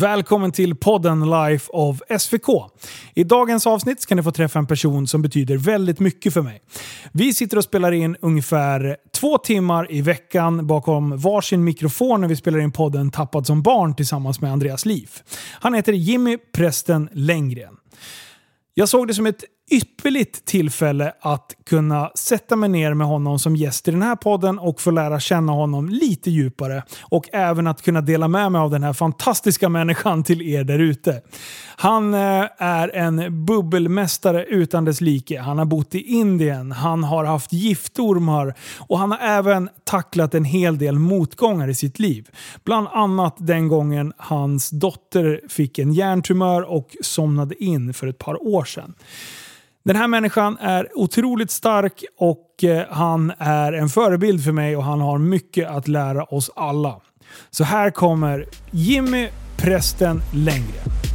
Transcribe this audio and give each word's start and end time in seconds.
Välkommen 0.00 0.52
till 0.52 0.74
podden 0.74 1.30
Life 1.30 1.70
of 1.72 2.00
SVK. 2.18 2.48
I 3.14 3.24
dagens 3.24 3.66
avsnitt 3.66 4.00
ska 4.00 4.14
ni 4.14 4.22
få 4.22 4.30
träffa 4.30 4.58
en 4.58 4.66
person 4.66 5.06
som 5.06 5.22
betyder 5.22 5.56
väldigt 5.56 6.00
mycket 6.00 6.34
för 6.34 6.42
mig. 6.42 6.60
Vi 7.12 7.34
sitter 7.34 7.56
och 7.56 7.64
spelar 7.64 7.92
in 7.92 8.16
ungefär 8.20 8.96
två 9.20 9.38
timmar 9.38 9.92
i 9.92 10.00
veckan 10.00 10.66
bakom 10.66 11.18
varsin 11.18 11.64
mikrofon 11.64 12.20
när 12.20 12.28
vi 12.28 12.36
spelar 12.36 12.58
in 12.58 12.72
podden 12.72 13.10
Tappad 13.10 13.46
som 13.46 13.62
barn 13.62 13.94
tillsammans 13.94 14.40
med 14.40 14.52
Andreas 14.52 14.86
Liv. 14.86 15.10
Han 15.60 15.74
heter 15.74 15.92
Jimmy 15.92 16.38
Prästen 16.52 17.08
Längren. 17.12 17.76
Jag 18.74 18.88
såg 18.88 19.08
det 19.08 19.14
som 19.14 19.26
ett 19.26 19.44
ypperligt 19.70 20.44
tillfälle 20.44 21.12
att 21.20 21.54
kunna 21.66 22.10
sätta 22.14 22.56
mig 22.56 22.68
ner 22.68 22.94
med 22.94 23.06
honom 23.06 23.38
som 23.38 23.56
gäst 23.56 23.88
i 23.88 23.90
den 23.90 24.02
här 24.02 24.16
podden 24.16 24.58
och 24.58 24.80
få 24.80 24.90
lära 24.90 25.20
känna 25.20 25.52
honom 25.52 25.88
lite 25.88 26.30
djupare. 26.30 26.82
Och 27.02 27.28
även 27.32 27.66
att 27.66 27.82
kunna 27.82 28.00
dela 28.00 28.28
med 28.28 28.52
mig 28.52 28.58
av 28.58 28.70
den 28.70 28.82
här 28.82 28.92
fantastiska 28.92 29.68
människan 29.68 30.24
till 30.24 30.42
er 30.42 30.64
där 30.64 30.78
ute. 30.78 31.22
Han 31.76 32.14
eh, 32.14 32.44
är 32.58 32.96
en 32.96 33.46
bubbelmästare 33.46 34.44
utan 34.44 34.84
dess 34.84 35.00
like. 35.00 35.40
Han 35.40 35.58
har 35.58 35.64
bott 35.64 35.94
i 35.94 36.00
Indien, 36.00 36.72
han 36.72 37.04
har 37.04 37.24
haft 37.24 37.52
giftormar 37.52 38.54
och 38.78 38.98
han 38.98 39.10
har 39.10 39.18
även 39.18 39.68
tacklat 39.84 40.34
en 40.34 40.44
hel 40.44 40.78
del 40.78 40.98
motgångar 40.98 41.68
i 41.68 41.74
sitt 41.74 41.98
liv. 41.98 42.28
Bland 42.64 42.88
annat 42.88 43.36
den 43.38 43.68
gången 43.68 44.12
hans 44.16 44.70
dotter 44.70 45.40
fick 45.48 45.78
en 45.78 45.92
hjärntumör 45.92 46.62
och 46.62 46.96
somnade 47.00 47.64
in 47.64 47.94
för 47.94 48.06
ett 48.06 48.18
par 48.18 48.46
år 48.46 48.64
sedan. 48.64 48.94
Den 49.86 49.96
här 49.96 50.08
människan 50.08 50.56
är 50.60 50.88
otroligt 50.94 51.50
stark 51.50 52.04
och 52.18 52.64
eh, 52.64 52.84
han 52.90 53.32
är 53.38 53.72
en 53.72 53.88
förebild 53.88 54.44
för 54.44 54.52
mig 54.52 54.76
och 54.76 54.84
han 54.84 55.00
har 55.00 55.18
mycket 55.18 55.68
att 55.68 55.88
lära 55.88 56.24
oss 56.24 56.50
alla. 56.56 57.00
Så 57.50 57.64
här 57.64 57.90
kommer 57.90 58.46
Jimmy 58.70 59.28
Prästen 59.56 60.22
Längre. 60.34 61.05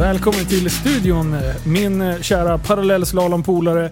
Välkommen 0.00 0.46
till 0.46 0.70
studion, 0.70 1.36
min 1.66 2.00
eh, 2.00 2.20
kära 2.20 2.58
parallellslalompolare 2.58 3.90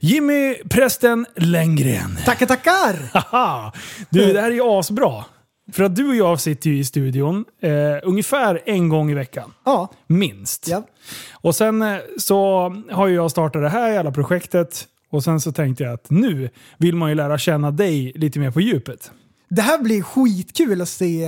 Jimmy 0.00 0.54
Prästen 0.70 1.26
Längren. 1.36 2.18
Tackar, 2.24 2.46
tackar! 2.46 3.10
Haha! 3.12 3.72
Du, 4.10 4.32
det 4.32 4.40
här 4.40 4.50
är 4.50 4.54
ju 4.54 4.62
asbra. 4.62 5.24
För 5.72 5.84
att 5.84 5.96
du 5.96 6.08
och 6.08 6.14
jag 6.14 6.40
sitter 6.40 6.70
ju 6.70 6.78
i 6.78 6.84
studion 6.84 7.44
eh, 7.62 7.70
ungefär 8.02 8.62
en 8.66 8.88
gång 8.88 9.10
i 9.10 9.14
veckan. 9.14 9.52
Ja. 9.64 9.92
Minst. 10.06 10.68
ja. 10.68 10.86
Och 11.32 11.54
sen 11.54 11.82
eh, 11.82 11.98
så 12.18 12.68
har 12.90 13.06
ju 13.06 13.14
jag 13.14 13.30
startat 13.30 13.62
det 13.62 13.68
här 13.68 13.92
jävla 13.92 14.12
projektet. 14.12 14.84
Och 15.10 15.24
sen 15.24 15.40
så 15.40 15.52
tänkte 15.52 15.84
jag 15.84 15.92
att 15.92 16.10
nu 16.10 16.50
vill 16.78 16.96
man 16.96 17.08
ju 17.08 17.14
lära 17.14 17.38
känna 17.38 17.70
dig 17.70 18.12
lite 18.14 18.38
mer 18.38 18.50
på 18.50 18.60
djupet. 18.60 19.10
Det 19.48 19.62
här 19.62 19.78
blir 19.78 20.02
skitkul 20.02 20.80
att 20.82 20.88
se 20.88 21.26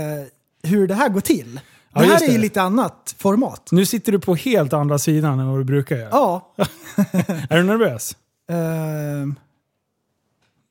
hur 0.62 0.88
det 0.88 0.94
här 0.94 1.08
går 1.08 1.20
till. 1.20 1.60
Ja, 1.96 2.02
det 2.02 2.06
här 2.14 2.28
är 2.28 2.32
ju 2.32 2.38
lite 2.38 2.62
annat 2.62 3.14
format. 3.18 3.68
Nu 3.72 3.86
sitter 3.86 4.12
du 4.12 4.18
på 4.18 4.34
helt 4.34 4.72
andra 4.72 4.98
sidan 4.98 5.40
än 5.40 5.48
vad 5.50 5.60
du 5.60 5.64
brukar 5.64 5.96
göra. 5.96 6.08
Ja. 6.12 6.52
Är 7.50 7.56
du 7.56 7.62
nervös? 7.62 8.16
Ehm, 8.50 9.34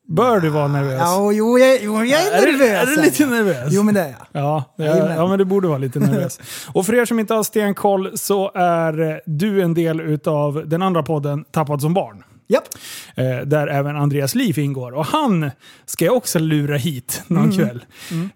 Bör 0.08 0.40
du 0.40 0.50
vara 0.50 0.67
nervös? 0.67 1.00
ja 1.02 1.32
jo, 1.32 1.59
jag, 1.59 1.80
jo, 1.84 2.04
jag 2.04 2.22
är, 2.28 2.32
Är 2.42 2.45
du- 2.45 2.52
nervös. 2.52 2.82
är 2.90 2.95
du 2.95 3.02
lite 3.02 3.26
nervös? 3.26 3.67
Jo, 3.73 3.84
men 3.84 3.94
det 3.95 4.02
är 4.02 4.08
jag. 4.32 4.42
Ja, 4.44 4.64
Jajamän. 4.78 5.16
ja, 5.17 5.28
men 5.28 5.40
du 5.40 5.45
borde 5.45 5.67
vara 5.67 5.78
lite 5.78 6.00
nervös. 6.00 6.40
Och 6.73 6.86
för 6.86 6.94
er 6.95 7.06
som 7.06 7.20
inte 7.20 7.34
har 7.34 7.44
stenkoll 7.44 8.17
så 8.17 8.52
är 8.56 9.22
du 9.26 9.62
en 9.62 9.73
del 9.73 10.02
utav 10.02 10.64
den 10.70 10.82
andra 10.82 11.04
podden 11.04 11.44
Tappad 11.52 11.82
som 11.82 11.94
barn. 11.94 12.23
Japp. 12.48 12.64
Eh, 13.16 13.38
där 13.45 13.67
även 13.67 13.95
Andreas 13.95 14.36
Liv 14.36 14.60
ingår. 14.60 14.92
Och 14.92 15.06
han 15.06 15.52
ska 15.86 16.06
jag 16.06 16.16
också 16.16 16.39
lura 16.39 16.78
hit 16.78 17.23
någon 17.28 17.52
Mm. 17.52 17.58
kväll. 17.58 17.86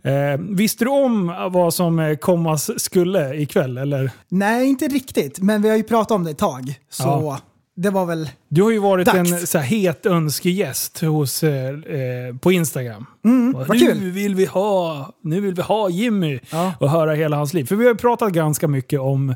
Eh, 0.03 0.39
visste 0.49 0.85
du 0.85 0.91
om 0.91 1.27
vad 1.51 1.73
som 1.73 1.99
eh, 1.99 2.15
kommas 2.15 2.81
skulle 2.81 3.35
ikväll? 3.35 3.77
Eller? 3.77 4.11
Nej, 4.29 4.69
inte 4.69 4.87
riktigt. 4.87 5.39
Men 5.39 5.61
vi 5.61 5.69
har 5.69 5.77
ju 5.77 5.83
pratat 5.83 6.11
om 6.11 6.23
det 6.23 6.31
ett 6.31 6.37
tag. 6.37 6.79
Så 6.89 7.03
Ja. 7.03 7.39
Det 7.81 7.89
var 7.89 8.05
väl... 8.05 8.29
Du 8.47 8.61
har 8.63 8.71
ju 8.71 8.79
varit 8.79 9.05
Dags. 9.05 9.31
en 9.31 9.47
så 9.47 9.57
här, 9.57 9.65
het 9.65 10.05
önskegäst 10.05 10.99
hos, 11.01 11.43
eh, 11.43 11.69
eh, 11.69 12.35
på 12.41 12.51
Instagram. 12.51 13.05
Mm, 13.25 13.55
Och 13.55 13.67
vad 13.67 13.77
nu, 13.79 13.85
kul. 13.85 14.11
Vill 14.11 14.35
vi 14.35 14.45
ha, 14.45 15.09
nu 15.23 15.41
vill 15.41 15.53
vi 15.53 15.61
ha 15.61 15.89
Jimmy 15.89 16.39
Ja. 16.51 16.73
och 16.79 16.89
höra 16.89 17.13
hela 17.13 17.37
hans 17.37 17.53
liv. 17.53 17.65
För 17.65 17.75
vi 17.75 17.83
har 17.85 17.91
ju 17.91 17.97
pratat 17.97 18.31
ganska 18.33 18.67
mycket 18.67 18.99
om... 18.99 19.35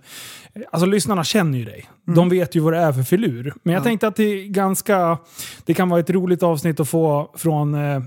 Alltså 0.71 0.85
lyssnarna 0.85 1.23
känner 1.23 1.57
ju 1.57 1.65
dig. 1.65 1.89
De 2.15 2.29
vet 2.29 2.55
ju 2.55 2.59
vad 2.59 2.73
det 2.73 2.79
är 2.79 2.93
för 2.93 3.03
filur. 3.03 3.43
Men 3.43 3.51
jag 3.53 3.65
Mm. 3.65 3.73
Ja. 3.73 3.83
tänkte 3.83 4.07
att 4.07 4.15
det, 4.15 4.23
är 4.23 4.47
ganska, 4.47 5.17
det 5.65 5.73
kan 5.73 5.89
vara 5.89 5.99
ett 5.99 6.09
roligt 6.09 6.43
avsnitt 6.43 6.79
att 6.79 6.89
få 6.89 7.31
från, 7.37 7.75
eh, 7.75 8.01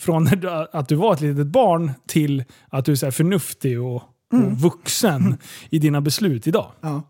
från 0.00 0.28
att 0.72 0.88
du 0.88 0.94
var 0.94 1.14
ett 1.14 1.20
litet 1.20 1.46
barn 1.46 1.92
till 2.06 2.44
att 2.70 2.84
du 2.84 2.92
är 2.92 2.96
så 2.96 3.10
förnuftig 3.10 3.82
och, 3.82 4.02
Mm. 4.32 4.46
och 4.46 4.52
vuxen 4.58 5.36
i 5.70 5.78
dina 5.78 6.00
beslut 6.00 6.46
idag. 6.46 6.66
Ja. 6.80 7.02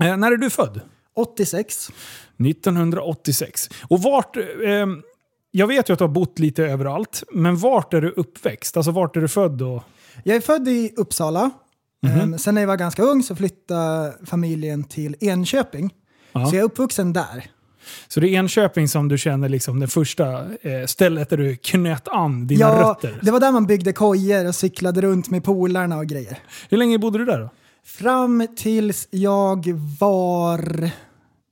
Eh, 0.00 0.16
när 0.16 0.32
är 0.32 0.36
du 0.36 0.50
född? 0.50 0.80
86. 1.16 1.90
1986. 2.48 3.70
Och 3.88 4.02
vart... 4.02 4.36
Eh, 4.36 4.42
jag 5.54 5.66
vet 5.66 5.88
ju 5.88 5.92
att 5.92 5.98
du 5.98 6.04
har 6.04 6.08
bott 6.12 6.38
lite 6.38 6.64
överallt, 6.64 7.22
men 7.32 7.56
vart 7.56 7.94
är 7.94 8.00
du 8.00 8.10
uppväxt? 8.10 8.76
Alltså 8.76 8.90
vart 8.92 9.16
är 9.16 9.20
du 9.20 9.28
född? 9.28 9.62
Och, 9.62 9.82
Jag 10.24 10.36
är 10.36 10.40
född 10.40 10.68
i 10.68 10.92
Uppsala. 10.96 11.50
Mhm. 12.06 12.20
Ehm, 12.20 12.38
sen 12.38 12.54
när 12.54 12.62
jag 12.62 12.66
var 12.68 12.76
ganska 12.76 13.02
ung 13.02 13.22
så 13.22 13.36
flyttade 13.36 14.14
familjen 14.26 14.84
till 14.84 15.16
Enköping. 15.20 15.90
Ja. 16.32 16.46
Så 16.46 16.56
jag 16.56 16.60
är 16.60 16.64
uppvuxen 16.64 17.12
där. 17.12 17.50
så 18.08 18.20
det 18.20 18.28
är 18.28 18.30
Enköping 18.38 18.88
som 18.88 19.08
du 19.08 19.18
känner 19.18 19.48
liksom 19.48 19.80
det 19.80 19.88
första 19.88 20.32
eh, 20.62 20.86
stället 20.86 21.30
där 21.30 21.36
du 21.36 21.56
knöt 21.56 22.08
an 22.08 22.46
dina 22.46 22.60
Ja, 22.60 22.82
rötter? 22.90 23.18
det 23.22 23.30
var 23.30 23.40
där 23.40 23.52
man 23.52 23.66
byggde 23.66 23.92
kojer 23.92 24.48
och 24.48 24.54
cyklade 24.54 25.00
runt 25.00 25.30
med 25.30 25.44
polarna 25.44 25.98
och 25.98 26.06
grejer. 26.06 26.38
Hur 26.70 26.78
länge 26.78 26.98
bodde 26.98 27.18
du 27.18 27.24
där 27.24 27.38
då? 27.40 27.50
Fram 27.84 28.46
tills 28.56 29.08
jag 29.10 29.72
var, 30.00 30.90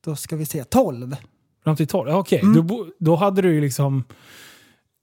då 0.05 0.17
ska 0.17 0.37
vi 0.37 0.47
se, 0.47 0.65
12. 0.65 1.17
Fram 1.65 1.77
till 1.77 1.87
12? 1.87 2.09
Ja, 2.11 2.17
Okej, 2.19 2.41
Mm. 2.41 2.67
då, 2.67 2.87
då 2.99 3.17
hade 3.17 3.43
du 3.43 3.53
ju 3.55 3.61
liksom... 3.61 4.05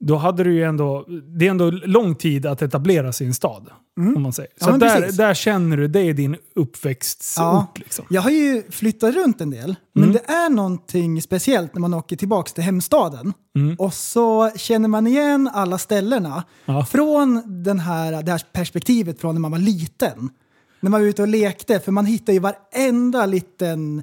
Då 0.00 0.16
hade 0.16 0.44
du 0.44 0.54
ju 0.54 0.62
ändå... 0.64 1.04
Det 1.38 1.46
är 1.46 1.50
ändå 1.50 1.70
lång 1.70 2.14
tid 2.14 2.46
att 2.46 2.62
etablera 2.62 3.12
sig 3.12 3.24
i 3.24 3.28
en 3.28 3.34
stad. 3.34 3.68
Om 4.16 4.22
man 4.22 4.32
säger. 4.32 4.50
Ja, 4.60 4.64
Så 4.64 4.70
men 4.70 4.80
där, 4.80 5.00
precis. 5.00 5.16
där 5.16 5.34
känner 5.34 5.76
du, 5.76 5.88
det 5.88 6.00
är 6.00 6.14
din 6.14 6.36
uppväxtort. 6.54 7.42
Ja. 7.44 7.66
Liksom. 7.74 8.04
Jag 8.10 8.22
har 8.22 8.30
ju 8.30 8.62
flyttat 8.70 9.14
runt 9.14 9.40
en 9.40 9.50
del, 9.50 9.74
men 9.94 10.04
Mm. 10.04 10.12
det 10.12 10.32
är 10.32 10.50
någonting 10.50 11.22
speciellt 11.22 11.74
när 11.74 11.80
man 11.80 11.94
åker 11.94 12.16
tillbaka 12.16 12.50
till 12.52 12.64
hemstaden. 12.64 13.32
Mm. 13.56 13.76
Och 13.78 13.94
så 13.94 14.50
känner 14.56 14.88
man 14.88 15.06
igen 15.06 15.50
alla 15.52 15.78
ställena 15.78 16.44
Ja. 16.64 16.84
från 16.84 17.42
den 17.64 17.78
här, 17.78 18.22
det 18.22 18.30
här 18.32 18.42
perspektivet 18.52 19.20
från 19.20 19.34
när 19.34 19.40
man 19.40 19.50
var 19.50 19.58
liten. 19.58 20.30
När 20.80 20.90
man 20.90 21.00
var 21.00 21.08
ute 21.08 21.22
och 21.22 21.28
lekte, 21.28 21.80
för 21.80 21.92
man 21.92 22.06
hittar 22.06 22.32
ju 22.32 22.38
varenda 22.38 23.26
liten 23.26 24.02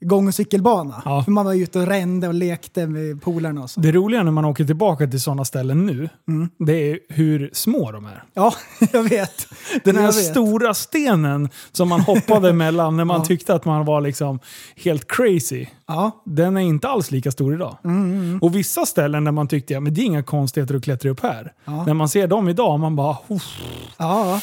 gång 0.00 0.28
och 0.28 0.34
cykelbana. 0.34 1.02
Ja. 1.04 1.24
För 1.24 1.30
man 1.32 1.44
var 1.44 1.54
ute 1.54 1.78
och 1.78 1.86
rände 1.86 2.28
och 2.28 2.34
lekte 2.34 2.86
med 2.86 3.22
polarna 3.22 3.62
och 3.62 3.70
så. 3.70 3.80
Det 3.80 3.92
roliga 3.92 4.22
när 4.22 4.30
man 4.32 4.44
åker 4.44 4.64
tillbaka 4.64 5.06
till 5.06 5.20
sådana 5.20 5.44
ställen 5.44 5.86
nu, 5.86 6.08
Mm. 6.28 6.48
det 6.58 6.90
är 6.90 6.98
hur 7.08 7.50
små 7.52 7.92
de 7.92 8.06
är. 8.06 8.24
Ja, 8.34 8.54
jag 8.92 9.02
vet. 9.02 9.46
Den 9.84 9.96
här 9.96 10.02
Jag 10.04 10.12
vet. 10.12 10.24
stora 10.24 10.74
stenen 10.74 11.48
som 11.72 11.88
man 11.88 12.00
hoppade 12.00 12.52
mellan 12.62 12.96
när 12.96 13.04
man 13.04 13.20
Ja. 13.20 13.24
tyckte 13.24 13.54
att 13.54 13.64
man 13.64 13.84
var 13.84 14.00
liksom 14.00 14.38
helt 14.76 15.08
crazy. 15.08 15.66
Ja, 15.86 16.22
Den 16.24 16.56
är 16.56 16.60
inte 16.60 16.88
alls 16.88 17.10
lika 17.10 17.32
stor 17.32 17.54
idag. 17.54 17.76
Mm, 17.84 18.38
Och 18.42 18.54
vissa 18.56 18.86
ställen 18.86 19.24
där 19.24 19.32
man 19.32 19.48
tyckte 19.48 19.78
att 19.78 19.84
ja, 19.84 19.90
det 19.90 20.00
är 20.00 20.04
inga 20.04 20.22
konstigheter 20.22 20.74
att 20.74 20.84
klättra 20.84 21.10
upp 21.10 21.20
här. 21.20 21.52
När 21.86 21.94
man 21.94 22.08
ser 22.08 22.26
dem 22.26 22.48
idag, 22.48 22.80
man 22.80 22.96
bara 22.96 23.16
Uff. 23.28 23.58
ja. 23.98 24.40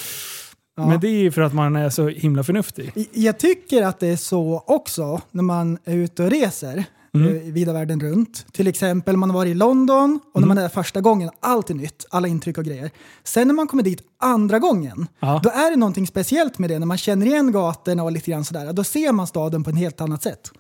Ja. 0.76 0.88
Men 0.88 1.00
det 1.00 1.08
är 1.08 1.20
ju 1.22 1.32
för 1.32 1.42
att 1.42 1.54
man 1.54 1.76
är 1.76 1.90
så 1.90 2.08
himla 2.08 2.44
förnuftig. 2.44 3.08
Jag 3.14 3.38
tycker 3.40 3.84
att 3.84 4.00
det 4.00 4.08
är 4.08 4.16
så 4.16 4.64
också 4.68 5.22
när 5.32 5.44
man 5.44 5.78
är 5.86 5.96
ute 5.96 6.24
och 6.24 6.30
reser 6.30 6.84
Mm. 7.16 7.28
eh, 7.36 7.42
vida 7.42 7.74
världen 7.74 8.00
runt. 8.00 8.46
Till 8.52 8.68
exempel 8.68 9.18
man 9.18 9.30
har 9.30 9.38
varit 9.38 9.52
i 9.52 9.54
London 9.54 10.20
och 10.34 10.38
Mm. 10.40 10.42
när 10.42 10.48
man 10.48 10.58
är 10.58 10.62
där 10.62 10.70
första 10.70 11.02
gången, 11.02 11.30
allt 11.40 11.70
är 11.70 11.74
nytt, 11.74 12.06
alla 12.10 12.28
intryck 12.28 12.58
och 12.58 12.64
grejer. 12.66 12.92
Sen 13.24 13.48
när 13.48 13.56
man 13.56 13.68
kommer 13.68 13.84
dit 13.84 14.02
andra 14.20 14.60
gången, 14.60 15.08
Ja. 15.20 15.40
då 15.44 15.50
är 15.50 15.70
det 15.72 15.76
någonting 15.78 16.08
speciellt 16.08 16.60
med 16.60 16.70
det. 16.70 16.80
När 16.80 16.86
man 16.86 16.98
känner 16.98 17.26
igen 17.26 17.52
gatorna 17.52 18.04
och 18.04 18.12
lite 18.12 18.32
grann 18.32 18.46
sådär, 18.46 18.74
då 18.74 18.84
ser 18.84 19.12
man 19.12 19.28
staden 19.28 19.64
på 19.64 19.70
ett 19.70 19.78
helt 19.78 20.02
annat 20.02 20.24
sätt. 20.24 20.52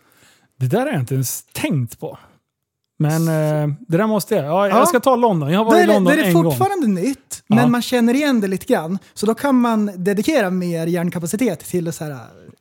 Det 0.60 0.68
där 0.68 0.80
har 0.80 0.88
jag 0.88 1.00
inte 1.00 1.14
ens 1.14 1.44
tänkt 1.54 2.00
på. 2.00 2.18
Men 3.00 3.22
eh, 3.28 3.76
det 3.88 3.98
där 3.98 4.08
måste 4.08 4.36
jag. 4.36 4.46
Ja, 4.46 4.68
Ja. 4.68 4.78
Jag 4.78 4.88
ska 4.88 5.00
ta 5.00 5.16
London. 5.16 5.52
Jag 5.52 5.60
har 5.60 5.66
varit 5.66 5.78
är 5.78 5.84
i 5.84 5.88
det, 5.88 5.94
London 5.94 6.14
är 6.14 6.18
det 6.18 6.24
en 6.24 6.34
gång. 6.34 6.44
fortfarande 6.44 6.88
nytt, 6.88 7.44
men 7.48 7.58
Ja. 7.60 7.68
man 7.68 7.82
känner 7.82 8.14
igen 8.14 8.42
det 8.42 8.48
lite 8.48 8.66
grann. 8.66 9.00
Så 9.14 9.26
då 9.26 9.34
kan 9.36 9.56
man 9.56 9.92
dedikera 10.04 10.50
mer 10.50 10.88
hjärnkapacitet 10.88 11.60
till 11.60 11.88
att 11.88 11.96
så 11.96 12.04
här, 12.04 12.18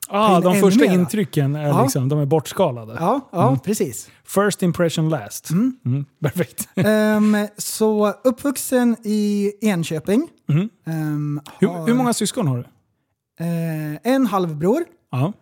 Ah, 0.08 0.40
de 0.40 0.54
första 0.60 0.80
mera. 0.84 0.92
intrycken 0.94 1.54
är, 1.54 1.68
Ja. 1.68 1.82
liksom, 1.82 2.08
de 2.08 2.18
är 2.18 2.26
bortskalade. 2.26 2.96
Ja, 3.00 3.28
ja 3.32 3.58
precis. 3.64 4.08
First 4.24 4.62
impression 4.62 5.08
last. 5.08 5.50
Mm, 5.50 6.04
perfekt. 6.22 6.68
Ehm, 6.76 7.36
så 7.56 8.14
uppvuxen 8.24 8.96
i 9.04 9.52
Enköping. 9.60 10.28
Mm. 10.48 10.68
Ehm, 10.86 11.40
Hur, 11.58 11.68
har, 11.68 11.86
hur 11.86 11.94
många 11.94 12.12
syskon 12.12 12.46
har 12.48 12.56
du? 12.56 12.64
eh, 13.44 14.12
en 14.14 14.26
halvbror 14.26 14.84
Ja, 15.12 15.32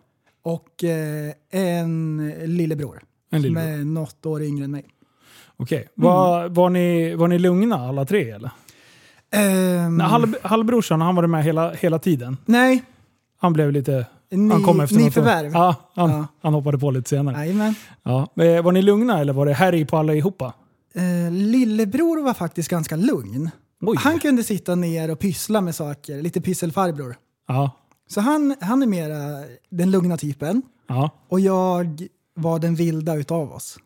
och 0.43 0.83
eh, 0.83 1.33
en 1.51 2.33
lillebror. 2.45 3.01
En 3.31 3.41
Som 3.43 3.57
är 3.57 3.77
något 3.77 4.25
år 4.25 4.41
yngre 4.43 4.65
än 4.65 4.71
mig. 4.71 4.85
Okej. 5.57 5.87
Var, 5.95 6.49
var, 6.49 6.69
ni, 6.69 7.15
var 7.15 7.27
ni 7.27 7.39
lugna 7.39 7.75
alla 7.75 8.05
tre 8.05 8.29
eller? 8.31 8.51
Ehm, 9.31 9.97
Nej, 9.97 10.07
halv, 10.07 10.35
halvbrorsan, 10.43 11.01
han 11.01 11.15
var 11.15 11.27
med 11.27 11.43
hela, 11.43 11.71
hela 11.73 11.99
tiden. 11.99 12.37
nej, 12.45 12.83
Han 13.39 13.53
blev 13.53 13.71
lite... 13.71 14.05
ny, 14.31 14.51
han 14.53 14.63
kom 14.63 14.79
efter 14.79 14.95
något 14.95 15.01
år. 15.01 15.05
nyförvärv. 15.05 15.51
Ja, 15.53 15.75
han, 15.95 16.09
Ja. 16.09 16.27
han 16.41 16.53
hoppade 16.53 16.77
på 16.77 16.91
lite 16.91 17.09
senare. 17.09 17.37
Jajamän. 17.37 17.75
Ja. 18.03 18.27
Eh, 18.43 18.63
Var 18.63 18.71
ni 18.71 18.81
lugna 18.81 19.19
eller 19.19 19.33
var 19.33 19.45
det 19.45 19.53
härj 19.53 19.85
på 19.85 19.97
allihopa? 19.97 20.53
Eh, 20.95 21.31
lillebror 21.31 22.23
var 22.23 22.33
faktiskt 22.33 22.69
ganska 22.69 22.95
lugn. 22.95 23.49
Oj. 23.81 23.97
Han 23.99 24.19
kunde 24.19 24.43
sitta 24.43 24.75
ner 24.75 25.11
och 25.11 25.19
pyssla 25.19 25.61
med 25.61 25.75
saker, 25.75 26.21
lite 26.21 26.41
pysselfarbror. 26.41 27.15
Ja. 27.47 27.71
Så 28.07 28.21
han, 28.21 28.55
han 28.61 28.83
är 28.83 28.87
mera 28.87 29.43
den 29.69 29.91
lugna 29.91 30.17
typen 30.17 30.61
ja. 30.87 31.09
och 31.29 31.39
jag 31.39 32.07
var 32.35 32.59
den 32.59 32.75
vilda 32.75 33.15
utav 33.15 33.51
oss. 33.53 33.77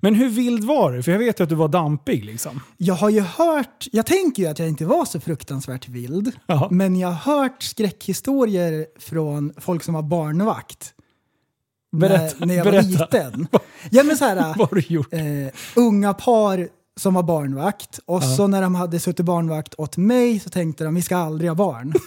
Men 0.00 0.14
hur 0.14 0.28
vild 0.28 0.64
var 0.64 0.92
du? 0.92 1.02
För 1.02 1.12
jag 1.12 1.18
vet 1.18 1.40
ju 1.40 1.44
att 1.44 1.48
du 1.48 1.54
var 1.54 1.68
dampig 1.68 2.24
liksom. 2.24 2.60
Jag 2.76 2.94
har 2.94 3.10
ju 3.10 3.20
hört, 3.20 3.86
jag 3.92 4.06
tänker 4.06 4.42
ju 4.42 4.48
att 4.48 4.58
jag 4.58 4.68
inte 4.68 4.84
var 4.84 5.04
så 5.04 5.20
fruktansvärt 5.20 5.88
vild, 5.88 6.32
Ja. 6.46 6.68
men 6.70 6.96
jag 6.96 7.08
har 7.08 7.34
hört 7.42 7.62
skräckhistorier 7.62 8.86
från 8.98 9.52
folk 9.56 9.82
som 9.82 9.94
var 9.94 10.02
barnvakt. 10.02 10.94
Berätta. 11.96 12.36
när, 12.38 12.46
när 12.46 12.54
jag 12.54 12.64
berätta. 12.66 12.88
var 12.98 13.30
liten. 13.32 13.46
Ja 13.90 14.02
men 14.02 14.16
så 14.16 14.24
här, 14.24 14.36
Vad 14.36 14.68
har 14.70 14.74
du 14.74 14.94
gjort? 14.94 15.12
eh, 15.12 15.20
unga 15.76 16.14
par 16.14 16.68
som 16.96 17.14
var 17.14 17.22
barnvakt 17.22 18.00
och 18.06 18.22
Ja. 18.22 18.36
så 18.36 18.46
när 18.46 18.62
de 18.62 18.74
hade 18.74 19.00
suttit 19.00 19.26
barnvakt 19.26 19.74
åt 19.78 19.96
mig 19.96 20.40
så 20.40 20.50
tänkte 20.50 20.84
de 20.84 20.94
vi 20.94 21.02
ska 21.02 21.16
aldrig 21.16 21.50
ha 21.50 21.54
barn. 21.54 21.92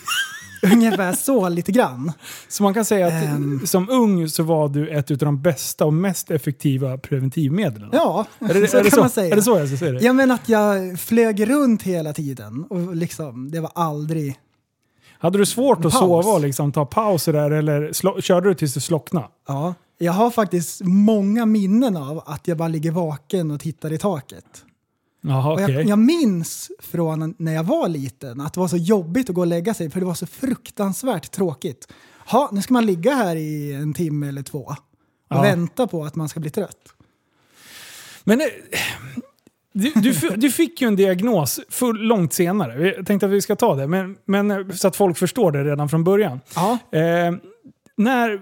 Ungefär 0.62 1.14
så 1.14 1.50
lite 1.50 1.72
grann. 1.72 2.12
Så 2.48 2.64
man 2.64 2.74
kan 2.74 2.86
säga 2.86 3.08
att 3.08 3.14
Ehm. 3.14 3.68
som 3.68 3.90
ung 3.90 4.30
så 4.30 4.44
var 4.44 4.70
du 4.70 4.90
ett 4.90 5.12
av 5.12 5.18
de 5.18 5.42
bästa 5.42 5.86
och 5.86 5.94
mest 5.94 6.32
effektiva 6.32 6.98
preventivmedlen. 6.98 7.90
Ja, 7.94 8.26
är 8.40 8.54
det, 8.54 8.68
så 8.68 8.78
är 8.78 8.84
det 8.84 8.90
kan 8.90 8.96
så? 8.96 9.02
man 9.02 9.10
säga. 9.10 9.32
Är 9.32 9.36
det 9.36 9.42
så 9.42 9.58
jag 9.58 9.68
ska 9.68 9.78
säga 9.78 9.92
det? 9.92 10.00
Ja 10.06 10.14
men 10.14 10.32
att 10.32 10.50
jag 10.50 11.00
flög 11.00 11.50
runt 11.50 11.84
hela 11.84 12.14
tiden 12.14 12.64
och 12.70 12.96
liksom, 12.96 13.52
det 13.52 13.60
var 13.60 13.72
aldrig... 13.76 14.36
Hade 15.20 15.38
du 15.38 15.46
svårt 15.46 15.86
att 15.86 15.94
sova 15.94 16.32
och 16.32 16.42
liksom 16.42 16.72
ta 16.72 16.86
pauser 16.86 17.34
där 17.34 17.52
eller 17.52 17.94
slå, 17.94 18.22
körde 18.22 18.50
du 18.50 18.54
tills 18.56 18.74
du 18.74 18.80
slocknade? 18.80 19.28
Ja, 19.48 19.74
jag 19.98 20.14
har 20.14 20.32
faktiskt 20.32 20.82
många 20.84 21.46
minnen 21.46 21.98
av 21.98 22.24
att 22.26 22.48
jag 22.48 22.58
bara 22.58 22.68
ligger 22.68 22.92
vaken 22.92 23.52
och 23.52 23.60
tittar 23.60 23.94
i 23.94 23.98
taket. 23.98 24.46
Och 25.32 25.54
okej. 25.54 25.72
jag, 25.76 25.86
jag 25.86 26.00
minns 26.00 26.72
från 26.80 27.36
när 27.38 27.54
jag 27.54 27.64
var 27.64 27.88
liten 27.88 28.42
att 28.42 28.54
det 28.54 28.60
var 28.60 28.68
så 28.68 28.78
jobbigt 28.78 29.30
att 29.30 29.36
gå 29.36 29.42
och 29.42 29.48
lägga 29.48 29.74
sig 29.74 29.90
för 29.90 30.00
det 30.00 30.06
var 30.06 30.14
så 30.14 30.26
fruktansvärt 30.28 31.32
tråkigt. 31.32 31.88
Ha, 32.32 32.50
nu 32.52 32.62
ska 32.62 32.74
man 32.74 32.86
ligga 32.86 33.14
här 33.16 33.36
i 33.36 33.74
en 33.74 33.94
timme 33.94 34.28
eller 34.28 34.42
två 34.44 34.60
och 34.60 34.76
Ja. 35.30 35.42
vänta 35.42 35.88
på 35.88 36.04
att 36.06 36.16
man 36.16 36.30
ska 36.30 36.40
bli 36.40 36.50
trött. 36.50 36.94
Men 38.24 38.42
eh, 38.42 38.48
du, 39.74 39.92
du, 39.96 40.14
du 40.36 40.52
fick 40.52 40.82
ju 40.82 40.88
en 40.88 40.96
diagnos 40.96 41.60
full, 41.70 41.98
långt 42.02 42.34
senare. 42.34 42.94
Jag 42.98 43.06
tänkte 43.06 43.26
att 43.26 43.32
vi 43.32 43.42
ska 43.42 43.56
ta 43.56 43.76
det, 43.76 43.88
men, 43.88 44.18
men 44.26 44.52
eh, 44.52 44.70
så 44.70 44.88
att 44.88 44.96
folk 44.96 45.18
förstår 45.18 45.52
det 45.52 45.64
redan 45.64 45.90
från 45.90 46.04
början. 46.04 46.40
Ja. 46.56 46.78
Eh, 46.92 47.36
när, 47.98 48.42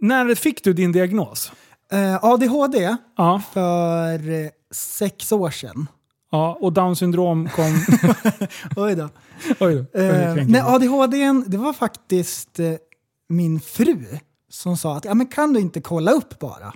när 0.00 0.34
fick 0.34 0.64
du 0.64 0.72
din 0.72 0.92
diagnos? 0.92 1.52
Eh, 1.92 2.24
ADHD 2.24 2.96
Ja, 3.16 3.42
för 3.52 4.30
eh, 4.30 4.48
sex 4.76 5.32
år 5.32 5.50
sedan. 5.50 5.86
ja 6.32 6.58
och 6.60 6.72
down 6.72 6.96
syndrom 6.96 7.48
kom... 7.48 7.84
Oj 8.76 8.94
då. 8.94 9.08
Oj 9.60 9.86
då. 9.92 10.00
Eh, 10.00 10.34
nej, 10.34 10.60
ADHD, 10.60 11.32
det 11.46 11.56
var 11.56 11.72
faktiskt 11.72 12.58
eh, 12.58 12.72
min 13.28 13.60
fru 13.60 14.04
som 14.50 14.76
sa 14.76 14.96
att 14.96 15.04
ja, 15.04 15.14
men 15.14 15.26
kan 15.26 15.52
du 15.52 15.60
inte 15.60 15.80
kolla 15.80 16.12
upp 16.12 16.38
bara? 16.38 16.72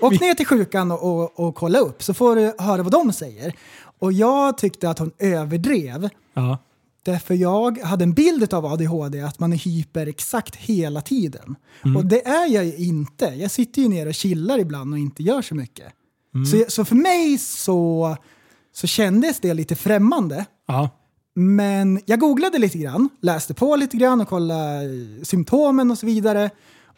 Åk 0.00 0.20
ner 0.20 0.34
till 0.34 0.46
sjukan 0.46 0.90
och, 0.90 1.02
och, 1.02 1.40
och 1.40 1.54
kolla 1.54 1.78
upp 1.78 2.02
så 2.02 2.14
får 2.14 2.36
du 2.36 2.54
höra 2.58 2.82
vad 2.82 2.92
de 2.92 3.12
säger. 3.12 3.54
Och 3.98 4.12
jag 4.12 4.58
tyckte 4.58 4.90
att 4.90 4.98
hon 4.98 5.10
överdrev. 5.18 6.08
Ja. 6.34 6.58
Därför 7.02 7.34
jag 7.34 7.78
hade 7.78 8.04
en 8.04 8.12
bild 8.12 8.54
av 8.54 8.66
ADHD 8.66 9.20
att 9.20 9.38
man 9.38 9.52
är 9.52 9.56
hyper 9.56 10.06
exakt 10.06 10.56
hela 10.56 11.00
tiden. 11.00 11.56
Och 11.96 12.06
det 12.06 12.26
är 12.26 12.46
jag 12.46 12.64
ju 12.64 12.76
inte. 12.76 13.24
Jag 13.24 13.50
sitter 13.50 13.82
ju 13.82 13.88
ner 13.88 14.06
och 14.06 14.14
chillar 14.14 14.58
ibland 14.58 14.92
och 14.92 14.98
inte 14.98 15.22
gör 15.22 15.42
så 15.42 15.54
mycket. 15.54 15.92
Så, 16.50 16.64
så 16.68 16.84
för 16.84 16.96
mig 16.96 17.38
så, 17.38 18.16
så 18.72 18.86
kändes 18.86 19.40
det 19.40 19.54
lite 19.54 19.76
främmande. 19.76 20.46
Ja. 20.66 20.90
Men 21.34 22.00
jag 22.06 22.20
googlade 22.20 22.58
lite 22.58 22.78
grann, 22.78 23.08
läste 23.22 23.54
på 23.54 23.76
lite 23.76 23.96
grann 23.96 24.20
och 24.20 24.28
kollade 24.28 24.88
symptomen 25.22 25.90
och 25.90 25.98
så 25.98 26.06
vidare. 26.06 26.50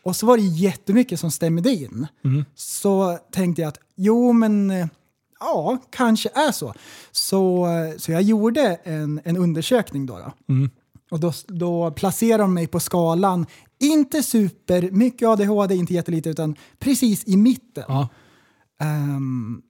Och 0.02 0.16
så 0.16 0.26
var 0.26 0.36
det 0.36 0.42
jättemycket 0.42 1.20
som 1.20 1.30
stämde 1.30 1.70
in. 1.70 2.06
Så 2.54 3.18
tänkte 3.32 3.62
jag 3.62 3.68
att 3.68 3.78
jo 3.96 4.32
men 4.32 4.70
eh, 4.70 4.86
ja, 5.40 5.78
kanske 5.90 6.28
är 6.34 6.52
så. 6.52 6.74
Så, 7.12 7.66
eh, 7.66 7.96
så 7.98 8.12
jag 8.12 8.22
gjorde 8.22 8.78
en, 8.84 9.20
en 9.24 9.36
undersökning 9.36 10.06
då. 10.06 10.18
då. 10.18 10.32
Och 11.10 11.20
då, 11.20 11.32
då 11.46 11.90
placerade 11.90 12.42
de 12.42 12.54
mig 12.54 12.66
på 12.66 12.80
skalan, 12.80 13.46
inte 13.80 14.22
super 14.22 14.90
mycket 14.90 15.28
ADHD, 15.28 15.74
inte 15.74 15.94
jättelite, 15.94 16.30
utan 16.30 16.56
precis 16.78 17.24
i 17.26 17.36
mitten. 17.36 17.84
Ja. 17.88 18.08
Ehm, 18.82 19.62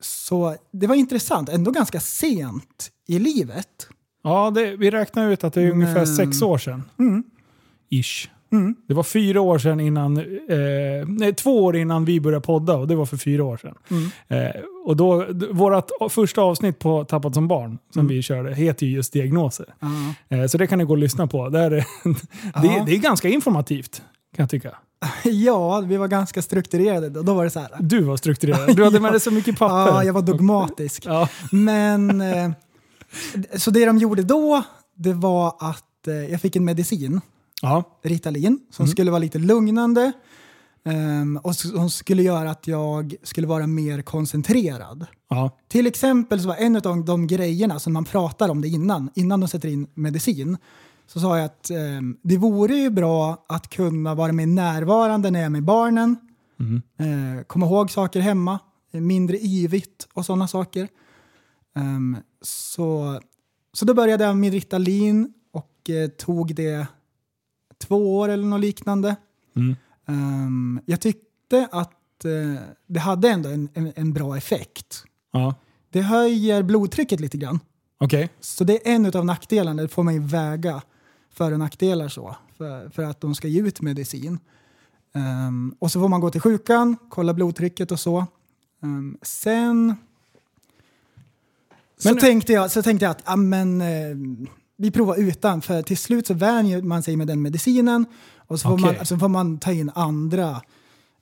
så 0.00 0.56
det 0.72 0.86
var 0.86 0.94
intressant, 0.94 1.48
ändå 1.48 1.70
ganska 1.70 2.00
sent 2.00 2.90
i 3.08 3.18
livet. 3.18 3.88
Ja, 4.24 4.50
det, 4.50 4.76
vi 4.76 4.90
räknar 4.90 5.30
ut 5.30 5.44
att 5.44 5.52
det 5.54 5.62
är 5.62 5.70
ungefär 5.70 5.94
Men- 5.94 6.06
sex 6.06 6.42
år 6.42 6.58
sedan. 6.58 6.82
Ish. 7.90 8.28
Det 8.88 8.94
var 8.94 9.02
fyra 9.02 9.40
år 9.40 9.58
sedan 9.58 9.80
innan, 9.80 10.16
eh, 10.16 10.24
nej, 11.06 11.34
två 11.34 11.64
år 11.64 11.76
innan 11.76 12.04
vi 12.04 12.20
började 12.20 12.46
podda 12.46 12.76
och 12.76 12.88
det 12.88 12.96
var 12.96 13.06
för 13.06 13.16
fyra 13.16 13.44
år 13.44 13.56
sedan. 13.56 13.74
Eh, 14.28 14.60
och 14.84 14.96
då, 14.96 15.26
vårat 15.50 15.90
första 16.10 16.40
avsnitt 16.42 16.78
på 16.78 17.04
Tappat 17.04 17.34
som 17.34 17.48
barn 17.48 17.78
som 17.94 18.06
vi 18.08 18.22
körde 18.22 18.54
heter 18.54 18.86
ju 18.86 18.92
just 18.92 19.12
diagnoser. 19.12 19.74
Eh, 20.28 20.46
så 20.46 20.58
det 20.58 20.66
kan 20.66 20.78
ni 20.78 20.84
gå 20.84 20.90
och 20.92 20.98
lyssna 20.98 21.26
på. 21.26 21.48
Där, 21.48 21.70
är- 21.70 21.84
det, 22.62 22.82
det 22.86 22.92
är 22.92 22.98
ganska 22.98 23.28
informativt 23.28 24.02
kan 24.36 24.42
jag 24.42 24.50
tycka. 24.50 24.74
Ja, 25.24 25.80
vi 25.80 25.96
var 25.96 26.08
ganska 26.08 26.42
strukturerade 26.42 27.08
då. 27.08 27.22
Då 27.22 27.34
var 27.34 27.44
det 27.44 27.50
så 27.50 27.60
här. 27.60 27.70
Du 27.80 28.02
var 28.02 28.16
strukturerad. 28.16 28.76
Du 28.76 28.84
hade 28.84 28.96
Ja. 28.96 29.02
med 29.02 29.12
dig 29.12 29.20
så 29.20 29.30
mycket 29.30 29.58
papper. 29.58 29.92
Ja, 29.92 30.04
jag 30.04 30.12
var 30.12 30.22
dogmatisk. 30.22 31.02
Ja. 31.06 31.28
Men, 31.52 32.20
eh, 32.20 32.50
så 33.56 33.70
det 33.70 33.86
de 33.86 33.98
gjorde 33.98 34.22
då, 34.22 34.62
det 34.96 35.12
var 35.12 35.48
att 35.58 36.08
eh, 36.08 36.14
jag 36.14 36.40
fick 36.40 36.56
en 36.56 36.64
medicin, 36.64 37.20
Ja. 37.62 37.98
Ritalin, 38.04 38.58
som 38.70 38.86
skulle 38.86 39.10
vara 39.10 39.18
lite 39.18 39.38
lugnande. 39.38 40.12
ehm, 40.84 41.36
och 41.36 41.56
som 41.56 41.90
skulle 41.90 42.22
göra 42.22 42.50
att 42.50 42.66
jag 42.66 43.14
skulle 43.22 43.46
vara 43.46 43.66
mer 43.66 44.02
koncentrerad. 44.02 45.06
Ja. 45.30 45.50
Till 45.68 45.86
exempel 45.86 46.40
så 46.40 46.48
var 46.48 46.54
en 46.56 46.76
av 46.76 46.82
de, 46.82 47.04
de 47.04 47.26
grejerna 47.26 47.78
som 47.78 47.92
man 47.92 48.04
pratar 48.04 48.48
om 48.48 48.60
det 48.60 48.68
innan, 48.68 49.10
innan 49.14 49.40
de 49.40 49.48
sätter 49.48 49.68
in 49.68 49.86
medicin, 49.94 50.56
så 51.08 51.20
sa 51.20 51.36
jag 51.36 51.44
att 51.44 51.70
ehm, 51.70 52.16
det 52.22 52.36
vore 52.36 52.76
ju 52.76 52.90
bra 52.90 53.44
att 53.48 53.68
kunna 53.68 54.14
vara 54.14 54.32
mer 54.32 54.46
närvarande 54.46 55.30
när 55.30 55.38
jag 55.38 55.46
är 55.46 55.50
med 55.50 55.64
barnen, 55.64 56.16
eh, 56.98 57.44
komma 57.46 57.66
ihåg 57.66 57.90
saker 57.90 58.20
hemma, 58.20 58.58
eh, 58.92 59.00
mindre 59.00 59.38
yvigt 59.38 60.08
och 60.12 60.26
sådana 60.26 60.48
saker. 60.48 60.88
Ehm, 61.76 62.16
så, 62.42 63.20
så 63.72 63.84
då 63.84 63.94
började 63.94 64.24
jag 64.24 64.36
med 64.36 64.52
Ritalin 64.52 65.32
och 65.52 65.90
eh, 65.90 66.08
tog 66.08 66.54
det 66.54 66.86
två 67.78 68.18
år 68.18 68.28
eller 68.28 68.44
något 68.44 68.60
liknande. 68.60 69.16
Mm. 69.56 69.76
Ehm, 70.08 70.80
jag 70.86 71.00
tyckte 71.00 71.68
att 71.72 72.24
eh, 72.24 72.62
det 72.86 73.00
hade 73.00 73.28
ändå 73.28 73.48
en, 73.48 73.68
en, 73.74 73.92
en 73.96 74.12
bra 74.12 74.36
effekt. 74.36 75.04
ja. 75.32 75.54
Det 75.90 76.02
höjer 76.02 76.62
blodtrycket 76.62 77.20
lite 77.20 77.36
grann. 77.38 77.60
Okej. 77.98 78.28
Så 78.40 78.64
det 78.64 78.88
är 78.88 78.94
en 78.94 79.06
av 79.16 79.24
nackdelarna, 79.24 79.82
det 79.82 79.88
får 79.88 80.02
man 80.02 80.14
ju 80.14 80.20
väga 80.20 80.82
för 81.38 81.52
och 81.52 81.58
nackdelar 81.58 82.08
så, 82.08 82.36
för, 82.56 82.88
för 82.88 83.02
att 83.02 83.20
de 83.20 83.34
ska 83.34 83.48
ge 83.48 83.60
ut 83.60 83.80
medicin. 83.80 84.38
Ehm, 85.14 85.74
och 85.78 85.92
så 85.92 86.00
får 86.00 86.08
man 86.08 86.20
gå 86.20 86.30
till 86.30 86.40
sjukan, 86.40 86.96
kolla 87.08 87.34
blodtrycket 87.34 87.92
och 87.92 88.00
så. 88.00 88.26
Ehm, 88.82 89.18
sen 89.22 89.96
så, 91.98 92.08
Men- 92.08 92.18
tänkte 92.18 92.52
jag, 92.52 92.70
så 92.70 92.82
tänkte 92.82 93.04
jag 93.04 93.10
att 93.10 93.22
ah, 93.24 93.36
men, 93.36 93.80
eh, 93.80 94.16
vi 94.76 94.90
provar 94.90 95.16
utan, 95.16 95.62
för 95.62 95.82
till 95.82 95.98
slut 95.98 96.26
så 96.26 96.34
vänjer 96.34 96.82
man 96.82 97.02
sig 97.02 97.16
med 97.16 97.26
den 97.26 97.42
medicinen 97.42 98.06
och 98.36 98.60
så 98.60 98.68
får, 98.68 98.78
man, 98.78 99.06
så 99.06 99.18
får 99.18 99.28
man 99.28 99.58
ta 99.58 99.72
in 99.72 99.90
andra 99.94 100.62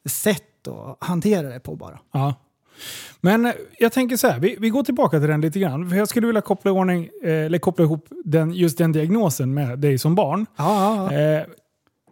sätt 0.05 0.69
att 0.69 0.97
hantera 1.01 1.49
det 1.49 1.61
på 1.61 1.77
bara. 1.77 1.99
Ja. 2.13 2.35
Men 3.21 3.53
jag 3.79 3.93
tänker 3.93 4.17
så 4.17 4.29
här, 4.29 4.39
vi, 4.41 4.57
vi 4.61 4.69
går 4.71 4.83
tillbaka 4.83 5.19
till 5.21 5.29
den 5.29 5.41
lite 5.41 5.59
grann. 5.59 5.91
För 5.91 5.97
jag 5.97 6.09
skulle 6.09 6.27
vilja 6.27 6.43
koppla, 6.43 6.71
ordning, 6.73 7.09
eh, 7.23 7.31
eller 7.33 7.59
koppla 7.59 7.85
ihop 7.85 8.07
den, 8.25 8.53
just 8.53 8.79
den 8.79 8.93
diagnosen 8.93 9.55
med 9.55 9.79
dig 9.79 9.99
som 9.99 10.15
barn. 10.15 10.47
Ja. 10.57 11.13
Eh, 11.13 11.43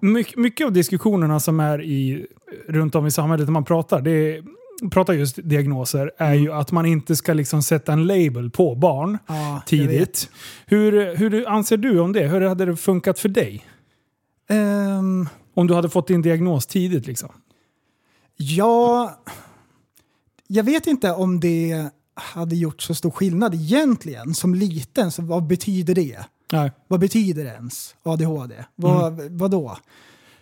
mycket, 0.00 0.37
mycket 0.37 0.66
av 0.66 0.73
diskussionerna 0.73 1.40
som 1.40 1.61
är 1.61 1.83
i, 1.83 2.26
runt 2.68 2.94
om 2.94 3.06
i 3.06 3.11
samhället 3.11 3.47
när 3.47 3.52
man 3.52 3.64
pratar, 3.64 4.00
det 4.00 4.11
är, 4.11 4.42
pratar 4.90 5.12
just 5.14 5.38
diagnoser, 5.42 6.11
är 6.18 6.35
ju 6.35 6.52
att 6.52 6.73
man 6.73 6.87
inte 6.87 7.16
ska 7.16 7.33
liksom 7.33 7.62
sätta 7.62 7.92
en 7.92 8.06
label 8.06 8.50
på 8.50 8.75
barn 8.75 9.12
vet. 9.12 9.66
tidigt. 9.66 10.30
Hur, 10.66 11.16
hur 11.16 11.49
anser 11.49 11.76
du 11.76 12.00
om 12.00 12.12
det? 12.12 12.26
Hur 12.26 12.40
hade 12.40 12.64
det 12.64 12.76
funkat 12.76 13.18
för 13.18 13.28
dig? 13.28 13.64
Ehm, 14.49 15.28
Om 15.54 15.66
du 15.66 15.75
hade 15.75 15.88
fått 15.88 16.06
din 16.09 16.23
diagnos 16.23 16.66
tidigt 16.66 17.06
liksom? 17.06 17.28
ja, 18.37 19.14
jag 20.49 20.65
vet 20.65 20.87
inte 20.87 21.13
om 21.13 21.41
det 21.41 21.89
hade 22.15 22.57
gjort 22.57 22.83
så 22.83 22.95
stor 22.95 23.11
skillnad 23.11 23.55
egentligen. 23.55 24.35
Som 24.35 24.55
liten, 24.55 25.13
så 25.13 25.23
vad 25.23 25.47
betyder 25.47 25.95
det? 25.95 26.19
Nej. 26.53 26.73
Vad 26.89 27.01
betyder 27.01 27.45
ens 27.45 27.95
ADHD? 28.03 28.55
Vad, 28.75 29.21
vad 29.31 29.51
då? 29.51 29.77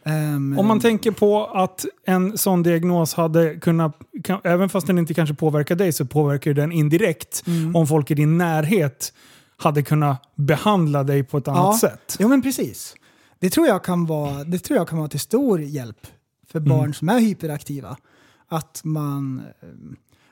Ehm, 0.04 0.58
Om 0.58 0.66
man 0.66 0.80
tänker 0.80 1.10
på 1.10 1.46
att 1.46 1.84
en 2.06 2.38
sån 2.38 2.62
diagnos 2.62 3.14
hade 3.14 3.54
kunnat, 3.56 3.96
kan, 4.24 4.40
även 4.44 4.68
fast 4.68 4.86
den 4.86 4.98
inte 4.98 5.14
kanske 5.14 5.34
påverkar 5.34 5.76
dig, 5.76 5.92
så 5.92 6.04
påverkar 6.06 6.52
den 6.54 6.72
indirekt 6.72 7.42
Mm. 7.46 7.76
om 7.76 7.86
folk 7.86 8.10
i 8.10 8.14
din 8.14 8.38
närhet 8.38 9.12
hade 9.56 9.82
kunnat 9.82 10.22
behandla 10.36 11.02
dig 11.04 11.24
på 11.24 11.38
ett 11.38 11.48
annat 11.48 11.78
sätt. 11.78 12.16
Jo 12.18 12.28
men 12.28 12.42
precis. 12.42 12.94
Det 13.38 13.50
tror, 13.50 13.66
jag 13.66 13.84
kan 13.84 14.06
vara, 14.06 14.44
det 14.44 14.58
tror 14.58 14.76
jag 14.78 14.88
kan 14.88 14.98
vara 14.98 15.08
till 15.08 15.20
stor 15.20 15.60
hjälp 15.60 16.06
för 16.52 16.58
Mm. 16.58 16.68
barn 16.78 16.94
som 16.94 17.08
är 17.08 17.20
hyperaktiva. 17.20 17.96
Att 18.52 18.80
man, 18.84 19.42
eh, 19.62 19.68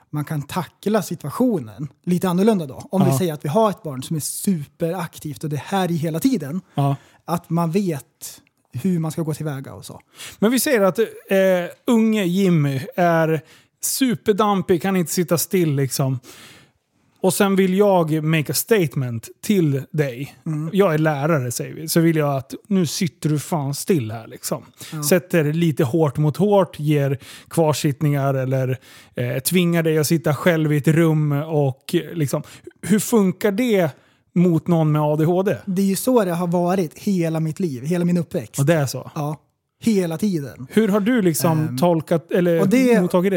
man 0.09 0.25
kan 0.25 0.41
tackla 0.41 1.01
situationen 1.01 1.87
lite 2.05 2.29
annorlunda 2.29 2.65
då. 2.65 2.87
Om 2.91 3.03
vi 3.03 3.09
Ja. 3.09 3.17
säger 3.17 3.33
att 3.33 3.45
vi 3.45 3.49
har 3.49 3.69
ett 3.69 3.83
barn 3.83 4.03
som 4.03 4.15
är 4.15 4.19
superaktivt 4.19 5.43
och 5.43 5.49
det 5.49 5.55
är 5.55 5.59
här 5.65 5.91
i 5.91 5.95
hela 5.95 6.19
tiden. 6.19 6.61
Ja. 6.75 6.95
Att 7.25 7.49
man 7.49 7.71
vet 7.71 8.41
hur 8.73 8.99
man 8.99 9.11
ska 9.11 9.21
gå 9.21 9.33
tillväga 9.33 9.73
och 9.73 9.85
så. 9.85 10.01
Men 10.39 10.51
vi 10.51 10.59
säger 10.59 10.81
att 10.81 10.99
eh, 10.99 11.05
unge 11.87 12.23
Jimmy 12.23 12.81
är 12.95 13.41
superdampig, 13.81 14.81
kan 14.81 14.95
inte 14.95 15.11
sitta 15.11 15.37
still 15.37 15.75
liksom. 15.75 16.19
Och 17.21 17.33
sen 17.33 17.55
vill 17.55 17.73
jag 17.77 18.23
make 18.23 18.51
a 18.51 18.55
statement 18.55 19.29
till 19.41 19.81
dig. 19.91 20.35
Jag 20.71 20.93
är 20.93 20.97
lärare 20.97 21.51
säger 21.51 21.73
vi. 21.73 21.87
Så 21.87 21.99
vill 21.99 22.15
jag 22.15 22.35
att 22.35 22.53
nu 22.67 22.85
sitter 22.85 23.29
du 23.29 23.39
fan 23.39 23.73
still 23.75 24.11
här 24.11 24.27
liksom. 24.27 24.63
Sätter 25.09 25.53
lite 25.53 25.83
hårt 25.83 26.17
mot 26.17 26.37
hårt, 26.37 26.79
ger 26.79 27.17
kvarsittningar 27.49 28.33
eller 28.33 28.77
eh, 29.15 29.39
tvingar 29.39 29.83
dig 29.83 29.97
att 29.97 30.07
sitta 30.07 30.35
själv 30.35 30.73
i 30.73 30.77
ett 30.77 30.87
rum. 30.87 31.31
och 31.31 31.95
liksom, 32.13 32.43
Hur 32.81 32.99
funkar 32.99 33.51
det 33.51 33.89
mot 34.35 34.67
någon 34.67 34.91
med 34.91 35.01
ADHD? 35.01 35.57
Det 35.65 35.81
är 35.81 35.85
ju 35.85 35.95
så 35.95 36.25
det 36.25 36.31
har 36.33 36.47
varit 36.47 36.99
hela 36.99 37.39
mitt 37.39 37.59
liv, 37.59 37.83
hela 37.85 38.05
min 38.05 38.17
uppväxt. 38.17 38.59
Och 38.59 38.65
det 38.65 38.73
är 38.73 38.85
så. 38.85 39.11
Ja, 39.15 39.35
hela 39.83 40.17
tiden. 40.17 40.67
Hur 40.71 40.87
har 40.87 40.99
du 40.99 41.21
liksom 41.21 41.59
Ehm, 41.59 41.77
tolkat 41.77 42.31
eller 42.31 42.65
det- 42.65 43.01
mottagit? 43.01 43.33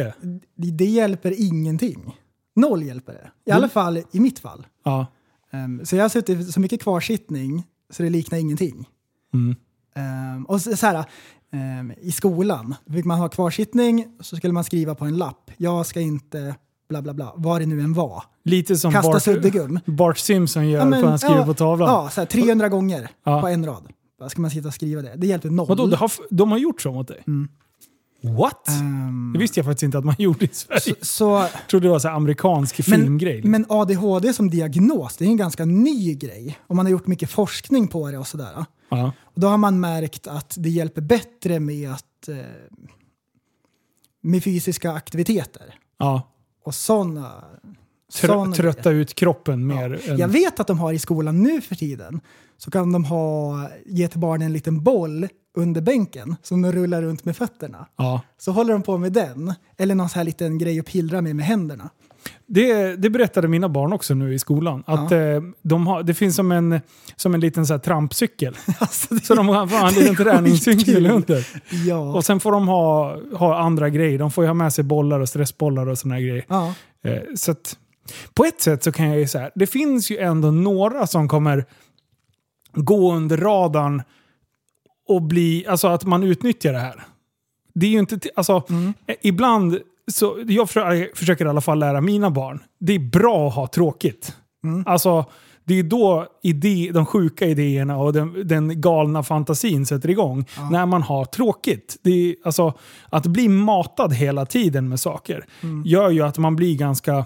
Det, 0.57 0.71
det 0.71 0.85
hjälper 0.85 1.35
ingenting. 1.53 2.17
Noll 2.57 2.83
hjälper 2.83 3.13
det. 3.13 3.31
I 3.47 3.51
Mm. 3.51 3.57
alla 3.57 3.69
fall 3.69 3.97
i 4.13 4.21
mitt 4.21 4.39
fall. 4.39 4.67
Ja. 4.85 5.07
Ehm, 5.51 5.85
så 5.87 5.97
jag 5.97 6.05
har 6.05 6.09
suttit 6.09 6.53
så 6.53 6.61
mycket 6.61 6.83
kvarsittning 6.83 7.65
så 7.91 8.03
det 8.03 8.11
liknar 8.11 8.39
ingenting. 8.39 8.89
Mm. 9.35 9.57
Ehm, 9.95 10.45
och 10.45 10.61
så, 10.61 10.77
så 10.77 10.87
här, 10.87 11.05
ehm, 11.53 11.93
I 12.01 12.13
skolan 12.13 12.75
fick 12.93 13.05
man 13.05 13.19
ha 13.19 13.29
kvarsittning 13.29 14.07
så 14.21 14.37
skulle 14.37 14.53
man 14.53 14.65
skriva 14.65 14.95
på 14.95 15.05
en 15.05 15.17
lapp. 15.17 15.51
Jag 15.57 15.87
ska 15.87 16.01
inte 16.01 16.55
bla 16.89 17.03
bla 17.03 17.15
bla, 17.15 17.33
vad 17.37 17.61
det 17.61 17.67
nu 17.67 17.81
än 17.81 17.95
var. 17.95 18.23
Lite 18.45 18.77
som 18.77 18.93
Kasta 18.93 19.13
Bart, 19.13 19.23
suddgum. 19.23 19.79
Bart 19.87 20.19
Simpson 20.19 20.69
gör 20.71 20.79
Ja, 20.81 20.85
men, 20.85 21.05
han 21.05 21.19
skriver 21.19 21.37
ja, 21.39 21.45
på 21.47 21.55
tavlan. 21.55 21.89
Ja, 21.89 22.11
så 22.11 22.21
här, 22.21 22.27
300 22.27 22.69
gånger 22.69 23.09
Ja. 23.25 23.41
på 23.41 23.49
en 23.49 23.67
rad. 23.67 23.89
Ska 24.29 24.41
man 24.43 24.51
sitta 24.51 24.69
och 24.69 24.75
skriva 24.75 25.03
det? 25.03 25.15
Det 25.17 25.27
hjälper 25.27 25.51
noll. 25.51 25.67
Vadå, 25.69 25.87
de 25.87 25.97
har, 25.97 26.11
de 26.31 26.51
har 26.51 26.59
gjort 26.59 26.81
så 26.83 26.93
mot 26.93 27.09
dig? 27.09 27.25
What? 28.25 28.69
Ehm, 28.69 29.31
Det 29.35 29.39
visste 29.39 29.59
jag 29.61 29.65
faktiskt 29.67 29.83
inte 29.83 29.99
att 29.99 30.05
man 30.05 30.15
gjorde 30.19 30.45
i 30.45 30.49
Sverige. 30.53 30.81
så, 30.81 30.95
så, 31.03 31.25
Jag 31.31 31.69
trodde 31.71 31.87
det 31.87 31.91
var 31.91 31.99
så 31.99 32.09
amerikansk 32.09 32.89
men, 32.89 33.01
filmgrej. 33.01 33.35
liksom. 33.35 33.51
men 33.51 33.67
ADHD 33.69 34.33
som 34.33 34.51
diagnos, 34.51 35.17
det 35.17 35.25
är 35.25 35.29
en 35.29 35.37
ganska 35.37 35.65
ny 35.65 36.15
grej. 36.15 36.59
Och 36.67 36.77
man 36.77 36.87
har 36.87 36.91
gjort 36.91 37.07
mycket 37.07 37.31
forskning 37.31 37.89
på 37.89 38.11
det 38.11 38.19
och 38.19 38.27
sådär. 38.27 38.65
ja. 38.89 39.13
Och 39.23 39.41
då 39.41 39.47
har 39.47 39.59
man 39.59 39.81
märkt 39.81 40.27
att 40.27 40.55
det 40.59 40.71
hjälper 40.71 41.01
bättre 41.03 41.61
med, 41.61 41.91
att, 41.93 42.29
eh, 42.29 42.37
med 44.23 44.45
fysiska 44.45 44.93
aktiviteter. 44.93 45.75
Ja. 45.99 46.23
Och 46.65 46.75
sådana... 46.75 47.45
Trö, 48.21 48.53
trötta 48.53 48.91
ut 48.91 49.15
kroppen 49.15 49.67
mer. 49.67 50.01
Än, 50.11 50.19
Jag 50.19 50.29
vet 50.29 50.61
att 50.61 50.67
de 50.67 50.79
har 50.79 50.93
i 50.93 50.99
skolan 50.99 51.43
nu 51.43 51.61
för 51.61 51.75
tiden, 51.75 52.21
så 52.57 52.71
kan 52.71 52.93
de 52.93 53.05
ha, 53.05 53.69
ge 53.87 54.09
till 54.09 54.21
barnen 54.21 54.47
en 54.47 54.53
liten 54.53 54.83
boll 54.83 55.29
under 55.57 55.81
bänken 55.81 56.37
som 56.43 56.63
de 56.63 56.73
rullar 56.73 57.03
runt 57.03 57.25
med 57.25 57.37
fötterna. 57.37 57.87
ja. 57.97 58.21
Så 58.39 58.53
håller 58.53 58.73
de 58.73 58.83
på 58.83 58.99
med 58.99 59.13
den, 59.13 59.55
eller 59.77 59.95
någon 59.95 60.09
sån 60.09 60.19
här 60.19 60.25
liten 60.25 60.59
grej 60.59 60.81
att 60.81 60.87
pillra 60.87 61.23
med 61.23 61.37
med 61.37 61.47
händerna. 61.47 61.91
det, 62.47 62.97
det 62.97 63.11
berättade 63.11 63.49
mina 63.49 63.69
barn 63.69 63.93
också 63.93 64.15
nu 64.15 64.35
i 64.35 64.39
skolan. 64.39 64.83
Att 64.87 65.13
eh, 65.13 65.19
de 65.63 65.87
har, 65.87 66.03
det 66.03 66.15
finns 66.15 66.37
som 66.37 66.53
en, 66.53 66.81
som 67.17 67.35
en 67.35 67.41
liten 67.41 67.67
så 67.67 67.73
här 67.75 67.79
trampcykel. 67.79 68.57
Alltså, 68.79 69.15
det, 69.15 69.25
Så 69.25 69.35
de 69.35 69.49
har 69.49 69.67
fan 69.67 69.89
en 69.89 69.95
liten 69.95 70.17
träningscykel 70.17 71.07
under. 71.07 71.47
ja. 71.87 72.15
Och 72.15 72.25
sen 72.25 72.41
får 72.41 72.53
de 72.53 72.69
ha, 72.69 73.17
ha 73.37 73.59
andra 73.59 73.89
grejer. 73.91 74.19
De 74.19 74.31
får 74.31 74.45
ju 74.45 74.49
ha 74.49 74.55
med 74.55 74.73
sig 74.73 74.85
bollar 74.85 75.21
och 75.21 75.29
stressbollar 75.29 75.87
och 75.89 75.99
såna 75.99 76.15
här 76.15 76.21
grejer. 76.23 76.45
ja. 76.49 76.75
Eh, 77.05 77.21
så 77.37 77.51
att, 77.51 77.77
på 78.35 78.45
ett 78.45 78.61
sätt 78.61 78.83
så 78.83 78.93
kan 78.93 79.09
jag 79.09 79.19
ju 79.19 79.27
säga, 79.29 79.51
det 79.55 79.67
finns 79.67 80.11
ju 80.11 80.19
ändå 80.19 80.51
några 80.51 81.07
som 81.07 81.29
kommer 81.29 81.65
gå 82.75 83.13
under 83.15 83.37
radarn 83.37 84.03
och 85.09 85.23
bli, 85.23 85.67
alltså 85.67 85.89
att 85.89 86.05
man 86.05 86.23
utnyttjar 86.23 86.73
det 86.73 86.79
här. 86.79 87.03
Det 87.75 87.87
är 87.87 87.91
ju 87.91 87.99
inte, 87.99 88.19
alltså, 88.37 88.63
eh, 89.07 89.17
ibland, 89.23 89.79
så, 90.13 90.45
jag 90.49 90.71
för- 90.71 91.17
försöker 91.17 91.45
i 91.45 91.49
alla 91.49 91.61
fall 91.61 91.79
lära 91.79 92.01
mina 92.01 92.31
barn, 92.31 92.63
det 92.81 92.93
är 92.95 92.99
bra 92.99 93.49
att 93.49 93.55
ha 93.55 93.67
tråkigt. 93.67 94.37
Alltså, 94.87 95.25
det 95.65 95.79
är 95.79 95.83
då 95.83 96.27
idé, 96.43 96.91
de 96.95 97.07
sjuka 97.07 97.47
idéerna 97.47 97.97
och 97.99 98.13
den, 98.13 98.49
den 98.49 98.81
galna 98.81 99.23
fantasin 99.23 99.87
sätter 99.87 100.11
igång. 100.11 100.45
När 100.71 100.87
man 100.87 101.03
har 101.03 101.25
tråkigt. 101.25 101.97
Det 102.03 102.11
är, 102.11 102.37
alltså, 102.45 102.75
att 103.11 103.27
bli 103.27 103.49
matad 103.49 104.13
hela 104.13 104.47
tiden 104.47 104.89
med 104.89 105.01
saker 105.01 105.47
gör 105.85 106.11
ju 106.11 106.23
att 106.23 106.39
man 106.39 106.57
blir 106.57 106.77
ganska... 106.77 107.25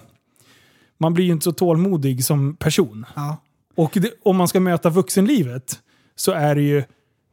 Man 0.97 1.13
blir 1.13 1.25
ju 1.25 1.31
inte 1.31 1.43
så 1.43 1.51
tålmodig 1.51 2.25
som 2.25 2.55
person. 2.55 3.05
Ja. 3.15 3.37
Och 3.75 3.91
det, 3.93 4.11
om 4.23 4.37
man 4.37 4.47
ska 4.47 4.59
möta 4.59 4.89
vuxenlivet 4.89 5.79
så 6.15 6.31
är 6.31 6.55
det 6.55 6.61
ju 6.61 6.83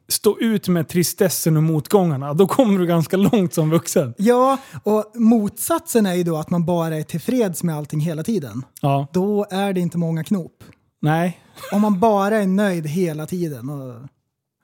stå 0.08 0.38
ut 0.38 0.68
med 0.68 0.88
tristessen 0.88 1.56
och 1.56 1.62
motgångarna. 1.62 2.34
Då 2.34 2.46
kommer 2.46 2.78
du 2.78 2.86
ganska 2.86 3.16
långt 3.16 3.54
som 3.54 3.70
vuxen. 3.70 4.14
ja, 4.18 4.58
och 4.82 5.12
motsatsen 5.14 6.06
är 6.06 6.14
ju 6.14 6.22
då 6.22 6.36
att 6.36 6.50
man 6.50 6.64
bara 6.66 6.96
är 6.96 7.02
tillfreds 7.02 7.62
med 7.62 7.76
allting 7.76 8.00
hela 8.00 8.22
tiden. 8.22 8.62
Ja, 8.80 9.06
Då 9.12 9.46
är 9.50 9.72
det 9.72 9.80
inte 9.80 9.98
många 9.98 10.24
knop. 10.24 10.64
nej. 11.02 11.40
Om 11.72 11.80
man 11.82 12.00
bara 12.00 12.36
är 12.36 12.46
nöjd 12.46 12.86
hela 12.86 13.26
tiden. 13.26 13.70
Och 13.70 13.94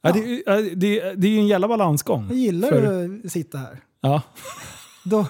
Ja, 0.05 0.13
det, 0.13 0.43
ja, 0.47 0.57
det, 0.57 1.01
det 1.17 1.27
är 1.27 1.31
ju 1.31 1.39
en 1.39 1.47
jävla 1.47 1.69
balansgång. 1.69 2.27
jag 2.29 2.37
gillar 2.39 2.69
För- 2.69 3.21
att 3.27 3.33
sitta 3.33 3.59
här. 3.59 3.81
Ja. 4.01 4.23
Då, 5.05 5.27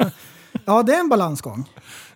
ja, 0.64 0.83
det 0.83 0.95
är 0.95 1.00
en 1.00 1.09
balansgång. 1.09 1.64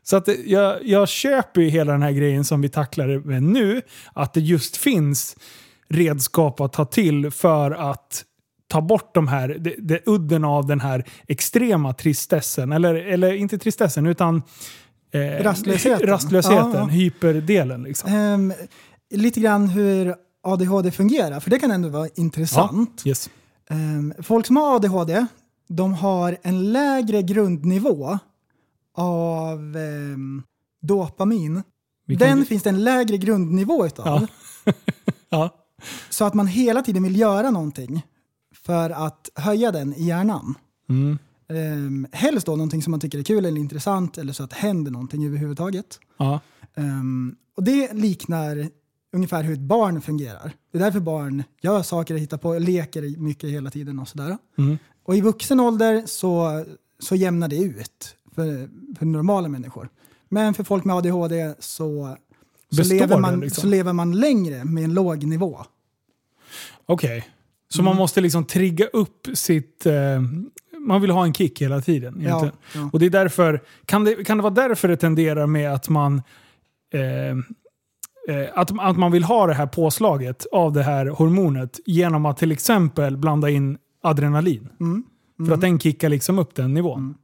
Så 0.03 0.17
att 0.17 0.25
det- 0.25 0.47
jag, 0.47 0.85
jag 0.87 1.09
köper 1.09 1.61
ju 1.61 1.69
hela 1.69 1.93
den 1.93 2.03
här 2.03 2.13
grejen 2.13 2.45
som 2.45 2.61
vi 2.61 2.69
tacklar 2.69 3.19
med 3.27 3.43
nu. 3.43 3.83
Att 4.15 4.35
det 4.35 4.41
just 4.41 4.77
finns 4.77 5.37
redskap 5.89 6.61
att 6.61 6.73
ta 6.73 6.85
till 6.85 7.31
för 7.31 7.71
att 7.71 8.25
ta 8.69 8.81
bort 8.81 9.15
de 9.15 9.29
här, 9.29 9.49
det, 9.61 9.75
det, 9.79 10.01
udden 10.07 10.45
av 10.45 10.67
den 10.67 10.81
här 10.81 11.05
extrema 11.29 11.93
tristessen. 11.93 12.73
Eller, 12.73 12.95
eller 12.95 13.33
inte 13.33 13.59
tristessen, 13.59 14.07
utan 14.07 14.43
eh, 15.11 15.21
Rastlösheten. 15.43 16.07
rastlösheten 16.09 16.57
Ja, 16.73 16.79
ja. 16.79 16.85
hyperdelen. 16.87 17.83
Liksom. 17.83 18.11
Ehm, 18.13 18.53
lite 19.15 19.41
grann 19.41 19.69
hur 19.69 20.15
ADHD 20.43 20.91
fungerar, 20.91 21.41
för 21.41 21.51
det 21.51 21.59
kan 21.59 21.71
ändå 21.71 21.89
vara 21.89 22.09
intressant. 22.15 23.03
Yes. 23.07 23.31
Ehm, 23.71 24.15
folk 24.23 24.47
som 24.47 24.57
har 24.57 24.77
ADHD, 24.77 25.27
de 25.69 25.95
har 25.95 26.37
en 26.43 26.73
lägre 26.73 27.23
grundnivå 27.23 28.19
av 28.95 29.77
ehm, 29.77 30.43
dopamin. 30.83 31.63
Vi 32.07 32.17
kan- 32.17 32.29
Den 32.29 32.45
finns 32.47 32.63
det 32.63 32.71
en 32.71 32.85
lägre 32.85 33.17
grundnivå 33.17 33.87
utav. 33.87 34.07
Ja. 34.65 34.73
Ja. 35.31 35.51
Så 36.11 36.25
att 36.25 36.35
man 36.35 36.47
hela 36.47 36.83
tiden 36.83 37.03
vill 37.03 37.21
göra 37.21 37.51
någonting 37.51 38.07
för 38.55 38.91
att 38.91 39.31
höja 39.35 39.73
den 39.73 39.95
i 39.95 40.05
hjärnan. 40.05 40.55
Mm. 40.89 41.19
Um, 41.49 42.07
helst 42.13 42.47
då 42.47 42.53
någonting 42.53 42.83
som 42.83 42.91
man 42.91 43.01
tycker 43.01 43.19
är 43.19 43.23
kul 43.23 43.45
eller 43.45 43.61
intressant 43.61 44.19
eller 44.19 44.33
så 44.33 44.43
att 44.43 44.51
det 44.51 44.57
händer 44.57 44.91
någonting 44.91 45.27
överhuvudtaget. 45.27 46.01
Ja. 46.19 46.41
Ehm, 46.75 47.37
och 47.57 47.65
det 47.65 47.93
liknar 47.93 48.69
ungefär 49.13 49.43
hur 49.43 49.53
ett 49.53 49.61
barn 49.61 50.01
fungerar. 50.01 50.53
Det 50.73 50.79
är 50.79 50.83
därför 50.83 51.01
barn 51.01 51.43
gör 51.61 51.83
saker, 51.83 52.15
hittar 52.15 52.39
på, 52.39 52.59
leker 52.59 53.19
mycket 53.19 53.51
hela 53.51 53.71
tiden 53.71 53.99
och 53.99 54.09
sådär. 54.09 54.39
Mm. 54.59 54.79
Och 55.05 55.17
i 55.17 55.21
vuxen 55.21 55.61
ålder 55.61 56.03
så, 56.07 56.65
så 56.99 57.15
jämnar 57.15 57.49
det 57.49 57.57
ut 57.57 58.17
för, 58.35 58.69
för 58.99 59.07
normala 59.07 59.49
människor. 59.49 59.89
Men 60.29 60.55
för 60.55 60.65
folk 60.65 60.85
med 60.85 60.97
ADHD 60.97 61.55
så, 61.59 62.17
så, 62.71 62.83
lever, 62.83 63.19
man, 63.19 63.41
liksom? 63.41 63.63
så 63.63 63.67
lever 63.67 63.93
man 63.93 64.13
längre 64.13 64.65
med 64.65 64.85
en 64.85 64.95
låg 64.95 65.25
nivå. 65.25 65.65
Okej. 66.87 67.29
Så 67.69 67.83
man 67.83 67.97
måste 67.97 68.21
liksom 68.21 68.45
trigga 68.45 68.87
upp 68.87 69.27
sitt... 69.35 69.87
Eh, 69.87 70.21
man 70.79 71.01
vill 71.01 71.11
ha 71.11 71.25
en 71.25 71.35
kick 71.35 71.63
hela 71.63 71.81
tiden. 71.81 72.21
Ja, 72.21 72.51
ja. 72.75 72.91
Och 72.93 72.99
det 72.99 73.07
är 73.07 73.11
därför, 73.11 73.63
kan 73.87 74.05
det, 74.05 74.25
kan 74.25 74.37
det 74.37 74.43
vara 74.43 74.55
därför 74.55 74.89
det 74.89 74.97
tenderar 74.97 75.47
med 75.47 75.73
att 75.73 75.89
man 75.89 76.23
eh, 76.93 77.31
eh, 78.37 78.49
att, 78.55 78.71
att 78.81 78.97
man 78.97 79.13
vill 79.13 79.25
ha 79.25 79.47
det 79.47 79.55
här 79.55 79.67
påslaget 79.67 80.47
av 80.53 80.73
det 80.73 80.83
här 80.83 81.07
hormonet 81.07 81.81
genom 81.87 82.27
att 82.27 82.37
till 82.37 82.53
exempel 82.53 83.17
blanda 83.17 83.51
in 83.51 83.79
adrenalin. 84.03 84.69
Mm. 84.81 85.05
För 85.47 85.55
att 85.55 85.61
den 85.61 85.79
kickar 85.79 86.09
liksom 86.09 86.39
upp 86.39 86.55
den 86.55 86.75
nivån. 86.75 87.15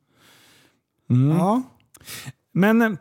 Mm. 1.11 1.37
Ja. 1.37 1.63
Men 2.53 2.99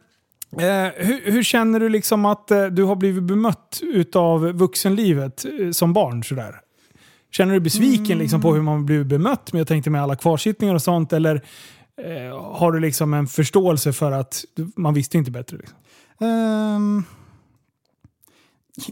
eh, 0.58 1.06
hur, 1.06 1.32
hur 1.32 1.44
känner 1.44 1.80
du 1.80 1.90
liksom 1.90 2.26
att 2.26 2.52
eh, 2.52 2.66
du 2.66 2.84
har 2.84 2.96
blivit 2.96 3.24
bemött 3.24 3.82
utav 3.82 4.42
vuxenlivet 4.52 5.46
eh, 5.46 5.72
som 5.72 5.94
barn? 5.94 6.24
Sådär? 6.24 6.62
Känner 7.32 7.54
du 7.54 7.60
besviken 7.60 8.18
liksom, 8.18 8.42
på 8.42 8.54
hur 8.54 8.62
man 8.62 8.86
blivit 8.86 9.08
bemött? 9.08 9.54
Men 9.54 9.60
jag 9.60 9.68
tänkte 9.68 9.90
med 9.90 10.04
alla 10.04 10.16
kvarsittningar 10.16 10.76
och 10.76 10.82
sånt. 10.82 11.14
Eller 11.14 11.36
eh, 12.02 12.56
har 12.58 12.72
du 12.72 12.80
liksom 12.80 13.14
en 13.14 13.28
förståelse 13.28 13.94
för 13.94 14.12
att 14.12 14.46
man 14.76 14.94
visste 14.94 15.18
inte 15.18 15.32
bättre? 15.32 15.58
Liksom? 15.58 15.78
Ehm, 16.20 17.04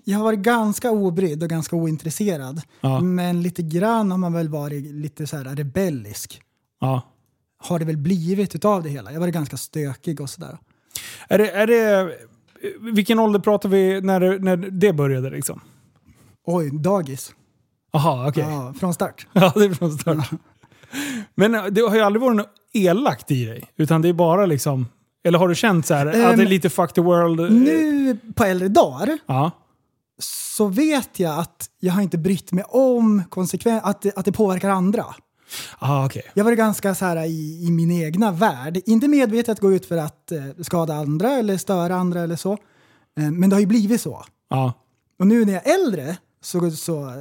jag 0.04 0.18
har 0.18 0.24
varit 0.24 0.40
ganska 0.40 0.92
obrydd 0.92 1.44
och 1.44 1.50
ganska 1.50 1.76
ointresserad. 1.76 2.62
Ja. 2.82 3.00
Men 3.00 3.42
lite 3.42 3.62
grann 3.62 4.12
har 4.12 4.18
man 4.18 4.34
väl 4.34 4.50
varit 4.50 4.84
lite 4.84 5.28
så 5.28 5.38
här 5.38 5.44
rebellisk. 5.44 6.42
Ja. 6.80 7.02
Har 7.58 7.80
det 7.80 7.86
väl 7.86 7.98
blivit 7.98 8.56
utav 8.56 8.84
det 8.84 8.90
hela. 8.90 9.10
Jag 9.10 9.16
har 9.16 9.20
varit 9.20 9.34
ganska 9.34 9.58
stökig 9.58 10.22
och 10.22 10.30
sådär. 10.30 10.58
Är 11.30 11.38
det, 11.38 11.50
är 11.52 11.68
det, 11.68 12.12
vilken 12.80 13.20
ålder 13.20 13.40
pratar 13.40 13.70
vi 13.70 14.02
när 14.02 14.20
det, 14.20 14.40
när 14.40 14.58
det 14.58 14.94
började? 14.94 15.30
Liksom? 15.30 15.62
Oj, 16.46 16.70
dagis. 16.74 17.32
Aha, 17.94 18.28
okej. 18.30 18.44
Ja, 18.44 18.74
från 18.80 18.94
start. 18.94 19.28
Ja, 19.34 19.52
det 19.56 19.66
är 19.66 19.74
från 19.74 19.92
start. 19.98 20.30
Men 21.36 21.56
eh, 21.56 21.66
det 21.66 21.82
har 21.82 21.96
ju 21.96 22.02
aldrig 22.02 22.22
varit 22.22 22.38
något 22.38 22.50
elakt 22.74 23.32
i 23.32 23.46
dig. 23.46 23.64
Utan 23.78 24.02
det 24.02 24.10
är 24.10 24.14
bara 24.14 24.46
liksom... 24.46 24.88
Eller 25.24 25.40
har 25.40 25.48
du 25.48 25.56
känt 25.56 25.86
så 25.86 25.94
här 25.94 26.06
att 26.06 26.14
det 26.14 26.24
är 26.24 26.34
Ehm, 26.34 26.40
lite 26.40 26.70
fuck 26.70 26.94
the 26.94 27.02
world? 27.02 27.52
Nu 27.54 28.18
på 28.36 28.44
äldre 28.44 28.68
dagar 28.68 29.18
Ja. 29.26 29.52
så 30.56 30.68
vet 30.68 31.20
jag 31.20 31.40
att 31.40 31.70
jag 31.80 31.94
har 31.94 32.02
inte 32.02 32.18
brytt 32.18 32.52
mig 32.52 32.64
om 32.68 33.24
konsekven- 33.30 33.82
att, 33.84 34.18
att 34.18 34.26
det 34.26 34.32
påverkar 34.32 34.70
andra. 34.70 35.06
Ah, 35.80 36.06
okej. 36.06 36.24
Jag 36.34 36.44
var 36.44 36.52
ganska 36.52 36.96
så 36.96 37.06
här 37.06 37.26
i, 37.26 37.66
i 37.68 37.72
min 37.72 37.92
egna 37.92 38.32
värld. 38.32 38.82
Inte 38.86 39.08
medvetet 39.08 39.60
gå 39.60 39.74
ut 39.74 39.86
för 39.86 39.98
att 39.98 40.32
eh, 40.32 40.44
skada 40.62 40.94
andra 40.94 41.32
eller 41.32 41.58
störa 41.58 41.96
andra 41.96 42.22
eller 42.22 42.36
så. 42.36 42.52
Eh, 43.20 43.32
men 43.32 43.50
det 43.50 43.56
har 43.56 43.62
ju 43.62 43.66
blivit 43.66 44.02
så. 44.02 44.26
Ja. 44.50 44.74
Och 45.20 45.28
nu 45.28 45.46
när 45.46 45.54
jag 45.54 45.68
är 45.68 45.76
äldre 45.76 46.18
så, 46.42 46.72
så, 46.72 47.14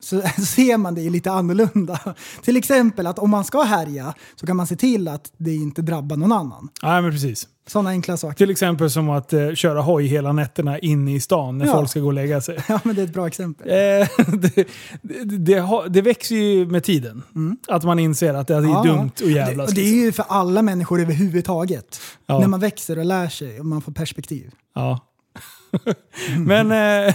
så 0.00 0.20
ser 0.46 0.76
man 0.76 0.94
det 0.94 1.00
ju 1.00 1.10
lite 1.10 1.32
annorlunda. 1.32 2.14
Till 2.42 2.56
exempel 2.56 3.06
att 3.06 3.18
om 3.18 3.30
man 3.30 3.44
ska 3.44 3.62
härja 3.62 4.14
så 4.36 4.46
kan 4.46 4.56
man 4.56 4.66
se 4.66 4.76
till 4.76 5.08
att 5.08 5.32
det 5.36 5.54
inte 5.54 5.82
drabbar 5.82 6.16
någon 6.16 6.32
annan. 6.32 6.68
Nej, 6.82 7.02
men 7.02 7.10
precis. 7.10 7.48
Sådana 7.68 7.90
enkla 7.90 8.16
saker. 8.16 8.36
Till 8.36 8.50
exempel 8.50 8.90
som 8.90 9.10
att 9.10 9.32
eh, 9.32 9.52
köra 9.54 9.80
hoj 9.80 10.06
hela 10.06 10.32
nätterna 10.32 10.78
inne 10.78 11.14
i 11.14 11.20
stan 11.20 11.58
när 11.58 11.66
Ja. 11.66 11.72
folk 11.72 11.90
ska 11.90 12.00
gå 12.00 12.06
och 12.06 12.12
lägga 12.12 12.40
sig. 12.40 12.58
Ja, 12.68 12.80
men 12.84 12.96
det 12.96 13.02
är 13.02 13.06
ett 13.06 13.12
bra 13.12 13.26
exempel. 13.26 13.68
Eh, 13.68 13.74
det, 14.28 14.68
det, 15.02 15.38
det, 15.38 15.64
det 15.88 16.02
växer 16.02 16.36
ju 16.36 16.66
med 16.66 16.84
tiden. 16.84 17.22
Att 17.68 17.84
man 17.84 17.98
inser 17.98 18.34
att 18.34 18.46
det 18.46 18.54
är 18.54 18.58
Mm. 18.58 18.70
Ja, 18.70 18.82
dumt 18.82 19.10
och 19.22 19.28
Det, 19.28 19.32
jävlas. 19.32 19.68
och 19.68 19.74
det 19.74 19.80
är 19.80 20.04
ju 20.04 20.12
för 20.12 20.24
alla 20.28 20.62
människor 20.62 21.00
överhuvudtaget. 21.00 22.00
Ja. 22.26 22.38
När 22.40 22.48
man 22.48 22.60
växer 22.60 22.98
och 22.98 23.04
lär 23.04 23.28
sig 23.28 23.60
och 23.60 23.66
man 23.66 23.82
får 23.82 23.92
perspektiv. 23.92 24.50
Ja. 24.74 25.00
Men, 26.38 26.66
eh, 26.72 27.14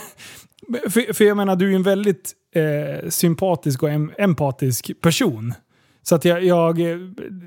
för, 0.89 1.13
för 1.13 1.24
jag 1.25 1.38
menar, 1.38 1.55
du 1.55 1.65
är 1.65 1.69
ju 1.69 1.75
en 1.75 1.83
väldigt 1.83 2.31
eh, 2.55 3.10
sympatisk 3.10 3.83
och 3.83 3.89
em, 3.89 4.12
empatisk 4.17 4.91
person. 5.01 5.53
Så 6.03 6.15
att 6.15 6.25
jag, 6.25 6.43
jag, 6.43 6.77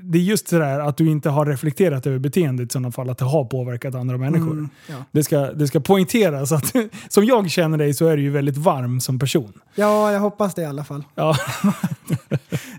det 0.03 0.17
är 0.17 0.21
just 0.21 0.49
det 0.49 0.57
där 0.57 0.79
att 0.79 0.97
du 0.97 1.09
inte 1.09 1.29
har 1.29 1.45
reflekterat 1.45 2.07
över 2.07 2.19
beteendet 2.19 2.69
i 2.69 2.73
sådana 2.73 2.91
fall, 2.91 3.09
att 3.09 3.17
det 3.17 3.25
har 3.25 3.45
påverkat 3.45 3.95
andra 3.95 4.17
människor. 4.17 4.51
Mm, 4.51 4.69
ja. 4.89 4.95
Det, 5.11 5.23
ska, 5.23 5.39
det 5.39 5.67
ska 5.67 5.79
poängteras 5.79 6.51
att 6.51 6.75
som 7.09 7.25
jag 7.25 7.49
känner 7.49 7.77
dig 7.77 7.93
så 7.93 8.05
är 8.07 8.17
du 8.17 8.23
ju 8.23 8.29
väldigt 8.29 8.57
varm 8.57 8.99
som 8.99 9.19
person. 9.19 9.53
ja, 9.75 10.11
jag 10.11 10.19
hoppas 10.19 10.55
det 10.55 10.61
i 10.61 10.65
alla 10.65 10.83
fall. 10.83 11.03
Ja. 11.15 11.35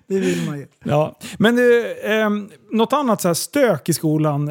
Det 0.06 0.20
vill 0.20 0.46
man 0.46 0.58
ju. 0.58 0.66
Ja. 0.84 1.18
Men 1.38 1.56
du, 1.56 1.96
ehm, 2.04 2.48
något 2.72 2.92
annat 2.92 3.20
så 3.20 3.28
här 3.28 3.34
stök 3.34 3.88
i 3.88 3.92
skolan? 3.92 4.48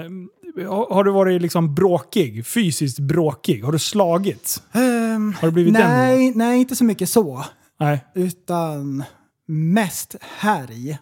Har, 0.68 0.94
har 0.94 1.04
du 1.04 1.12
varit 1.12 1.42
liksom 1.42 1.76
bråkig? 1.76 2.46
Fysiskt 2.46 3.00
bråkig? 3.00 3.64
Har 3.64 3.72
du 3.72 3.80
slagits? 3.80 4.64
Ehm, 4.72 5.34
Har 5.40 5.48
det 5.48 5.52
blivit 5.52 5.74
den 5.74 5.90
nej, 5.90 6.32
nej, 6.36 6.60
inte 6.60 6.76
så 6.76 6.84
mycket 6.84 7.10
så. 7.10 7.46
Nej. 7.80 8.06
Utan 8.16 9.04
mest 9.48 10.16
härj. 10.22 10.98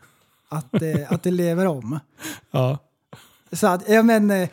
Att 0.55 0.71
det, 0.71 1.07
att 1.11 1.23
det 1.23 1.31
lever 1.31 1.65
om. 1.65 1.99
Ja. 2.51 2.77
Så 3.51 3.67
att, 3.67 3.89
ja 3.89 4.03
men, 4.03 4.31
eh, 4.31 4.49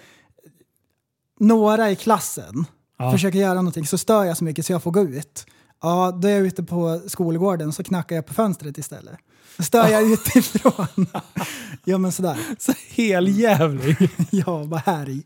några 1.40 1.90
i 1.90 1.96
klassen 1.96 2.64
Ja. 2.98 3.12
försöker 3.12 3.38
göra 3.38 3.54
någonting 3.54 3.86
så 3.86 3.98
stör 3.98 4.24
jag 4.24 4.36
så 4.36 4.44
mycket 4.44 4.66
så 4.66 4.72
jag 4.72 4.82
får 4.82 4.90
gå 4.90 5.00
ut. 5.02 5.46
Ja, 5.82 6.18
då 6.22 6.28
är 6.28 6.32
jag 6.32 6.46
ute 6.46 6.62
på 6.62 7.00
skolgården 7.06 7.72
så 7.72 7.84
knackar 7.84 8.16
jag 8.16 8.26
på 8.26 8.34
fönstret 8.34 8.78
istället. 8.78 9.18
Då 9.56 9.62
stör 9.62 9.88
jag 9.88 10.12
utifrån. 10.12 11.06
ja 11.84 11.98
men 11.98 12.12
sådär. 12.12 12.38
Så 12.58 12.72
heljävlig. 12.88 14.10
Ja, 14.30 14.64
bara 14.64 14.80
härj. 14.80 15.22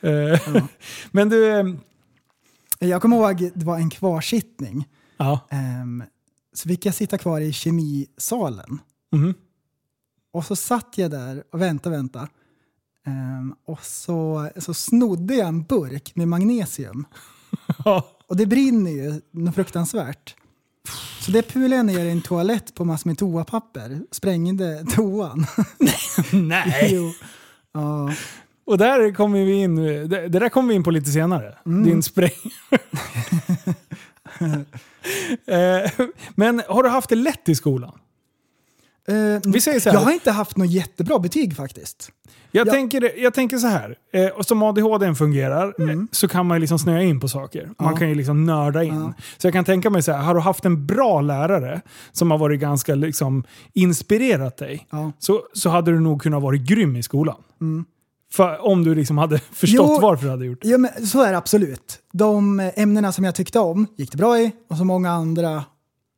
Eh, 0.00 0.64
Men 1.10 1.28
du... 1.28 1.52
ehm, 1.52 1.78
Jag 2.78 3.02
kommer 3.02 3.16
ihåg, 3.16 3.50
det 3.54 3.64
var 3.64 3.76
en 3.76 3.90
kvarsittning. 3.90 4.88
Ja. 5.16 5.40
Ehm, 5.50 6.04
så 6.54 6.68
fick 6.68 6.86
jag 6.86 6.94
sitta 6.94 7.18
kvar 7.18 7.40
i 7.40 7.52
kemisalen. 7.52 8.78
Mhm. 9.12 9.34
Och 10.32 10.44
så 10.44 10.56
satt 10.56 10.94
jag 10.96 11.10
där 11.10 11.44
och 11.52 11.60
väntade, 11.60 11.96
väntade. 11.96 12.28
Ehm, 13.06 13.54
och 13.66 13.84
så, 13.84 14.48
så 14.56 14.74
snodde 14.74 15.34
jag 15.34 15.48
en 15.48 15.62
burk 15.62 16.12
med 16.16 16.28
magnesium. 16.28 17.04
Och 18.26 18.36
det 18.36 18.46
brinner 18.46 18.90
ju 18.90 19.20
något 19.30 19.54
fruktansvärt. 19.54 20.34
Så 21.20 21.30
det 21.30 21.42
pulade 21.42 21.76
jag 21.76 21.86
ner 21.86 22.04
i 22.04 22.10
en 22.10 22.22
toalett 22.22 22.74
på 22.74 22.84
massor 22.84 23.10
med 23.10 23.18
toapapper. 23.18 24.00
Sprängde 24.10 24.84
toan. 24.84 25.46
Nej. 26.32 26.88
jo. 26.94 27.12
Ja. 27.72 28.12
Och 28.64 28.78
där 28.78 29.14
kommer 29.14 29.44
vi 29.44 29.52
in, 29.52 29.76
det, 29.76 30.06
det 30.06 30.38
där 30.38 30.48
kommer 30.48 30.68
vi 30.68 30.74
in 30.74 30.84
på 30.84 30.90
lite 30.90 31.10
senare. 31.10 31.58
Mm. 31.66 31.84
Din 31.84 32.02
spräng. 32.02 32.30
Eh, 35.46 35.90
Men 36.34 36.62
har 36.68 36.82
du 36.82 36.88
haft 36.88 37.08
det 37.08 37.14
lätt 37.14 37.48
i 37.48 37.54
skolan? 37.54 37.98
Eh, 39.08 39.40
Vi 39.52 39.60
säger 39.60 39.80
så 39.80 39.90
här. 39.90 39.96
Jag 39.96 40.04
har 40.04 40.12
inte 40.12 40.30
haft 40.30 40.56
något 40.56 40.70
jättebra 40.70 41.18
betyg 41.18 41.56
faktiskt. 41.56 42.10
Jag, 42.54 42.66
Ja. 42.66 42.72
tänker, 42.72 43.18
jag 43.22 43.34
tänker 43.34 43.58
så 43.58 43.66
här, 43.66 43.96
eh, 44.12 44.26
och 44.26 44.46
som 44.46 44.62
ADHD 44.62 45.14
fungerar 45.14 45.74
eh, 45.90 45.96
så 46.10 46.28
kan 46.28 46.46
man 46.46 46.56
ju 46.56 46.60
liksom 46.60 46.78
snöa 46.78 47.02
in 47.02 47.20
på 47.20 47.28
saker. 47.28 47.60
Man 47.64 47.74
Mm. 47.80 47.92
Ja. 47.92 47.96
kan 47.98 48.08
ju 48.08 48.14
liksom 48.14 48.46
nörda 48.46 48.82
in. 48.82 48.94
Ja. 48.94 49.12
Så 49.38 49.46
jag 49.46 49.52
kan 49.54 49.64
tänka 49.64 49.90
mig 49.90 50.02
så 50.02 50.12
här, 50.12 50.18
har 50.22 50.34
du 50.34 50.40
haft 50.40 50.64
en 50.64 50.86
bra 50.86 51.20
lärare 51.20 51.80
som 52.12 52.30
har 52.30 52.38
varit 52.38 52.60
ganska 52.60 52.94
liksom 52.94 53.44
inspirerat 53.72 54.56
dig, 54.56 54.86
Ja. 54.90 55.12
så, 55.18 55.42
så 55.52 55.70
hade 55.70 55.90
du 55.90 56.00
nog 56.00 56.22
kunnat 56.22 56.42
vara 56.42 56.56
grym 56.56 56.96
i 56.96 57.02
skolan. 57.02 57.36
För, 58.32 58.66
om 58.66 58.84
du 58.84 58.94
liksom 58.94 59.18
hade 59.18 59.38
förstått 59.52 59.86
Jo. 59.90 59.98
varför 60.02 60.24
du 60.24 60.30
hade 60.30 60.46
gjort 60.46 60.62
det. 60.62 60.68
Ja, 60.68 60.78
men 60.78 61.06
så 61.06 61.22
är 61.22 61.30
det 61.30 61.38
absolut. 61.38 61.98
De 62.12 62.70
ämnena 62.76 63.12
som 63.12 63.24
jag 63.24 63.34
tyckte 63.34 63.58
om 63.58 63.86
gick 63.96 64.10
det 64.10 64.16
bra 64.16 64.38
i 64.38 64.52
och 64.70 64.76
så 64.76 64.84
många 64.84 65.10
andra 65.10 65.64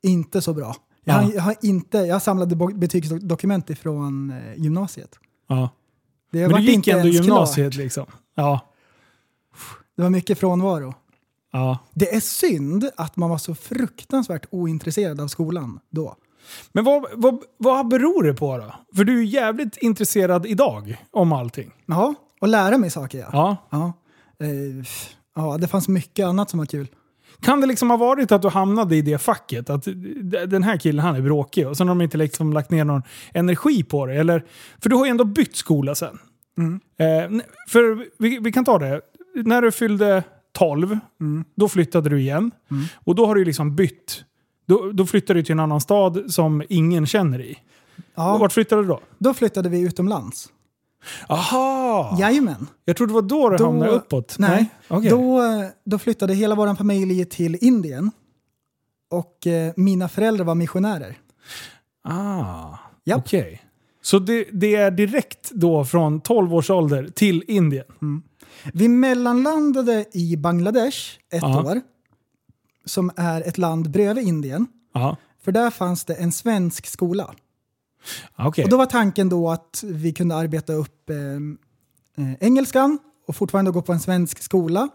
inte 0.03 0.43
så 0.43 0.55
bra. 0.55 0.77
Jag, 1.05 1.17
Ja. 1.17 1.21
har, 1.23 1.33
jag, 1.33 1.43
har 1.43 1.55
inte, 1.63 1.99
jag 1.99 2.23
samlade 2.23 2.57
betygsdokument 2.75 3.71
ifrån 3.71 4.31
eh, 4.31 4.63
gymnasiet. 4.63 5.19
Ja. 5.49 5.69
Det 6.33 6.49
Men 6.49 6.57
du 6.57 6.63
gick 6.63 6.75
inte 6.75 6.91
ändå 6.93 7.09
gymnasiet 7.09 7.73
klart. 7.73 7.83
liksom. 7.85 8.07
Ja. 8.35 8.61
Det 9.97 10.03
var 10.03 10.11
mycket 10.11 10.39
frånvaro. 10.39 10.95
ja. 11.53 11.79
Det 11.95 12.15
är 12.15 12.21
synd 12.21 12.91
att 12.97 13.17
man 13.17 13.31
var 13.31 13.39
så 13.39 13.55
fruktansvärt 13.55 14.47
ointresserad 14.51 15.21
av 15.21 15.29
skolan 15.29 15.81
då. 15.91 16.17
Men 16.73 16.85
vad, 16.85 17.07
vad, 17.13 17.39
vad 17.57 17.89
beror 17.89 18.23
det 18.23 18.35
på 18.35 18.59
då? 18.59 18.75
För 18.97 19.05
du 19.05 19.19
är 19.21 19.25
jävligt 19.25 19.77
intresserad 19.77 20.47
idag 20.47 20.97
om 21.11 21.33
allting. 21.33 21.71
Ja, 21.87 22.15
och 22.41 22.49
lära 22.49 22.79
mig 22.79 22.91
saker 22.91 23.19
ja. 23.19 23.29
Ja. 23.33 23.57
Ja, 23.71 23.93
eh, 24.47 24.85
ja 25.37 25.59
det 25.59 25.69
fanns 25.69 25.89
mycket 25.89 26.27
annat 26.27 26.51
som 26.51 26.59
var 26.59 26.67
kul. 26.67 26.89
Kan 27.45 27.61
det 27.61 27.67
liksom 27.67 27.91
ha 27.91 27.97
varit 27.97 28.33
att 28.33 28.43
du 28.43 28.49
hamnade 28.49 28.97
i 28.97 29.03
det 29.03 29.19
facket? 29.19 29.71
Att 29.71 29.85
den 30.47 30.63
här 30.63 30.77
killen 30.77 31.05
han 31.05 31.17
är 31.17 31.21
bråkig 31.21 31.69
och 31.69 31.77
sen 31.77 31.89
har 31.89 31.95
de 31.95 32.03
inte 32.03 32.19
liksom 32.19 32.53
lagt 32.53 32.71
ner 32.71 32.85
någon 32.85 33.03
energi 33.35 33.83
på 33.83 34.07
det? 34.07 34.15
Eller, 34.15 34.45
för 34.83 34.91
du 34.91 34.97
har 34.97 35.05
ju 35.05 35.11
ändå 35.11 35.25
bytt 35.25 35.57
skola 35.57 35.95
sen. 35.95 36.19
Mm. 36.59 36.81
Eh, 36.99 37.45
för 37.69 38.07
vi, 38.19 38.39
vi 38.39 38.53
kan 38.53 38.65
ta 38.65 38.79
det. 38.79 39.01
När 39.45 39.63
du 39.63 39.73
fyllde 39.73 40.23
12, 40.59 40.99
Mm. 41.21 41.45
då 41.57 41.69
flyttade 41.69 42.11
du 42.11 42.21
igen. 42.21 42.51
Och 42.95 43.15
då 43.15 43.27
har 43.27 43.35
du 43.35 43.45
liksom 43.45 43.77
bytt. 43.77 44.25
Då, 44.67 44.91
då 44.93 45.07
flyttade 45.07 45.39
du 45.39 45.45
till 45.45 45.53
en 45.53 45.61
annan 45.61 45.81
stad 45.81 46.23
som 46.33 46.63
ingen 46.69 47.07
känner 47.07 47.41
i. 47.41 47.57
Ja, 48.15 48.39
Vart 48.39 48.53
flyttade 48.53 48.83
du 48.83 48.89
då? 48.89 49.01
då 49.19 49.35
flyttade 49.35 49.69
vi 49.69 49.81
utomlands. 49.81 50.49
Aha! 51.29 52.17
Jajamän. 52.21 52.67
Jag 52.85 52.97
trodde 52.97 53.11
det 53.11 53.15
var 53.15 53.23
då 53.23 53.49
det 53.49 53.57
Då- 53.57 53.65
hamnade 53.65 53.91
uppåt. 53.93 54.37
Nej, 54.39 54.67
Okej. 54.89 55.11
då, 55.11 55.41
då 55.85 55.99
flyttade 55.99 56.35
hela 56.35 56.55
vår 56.55 56.75
familj 56.75 57.25
till 57.25 57.59
Indien. 57.61 58.11
och 59.11 59.47
eh, 59.47 59.73
mina 59.77 60.09
föräldrar 60.09 60.45
var 60.45 60.55
missionärer. 60.55 61.19
Ah, 62.09 62.79
Japp. 63.05 63.19
okej. 63.19 63.63
Så 64.03 64.19
det, 64.19 64.45
det 64.53 64.75
är 64.75 64.91
direkt 64.91 65.51
då 65.51 65.85
från 65.85 66.21
12 66.21 66.55
års 66.55 66.71
ålder 66.71 67.09
till 67.15 67.45
Indien? 67.49 67.85
Vi 68.73 68.89
mellanlandade 68.89 70.05
i 70.13 70.37
Bangladesh 70.37 70.99
ett 71.33 71.43
Ja. 71.43 71.63
år, 71.65 71.81
som 72.85 73.11
är 73.17 73.41
ett 73.41 73.59
land 73.59 73.91
bredvid 73.91 74.29
Indien. 74.29 74.67
Ja, 74.95 75.17
För 75.45 75.53
där 75.53 75.71
fanns 75.71 76.05
det 76.05 76.15
en 76.15 76.33
svensk 76.33 76.87
skola. 76.87 77.35
Okej. 78.39 78.65
Och 78.65 78.71
då 78.71 78.77
var 78.77 78.87
tanken 78.87 79.29
då 79.29 79.51
att 79.51 79.85
vi 79.87 80.13
kunde 80.13 80.35
arbeta 80.35 80.73
upp 80.73 81.11
eh, 81.11 81.17
eh, 82.25 82.35
engelskan 82.41 82.99
och 83.27 83.37
fortfarande 83.37 83.71
gå 83.71 83.83
på 83.83 83.93
en 83.93 84.01
svensk 84.01 84.43
skola. 84.43 84.89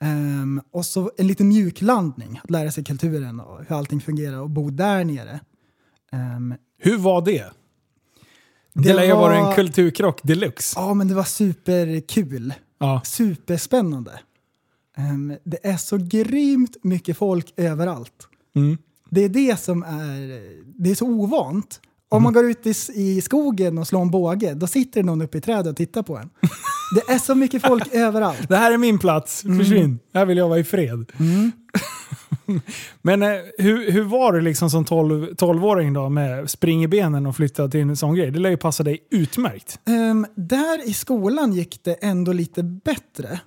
Ehm, 0.00 0.60
och 0.70 0.86
så 0.86 1.10
en 1.16 1.26
liten 1.26 1.48
mjuklandning, 1.48 2.40
att 2.44 2.50
lära 2.50 2.70
sig 2.70 2.84
kulturen 2.84 3.40
och 3.40 3.64
hur 3.68 3.76
allting 3.76 4.00
fungerar 4.00 4.38
och 4.40 4.50
bo 4.50 4.70
där 4.70 5.04
nere. 5.04 5.40
Ehm, 6.12 6.54
Hur 6.78 6.98
var 6.98 7.22
det? 7.24 7.44
Det, 8.72 8.82
Det 8.82 8.94
lär 8.94 9.04
ju 9.04 9.12
vara 9.12 9.40
var- 9.40 9.48
en 9.50 9.54
kulturkrock 9.54 10.20
deluxe. 10.22 10.80
ja, 10.80 10.94
men 10.94 11.08
det 11.08 11.14
var 11.14 11.24
superkul. 11.24 12.54
Ja. 12.78 13.00
Superspännande. 13.04 14.20
Ehm, 14.96 15.36
det 15.44 15.66
är 15.66 15.76
så 15.76 15.96
grymt 15.98 16.76
mycket 16.82 17.16
folk 17.16 17.52
överallt. 17.56 18.28
Mm. 18.56 18.78
Det 19.10 19.20
är 19.24 19.28
det 19.28 19.60
som 19.60 19.82
är, 19.82 20.42
det 20.82 20.90
är 20.90 20.94
så 20.94 21.06
ovant. 21.06 21.80
Om 22.16 22.22
man 22.22 22.32
går 22.32 22.44
ut 22.44 22.66
i, 22.66 22.74
i 22.94 23.20
skogen 23.20 23.78
och 23.78 23.86
slår 23.86 24.02
en 24.02 24.10
båge, 24.10 24.54
då 24.54 24.66
sitter 24.66 25.00
det 25.00 25.06
någon 25.06 25.22
uppe 25.22 25.38
i 25.38 25.40
trädet 25.40 25.66
och 25.66 25.76
tittar 25.76 26.02
på 26.02 26.16
en. 26.16 26.30
Det 26.94 27.12
är 27.12 27.18
så 27.18 27.34
mycket 27.34 27.62
folk 27.62 27.88
överallt. 27.94 28.48
Det 28.48 28.56
här 28.56 28.72
är 28.72 28.78
min 28.78 28.98
plats, 28.98 29.42
försvinn. 29.42 29.98
Här 30.14 30.26
vill 30.26 30.38
jag 30.38 30.48
vara 30.48 30.58
i 30.58 30.64
fred. 30.64 31.12
Men 33.02 33.22
eh, 33.22 33.28
hur, 33.58 33.90
hur 33.90 34.02
var 34.02 34.32
det 34.32 34.40
liksom 34.40 34.70
som 34.70 34.84
12 34.84 35.30
12-åring 35.30 35.92
då 35.92 36.08
med 36.08 36.50
spring 36.50 36.84
i 36.84 36.88
benen 36.88 37.26
och 37.26 37.36
flytta 37.36 37.68
till 37.68 37.80
en 37.80 37.96
sån 37.96 38.14
grej? 38.14 38.30
Det 38.30 38.38
lär 38.38 38.50
ju 38.50 38.56
passa 38.56 38.82
dig 38.82 38.98
utmärkt. 39.10 39.78
Ehm, 39.84 40.26
där 40.34 40.88
i 40.88 40.92
skolan 40.92 41.52
gick 41.52 41.84
det 41.84 41.94
ändå 41.94 42.32
lite 42.32 42.62
bättre. 42.62 43.40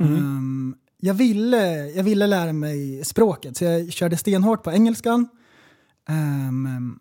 Ehm, 0.00 0.74
jag, 1.00 1.14
ville, 1.14 1.86
jag 1.86 2.04
ville 2.04 2.26
lära 2.26 2.52
mig 2.52 3.04
språket, 3.04 3.56
så 3.56 3.64
jag 3.64 3.92
körde 3.92 4.16
stenhårt 4.16 4.62
på 4.62 4.70
engelskan. 4.70 5.28
Ehm, 6.08 6.98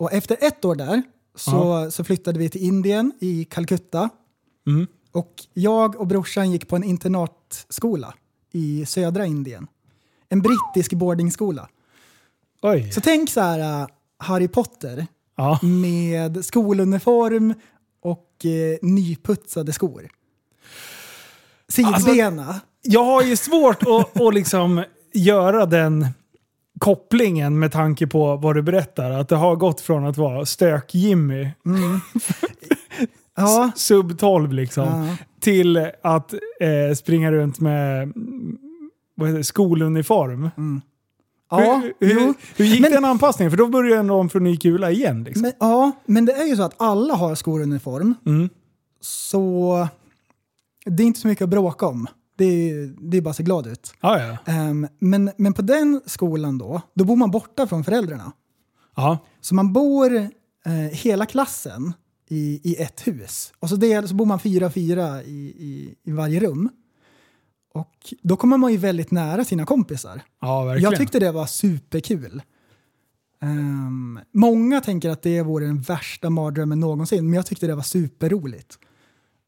och 0.00 0.12
efter 0.12 0.36
ett 0.40 0.64
år 0.64 0.74
där 0.74 1.02
så, 1.34 1.90
så 1.90 2.04
flyttade 2.04 2.38
vi 2.38 2.48
till 2.48 2.62
Indien, 2.62 3.12
i 3.20 3.44
Calcutta. 3.44 4.10
Mm. 4.66 4.86
Och 5.12 5.34
jag 5.54 5.96
och 6.00 6.06
brorsan 6.06 6.50
gick 6.50 6.68
på 6.68 6.76
en 6.76 6.84
internatskola 6.84 8.14
i 8.52 8.86
södra 8.86 9.26
Indien. 9.26 9.66
En 10.28 10.42
brittisk 10.42 10.92
boardingskola. 10.92 11.68
Oj. 12.62 12.92
Så 12.92 13.00
tänk 13.00 13.30
så 13.30 13.40
här 13.40 13.82
uh, 13.82 13.88
Harry 14.18 14.48
Potter 14.48 15.06
Ja. 15.36 15.58
med 15.62 16.44
skoluniform 16.44 17.54
och 18.02 18.46
eh, 18.46 18.78
nyputsade 18.82 19.72
skor. 19.72 20.08
Sidbena. 21.68 22.60
Jag 22.82 23.04
har 23.04 23.22
ju 23.22 23.36
svårt 23.36 23.82
att, 23.82 24.20
att 24.20 24.34
liksom 24.34 24.84
göra 25.12 25.66
den 25.66 26.06
kopplingen 26.80 27.58
med 27.58 27.72
tanke 27.72 28.06
på 28.06 28.36
vad 28.36 28.54
du 28.56 28.62
berättar. 28.62 29.10
Att 29.10 29.28
det 29.28 29.36
har 29.36 29.56
gått 29.56 29.80
från 29.80 30.06
att 30.06 30.16
vara 30.16 30.46
stök-Jimmy, 30.46 31.48
ja. 33.36 33.70
sub 33.76 34.18
12 34.18 34.52
liksom, 34.52 34.84
Ja. 35.08 35.16
till 35.40 35.76
att 36.02 36.32
eh, 36.60 36.94
springa 36.96 37.32
runt 37.32 37.60
med 37.60 38.02
mm, 38.02 38.58
vad 39.14 39.28
heter 39.28 39.38
det, 39.38 39.44
skoluniform. 39.44 40.50
Ja, 41.50 41.82
hur, 42.00 42.08
hur, 42.08 42.34
hur 42.56 42.64
gick 42.64 42.80
Men- 42.80 42.92
den 42.92 43.04
anpassningen? 43.04 43.50
För 43.50 43.58
då 43.58 43.66
börjar 43.68 43.98
ändå 43.98 44.14
om 44.14 44.28
för 44.28 44.40
ny 44.40 44.56
kula 44.56 44.90
igen. 44.90 45.24
Liksom. 45.24 45.42
Men, 45.42 45.52
ja, 45.60 45.92
men 46.06 46.24
det 46.24 46.32
är 46.32 46.44
ju 46.46 46.56
så 46.56 46.62
att 46.62 46.74
alla 46.76 47.14
har 47.14 47.34
skoluniform. 47.34 48.14
Mm. 48.26 48.48
Så 49.00 49.88
det 50.84 51.02
är 51.02 51.06
inte 51.06 51.20
så 51.20 51.28
mycket 51.28 51.42
att 51.44 51.50
bråka 51.50 51.86
om. 51.86 52.06
Det 52.40 52.70
är, 52.70 52.94
det 52.98 53.16
är 53.16 53.20
bara 53.20 53.30
att 53.30 53.36
se 53.36 53.42
glad 53.42 53.66
ut. 53.66 53.94
Ja, 54.00 54.20
ja. 54.20 54.52
Ehm, 54.52 54.88
men, 54.98 55.30
men 55.36 55.52
på 55.52 55.62
den 55.62 56.00
skolan 56.06 56.58
då, 56.58 56.82
då 56.94 57.04
bor 57.04 57.16
man 57.16 57.30
borta 57.30 57.66
från 57.66 57.84
föräldrarna. 57.84 58.32
ja. 58.96 59.18
Så 59.40 59.54
man 59.54 59.72
bor 59.72 60.16
eh, 60.66 60.72
hela 60.92 61.26
klassen 61.26 61.92
i, 62.28 62.60
i 62.64 62.82
ett 62.82 63.06
hus. 63.06 63.52
Och 63.60 63.68
så, 63.68 63.76
del, 63.76 64.08
så 64.08 64.14
bor 64.14 64.26
man 64.26 64.40
fyra 64.40 64.70
fyra 64.70 65.22
i, 65.22 65.38
i, 65.58 65.94
i 66.04 66.12
varje 66.12 66.40
rum. 66.40 66.68
Och 67.74 68.14
då 68.22 68.36
kommer 68.36 68.56
man 68.56 68.72
ju 68.72 68.78
väldigt 68.78 69.10
nära 69.10 69.44
sina 69.44 69.66
kompisar. 69.66 70.22
ja 70.40 70.64
verkligen. 70.64 70.90
Jag 70.90 71.00
tyckte 71.00 71.18
det 71.18 71.32
var 71.32 71.46
superkul. 71.46 72.42
Ehm, 73.42 74.20
många 74.32 74.80
tänker 74.80 75.10
att 75.10 75.22
det 75.22 75.42
vore 75.42 75.66
den 75.66 75.80
värsta 75.80 76.30
mardrömmen 76.30 76.80
någonsin, 76.80 77.24
men 77.24 77.34
jag 77.34 77.46
tyckte 77.46 77.66
det 77.66 77.74
var 77.74 77.82
superroligt. 77.82 78.78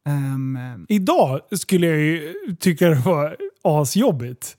Ehm, 0.06 0.58
Idag 0.88 1.40
skulle 1.50 1.86
jag 1.86 1.98
ju 2.00 2.34
tycka 2.60 2.88
det 2.88 2.94
var 3.04 3.36
asjobbigt. 3.62 4.56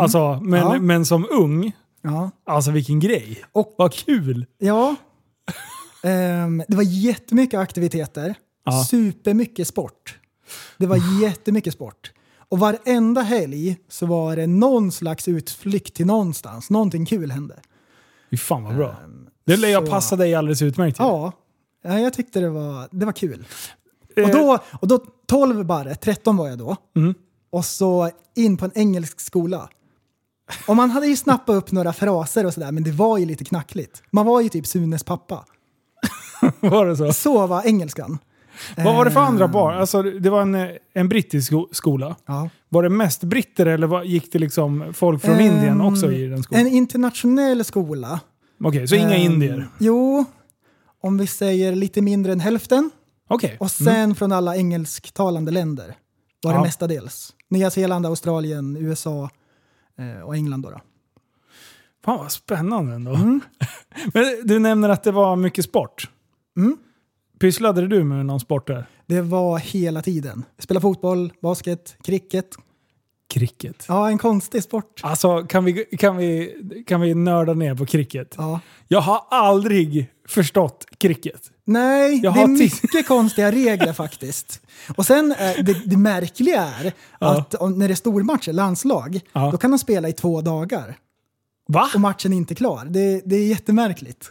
Alltså, 0.00 0.40
men, 0.42 0.60
Ja. 0.60 0.80
men 0.80 1.06
som 1.06 1.26
ung, 1.30 1.72
ja. 2.02 2.30
alltså 2.46 2.70
vilken 2.70 3.00
grej. 3.00 3.44
Och 3.52 3.74
Vad 3.78 3.92
kul! 3.92 4.46
Ja. 4.58 4.96
Ehm, 6.04 6.62
det 6.68 6.76
var 6.76 6.82
jättemycket 6.82 7.60
aktiviteter. 7.60 8.34
Ja. 8.64 8.84
Supermycket 8.84 9.68
sport. 9.68 10.18
Det 10.78 10.86
var 10.86 11.22
jättemycket 11.22 11.74
sport. 11.74 12.12
Och 12.48 12.58
varenda 12.58 13.20
helg 13.20 13.76
så 13.88 14.06
var 14.06 14.36
det 14.36 14.46
någon 14.46 14.92
slags 14.92 15.28
utflykt 15.28 15.94
till 15.94 16.06
någonstans. 16.06 16.70
Någonting 16.70 17.06
kul 17.06 17.30
hände. 17.30 17.60
Fy 18.30 18.36
fan 18.36 18.64
vad 18.64 18.76
bra. 18.76 18.96
Det 19.46 19.56
lär 19.56 19.68
jag 19.68 19.90
passa 19.90 20.16
dig 20.16 20.34
alldeles 20.34 20.62
utmärkt 20.62 20.96
till. 20.96 21.04
Ja, 21.04 21.32
ja 21.82 21.98
jag 21.98 22.12
tyckte 22.12 22.40
det 22.40 22.50
var, 22.50 22.88
det 22.90 23.06
var 23.06 23.12
kul. 23.12 23.44
Eh, 24.16 24.24
Och 24.24 24.30
då, 24.30 24.58
och 24.80 24.88
då 24.88 24.98
12 25.26 25.64
bara, 25.66 25.94
13 25.94 26.36
var 26.36 26.48
jag 26.48 26.58
då. 26.58 26.76
Mm. 26.96 27.14
Och 27.50 27.64
så 27.64 28.10
in 28.36 28.56
på 28.56 28.64
en 28.64 28.72
engelsk 28.74 29.20
skola. 29.20 29.68
Och 30.68 30.76
man 30.76 30.90
hade 30.90 31.06
ju 31.06 31.16
snappat 31.16 31.56
upp 31.56 31.72
några 31.72 31.92
fraser 31.92 32.46
och 32.46 32.54
sådär, 32.54 32.72
men 32.72 32.82
det 32.84 32.90
var 32.92 33.18
ju 33.18 33.26
lite 33.26 33.44
knackligt. 33.44 34.02
Man 34.10 34.26
var 34.26 34.40
ju 34.40 34.48
typ 34.48 34.66
Sunes 34.66 35.04
pappa. 35.04 35.44
var 36.60 36.86
det 36.86 36.96
så? 36.96 37.12
Så 37.12 37.46
var 37.46 37.62
engelskan. 37.66 38.18
Vad 38.76 38.96
var 38.96 39.04
det 39.04 39.10
för 39.10 39.20
andra 39.20 39.44
Ehm, 39.44 39.52
barn? 39.52 39.78
Alltså, 39.78 40.02
det 40.02 40.30
var 40.30 40.42
en, 40.42 40.54
eh, 40.54 40.68
en 40.94 41.08
brittisk 41.08 41.46
sko- 41.46 41.68
skola. 41.72 42.16
Ja. 42.26 42.48
Var 42.68 42.82
det 42.82 42.88
mest 42.88 43.22
britter 43.24 43.66
eller 43.66 43.86
vad, 43.86 44.06
gick 44.06 44.32
det 44.32 44.38
liksom 44.38 44.92
folk 44.94 45.22
från 45.22 45.34
Ehm, 45.34 45.40
Indien 45.52 45.80
också 45.80 46.12
i 46.12 46.26
den 46.26 46.42
skolan? 46.42 46.60
En 46.66 46.72
internationell 46.72 47.64
skola. 47.64 48.20
Okej, 48.64 48.88
så 48.88 48.94
inga 48.94 49.16
Ehm, 49.16 49.32
indier? 49.32 49.68
Jo, 49.78 50.24
om 51.02 51.18
vi 51.18 51.26
säger 51.26 51.74
lite 51.74 52.02
mindre 52.02 52.32
än 52.32 52.40
hälften. 52.40 52.90
Okej. 53.34 53.56
Och 53.60 53.70
sen 53.70 54.14
från 54.14 54.32
alla 54.32 54.56
engelsktalande 54.56 55.50
länder 55.50 55.94
var 56.42 56.52
det 56.52 56.58
Ja. 56.58 56.62
mestadels. 56.62 57.34
Nya 57.48 57.70
Zeeland, 57.70 58.06
Australien, 58.06 58.76
USA 58.76 59.30
eh, 59.98 60.20
och 60.22 60.34
England. 60.36 60.62
Då, 60.62 60.70
då. 60.70 60.80
Fan 62.04 62.18
vad 62.18 62.32
spännande 62.32 62.94
ändå. 62.94 63.14
Mm. 63.14 63.40
Men 64.14 64.24
du 64.44 64.58
nämner 64.58 64.88
att 64.88 65.02
det 65.02 65.12
var 65.12 65.36
mycket 65.36 65.64
sport. 65.64 66.10
Mm. 66.56 66.76
Pysslade 67.40 67.88
du 67.88 68.04
med 68.04 68.26
någon 68.26 68.40
sport 68.40 68.66
där? 68.66 68.86
Det 69.06 69.20
var 69.20 69.58
hela 69.58 70.02
tiden. 70.02 70.44
Spela 70.58 70.80
fotboll, 70.80 71.32
basket, 71.42 71.96
cricket. 72.04 72.54
Cricket. 73.28 73.84
Ja, 73.88 74.08
en 74.08 74.18
konstig 74.18 74.62
sport. 74.62 75.00
Alltså 75.02 75.42
kan 75.42 75.64
vi, 75.64 75.84
kan, 75.98 76.16
vi, 76.16 76.54
kan 76.86 77.00
vi 77.00 77.14
nörda 77.14 77.54
ner 77.54 77.74
på 77.74 77.86
cricket? 77.86 78.34
Ja. 78.38 78.60
Jag 78.88 79.00
har 79.00 79.24
aldrig 79.30 80.06
förstått 80.28 80.86
cricket. 80.98 81.50
Nej, 81.64 82.20
Jag 82.22 82.34
det 82.34 82.40
är 82.40 82.46
mycket 82.46 83.08
konstiga 83.08 83.52
regler 83.52 83.92
faktiskt. 84.02 84.60
Och 84.96 85.06
sen, 85.06 85.32
eh, 85.38 85.64
det, 85.64 85.82
det 85.86 85.96
märkliga 85.96 86.62
är 86.62 86.92
att 87.18 87.54
om, 87.54 87.78
när 87.78 87.88
det 87.88 87.94
är 87.94 87.96
stormatcher, 87.96 88.52
landslag, 88.52 89.20
Ja. 89.32 89.50
då 89.50 89.56
kan 89.58 89.70
de 89.70 89.78
spela 89.78 90.08
i 90.08 90.12
två 90.12 90.40
dagar. 90.40 90.96
Va? 91.68 91.90
och 91.94 92.00
matchen 92.00 92.32
är 92.32 92.36
inte 92.36 92.54
klar. 92.54 92.84
Det, 92.84 93.22
det 93.24 93.36
är 93.36 93.46
jättemärkligt. 93.46 94.26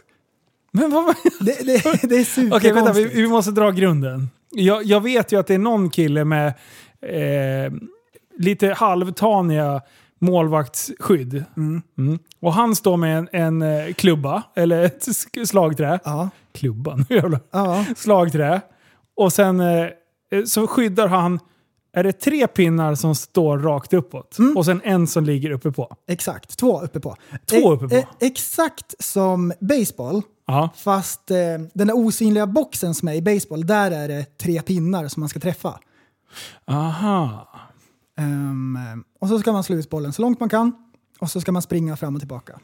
Men 0.72 0.90
vad? 0.90 1.14
Det, 1.40 1.66
det, 1.66 1.66
det 1.66 1.76
är 1.76 1.82
Okej, 2.02 2.24
superkonstigt. 2.24 2.76
vänta. 2.76 2.92
Vi, 2.92 3.04
vi 3.04 3.28
måste 3.28 3.50
dra 3.50 3.70
grunden. 3.70 4.28
Jag, 4.50 4.84
jag 4.84 5.00
vet 5.00 5.32
ju 5.32 5.38
att 5.40 5.46
det 5.46 5.54
är 5.54 5.58
någon 5.58 5.90
kille 5.90 6.24
med 6.24 6.46
eh, 7.06 7.72
lite 8.38 8.68
halvtaniga 8.68 9.80
målvaktsskydd. 10.22 11.44
Mm. 11.56 11.82
Och 12.40 12.52
han 12.52 12.76
står 12.76 12.96
med 12.96 13.18
en, 13.18 13.28
en 13.32 13.62
eh, 13.62 13.92
klubba, 13.94 14.42
eller 14.56 14.82
ett 14.84 15.06
slagträ. 15.48 15.98
Ja, 16.04 16.28
Klubban, 16.52 17.06
jävlar. 17.10 17.40
ja, 17.50 17.84
Slagträ. 17.96 18.60
Och 19.16 19.32
sen 19.32 19.60
eh, 19.60 19.86
så 20.46 20.66
skyddar 20.66 21.08
han, 21.08 21.38
är 21.92 22.02
det 22.04 22.12
tre 22.12 22.46
pinnar 22.46 22.94
som 22.94 23.14
står 23.14 23.58
rakt 23.58 23.92
uppåt? 23.92 24.36
Och 24.56 24.64
sen 24.64 24.80
en 24.84 25.06
som 25.06 25.24
ligger 25.24 25.50
uppe 25.50 25.72
på. 25.72 25.96
exakt. 26.08 26.58
Två 26.58 26.80
uppe 26.80 27.00
på. 27.00 27.16
Två 27.46 27.72
uppe 27.72 27.88
på. 27.88 27.94
Eh, 27.94 28.04
exakt 28.20 28.94
som 28.98 29.52
baseball, 29.60 30.22
Ja. 30.46 30.68
fast 30.76 31.30
eh, 31.30 31.36
den 31.74 31.86
där 31.88 31.96
osynliga 31.96 32.46
boxen 32.46 32.94
som 32.94 33.08
är 33.08 33.12
i 33.14 33.22
baseball, 33.22 33.66
där 33.66 33.90
är 33.90 34.08
det 34.08 34.38
tre 34.38 34.62
pinnar 34.62 35.08
som 35.08 35.20
man 35.20 35.28
ska 35.28 35.40
träffa. 35.40 35.78
Aha. 36.66 37.48
Ehm, 38.22 39.04
och 39.20 39.28
så 39.28 39.38
ska 39.38 39.52
man 39.52 39.64
slå 39.64 39.76
ut 39.76 39.90
bollen 39.90 40.12
så 40.12 40.22
långt 40.22 40.40
man 40.40 40.48
kan 40.48 40.72
och 41.18 41.30
så 41.30 41.40
ska 41.40 41.52
man 41.52 41.62
springa 41.62 41.96
fram 41.96 42.14
och 42.14 42.20
tillbaka. 42.20 42.58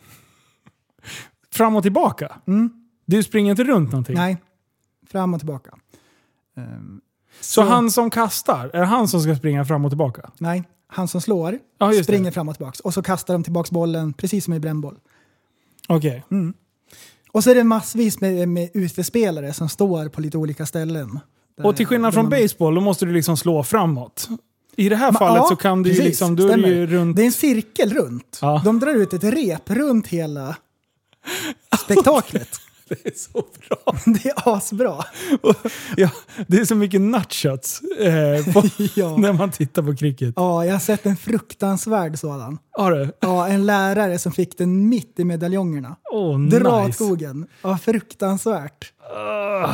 Fram 1.53 1.77
och 1.77 1.83
tillbaka? 1.83 2.37
Mm. 2.47 2.71
Du 3.07 3.23
springer 3.23 3.51
inte 3.51 3.65
runt 3.65 3.93
någonting? 3.93 4.15
Nej, 4.17 4.37
fram 5.11 5.35
och 5.35 5.41
tillbaka. 5.41 5.71
Ehm, 6.57 7.01
Så 7.41 7.63
han 7.63 7.91
som 7.91 8.11
kastar, 8.11 8.71
är 8.75 8.81
det 8.81 8.87
han 8.87 9.09
som 9.09 9.21
ska 9.21 9.37
springa 9.37 9.65
fram 9.65 9.85
och 9.85 9.91
tillbaka? 9.91 10.31
Nej, 10.39 10.65
han 10.87 11.09
som 11.09 11.21
slår 11.21 11.59
just 11.93 12.05
springer 12.05 12.25
det. 12.25 12.33
fram 12.33 12.49
och 12.49 12.57
tillbaka. 12.57 12.79
Och 12.85 12.95
så 12.95 13.03
kastar 13.03 13.35
de 13.35 13.43
tillbaka 13.45 13.69
bollen 13.73 14.13
precis 14.13 14.45
som 14.45 14.55
i 14.55 14.61
brännboll. 14.61 14.99
Okej. 15.89 16.25
Och 17.33 17.45
så 17.45 17.51
är 17.51 17.55
det 17.55 17.65
massvis 17.65 18.21
med, 18.21 18.49
med 18.49 18.71
utespelare 18.75 19.53
som 19.53 19.69
står 19.69 20.09
på 20.09 20.21
lite 20.21 20.39
olika 20.39 20.67
ställen. 20.67 21.21
Och 21.63 21.77
till 21.77 21.87
skillnad 21.87 22.15
från 22.15 22.25
man- 22.25 22.31
baseball, 22.31 22.75
då 22.75 22.81
måste 22.81 23.07
du 23.07 23.13
liksom 23.13 23.37
slå 23.37 23.63
framåt. 23.63 24.29
I 24.79 24.89
det 24.89 24.97
här 24.97 25.13
Ma- 25.13 25.19
fallet 25.19 25.37
ja, 25.37 25.47
så 25.49 25.57
kan 25.57 25.83
du 25.83 25.91
ju 25.91 25.95
precis, 25.97 26.09
liksom, 26.09 26.37
då 26.37 26.43
är 26.43 26.47
det 26.47 26.53
stämmer. 26.53 26.69
ju 26.69 26.87
runt... 26.87 27.17
Det 27.17 27.23
är 27.23 27.27
en 27.27 27.33
cirkel 27.33 27.93
runt. 27.95 28.39
Ja. 28.43 28.63
De 28.65 28.79
drar 28.81 28.95
ut 28.95 29.13
ett 29.13 29.25
rep 29.25 29.71
runt 29.71 30.07
hela 30.07 30.57
spektaklet. 31.85 32.49
Det 32.89 33.07
är 33.07 33.13
så 33.17 33.33
bra. 33.69 33.95
Det 34.23 34.29
är 34.29 34.57
asbra. 34.57 35.05
ja, 35.97 36.11
det 36.47 36.57
är 36.61 36.65
så 36.65 36.75
mycket 36.75 37.01
nutshots 37.01 37.81
eh, 37.99 38.53
på, 38.53 38.63
Ja. 38.95 39.17
när 39.17 39.33
man 39.33 39.51
tittar 39.51 39.83
på 39.83 39.97
cricket. 39.97 40.33
Ja, 40.37 40.65
jag 40.65 40.73
har 40.73 40.81
sett 40.81 41.07
en 41.07 41.17
fruktansvärd 41.17 42.19
sådan. 42.19 42.59
Har 42.71 42.93
du? 42.93 43.13
Ja, 43.21 43.49
en 43.49 43.67
lärare 43.67 44.19
som 44.19 44.33
fick 44.33 44.59
den 44.59 44.89
mitt 44.89 45.19
i 45.19 45.25
medaljongerna. 45.25 45.97
Åh, 46.13 46.39
Dra 46.41 46.81
åt 46.81 46.87
nice. 46.87 47.05
skogen. 47.05 47.47
Ja, 47.63 47.79
fruktansvärt. 47.79 48.93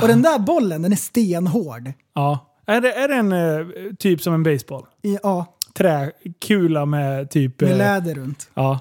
Och 0.02 0.08
den 0.08 0.22
där 0.22 0.38
bollen, 0.38 0.82
den 0.82 0.92
är 0.92 0.96
stenhård. 0.96 1.92
Ja. 2.14 2.50
Är 2.66 2.80
det, 2.80 2.92
är 2.92 3.08
det 3.08 3.14
en 3.14 3.32
eh, 3.32 3.66
typ 3.98 4.20
som 4.22 4.34
en 4.34 4.42
baseball? 4.42 4.86
I, 5.02 5.18
ja, 5.22 5.46
Träkula 5.74 6.86
med 6.86 7.30
typ... 7.30 7.60
med 7.60 7.70
eh, 7.70 7.76
läder 7.78 8.14
runt. 8.14 8.48
Ja. 8.54 8.80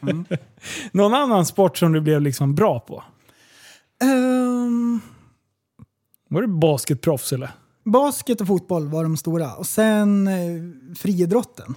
Någon 0.92 1.14
annan 1.14 1.46
sport 1.46 1.78
som 1.78 1.92
du 1.92 2.00
blev 2.00 2.20
liksom 2.20 2.54
bra 2.54 2.80
på? 2.80 3.04
Ehm, 4.02 5.00
Var 6.28 6.40
du 6.42 6.46
basketproffs 6.48 7.32
eller? 7.32 7.50
basket 7.84 8.40
och 8.40 8.46
fotboll 8.46 8.88
var 8.88 9.02
de 9.02 9.16
stora. 9.16 9.54
Och 9.54 9.66
sen 9.66 10.28
eh, 10.28 10.94
friidrotten. 10.96 11.74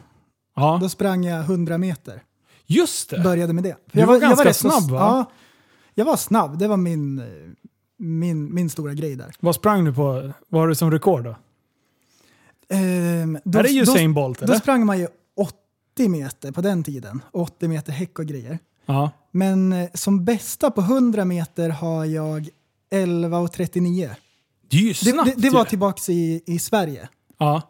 Ja. 0.56 0.78
Då 0.82 0.90
sprang 0.90 1.26
jag 1.26 1.40
100 1.40 1.78
meter. 1.78 2.22
Just 2.66 3.10
det! 3.10 3.20
Började 3.20 3.54
med 3.54 3.64
det. 3.64 3.76
Du 3.92 4.06
var 4.06 4.20
ganska 4.20 4.46
rätt 4.50 4.56
så- 4.56 4.70
snabb, 4.70 4.92
va? 4.92 5.00
Ja, 5.00 5.32
jag 5.94 6.06
var 6.06 6.16
snabb. 6.18 6.58
Det 6.60 6.68
var 6.68 6.78
min, 6.78 7.20
eh, 7.20 7.26
min, 7.98 8.54
min 8.54 8.70
stora 8.70 8.94
grej 8.94 9.16
där. 9.16 9.34
Vad 9.40 9.56
sprang 9.56 9.86
du 9.86 9.94
på? 9.94 10.32
Vad 10.50 10.62
har 10.62 10.68
du 10.68 10.76
som 10.76 10.92
rekord 10.92 11.24
då? 11.24 11.36
Ehm, 12.70 13.40
då, 13.44 13.60
är 13.60 13.64
det 13.64 13.70
Usain 13.80 14.14
då, 14.14 14.22
Bolt 14.22 14.40
då 14.40 14.46
eller? 14.46 14.56
sprang 14.56 14.86
man 14.86 15.00
ju 15.00 15.08
80 15.96 16.10
meter 16.10 16.52
på 16.52 16.62
den 16.62 16.84
tiden. 16.84 17.22
80 17.32 17.68
meter 17.68 17.92
häck 17.92 18.20
och 18.20 18.26
grejer. 18.26 18.60
Ja. 18.86 19.12
Men 19.32 19.74
eh, 19.74 19.90
som 19.94 20.26
bästa 20.26 20.72
på 20.72 20.82
100 20.82 21.26
meter 21.26 21.70
har 21.70 22.06
jag 22.06 22.50
11,39. 22.92 24.10
Det 24.70 24.78
är 24.78 24.82
ju 24.82 24.88
Det, 24.88 24.94
snabbt 24.96 25.36
det, 25.36 25.42
det 25.42 25.50
var 25.50 25.64
ju. 25.64 25.70
tillbaks 25.70 26.10
i, 26.10 26.42
i 26.46 26.60
Sverige. 26.60 27.10
Ja. 27.38 27.62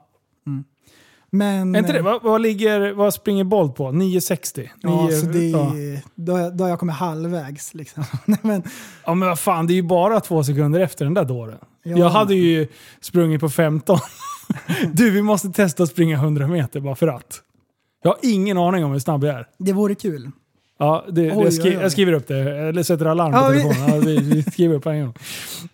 Men, 1.37 1.75
Är 1.75 1.79
inte 1.79 1.91
det? 1.93 1.99
eh, 1.99 2.03
Vad, 2.05 2.23
vad, 2.23 2.41
ligger, 2.41 2.93
vad 2.93 3.13
springer 3.13 3.43
Bolt 3.43 3.75
på? 3.75 3.87
9,60? 3.87 4.69
Ja, 4.81 5.09
så 5.21 5.25
det, 5.25 5.49
ja. 5.49 5.71
då, 6.15 6.49
då 6.49 6.63
har 6.63 6.69
jag 6.69 6.79
kommit 6.79 6.95
halvvägs. 6.95 7.73
Liksom. 7.73 8.03
Men, 8.41 8.63
ja 9.05 9.13
men 9.13 9.27
vad 9.29 9.39
fan, 9.39 9.67
det 9.67 9.73
är 9.73 9.75
ju 9.75 9.81
bara 9.83 10.19
två 10.19 10.43
sekunder 10.43 10.79
efter 10.79 11.05
den 11.05 11.13
där 11.13 11.25
dåren. 11.25 11.57
Ja. 11.83 11.97
Jag 11.97 12.09
hade 12.09 12.35
ju 12.35 12.67
sprungit 13.01 13.41
på 13.41 13.49
15. 13.49 13.97
du, 14.93 15.11
vi 15.11 15.21
måste 15.21 15.49
testa 15.49 15.83
att 15.83 15.89
springa 15.89 16.15
100 16.15 16.47
meter 16.47 16.79
bara 16.79 16.95
för 16.95 17.07
att. 17.07 17.41
Jag 18.03 18.09
har 18.09 18.17
ingen 18.21 18.57
aning 18.57 18.85
om 18.85 18.91
hur 18.91 18.99
snabb 18.99 19.23
jag 19.23 19.35
är. 19.35 19.47
det 19.57 19.73
vore 19.73 19.95
kul. 19.95 20.31
Ja, 20.79 21.05
det, 21.09 21.31
Oj, 21.31 21.43
jag, 21.43 21.53
skri, 21.53 21.69
oj, 21.69 21.77
oj. 21.77 21.81
jag 21.83 21.91
skriver 21.91 22.13
upp 22.13 22.27
det. 22.27 22.37
Eller 22.57 22.83
sätter 22.83 23.05
alarm 23.05 23.33
på 23.33 23.39
telefonen. 23.39 24.01
Vi, 24.05 24.17
vi 24.17 24.43
skriver 24.51 24.75
upp 24.75 24.85
en 24.85 25.01
gång. 25.01 25.13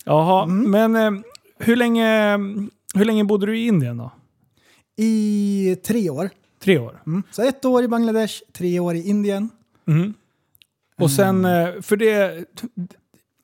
Jaha, 0.06 0.44
Mm. 0.44 0.72
men 0.92 0.96
eh, 1.16 1.22
hur, 1.60 1.76
länge, 1.76 2.38
hur 2.96 3.06
länge 3.06 3.24
bodde 3.24 3.46
du 3.46 3.60
i 3.60 3.68
Indien 3.68 3.98
då? 3.98 4.12
I 4.96 5.78
tre 5.86 6.10
år. 6.10 6.30
Tre 6.64 6.78
år? 6.78 7.02
Mm. 7.08 7.24
Så 7.32 7.42
ett 7.42 7.66
år 7.66 7.84
i 7.84 7.88
Bangladesh, 7.88 8.34
tre 8.54 8.80
år 8.80 8.96
i 8.96 9.10
Indien. 9.10 9.50
Mm. 9.88 10.14
Och 10.98 11.12
sen, 11.12 11.46
eh, 11.46 11.82
för 11.82 11.96
det... 11.98 12.46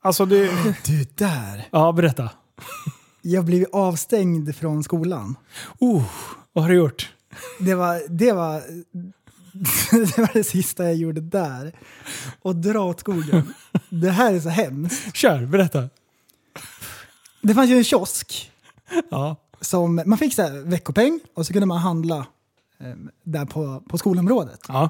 Alltså 0.02 0.26
det... 0.26 0.50
Du, 0.86 1.04
där! 1.14 1.68
Ja, 1.70 1.92
berätta. 1.92 2.30
Jag 3.22 3.44
blev 3.44 3.66
avstängd 3.72 4.56
från 4.56 4.82
skolan. 4.82 5.36
Oh, 5.78 6.04
vad 6.52 6.64
har 6.64 6.70
du 6.70 6.76
gjort? 6.76 7.14
Det 7.60 7.74
var 7.74 8.02
det, 8.08 8.32
var, 8.32 8.62
det 9.90 10.18
var 10.18 10.30
det 10.32 10.44
sista 10.44 10.84
jag 10.84 10.94
gjorde 10.94 11.20
där. 11.20 11.72
Och 12.42 12.56
dra 12.56 12.80
åt 12.80 13.00
skogen. 13.00 13.54
Det 13.88 14.10
här 14.10 14.34
är 14.34 14.40
så 14.40 14.48
hemskt. 14.48 15.16
Kör, 15.16 15.46
berätta. 15.46 15.88
Det 17.42 17.54
fanns 17.54 17.70
ju 17.70 17.76
en 17.76 17.84
kiosk 17.84 18.50
Ja. 19.10 19.36
Som 19.60 20.02
man 20.06 20.18
fick 20.18 20.34
så 20.34 20.42
här 20.42 20.60
veckopeng 20.60 21.20
och 21.34 21.46
så 21.46 21.52
kunde 21.52 21.66
man 21.66 21.78
handla 21.78 22.26
eh, 22.78 22.94
där 23.24 23.44
på, 23.46 23.82
på 23.88 23.98
skolområdet. 23.98 24.60
Ja. 24.68 24.88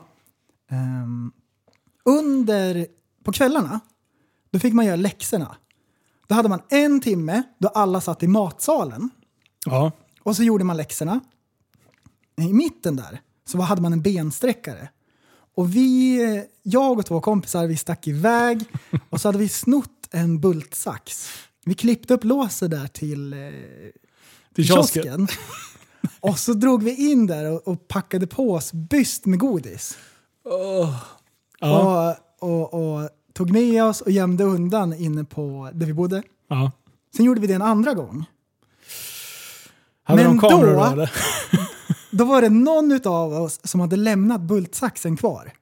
Ehm, 0.71 1.33
under, 2.05 2.87
på 3.25 3.33
kvällarna, 3.33 3.81
då 4.51 4.59
fick 4.59 4.75
man 4.75 4.87
göra 4.87 4.97
läxorna. 4.97 5.57
Då 6.27 6.35
hade 6.35 6.49
man 6.49 6.61
en 6.69 7.01
timme 7.01 7.43
då 7.59 7.69
alla 7.69 8.01
satt 8.01 8.23
i 8.23 8.27
matsalen 8.29 9.11
Ja. 9.67 9.93
och 10.23 10.37
så 10.37 10.43
gjorde 10.43 10.65
man 10.65 10.77
läxorna. 10.77 11.21
I 12.37 12.53
mitten 12.53 12.97
där 12.97 13.21
så 13.47 13.59
hade 13.59 13.83
man 13.83 13.93
en 13.93 14.03
bensträckare. 14.03 14.89
Och 15.55 15.77
vi, 15.77 16.19
jag 16.63 16.99
och 16.99 17.07
två 17.07 17.21
kompisar, 17.21 17.67
vi 17.67 17.77
stack 17.77 18.07
iväg 18.07 18.65
och 19.11 19.21
så 19.21 19.29
hade 19.29 19.39
vi 19.39 19.49
snott 19.49 20.09
en 20.11 20.41
bultsax. 20.41 21.29
Vi 21.65 21.75
klippte 21.75 22.15
upp 22.15 22.25
låset 22.25 22.71
där 22.71 22.87
till, 22.87 23.33
eh, 23.33 23.39
Till 24.63 24.75
kiosken. 24.75 25.03
kiosken. 25.03 25.29
Och 26.21 26.39
så 26.39 26.53
drog 26.53 26.83
vi 26.83 27.11
in 27.11 27.27
där 27.27 27.51
och, 27.53 27.69
och 27.69 27.89
packade 27.89 28.27
på 28.27 28.53
oss 28.55 28.73
byst 28.73 29.27
med 29.27 29.39
godis. 29.39 29.99
Ja. 30.45 32.17
Och, 32.41 32.51
och, 32.51 32.75
och 32.75 33.09
tog 33.33 33.51
med 33.51 33.85
oss 33.85 34.01
och 34.01 34.11
gömde 34.11 34.45
undan 34.45 34.93
inne 34.93 35.25
på 35.25 35.71
där 35.75 35.87
vi 35.87 35.93
bodde. 35.95 36.23
ja. 36.49 36.73
Sen 37.17 37.25
gjorde 37.27 37.41
vi 37.41 37.47
det 37.47 37.55
en 37.55 37.63
andra 37.63 37.95
gång. 37.95 38.25
Hade 40.03 40.23
Men 40.25 40.37
de 40.37 40.49
kameror 40.49 40.67
då- 40.75 40.79
då 40.81 40.85
eller? 40.85 41.13
Då 42.11 42.25
var 42.25 42.43
det 42.43 42.49
någon 42.51 43.01
av 43.05 43.33
oss 43.33 43.61
som 43.65 43.81
hade 43.81 43.97
lämnat 43.97 44.41
bultsaxen 44.41 45.17
kvar. 45.17 45.53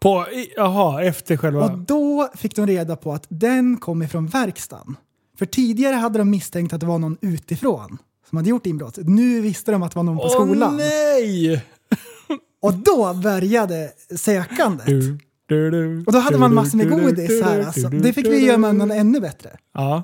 På, 0.00 0.26
jaha, 0.56 1.02
efter 1.02 1.36
själva... 1.36 1.64
Och 1.64 1.78
då 1.78 2.28
fick 2.34 2.56
de 2.56 2.66
reda 2.66 2.96
på 2.96 3.12
att 3.12 3.26
den 3.28 3.76
kom 3.76 4.02
ifrån 4.02 4.26
verkstaden. 4.26 4.96
För 5.38 5.46
tidigare 5.46 5.94
hade 5.94 6.18
de 6.18 6.30
misstänkt 6.30 6.72
att 6.72 6.80
det 6.80 6.86
var 6.86 6.98
någon 6.98 7.16
utifrån 7.20 7.98
som 8.28 8.36
hade 8.38 8.50
gjort 8.50 8.66
inbrottet. 8.66 9.08
Nu 9.08 9.40
visste 9.40 9.72
de 9.72 9.82
att 9.82 9.92
det 9.92 9.96
var 9.96 10.02
någon 10.02 10.16
på 10.16 10.24
Åh 10.24 10.30
skolan. 10.30 10.76
nej! 10.76 11.64
Och 12.62 12.74
då 12.74 13.14
började 13.14 13.90
sökandet. 14.16 14.86
Du, 14.86 15.18
du, 15.46 15.70
du, 15.70 16.04
Och 16.06 16.12
då 16.12 16.18
hade 16.18 16.38
man 16.38 16.54
massor 16.54 16.78
med 16.78 16.90
godis 16.90 17.42
här. 17.42 17.60
Alltså. 17.60 17.88
Det 17.88 18.12
fick 18.12 18.26
vi 18.26 18.46
göra 18.46 18.58
med 18.58 18.90
ännu 18.90 19.20
bättre. 19.20 19.50
Ja. 19.74 20.02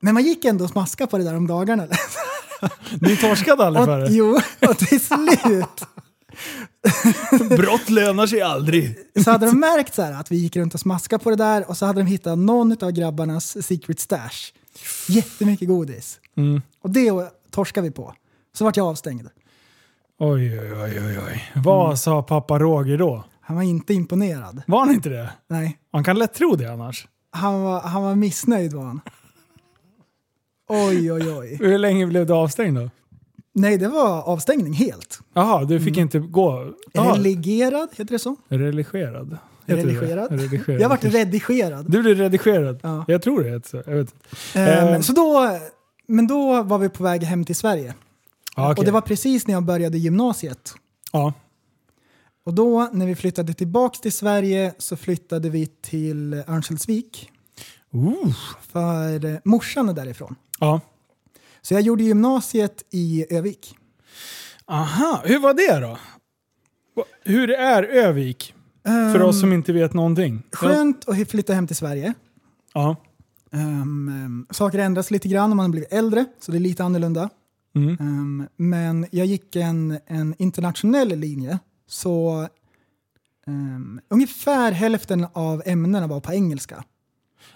Men 0.00 0.14
man 0.14 0.22
gick 0.22 0.44
ändå 0.44 0.64
och 0.64 0.70
smaskade 0.70 1.10
på 1.10 1.18
det 1.18 1.24
där 1.24 1.36
om 1.36 1.46
dagarna. 1.46 1.86
Ni 3.00 3.16
torskade 3.16 3.64
aldrig 3.64 3.84
för 3.84 4.00
det? 4.00 4.08
jo, 4.10 4.38
och 4.68 4.78
till 4.78 5.00
slut 5.00 5.84
Brott 7.56 7.90
lönar 7.90 8.26
sig 8.26 8.42
aldrig. 8.42 8.96
så 9.24 9.30
hade 9.30 9.46
de 9.46 9.60
märkt 9.60 9.94
så 9.94 10.02
här 10.02 10.12
att 10.20 10.32
vi 10.32 10.36
gick 10.36 10.56
runt 10.56 10.74
och 10.74 10.80
smaskade 10.80 11.24
på 11.24 11.30
det 11.30 11.36
där 11.36 11.68
och 11.68 11.76
så 11.76 11.86
hade 11.86 12.00
de 12.00 12.06
hittat 12.06 12.38
någon 12.38 12.76
av 12.84 12.90
grabbarnas 12.90 13.66
secret 13.66 14.00
stash. 14.00 14.52
Jättemycket 15.08 15.68
godis. 15.68 16.20
Mm. 16.36 16.62
Och 16.82 16.90
det 16.90 17.10
torskade 17.50 17.88
vi 17.88 17.94
på. 17.94 18.14
Så 18.52 18.64
vart 18.64 18.76
jag 18.76 18.86
avstängd. 18.86 19.28
Oj, 20.18 20.60
oj, 20.60 20.72
oj, 20.72 21.00
oj, 21.06 21.18
oj. 21.28 21.52
Vad 21.54 21.98
sa 21.98 22.22
pappa 22.22 22.58
Roger 22.58 22.98
då? 22.98 23.24
Han 23.40 23.56
var 23.56 23.62
inte 23.62 23.94
imponerad. 23.94 24.62
Var 24.66 24.80
han 24.80 24.90
inte 24.94 25.08
det? 25.08 25.30
Nej, 25.48 25.78
Man 25.92 26.04
kan 26.04 26.18
lätt 26.18 26.34
tro 26.34 26.56
det 26.56 26.72
annars. 26.72 27.06
han 27.30 27.62
var, 27.62 27.80
han 27.80 28.02
var 28.02 28.14
missnöjd 28.14 28.72
var 28.72 28.84
han. 28.84 29.00
Oj, 30.68 31.12
oj, 31.12 31.30
oj. 31.32 31.56
Hur 31.60 31.78
länge 31.78 32.06
blev 32.06 32.26
du 32.26 32.32
avstängd 32.32 32.76
då? 32.78 32.90
Nej, 33.56 33.78
det 33.78 33.88
var 33.88 34.22
avstängning 34.22 34.72
helt. 34.72 35.20
Jaha, 35.34 35.64
du 35.64 35.80
fick 35.80 35.96
inte 35.96 36.18
gå... 36.18 36.72
Jaha, 36.92 37.14
Religerad, 37.14 37.88
heter 37.92 38.12
det 38.12 38.18
så? 38.18 38.36
religerad. 38.48 39.38
Redigerad. 39.66 40.32
Redigerad. 40.40 40.80
Jag 40.80 40.88
vart 40.88 41.04
redigerad. 41.04 41.90
Du 41.90 42.02
blev 42.02 42.16
redigerad? 42.18 42.80
Ja. 42.82 43.04
Jag 43.08 43.22
tror 43.22 43.42
det 43.44 43.50
heter 43.50 43.68
så. 43.68 43.76
Jag 43.90 43.96
vet. 43.96 44.14
inte. 44.14 44.60
Ehm, 44.60 44.88
Ehm. 44.94 45.02
så 45.02 45.12
då, 45.12 45.58
men 46.06 46.26
då 46.26 46.62
var 46.62 46.78
vi 46.78 46.88
på 46.88 47.02
väg 47.02 47.22
hem 47.22 47.44
till 47.44 47.56
Sverige. 47.56 47.94
Ja, 48.56 48.70
okej. 48.70 48.80
Och 48.80 48.84
det 48.84 48.90
var 48.90 49.00
precis 49.00 49.46
när 49.46 49.54
jag 49.54 49.62
började 49.62 49.98
gymnasiet. 49.98 50.74
Ja. 51.12 51.32
Och 52.46 52.54
då 52.54 52.88
när 52.92 53.06
vi 53.06 53.14
flyttade 53.14 53.54
tillbaks 53.54 54.00
till 54.00 54.12
Sverige 54.12 54.74
så 54.78 54.96
flyttade 54.96 55.50
vi 55.50 55.66
till 55.66 56.34
Örnsköldsvik. 56.34 57.30
Ooh. 57.92 58.34
För 58.72 59.24
eh, 59.24 59.36
morsan 59.44 59.88
är 59.88 59.92
därifrån. 59.92 60.34
ja. 60.60 60.80
Så 61.64 61.74
jag 61.74 61.80
gjorde 61.80 62.04
gymnasiet 62.04 62.84
i 62.90 63.26
Övik. 63.30 63.76
Aha, 64.66 65.22
hur 65.24 65.38
var 65.38 65.54
det 65.54 65.80
då? 65.80 65.98
Hur 67.24 67.50
är 67.50 67.82
Övik? 67.82 68.54
För 68.84 69.22
oss 69.22 69.40
som 69.40 69.52
inte 69.52 69.72
vet 69.72 69.94
någonting. 69.94 70.42
Skönt 70.52 71.08
att 71.08 71.30
flytta 71.30 71.54
hem 71.54 71.66
till 71.66 71.76
Sverige. 71.76 72.14
Ja. 72.74 72.96
Um, 73.50 74.08
um, 74.08 74.46
saker 74.50 74.78
ändras 74.78 75.10
lite 75.10 75.28
grann 75.28 75.50
när 75.50 75.56
man 75.56 75.70
blir 75.70 75.86
äldre, 75.90 76.24
så 76.40 76.52
det 76.52 76.58
är 76.58 76.60
lite 76.60 76.84
annorlunda. 76.84 77.30
Mm. 77.74 77.96
Um, 78.00 78.48
men 78.56 79.06
jag 79.10 79.26
gick 79.26 79.56
en, 79.56 79.98
en 80.06 80.34
internationell 80.38 81.08
linje, 81.08 81.58
så 81.86 82.48
um, 83.46 84.00
ungefär 84.08 84.72
hälften 84.72 85.26
av 85.32 85.62
ämnena 85.66 86.06
var 86.06 86.20
på 86.20 86.32
engelska. 86.32 86.84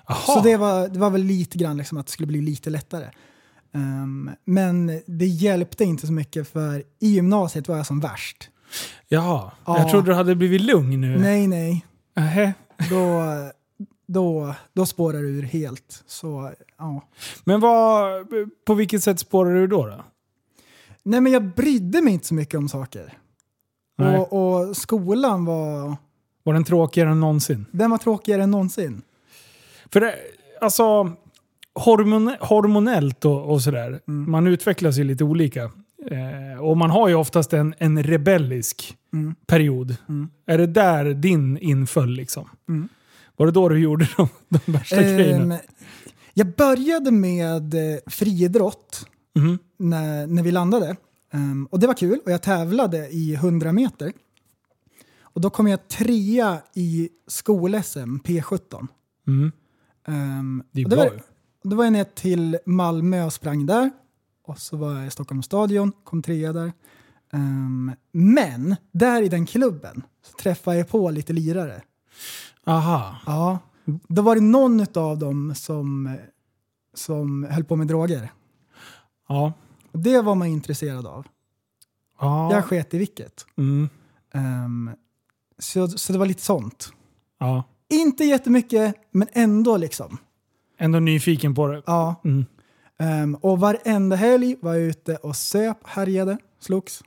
Jaha. 0.07 0.17
Så 0.17 0.41
det 0.41 0.57
var, 0.57 0.89
det 0.89 0.99
var 0.99 1.11
väl 1.11 1.23
lite 1.23 1.59
grann 1.59 1.77
liksom 1.77 1.99
att 1.99 2.07
det 2.07 2.13
skulle 2.13 2.27
bli 2.27 2.41
lite 2.41 2.71
lättare. 2.71 3.07
Um, 3.73 4.31
men 4.45 5.01
det 5.07 5.27
hjälpte 5.27 5.85
inte 5.85 6.07
så 6.07 6.13
mycket 6.13 6.49
för 6.49 6.83
i 6.99 7.09
gymnasiet 7.09 7.69
var 7.69 7.77
jag 7.77 7.87
som 7.87 8.01
värst. 8.01 8.51
Jaha. 9.09 9.51
Ja. 9.67 9.79
Jag 9.79 9.91
trodde 9.91 10.11
du 10.11 10.15
hade 10.15 10.35
blivit 10.35 10.61
lugn 10.61 11.01
nu. 11.01 11.19
Nej, 11.19 11.47
nej. 11.47 11.87
Nähä. 12.17 12.55
Då, 12.91 13.23
då, 14.07 14.55
då 14.73 14.87
spårar 14.87 15.19
du 15.19 15.29
ur 15.29 15.43
helt. 15.43 16.05
Så, 16.07 16.53
ja. 16.79 17.03
Men 17.45 17.61
vad, 17.61 18.27
på 18.67 18.75
vilket 18.75 19.03
sätt 19.03 19.21
spårar 19.21 19.55
du 19.55 19.67
då? 19.67 19.87
då? 19.87 20.05
Nej, 21.03 21.21
men 21.21 21.33
jag 21.33 21.55
brydde 21.55 22.03
mig 22.03 22.13
inte 22.13 22.27
så 22.27 22.35
mycket 22.35 22.55
om 22.59 22.69
saker. 22.69 23.19
Nej. 23.99 24.19
Och, 24.19 24.33
och 24.69 24.77
skolan 24.77 25.45
var, 25.45 25.97
Var 26.43 26.55
den 26.55 26.65
tråkigare 26.65 27.11
än 27.11 27.21
någonsin? 27.21 27.67
den 27.71 27.91
var 27.91 27.99
tråkigare 27.99 28.43
än 28.43 28.51
någonsin. 28.51 29.03
För 29.93 30.01
det, 30.01 30.15
alltså, 30.61 31.13
hormon, 31.79 32.35
hormonellt 32.41 33.25
och, 33.25 33.51
och 33.53 33.63
sådär, 33.63 34.01
Mm. 34.09 34.31
man 34.31 34.47
utvecklas 34.47 34.97
ju 34.99 35.05
lite 35.05 35.25
olika. 35.25 35.63
Eh, 36.11 36.61
och 36.61 36.77
man 36.77 36.91
har 36.91 37.09
ju 37.09 37.15
oftast 37.15 37.53
en, 37.53 37.75
en 37.79 38.03
rebellisk 38.03 38.97
Mm. 39.13 39.35
period. 39.47 39.97
Mm. 40.09 40.29
Är 40.47 40.59
det 40.59 40.67
där 40.67 41.05
din 41.15 41.59
inföll 41.59 42.11
liksom? 42.11 42.49
Mm. 42.69 42.89
Var 43.37 43.47
det 43.47 43.53
då 43.53 43.69
du 43.69 43.79
gjorde 43.79 44.09
de, 44.17 44.29
de 44.49 44.73
värsta 44.73 45.03
grejerna? 45.03 45.55
Ehm, 45.55 45.61
jag 46.35 46.55
började 46.55 47.11
med 47.11 47.75
eh, 47.75 47.99
friidrott 48.07 49.07
Mhm. 49.35 49.59
när, 49.79 50.27
när 50.27 50.43
vi 50.43 50.51
landade. 50.53 50.97
Ehm, 51.33 51.67
och 51.71 51.79
det 51.81 51.87
var 51.87 51.95
kul 51.95 52.21
och 52.25 52.33
jag 52.33 52.43
tävlade 52.43 53.09
i 53.09 53.35
100 53.35 53.73
meter. 53.73 54.13
Och 55.23 55.41
då 55.41 55.51
kom 55.51 55.67
jag 55.69 55.89
trea 55.89 56.59
i 56.75 57.09
skol-SM 57.27 58.19
P17. 58.25 58.87
Mm. 59.27 59.53
Ehm, 60.09 60.63
Det 60.73 60.81
är 60.81 60.85
och 60.85 60.91
det 60.91 60.97
bra 60.97 61.05
var. 61.05 61.23
Då 61.69 61.77
var 61.77 61.85
jag 61.85 61.93
ner 61.93 62.05
till 62.05 62.59
Malmö 62.67 63.25
och 63.25 63.33
sprang 63.33 63.67
där. 63.67 63.91
Och 64.45 64.59
så 64.59 64.77
var 64.77 64.95
jag 64.95 65.07
i 65.07 65.11
Stockholms 65.11 65.47
stadion, 65.47 65.93
kom 66.05 66.23
trea 66.23 66.53
där. 66.53 66.73
Ehm, 67.33 67.93
men 68.13 68.77
där 68.93 69.23
i 69.23 69.29
den 69.29 69.47
klubben 69.47 70.03
så 70.27 70.33
träffade 70.33 70.77
jag 70.77 70.89
på 70.89 71.11
lite 71.11 71.33
lirare. 71.33 71.83
Aha. 72.67 73.17
Ja, 73.27 73.59
då 73.85 74.23
var 74.23 74.35
det 74.35 74.41
någon 74.41 74.87
av 74.95 75.19
dem 75.19 75.55
som, 75.55 76.17
som 76.95 77.45
höll 77.45 77.65
på 77.65 77.77
med 77.77 77.87
droger. 77.87 78.33
Ja. 79.29 79.53
Och 79.93 79.99
det 79.99 80.21
var 80.23 80.35
man 80.35 80.49
intresserad 80.49 81.07
av. 81.07 81.27
Ja. 82.21 82.53
Jag 82.53 82.65
sket 82.65 82.95
i 82.95 82.99
vilket. 82.99 83.47
Mm. 83.57 83.89
Ehm, 84.35 84.91
så, 85.59 85.89
så 85.89 86.13
det 86.13 86.19
var 86.19 86.27
lite 86.27 86.43
sånt. 86.43 86.93
ja. 87.39 87.65
Inte 87.91 88.25
jättemycket, 88.25 88.95
men 89.11 89.29
ändå 89.33 89.77
liksom. 89.77 90.19
Ändå 90.79 90.99
nyfiken 90.99 91.55
på 91.55 91.67
det. 91.67 91.83
Ja. 91.87 92.15
Mm. 92.25 92.47
Ehm, 92.99 93.35
och 93.35 93.61
varenda 93.61 94.17
helg 94.17 94.57
var 94.61 94.75
jag 94.75 94.83
ute 94.83 95.17
och 95.17 95.37
söp, 95.37 95.79
härjade, 95.85 96.39
slogs. 96.61 97.05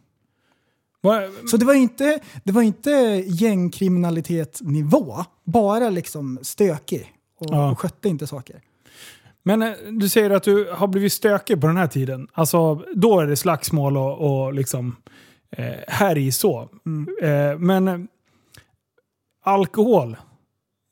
Va- 1.01 1.21
Så 1.51 1.57
det 1.57 1.65
var 1.65 1.73
inte, 1.73 2.19
det 2.43 2.51
var 2.51 2.61
inte 2.61 2.91
gängkriminalitetsnivå, 3.27 5.15
bara 5.43 5.89
liksom 5.89 6.39
stökig 6.41 7.13
och, 7.39 7.47
Ja. 7.49 7.75
skötte 7.75 8.09
inte 8.09 8.27
saker. 8.27 8.61
Men 9.43 9.61
eh, 9.61 9.71
du 9.91 10.09
säger 10.09 10.29
att 10.29 10.43
du 10.43 10.71
har 10.71 10.87
blivit 10.87 11.13
stökig 11.13 11.61
på 11.61 11.67
den 11.67 11.77
här 11.77 11.87
tiden. 11.87 12.27
Alltså, 12.33 12.75
då 12.95 13.19
är 13.19 13.27
det 13.27 13.35
slagsmål 13.35 13.97
och, 13.97 14.43
och 14.45 14.53
liksom 14.53 14.95
eh, 15.51 15.73
härj 15.87 16.31
så. 16.31 16.69
Mm. 16.85 17.07
Eh, 17.21 17.57
men 17.59 17.87
eh, 17.87 17.99
alkohol. 19.43 20.17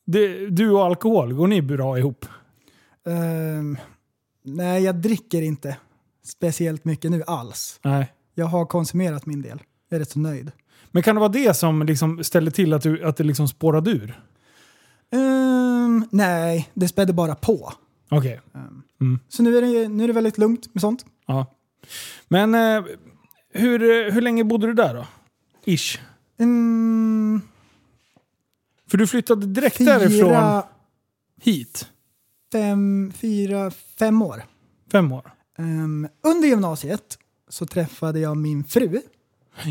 Det, 0.06 0.48
du 0.50 0.72
och 0.72 0.86
alkohol, 0.86 1.34
går 1.34 1.48
ni 1.48 1.62
bra 1.62 1.98
ihop? 2.00 2.26
Ehm, 3.08 3.78
nej, 4.44 4.84
jag 4.84 4.96
dricker 4.96 5.42
inte 5.42 5.78
speciellt 6.24 6.86
mycket 6.86 7.12
nu 7.12 7.24
alls. 7.28 7.80
Nej. 7.84 8.14
Jag 8.36 8.46
har 8.46 8.66
konsumerat 8.66 9.26
min 9.26 9.42
del. 9.42 9.62
Jag 9.90 9.96
är 9.96 10.00
rätt 10.00 10.12
så 10.12 10.20
nöjd. 10.20 10.52
Men 10.92 11.04
kan 11.04 11.16
det 11.16 11.20
vara 11.20 11.30
det 11.30 11.54
som 11.54 11.84
liksom 11.84 12.24
ställer 12.24 12.52
till 12.52 12.74
att, 12.74 12.82
du, 12.84 13.04
att 13.04 13.18
det 13.18 13.24
liksom 13.24 13.48
spårade 13.48 13.92
ur? 13.92 14.22
Ehm, 15.12 16.06
nej, 16.12 16.70
det 16.74 16.88
spädde 16.88 17.14
bara 17.14 17.36
på. 17.36 17.74
Okej. 18.10 18.42
Ehm, 18.56 18.82
Mm. 19.02 19.20
Så 19.30 19.44
nu 19.44 19.58
är, 19.58 19.62
det, 19.62 19.88
nu 19.90 20.04
är 20.04 20.08
det 20.08 20.14
väldigt 20.14 20.38
lugnt 20.38 20.74
med 20.74 20.82
sånt. 20.82 21.06
Ja. 21.28 21.46
Men 22.28 22.56
eh, 22.56 22.84
hur, 23.54 24.12
hur 24.12 24.22
länge 24.22 24.44
bodde 24.44 24.68
du 24.68 24.74
där 24.74 24.94
då? 24.94 25.06
Ish. 25.66 26.00
Mm, 26.40 27.42
För 28.90 28.98
du 28.98 29.08
flyttade 29.08 29.46
direkt 29.46 29.78
därifrån 29.78 30.30
fyra, 30.30 30.64
hit. 31.42 31.90
Fem, 32.52 33.12
fyra, 33.16 33.72
fem 33.72 34.22
år. 34.22 34.44
Fem 34.92 35.12
år. 35.12 35.32
Ehm, 35.58 36.08
under 36.24 36.48
gymnasiet 36.48 37.18
så 37.50 37.66
träffade 37.66 38.20
jag 38.20 38.38
min 38.38 38.64
fru 38.64 39.02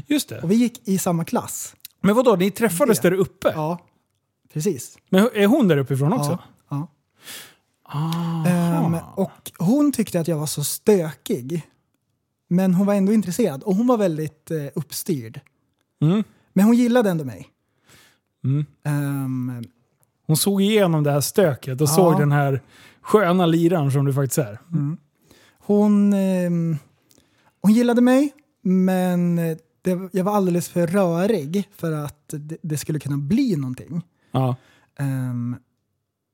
Just 0.06 0.28
det. 0.28 0.40
och 0.42 0.50
vi 0.50 0.54
gick 0.54 0.88
i 0.88 0.98
samma 0.98 1.24
klass. 1.24 1.74
Men 2.00 2.14
vadå, 2.16 2.36
ni 2.36 2.50
träffades 2.50 3.00
Det. 3.00 3.10
där 3.10 3.16
uppe? 3.16 3.52
Ja, 3.54 3.78
precis. 4.52 4.98
Men 5.10 5.28
är 5.34 5.46
hon 5.46 5.68
där 5.68 5.76
uppifrån 5.76 6.12
också? 6.12 6.38
Ja, 6.70 6.88
ja. 7.92 8.44
Ehm, 8.48 8.96
och 9.14 9.50
hon 9.58 9.92
tyckte 9.92 10.20
att 10.20 10.28
jag 10.28 10.38
var 10.38 10.46
så 10.46 10.64
stökig. 10.64 11.62
Men 12.48 12.74
hon 12.74 12.86
var 12.86 12.94
ändå 12.94 13.12
intresserad 13.12 13.62
och 13.62 13.74
hon 13.76 13.86
var 13.86 13.96
väldigt 13.98 14.50
eh, 14.50 14.66
uppstyrd. 14.74 15.40
Mm. 16.02 16.24
Men 16.52 16.64
hon 16.64 16.74
gillade 16.76 17.10
ändå 17.10 17.24
mig. 17.24 17.48
Mm. 18.44 18.66
Ehm, 18.84 19.64
Hon 20.28 20.36
såg 20.36 20.62
igenom 20.62 21.02
det 21.04 21.10
här 21.12 21.20
stöket 21.20 21.80
och 21.80 21.88
Ja. 21.88 21.92
såg 21.94 22.18
den 22.18 22.32
här 22.32 22.62
sköna 23.00 23.46
liran 23.46 23.92
som 23.92 24.04
du 24.04 24.12
faktiskt 24.12 24.38
är. 24.38 24.58
hon, 25.58 26.12
ehm, 26.12 26.76
hon 27.62 27.72
gillade 27.72 28.00
mig, 28.00 28.32
men 28.62 29.38
eh, 29.38 29.56
det, 29.82 30.08
jag 30.12 30.24
var 30.24 30.32
alldeles 30.32 30.68
för 30.68 30.86
rörig 30.86 31.68
för 31.72 31.92
att 31.92 32.24
det, 32.28 32.56
det 32.62 32.78
skulle 32.78 32.98
kunna 33.00 33.16
bli 33.16 33.56
någonting. 33.56 34.02
Ja. 34.30 34.56
Ehm, 34.98 35.56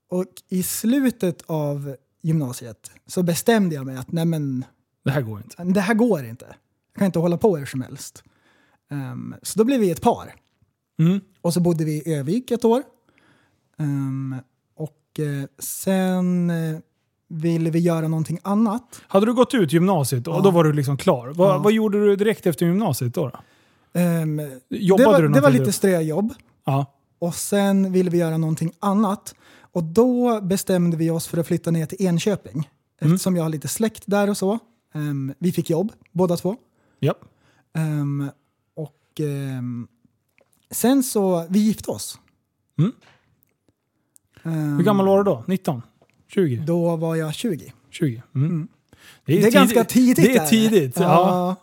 och 0.09 0.25
i 0.49 0.63
slutet 0.63 1.41
av 1.45 1.95
gymnasiet 2.21 2.91
så 3.07 3.23
bestämde 3.23 3.75
jag 3.75 3.85
mig 3.85 3.97
att 3.97 4.11
nej 4.11 4.25
men, 4.25 4.65
Det 5.03 5.11
här 5.11 5.21
går 5.21 5.39
inte. 5.41 5.63
det 5.63 5.81
här 5.81 5.93
går 5.93 6.25
inte. 6.25 6.45
Jag 6.93 6.99
kan 6.99 7.05
inte 7.05 7.19
hålla 7.19 7.37
på 7.37 7.57
hur 7.57 7.65
som 7.65 7.81
helst. 7.81 8.23
Ehm, 8.91 9.35
så 9.41 9.59
då 9.59 9.65
blev 9.65 9.79
vi 9.79 9.91
ett 9.91 10.01
par. 10.01 10.33
Mm. 10.99 11.19
Och 11.41 11.53
så 11.53 11.59
bodde 11.59 11.85
vi 11.85 11.91
i 11.91 12.13
Övik 12.15 12.51
ett 12.51 12.65
år. 12.65 12.83
Ehm, 13.79 14.35
och 14.75 15.19
eh, 15.19 15.45
sen 15.59 16.49
eh, 16.49 16.79
ville 17.27 17.69
vi 17.69 17.79
göra 17.79 18.07
någonting 18.07 18.39
annat. 18.43 19.01
Hade 19.07 19.25
du 19.25 19.33
gått 19.33 19.53
ut 19.53 19.73
gymnasiet 19.73 20.27
och 20.27 20.35
Ja. 20.35 20.39
då 20.41 20.51
var 20.51 20.63
du 20.63 20.73
liksom 20.73 20.97
klar. 20.97 21.27
Vad, 21.27 21.49
Ja. 21.55 21.57
vad 21.57 21.73
gjorde 21.73 22.05
du 22.05 22.15
direkt 22.15 22.45
efter 22.47 22.65
gymnasiet 22.65 23.13
då? 23.13 23.29
då? 23.29 23.39
Ehm, 23.99 24.41
Jobbade 24.69 25.03
det 25.03 25.11
var, 25.11 25.21
du 25.21 25.27
det 25.27 25.33
var 25.33 25.41
någonting 25.41 25.51
lite 25.51 25.65
då? 25.65 25.71
ströjobb. 25.71 26.33
Ja. 26.65 26.85
Och 27.19 27.35
sen 27.35 27.91
ville 27.91 28.09
vi 28.09 28.17
göra 28.17 28.37
någonting 28.37 28.71
annat. 28.79 29.35
Och 29.61 29.83
då 29.83 30.41
bestämde 30.41 30.97
vi 30.97 31.09
oss 31.09 31.27
för 31.27 31.37
att 31.37 31.47
flytta 31.47 31.71
ner 31.71 31.85
till 31.85 32.05
Enköping. 32.07 32.69
Mm. 33.01 33.13
Eftersom 33.13 33.35
jag 33.35 33.43
har 33.43 33.49
lite 33.49 33.67
släkt 33.67 34.03
där 34.05 34.29
och 34.29 34.37
så. 34.37 34.59
Ehm, 34.93 35.33
vi 35.39 35.51
fick 35.51 35.69
jobb, 35.69 35.91
båda 36.11 36.37
två. 36.37 36.55
ja. 36.99 37.13
Ehm, 37.73 38.29
och 38.75 39.19
ehm, 39.19 39.87
sen 40.71 41.03
så, 41.03 41.45
vi 41.49 41.59
gifte 41.59 41.91
oss. 41.91 42.19
Mm. 42.77 42.91
Hur 44.51 44.83
gammal 44.83 45.05
var 45.05 45.17
du 45.17 45.23
då? 45.23 45.43
19? 45.47 45.81
20? 46.27 46.55
Då 46.67 46.95
var 46.95 47.15
jag 47.15 47.33
20. 47.33 47.73
20? 47.89 48.23
Mm. 48.35 48.49
Mm. 48.49 48.67
Det 49.25 49.37
är, 49.37 49.41
Det 49.41 49.47
är 49.47 49.51
ganska 49.51 49.83
tidigt. 49.83 50.25
Det 50.25 50.35
är 50.35 50.39
där. 50.39 50.47
tidigt. 50.47 50.99
Ja. 50.99 51.55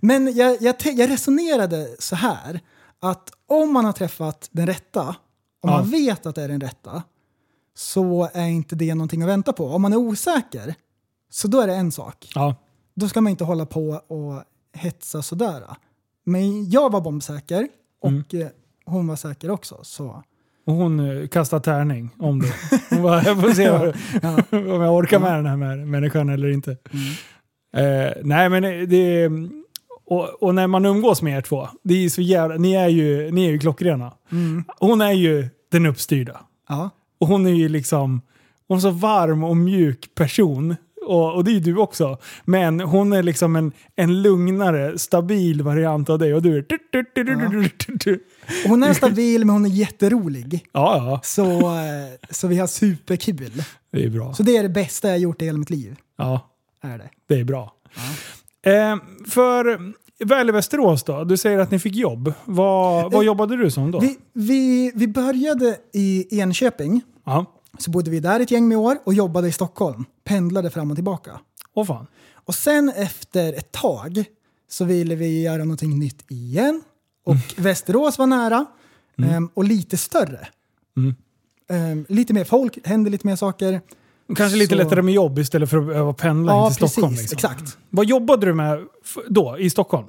Men 0.00 0.34
jag, 0.36 0.56
jag, 0.62 0.74
jag 0.82 1.10
resonerade 1.10 1.88
så 1.98 2.16
här, 2.16 2.60
att 3.00 3.30
om 3.46 3.72
man 3.72 3.84
har 3.84 3.92
träffat 3.92 4.48
den 4.52 4.66
rätta, 4.66 5.08
om 5.62 5.70
Ja. 5.70 5.70
man 5.70 5.90
vet 5.90 6.26
att 6.26 6.34
det 6.34 6.42
är 6.42 6.48
den 6.48 6.60
rätta, 6.60 7.02
så 7.74 8.28
är 8.34 8.46
inte 8.48 8.76
det 8.76 8.94
någonting 8.94 9.22
att 9.22 9.28
vänta 9.28 9.52
på. 9.52 9.66
Om 9.66 9.82
man 9.82 9.92
är 9.92 9.96
osäker, 9.96 10.74
så 11.30 11.48
då 11.48 11.60
är 11.60 11.66
det 11.66 11.74
en 11.74 11.92
sak. 11.92 12.32
ja. 12.34 12.54
Då 12.94 13.08
ska 13.08 13.20
man 13.20 13.30
inte 13.30 13.44
hålla 13.44 13.66
på 13.66 13.88
och 14.06 14.42
hetsa 14.72 15.22
sådär. 15.22 15.62
Men 16.24 16.70
jag 16.70 16.92
var 16.92 17.00
bombsäker 17.00 17.68
och 18.00 18.08
Mm. 18.08 18.24
eh, 18.32 18.46
hon 18.84 19.06
var 19.06 19.16
säker 19.16 19.50
också. 19.50 19.78
Så. 19.82 20.22
Och 20.70 20.76
hon 20.76 21.00
eh, 21.22 21.28
kastade 21.28 21.64
tärning 21.64 22.10
om 22.18 22.40
det. 22.40 22.52
Hon 22.90 23.02
bara, 23.02 23.22
jag 23.22 23.40
får 23.40 23.50
se 23.50 23.62
Ja. 24.22 24.42
om 24.74 24.80
jag 24.82 24.94
orkar 24.94 25.18
med 25.18 25.32
den 25.32 25.46
här 25.46 25.56
mä- 25.56 25.84
människan 25.84 26.28
eller 26.28 26.48
inte. 26.48 26.76
Mm. 27.74 28.06
Eh, 28.06 28.12
nej 28.22 28.48
men 28.48 28.62
det... 28.88 29.30
Och, 30.06 30.42
och 30.42 30.54
när 30.54 30.66
man 30.66 30.86
umgås 30.86 31.22
med 31.22 31.36
er 31.36 31.40
två, 31.40 31.68
det 31.82 32.04
är 32.04 32.08
så 32.08 32.22
jävla, 32.22 32.56
ni, 32.56 32.74
är 32.74 32.88
ju, 32.88 33.30
ni 33.30 33.46
är 33.46 33.50
ju 33.50 33.58
klockrena. 33.58 34.12
Hon 34.78 35.00
är 35.00 35.12
ju 35.12 35.48
den 35.72 35.86
uppstyrda. 35.86 36.40
Ja. 36.68 36.90
Och 37.20 37.26
hon 37.26 37.46
är 37.46 37.50
ju 37.50 37.68
liksom, 37.68 38.20
hon 38.68 38.76
är 38.76 38.80
så 38.80 38.90
varm 38.90 39.44
och 39.44 39.56
mjuk 39.56 40.14
person. 40.14 40.76
Och, 41.06 41.34
och 41.34 41.44
det 41.44 41.50
är 41.50 41.52
ju 41.52 41.60
du 41.60 41.76
också. 41.76 42.18
Men 42.44 42.80
hon 42.80 43.12
är 43.12 43.22
liksom 43.22 43.56
en, 43.56 43.72
en 43.96 44.22
lugnare, 44.22 44.98
stabil 44.98 45.62
variant 45.62 46.10
av 46.10 46.18
dig. 46.18 46.34
Och 46.34 46.42
du 46.42 46.56
är... 46.56 46.64
Och 47.46 47.52
Hon 48.66 48.82
är 48.82 48.94
stabil 48.94 49.44
men 49.44 49.52
hon 49.52 49.64
är 49.64 49.70
jätterolig. 49.70 50.64
Ja, 50.72 50.96
ja. 50.96 51.20
Så, 51.24 51.60
eh, 51.60 52.28
så 52.30 52.48
vi 52.48 52.58
har 52.58 52.66
superkul. 52.66 53.64
Det 53.92 54.04
är 54.04 54.10
bra. 54.10 54.34
Så 54.34 54.42
det 54.42 54.56
är 54.56 54.62
det 54.62 54.68
bästa 54.68 55.08
jag 55.08 55.18
gjort 55.18 55.42
i 55.42 55.44
hela 55.44 55.58
mitt 55.58 55.70
liv. 55.70 55.96
Ja, 56.18 56.50
Är 56.82 56.98
det. 56.98 57.10
det 57.28 57.34
är 57.40 57.44
bra. 57.44 57.74
Eh, 58.66 58.96
för 59.30 59.78
Väl 60.24 60.52
Västerås 60.52 61.02
då? 61.02 61.24
Du 61.24 61.36
säger 61.36 61.58
att 61.58 61.70
ni 61.70 61.78
fick 61.78 61.96
jobb. 61.96 62.32
Vad, 62.44 63.12
vad 63.12 63.24
jobbade 63.24 63.56
du 63.56 63.70
som 63.70 63.90
då? 63.90 64.00
Vi, 64.00 64.18
vi, 64.32 64.92
vi 64.94 65.08
började 65.08 65.76
i 65.92 66.38
Enköping. 66.40 67.02
Ja. 67.24 67.46
Så 67.78 67.90
bodde 67.90 68.10
vi 68.10 68.20
där 68.20 68.40
ett 68.40 68.50
gäng 68.50 68.68
med 68.68 68.78
år 68.78 68.98
och 69.04 69.14
jobbade 69.14 69.48
i 69.48 69.52
Stockholm. 69.52 70.04
Pendlade 70.24 70.70
fram 70.70 70.90
och 70.90 70.96
tillbaka. 70.96 71.40
Åh 71.74 71.86
fan. 71.86 72.06
Och 72.34 72.54
sen 72.54 72.92
efter 72.96 73.52
ett 73.52 73.72
tag 73.72 74.24
så 74.70 74.84
ville 74.84 75.14
vi 75.14 75.42
göra 75.42 75.64
någonting 75.64 75.98
nytt 75.98 76.24
igen. 76.30 76.82
Och 77.24 77.36
Västerås 77.56 78.18
var 78.18 78.26
nära 78.26 78.66
ehm, 79.22 79.50
och 79.54 79.64
lite 79.64 79.96
större. 79.96 80.48
Mm. 80.96 81.14
Ehm, 81.68 82.06
lite 82.08 82.32
mer 82.34 82.44
folk, 82.44 82.78
hände 82.86 83.10
lite 83.10 83.26
mer 83.26 83.36
saker. 83.36 83.80
Kanske 84.36 84.58
lite 84.58 84.70
Så- 84.70 84.82
lättare 84.82 85.02
med 85.02 85.14
jobb 85.14 85.38
istället 85.38 85.70
för 85.70 85.78
att 85.78 85.86
behöva 85.86 86.12
pendla 86.12 86.52
in 86.52 86.58
Ja, 86.58 86.70
till 86.70 86.78
precis. 86.78 86.92
Stockholm. 86.92 87.14
Liksom. 87.14 87.36
Exakt. 87.36 87.78
Vad 87.90 88.06
jobbade 88.06 88.46
du 88.46 88.54
med 88.54 88.86
då 89.28 89.58
i 89.58 89.70
Stockholm? 89.70 90.06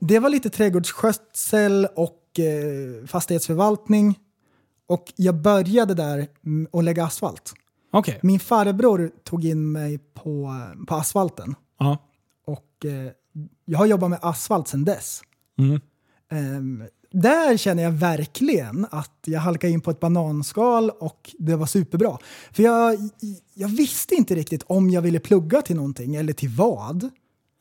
Det 0.00 0.18
var 0.18 0.30
lite 0.30 0.50
trädgårdsskötsel 0.50 1.86
och 1.96 2.38
eh, 2.38 3.06
fastighetsförvaltning. 3.06 4.18
Och 4.86 5.12
jag 5.16 5.34
började 5.34 5.94
där 5.94 6.26
mm, 6.46 6.68
och 6.72 6.82
lägga 6.82 7.04
asfalt. 7.04 7.52
Okej. 7.92 8.18
Min 8.22 8.40
farbror 8.40 9.10
tog 9.24 9.44
in 9.44 9.72
mig 9.72 9.98
på, 9.98 10.54
på 10.86 10.94
asfalten. 10.94 11.54
Ja. 11.78 11.98
Och 12.46 12.84
eh, 12.84 13.10
jag 13.64 13.78
har 13.78 13.86
jobbat 13.86 14.10
med 14.10 14.18
asfalt 14.22 14.68
sedan 14.68 14.84
dess. 14.84 15.20
Mm. 15.58 15.80
Ehm, 16.32 16.82
där 17.12 17.56
känner 17.56 17.82
jag 17.82 17.90
verkligen 17.90 18.86
att 18.90 19.18
jag 19.26 19.40
halkade 19.40 19.72
in 19.72 19.80
på 19.80 19.90
ett 19.90 20.00
bananskal 20.00 20.90
och 20.90 21.30
det 21.38 21.56
var 21.56 21.66
superbra. 21.66 22.18
För 22.52 22.62
jag, 22.62 22.98
jag 23.54 23.68
visste 23.68 24.14
inte 24.14 24.34
riktigt 24.34 24.62
om 24.66 24.90
jag 24.90 25.02
ville 25.02 25.20
plugga 25.20 25.62
till 25.62 25.76
någonting 25.76 26.14
eller 26.16 26.32
till 26.32 26.48
vad. 26.48 27.10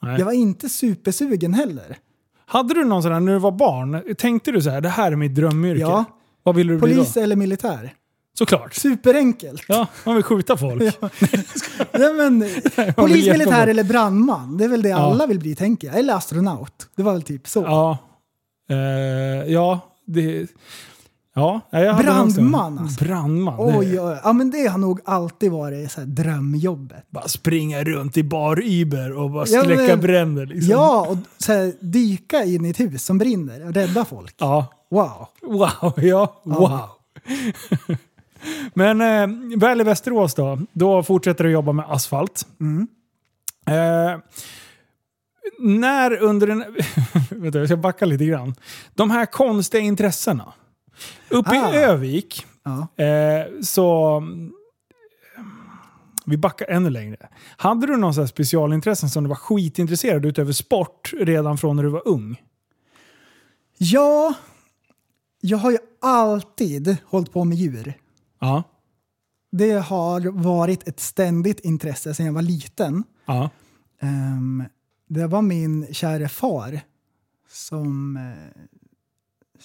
Nej. 0.01 0.19
Jag 0.19 0.25
var 0.25 0.31
inte 0.33 0.69
supersugen 0.69 1.53
heller. 1.53 1.97
Hade 2.45 2.73
du 2.73 2.83
någon 2.85 3.03
sån 3.03 3.11
här, 3.11 3.19
när 3.19 3.33
du 3.33 3.39
var 3.39 3.51
barn, 3.51 4.15
tänkte 4.17 4.51
du 4.51 4.61
så 4.61 4.69
här, 4.69 4.81
det 4.81 4.89
här 4.89 5.11
är 5.11 5.15
mitt 5.15 5.35
drömyrke? 5.35 5.81
Ja. 5.81 6.05
Vad 6.43 6.55
ville 6.55 6.73
du 6.73 6.79
bli 6.79 6.93
Polis 6.95 7.13
då? 7.13 7.21
eller 7.21 7.35
militär. 7.35 7.93
Såklart. 8.37 8.73
Superenkelt. 8.73 9.63
Ja, 9.67 9.87
man 10.05 10.15
vill 10.15 10.23
skjuta 10.23 10.57
folk. 10.57 10.81
Nej, 11.91 12.13
men, 12.13 12.39
vill 12.75 12.93
polis, 12.95 13.27
militär 13.27 13.67
eller 13.67 13.83
brandman. 13.83 14.57
Det 14.57 14.63
är 14.63 14.69
väl 14.69 14.81
det 14.81 14.89
Ja. 14.89 14.97
alla 14.97 15.27
vill 15.27 15.39
bli 15.39 15.55
tänker 15.55 15.87
jag. 15.87 15.97
Eller 15.97 16.13
astronaut. 16.13 16.89
Det 16.95 17.03
var 17.03 17.13
väl 17.13 17.21
typ 17.21 17.47
så. 17.47 17.61
Ja. 17.61 17.97
Eh, 18.69 18.77
ja, 19.53 19.79
det... 20.05 20.47
Ja, 21.35 21.61
jag 21.71 21.97
Brandman, 21.97 22.79
alltså. 22.79 23.03
Brandman. 23.05 23.55
Oj, 23.59 23.99
oj, 24.01 24.19
ja, 24.23 24.33
men 24.33 24.51
det 24.51 24.67
har 24.67 24.77
nog 24.77 24.99
alltid 25.05 25.51
varit 25.51 25.91
så 25.91 25.99
här 25.99 26.07
drömjobbet. 26.07 27.05
bara 27.09 27.27
springa 27.27 27.83
runt 27.83 28.17
i 28.17 28.23
bar 28.23 28.63
Iber 28.65 29.11
och 29.17 29.31
bara 29.31 29.45
Ja, 29.47 29.63
släcka 29.63 29.81
men- 29.87 30.01
bränder. 30.01 30.45
Liksom. 30.45 30.71
Ja, 30.71 31.07
och 31.09 31.17
så 31.37 31.53
här, 31.53 31.73
dyka 31.79 32.43
in 32.43 32.65
i 32.65 32.69
ett 32.69 32.79
hus 32.79 33.05
som 33.05 33.17
brinner 33.17 33.65
och 33.67 33.73
rädda 33.73 34.05
folk. 34.05 34.35
Ja. 34.37 34.65
Wow. 34.89 35.27
Wow, 35.41 35.93
ja. 36.05 36.41
Wow. 36.43 36.79
Men 38.73 39.01
eh, 39.01 39.57
väl 39.59 39.81
i 39.81 39.83
Västerås 39.83 40.33
då, 40.35 40.59
då 40.73 41.03
fortsätter 41.03 41.43
du 41.43 41.49
jobba 41.51 41.71
med 41.71 41.85
asfalt. 41.89 42.47
Mm. 42.59 42.87
Eh, 43.67 44.19
när 45.59 46.21
under 46.21 46.47
en... 46.47 46.63
vänta, 47.29 47.59
jag 47.59 47.67
ska 47.67 47.77
backa 47.77 48.05
lite 48.05 48.25
grann. 48.25 48.55
De 48.93 49.11
här 49.11 49.25
konstiga 49.25 49.81
intressena. 49.83 50.53
Uppe 51.29 51.49
Ah. 51.49 51.73
i 51.73 51.77
Övik 51.77 52.45
Ja. 52.63 53.03
eh, 53.03 53.45
så... 53.61 54.23
Vi 56.25 56.37
backar 56.37 56.65
ännu 56.69 56.89
längre. 56.89 57.29
Hade 57.57 57.87
du 57.87 57.97
någon 57.97 58.27
specialintressen 58.27 59.09
som 59.09 59.23
du 59.23 59.27
var 59.29 59.35
skitintresserad 59.35 60.25
utöver 60.25 60.51
sport 60.53 61.13
redan 61.19 61.57
från 61.57 61.75
när 61.75 61.83
du 61.83 61.89
var 61.89 62.07
ung? 62.07 62.41
ja, 63.79 64.33
jag 65.41 65.57
har 65.57 65.71
ju 65.71 65.77
alltid 66.01 66.97
hållit 67.05 67.31
på 67.33 67.43
med 67.43 67.57
djur. 67.57 67.93
Ja. 68.39 68.63
Det 69.51 69.71
har 69.71 70.31
varit 70.31 70.87
ett 70.87 70.99
ständigt 70.99 71.59
intresse 71.59 72.13
sedan 72.13 72.25
jag 72.25 72.33
var 72.33 72.41
liten. 72.41 73.03
Ja. 73.25 73.49
Ehm, 74.01 74.63
det 75.07 75.27
var 75.27 75.41
min 75.41 75.87
kära 75.93 76.29
far 76.29 76.81
som... 77.51 78.17
eh, 78.17 78.61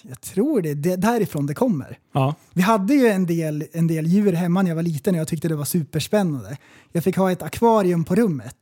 jag 0.01 0.21
tror 0.21 0.61
det, 0.61 0.73
det 0.73 0.91
är 0.91 0.97
därifrån 0.97 1.45
det 1.45 1.53
kommer. 1.53 1.97
Ja. 2.11 2.35
Vi 2.53 2.61
hade 2.61 2.93
ju 2.93 3.07
en 3.07 3.25
del, 3.25 3.65
en 3.71 3.87
del 3.87 4.07
djur 4.07 4.33
hemma 4.33 4.61
när 4.61 4.69
jag 4.71 4.75
var 4.75 4.83
liten 4.83 5.15
och 5.15 5.19
jag 5.19 5.27
tyckte 5.27 5.47
det 5.47 5.55
var 5.55 5.65
superspännande. 5.65 6.57
Jag 6.91 7.03
fick 7.03 7.17
ha 7.17 7.31
ett 7.31 7.41
akvarium 7.41 8.03
på 8.03 8.15
rummet. 8.15 8.57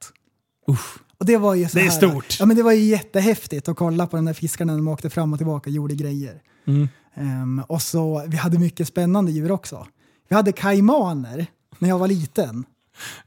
Usch. 0.70 0.98
Och 1.18 1.26
det 1.26 1.38
var 1.38 1.56
ju 1.56 1.70
så 1.70 1.78
Det 1.78 1.82
är 1.82 1.90
här, 1.90 1.98
stort. 1.98 2.38
Ja, 2.40 2.46
men 2.46 2.56
det 2.56 2.64
var 2.64 2.72
ju 2.72 2.84
jättehäftigt 2.84 3.70
att 3.70 3.78
kolla 3.78 4.08
på 4.08 4.16
de 4.16 4.26
där 4.26 4.34
fiskarna 4.34 4.74
när 4.74 4.78
de 4.78 4.88
åkte 4.88 5.10
fram 5.10 5.34
och 5.34 5.40
tillbaka 5.40 5.70
och 5.70 5.74
gjorde 5.74 5.96
grejer. 5.96 6.42
Mm. 6.68 6.88
Ehm, 7.14 7.62
och 7.68 7.82
så, 7.82 8.24
vi 8.28 8.38
hade 8.38 8.60
mycket 8.60 8.88
spännande 8.88 9.32
djur 9.32 9.52
också. 9.52 9.88
Vi 10.30 10.36
hade 10.36 10.52
kaimaner 10.52 11.46
när 11.80 11.90
jag 11.90 12.00
var 12.00 12.08
liten. 12.08 12.66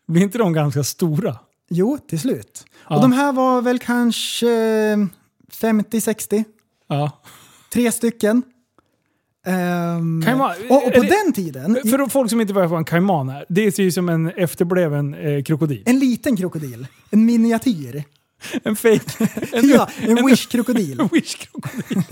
Blir 0.07 0.23
inte 0.23 0.39
de 0.39 0.53
ganska 0.53 0.85
stora? 0.85 1.39
Jo, 1.71 1.99
till 2.09 2.21
slut. 2.21 2.65
Ja. 2.89 2.97
Och 2.97 3.03
de 3.03 3.13
här 3.13 3.33
var 3.33 3.63
väl 3.63 3.79
kanske 3.79 4.47
50-60. 5.53 6.45
Ja. 6.89 7.23
Tre 7.73 7.93
stycken. 7.93 8.43
Kaiman- 9.47 10.55
och, 10.71 10.87
och 10.87 10.93
på 10.95 11.01
den 11.03 11.33
tiden, 11.33 11.75
För 11.91 12.09
folk 12.09 12.31
som 12.31 12.41
inte 12.41 12.53
vet 12.53 12.71
vad 12.71 12.79
en 12.79 12.85
kaiman 12.85 13.29
är, 13.29 13.45
det 13.49 13.73
ser 13.73 13.83
ju 13.83 13.93
som 13.93 14.09
en 14.09 14.27
efterbliven 14.31 15.15
eh, 15.15 15.43
krokodil. 15.43 15.83
en 15.87 15.99
liten 15.99 16.37
krokodil. 16.37 16.87
En 17.11 17.25
miniatyr. 17.27 18.05
En 18.65 18.77
fake... 18.77 19.01
En, 19.53 19.69
ja, 19.69 19.89
en 20.01 20.27
wish-krokodil. 20.27 20.97
wish-krokodil. 21.13 22.03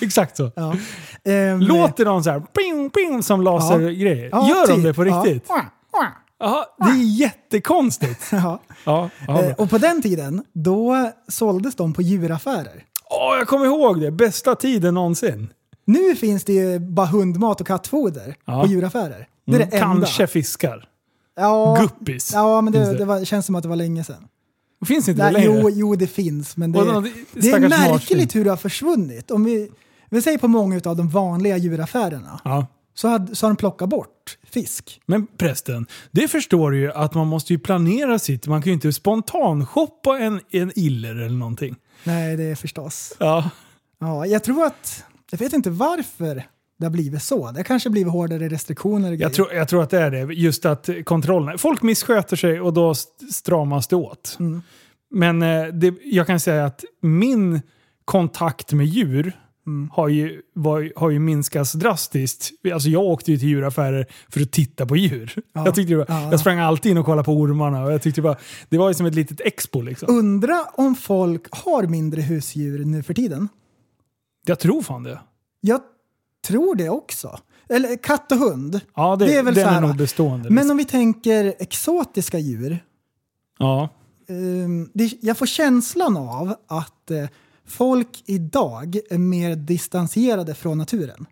Exakt 0.00 0.36
så. 0.36 0.50
Ja. 0.56 0.76
Ehm, 1.24 1.60
Låter 1.60 2.04
de 2.04 2.24
så 2.24 2.30
här 2.30 2.40
ping, 2.40 2.90
ping, 2.90 3.22
som 3.22 3.42
lasergrejer? 3.42 4.28
ja, 4.32 4.48
Gör 4.48 4.66
de 4.66 4.74
typ. 4.74 4.84
det 4.84 4.94
på 4.94 5.04
Ja. 5.92 6.06
Jaha, 6.40 6.64
det 6.78 6.84
är 6.90 7.20
jättekonstigt. 7.20 8.20
Ja. 8.32 8.60
Ja, 8.84 9.10
ja, 9.26 9.42
Eh, 9.42 9.52
och 9.54 9.70
på 9.70 9.78
den 9.78 10.02
tiden, 10.02 10.44
då 10.52 11.10
såldes 11.28 11.74
de 11.74 11.92
på 11.92 12.02
djuraffärer. 12.02 12.84
Åh, 13.10 13.36
jag 13.38 13.48
kommer 13.48 13.66
ihåg 13.66 14.00
det. 14.00 14.10
Bästa 14.10 14.54
tiden 14.54 14.94
någonsin. 14.94 15.48
Nu 15.84 16.16
finns 16.16 16.44
det 16.44 16.52
ju 16.52 16.78
bara 16.78 17.06
hundmat 17.06 17.60
och 17.60 17.66
kattfoder 17.66 18.34
Ja. 18.44 18.62
på 18.62 18.68
djuraffärer. 18.68 19.28
Det 19.46 19.52
är 19.52 19.56
Mm, 19.56 19.68
det 19.70 19.76
enda. 19.76 19.94
Kanske 19.94 20.26
fiskar. 20.26 20.84
Ja, 21.36 21.76
Guppis. 21.80 22.30
ja 22.34 22.60
men 22.60 22.72
det, 22.72 22.78
det? 22.78 22.98
det 22.98 23.04
var, 23.04 23.24
känns 23.24 23.46
som 23.46 23.54
att 23.54 23.62
det 23.62 23.68
var 23.68 23.76
länge 23.76 24.04
sedan. 24.04 24.24
Finns 24.86 25.08
inte 25.08 25.22
Nej, 25.22 25.32
det 25.32 25.38
längre? 25.48 25.60
jo, 25.62 25.70
jo, 25.70 25.94
det 25.96 26.06
finns, 26.06 26.56
men 26.56 26.72
det, 26.72 26.78
de- 26.84 27.12
det 27.32 27.50
är 27.50 27.60
märkligt 27.68 28.34
hur 28.34 28.44
det 28.44 28.50
har 28.50 28.56
försvunnit. 28.56 29.30
Om 29.30 29.44
vi, 29.44 29.70
vi 30.10 30.22
säger 30.22 30.38
på 30.38 30.48
många 30.48 30.80
av 30.84 30.96
de 30.96 31.08
vanliga 31.08 31.56
djuraffärerna 31.56 32.40
Ja. 32.44 32.66
Så, 32.98 33.08
hade, 33.08 33.34
så 33.34 33.46
de 33.46 33.56
plockat 33.56 33.88
bort 33.88 34.38
fisk. 34.50 35.00
Men 35.06 35.26
prästen, 35.26 35.86
det 36.10 36.28
förstår 36.28 36.70
du 36.70 36.78
ju 36.78 36.92
att 36.92 37.14
man 37.14 37.26
måste 37.26 37.52
ju 37.52 37.58
planera 37.58 38.18
sitt. 38.18 38.46
Man 38.46 38.62
kan 38.62 38.70
ju 38.70 38.74
inte 38.74 38.92
spontanshoppa 38.92 40.18
en, 40.18 40.40
en 40.50 40.72
iller 40.78 41.14
eller 41.16 41.36
någonting. 41.38 41.76
Nej, 42.04 42.36
det 42.36 42.44
är 42.44 42.54
förstås. 42.54 43.12
Ja. 43.18 43.50
Ja, 43.98 44.26
jag 44.26 44.44
tror 44.44 44.64
att, 44.66 45.04
jag 45.30 45.38
vet 45.38 45.52
inte 45.52 45.70
varför 45.70 46.46
det 46.78 46.84
har 46.84 46.90
blivit 46.90 47.22
så. 47.22 47.50
Det 47.50 47.64
kanske 47.64 47.90
blivit 47.90 48.12
hårdare 48.12 48.48
restriktioner. 48.48 49.12
Jag 49.12 49.32
tror, 49.34 49.52
jag 49.52 49.68
tror 49.68 49.82
att 49.82 49.90
det 49.90 49.98
är 50.00 50.10
det. 50.10 50.34
Just 50.34 50.64
att 50.66 50.88
kontrollen. 51.04 51.58
Folk 51.58 51.82
missköter 51.82 52.36
sig 52.36 52.60
och 52.60 52.72
då 52.72 52.90
st- 52.90 53.26
stramas 53.32 53.86
det 53.86 53.96
åt. 53.96 54.36
Mm. 54.40 54.62
Men 55.10 55.42
eh, 55.42 55.66
det, 55.66 55.94
jag 56.04 56.26
kan 56.26 56.40
säga 56.40 56.64
att 56.64 56.84
min 57.00 57.60
kontakt 58.04 58.72
med 58.72 58.86
djur 58.86 59.32
Mm. 59.68 59.90
har, 59.92 60.08
ju, 60.08 60.42
var, 60.54 60.92
har 60.96 61.10
ju 61.10 61.18
minskats 61.18 61.72
drastiskt. 61.72 62.50
Alltså 62.72 62.88
jag 62.88 63.02
åkte 63.02 63.32
ju 63.32 63.38
till 63.38 63.48
djuraffärer 63.48 64.06
för 64.28 64.40
att 64.40 64.52
titta 64.52 64.86
på 64.86 64.96
djur. 64.96 65.34
Ja. 65.52 65.64
Jag, 65.64 65.74
tyckte 65.74 65.92
det 65.92 65.96
var, 65.96 66.06
Ja. 66.08 66.30
jag 66.30 66.40
sprang 66.40 66.58
alltid 66.58 66.92
in 66.92 66.98
och 66.98 67.04
kollade 67.04 67.24
på 67.24 67.32
ormarna. 67.32 67.84
Och 67.84 67.92
jag 67.92 68.02
tyckte 68.02 68.20
det, 68.20 68.24
var, 68.28 68.36
det 68.68 68.78
var 68.78 68.88
ju 68.88 68.94
som 68.94 69.06
ett 69.06 69.14
litet 69.14 69.40
expo. 69.40 69.80
Liksom. 69.80 70.08
Undra 70.10 70.64
om 70.74 70.94
folk 70.94 71.46
har 71.50 71.82
mindre 71.86 72.20
husdjur 72.20 72.84
nu 72.84 73.02
för 73.02 73.14
tiden. 73.14 73.48
Jag 74.46 74.58
tror 74.58 74.82
fan 74.82 75.02
det. 75.02 75.20
Jag 75.60 75.80
tror 76.46 76.74
det 76.74 76.88
också. 76.88 77.38
Eller 77.68 77.96
katt 77.96 78.32
och 78.32 78.38
hund. 78.38 78.80
Ja, 78.96 79.16
det, 79.16 79.26
Det 79.26 79.36
är 79.36 79.42
väl 79.42 79.54
den 79.54 79.64
så 79.64 79.70
här, 79.70 79.76
är 79.82 79.86
nog 79.86 79.96
bestående. 79.96 80.48
Men 80.50 80.54
liksom. 80.54 80.70
om 80.70 80.76
vi 80.76 80.84
tänker 80.84 81.54
exotiska 81.58 82.38
djur. 82.38 82.84
ja. 83.58 83.88
ehm, 84.28 84.90
det, 84.94 85.12
jag 85.20 85.38
får 85.38 85.46
känslan 85.46 86.16
av 86.16 86.54
att 86.68 87.10
eh, 87.10 87.24
folk 87.68 88.22
idag 88.26 88.96
är 89.10 89.18
mer 89.18 89.56
distanserade 89.56 90.54
från 90.54 90.78
naturen. 90.78 91.26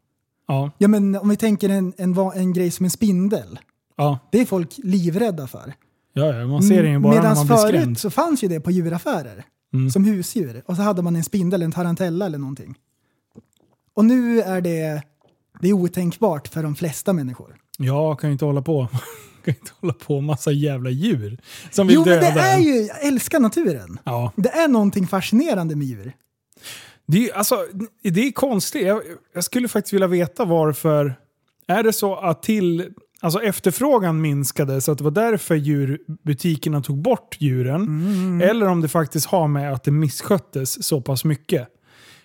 Ja, 0.49 0.71
Ja, 0.79 0.89
men 0.89 1.17
om 1.17 1.29
vi 1.29 1.37
tänker 1.37 1.69
en, 1.69 1.93
en, 1.97 2.17
en 2.35 2.53
grej 2.53 2.71
som 2.71 2.85
en 2.85 2.91
spindel. 2.91 3.59
ja, 3.97 4.19
Det 4.33 4.41
är 4.41 4.47
folk 4.47 4.75
livrädda 4.77 5.47
för. 5.47 5.75
ja, 6.13 6.35
ja 6.35 6.47
man 6.47 6.63
ser 6.63 6.83
det 6.83 6.89
ju 6.89 6.99
bara 6.99 7.15
när 7.15 7.21
Medan 7.23 7.37
man 7.37 7.47
blir 7.47 7.57
skrämd. 7.57 7.85
förut 7.85 7.99
så 7.99 8.11
fanns 8.11 8.45
ju 8.45 8.49
det 8.49 8.61
på 8.61 8.71
djuraffärer. 8.71 9.45
Mm. 9.75 9.91
Som 9.91 10.05
husdjur. 10.05 10.63
Och 10.67 10.77
så 10.77 10.83
hade 10.83 11.03
man 11.03 11.17
en 11.17 11.25
spindel, 11.25 11.63
en 11.63 11.73
tarantella 11.73 12.27
eller 12.27 12.39
någonting. 12.39 12.75
Och 13.95 14.05
nu 14.05 14.41
är 14.41 14.61
det, 14.61 15.03
det 15.61 15.69
är 15.69 15.73
otänkbart 15.73 16.49
för 16.49 16.63
de 16.63 16.75
flesta 16.75 17.13
människor. 17.13 17.57
Jag 17.79 18.21
kan 18.21 18.31
ju 18.31 18.33
inte 18.33 18.45
hålla 18.45 18.63
på. 18.63 18.89
kan 19.45 19.55
inte 19.55 19.73
hålla 19.81 19.93
på 19.93 20.21
massa 20.21 20.53
jävla 20.53 20.91
djur 20.91 21.39
som 21.71 21.87
vill 21.87 21.95
Jo 21.95 22.01
men 22.01 22.09
döda 22.09 22.35
det 22.35 22.41
är 22.41 22.59
ju, 22.59 22.75
jag 22.75 23.05
älskar 23.07 23.41
naturen. 23.41 23.99
Ja. 24.05 24.33
Det 24.37 24.49
är 24.51 24.69
någonting 24.69 25.07
fascinerande 25.07 25.77
med 25.77 25.87
djur. 25.87 26.13
Det 27.07 27.29
är, 27.29 27.35
alltså, 27.35 27.67
det 28.03 28.21
är 28.21 28.33
konstigt. 28.33 28.87
Jag, 28.87 29.03
jag 29.35 29.45
skulle 29.45 29.69
faktiskt 29.69 29.93
vilja 29.93 30.07
veta 30.07 30.45
varför. 30.45 31.15
Är 31.69 31.83
det 31.83 31.93
så 31.93 32.17
att 32.17 32.43
till, 32.43 32.93
alltså 33.21 33.43
efterfrågan 33.43 34.21
minskade 34.21 34.81
så 34.81 34.93
att 34.93 34.99
det 34.99 35.05
var 35.05 35.11
därför 35.11 35.55
djurbutikerna 35.55 36.83
tog 36.83 37.03
bort 37.03 37.37
djuren? 37.39 37.83
Mm. 37.83 38.41
Eller 38.51 38.67
om 38.67 38.81
det 38.81 38.89
faktiskt 38.89 39.27
har 39.27 39.49
med 39.49 39.73
att 39.73 39.85
det 39.85 39.91
missköttes 39.91 40.85
så 40.85 41.01
pass 41.01 41.25
mycket? 41.25 41.69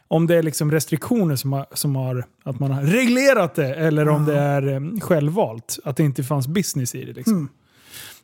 Om 0.08 0.28
det 0.28 0.36
är 0.36 0.44
liksom 0.44 0.72
restriktioner 0.72 1.36
som 1.36 1.54
har, 1.54 1.66
som 1.74 1.96
har 1.96 2.26
att 2.44 2.60
man 2.60 2.72
har 2.72 2.84
reglerat 2.84 3.56
det 3.56 3.76
eller 3.76 4.10
om 4.10 4.26
det 4.26 4.40
är 4.40 4.68
eh, 4.68 5.00
självvalt. 5.00 5.80
Att 5.84 5.98
det 5.98 6.04
inte 6.04 6.24
fanns 6.24 6.48
business 6.48 6.96
i 6.96 7.06
det. 7.06 7.14
Liksom. 7.14 7.34
Mm. 7.34 7.50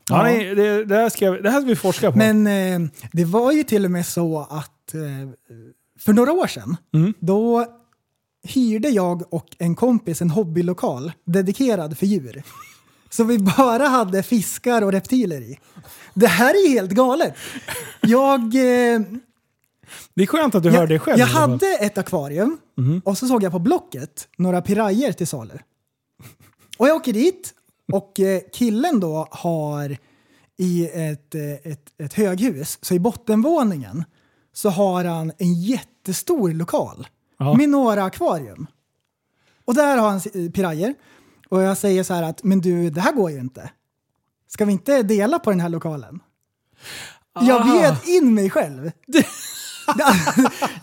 Ja, 0.10 0.24
nej, 0.24 0.56
det, 0.56 0.86
det, 0.86 0.96
här 0.96 1.10
ska, 1.10 1.32
det 1.32 1.50
här 1.50 1.62
ska 1.62 1.68
vi 1.68 1.76
forska 1.76 2.12
på. 2.12 2.18
Men 2.18 2.48
eh, 2.48 2.90
det 3.12 3.26
var 3.26 3.52
ju 3.52 3.64
till 3.64 3.86
och 3.86 3.92
med 3.92 4.06
så 4.06 4.48
att 4.50 4.94
eh, 4.94 5.30
för 6.00 6.14
några 6.14 6.32
år 6.32 6.48
sedan, 6.48 6.78
Mm. 6.94 7.14
då 7.20 7.66
hyrde 8.44 8.90
jag 8.90 9.34
och 9.34 9.48
en 9.60 9.76
kompis 9.76 10.22
en 10.22 10.30
hobbylokal 10.30 11.12
dedikerad 11.26 11.98
för 11.98 12.06
djur. 12.06 12.44
Så 13.10 13.24
vi 13.24 13.40
bara 13.40 13.88
hade 13.88 14.24
fiskar 14.24 14.82
och 14.82 14.92
reptiler 14.92 15.42
i. 15.42 15.60
Det 16.14 16.28
här 16.28 16.50
är 16.54 16.70
helt 16.70 16.92
galet. 16.92 17.34
Jag, 18.02 18.42
eh, 18.42 19.02
det 20.14 20.24
är 20.24 20.26
skönt 20.26 20.56
att 20.56 20.64
du 20.64 20.70
jag, 20.70 20.76
hör 20.76 20.88
det 20.88 21.00
själv. 21.00 21.20
jag 21.20 21.28
hade 21.28 21.68
ett 21.76 21.98
akvarium 21.98 22.58
Mhm. 22.78 23.02
och 23.06 23.18
så 23.18 23.28
såg 23.28 23.44
jag 23.44 23.52
på 23.52 23.60
Blocket 23.60 24.28
några 24.38 24.62
pirajer 24.62 25.12
till 25.12 25.28
salu. 25.28 25.54
Och 26.78 26.88
jag 26.88 26.96
åker 26.96 27.14
dit 27.14 27.54
och 27.92 28.20
eh, 28.20 28.42
killen 28.54 29.00
då 29.00 29.28
har 29.32 29.98
i 30.58 30.90
ett, 30.94 31.36
eh, 31.36 31.72
ett, 31.72 31.90
ett 32.04 32.14
höghus, 32.14 32.78
så 32.82 32.94
i 32.94 33.00
bottenvåningen 33.00 34.04
så 34.58 34.70
har 34.70 35.06
han 35.06 35.32
en 35.38 35.54
jättestor 35.54 36.52
lokal 36.54 37.08
Ja. 37.40 37.54
med 37.54 37.70
några 37.70 38.04
akvarium. 38.04 38.68
Och 39.66 39.76
där 39.76 39.98
har 39.98 40.10
han 40.10 40.22
pirajer. 40.52 40.94
Och 41.50 41.62
jag 41.62 41.78
säger 41.78 42.04
så 42.04 42.14
här 42.14 42.24
att, 42.24 42.44
men 42.44 42.62
du, 42.62 42.90
det 42.90 43.02
här 43.02 43.14
går 43.14 43.32
ju 43.32 43.40
inte. 43.40 43.70
Ska 44.48 44.66
vi 44.66 44.72
inte 44.72 45.04
dela 45.04 45.40
på 45.40 45.50
den 45.50 45.60
här 45.60 45.70
lokalen? 45.70 46.20
Jag 47.42 47.62
Ah. 47.62 47.64
bjöd 47.80 47.96
in 48.06 48.34
mig 48.34 48.50
själv. 48.50 48.92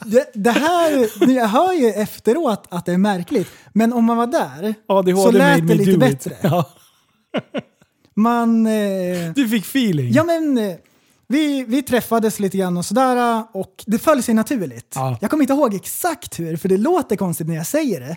det, 0.04 0.30
det 0.34 0.50
här, 0.50 1.08
jag 1.30 1.46
hör 1.48 1.72
ju 1.72 1.88
efteråt 1.88 2.64
att 2.68 2.86
det 2.86 2.92
är 2.92 2.98
märkligt, 2.98 3.48
men 3.72 3.92
om 3.92 4.04
man 4.04 4.16
var 4.16 4.26
där 4.26 4.74
ADHD 4.86 5.22
så 5.22 5.30
lät 5.38 5.68
det 5.68 5.74
lite 5.74 5.98
bättre. 5.98 6.36
Ja, 6.42 6.70
Man... 8.14 8.66
Eh, 8.66 9.32
du 9.34 9.48
fick 9.48 9.64
feeling. 9.64 10.12
ja 10.12 10.24
men, 10.24 10.58
eh, 10.58 10.76
vi, 11.26 11.64
vi 11.64 11.82
träffades 11.82 12.40
lite 12.40 12.58
grann 12.58 12.76
och 12.76 12.84
sådär 12.84 13.44
och 13.52 13.84
det 13.86 13.98
föll 13.98 14.22
sig 14.22 14.34
naturligt. 14.34 14.92
Ja. 14.94 15.18
Jag 15.20 15.30
kommer 15.30 15.42
inte 15.42 15.52
ihåg 15.52 15.74
exakt 15.74 16.40
hur, 16.40 16.56
för 16.56 16.68
det 16.68 16.76
låter 16.76 17.16
konstigt 17.16 17.46
när 17.46 17.54
jag 17.54 17.66
säger 17.66 18.00
det. 18.00 18.16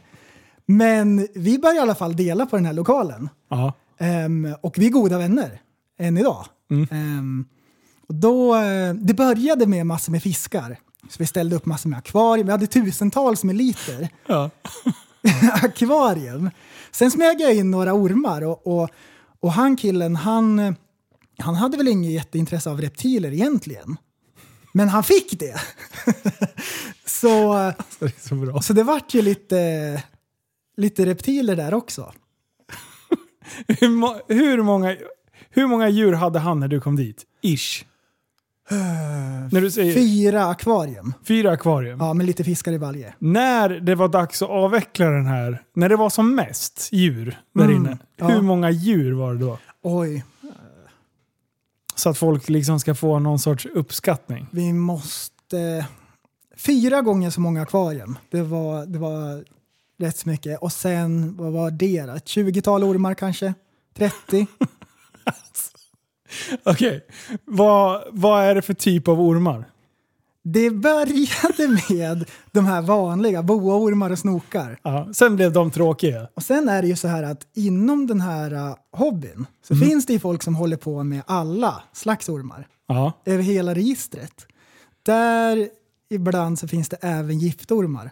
Men 0.66 1.28
vi 1.36 1.60
började 1.60 1.78
i 1.78 1.82
alla 1.82 1.95
fall 1.95 2.16
dela 2.16 2.45
på 2.45 2.55
den 2.55 2.66
här 2.66 2.74
lokalen. 2.74 3.30
Ja. 3.49 3.74
Ehm, 3.99 4.55
och 4.62 4.78
vi 4.78 4.86
är 4.86 4.89
goda 4.89 5.18
vänner 5.18 5.62
än 5.99 6.18
idag. 6.18 6.45
Mm. 6.72 6.88
Ehm, 6.91 7.45
och 8.08 8.16
då, 8.16 8.55
eh, 8.55 8.93
det 8.93 9.14
började 9.14 9.68
med 9.68 9.86
massor 9.86 10.12
med 10.12 10.24
fiskar. 10.24 10.80
Så 11.10 11.16
vi 11.20 11.26
ställde 11.26 11.55
upp 11.55 11.66
massor 11.66 11.89
med 11.89 11.99
akvarium. 11.99 12.47
Vi 12.47 12.51
hade 12.51 12.68
tusentals 12.68 13.43
med 13.43 13.55
liter 13.55 14.10
Ja. 14.28 14.49
akvarium. 15.64 16.49
Sen 16.91 17.12
smög 17.12 17.41
jag 17.41 17.55
in 17.55 17.72
några 17.72 17.93
ormar 17.93 18.41
och, 18.41 18.68
och, 18.68 18.89
och 19.39 19.51
han 19.53 19.76
killen, 19.78 20.16
han, 20.16 20.76
han 21.38 21.55
hade 21.55 21.77
väl 21.77 21.88
inget 21.88 22.11
jätteintresse 22.11 22.69
av 22.69 22.81
reptiler 22.81 23.31
egentligen. 23.33 23.97
Men 24.73 24.89
han 24.89 25.03
fick 25.03 25.39
det. 25.39 25.55
så, 27.05 27.57
eh, 27.67 27.73
Det 27.99 28.21
så 28.21 28.61
så 28.61 28.73
det 28.73 28.83
vart 28.83 29.13
ju 29.13 29.21
lite, 29.21 30.03
lite 30.77 31.05
reptiler 31.05 31.55
där 31.55 31.73
också. 31.73 32.13
Hur, 33.67 33.89
må- 33.89 34.21
hur, 34.27 34.61
många, 34.61 34.95
hur 35.49 35.67
många 35.67 35.89
djur 35.89 36.13
hade 36.13 36.39
han 36.39 36.59
när 36.59 36.67
du 36.67 36.79
kom 36.81 36.95
dit? 36.95 37.23
Ish. 37.41 37.85
När 39.51 39.61
du 39.61 39.71
säger 39.71 39.93
Fyra 39.93 40.45
akvarium. 40.45 41.13
fyra 41.27 41.51
akvarium. 41.51 41.99
Ja, 41.99 42.13
med 42.13 42.25
lite 42.25 42.43
fiskar 42.43 42.71
i 42.71 42.77
varje. 42.77 43.13
När 43.19 43.69
det 43.69 43.95
var 43.95 44.07
dags 44.07 44.41
att 44.41 44.49
avveckla 44.49 45.05
den 45.09 45.25
här, 45.25 45.61
när 45.75 45.89
det 45.89 45.95
var 45.95 46.09
som 46.09 46.35
mest 46.35 46.89
djur 46.91 47.38
där 47.53 47.63
Mm, 47.63 47.75
inne. 47.75 47.97
ja. 48.15 48.27
Hur 48.27 48.41
många 48.41 48.69
djur 48.71 49.13
var 49.13 49.33
det 49.33 49.39
då? 49.39 49.57
Oj, 49.81 50.23
Så 51.97 52.09
att 52.09 52.17
folk 52.17 52.49
liksom 52.49 52.79
ska 52.79 52.95
få 52.95 53.19
någon 53.19 53.39
sorts 53.39 53.65
uppskattning. 53.65 54.47
vi 54.51 54.73
måste... 54.73 55.85
Fyra 56.55 57.01
gånger 57.01 57.29
så 57.29 57.41
många 57.41 57.61
akvarium. 57.61 58.17
Det 58.31 58.41
var, 58.41 58.85
det 58.85 58.99
var 58.99 59.43
rätt 59.99 60.17
så 60.17 60.29
mycket. 60.29 60.59
Och 60.59 60.71
sen, 60.71 61.37
vad 61.37 61.51
var 61.51 61.71
det 61.71 62.05
då? 62.05 62.13
Ett 62.13 62.25
20-tal 62.25 62.83
ormar 62.83 63.13
kanske? 63.13 63.53
30? 63.93 64.47
Okej, 66.63 67.05
vad, 67.45 68.03
vad 68.11 68.43
är 68.43 68.55
det 68.55 68.61
för 68.61 68.73
typ 68.73 69.07
av 69.07 69.21
ormar? 69.21 69.65
Det 70.53 70.69
började 70.69 71.81
med 71.89 72.25
de 72.51 72.65
här 72.65 72.81
vanliga 72.81 73.43
boaormar 73.43 74.09
och 74.09 74.19
snokar. 74.19 74.79
Ja, 74.83 75.09
sen 75.13 75.35
blev 75.35 75.53
de 75.53 75.71
tråkiga. 75.71 76.27
Och 76.33 76.43
sen 76.43 76.69
är 76.69 76.81
det 76.81 76.87
ju 76.87 76.95
så 76.95 77.07
här 77.07 77.23
att 77.23 77.47
inom 77.53 78.07
den 78.07 78.21
här 78.21 78.53
uh, 78.53 78.75
hobbyn 78.91 79.45
så 79.67 79.75
finns 79.75 80.05
det 80.05 80.13
ju 80.13 80.19
folk 80.19 80.43
som 80.43 80.55
håller 80.55 80.77
på 80.77 81.03
med 81.03 81.21
alla 81.27 81.83
slags 81.93 82.29
ormar. 82.29 82.67
Ja. 82.87 83.13
Över 83.25 83.43
hela 83.43 83.75
registret. 83.75 84.47
Där 85.03 85.69
ibland 86.09 86.59
så 86.59 86.67
finns 86.67 86.89
det 86.89 86.97
även 87.01 87.39
giftormar. 87.39 88.11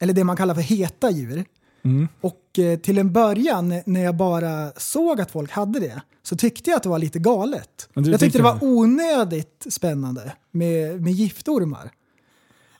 Eller 0.00 0.12
det 0.12 0.24
man 0.24 0.36
kallar 0.36 0.54
för 0.54 0.62
heta 0.62 1.10
djur. 1.10 1.44
Mm. 1.82 2.08
Och 2.20 2.36
till 2.82 2.98
en 2.98 3.12
början 3.12 3.74
när 3.86 4.00
jag 4.04 4.16
bara 4.16 4.72
såg 4.76 5.20
att 5.20 5.30
folk 5.30 5.50
hade 5.50 5.80
det 5.80 6.02
så 6.22 6.36
tyckte 6.36 6.70
jag 6.70 6.76
att 6.76 6.82
det 6.82 6.88
var 6.88 6.98
lite 6.98 7.18
galet. 7.18 7.88
Jag 7.94 8.04
tyckte 8.04 8.18
tyckte 8.18 8.38
det 8.38 8.42
var 8.44 8.58
onödigt 8.60 9.66
spännande 9.70 10.32
med, 10.50 11.02
med 11.02 11.12
giftormar. 11.12 11.90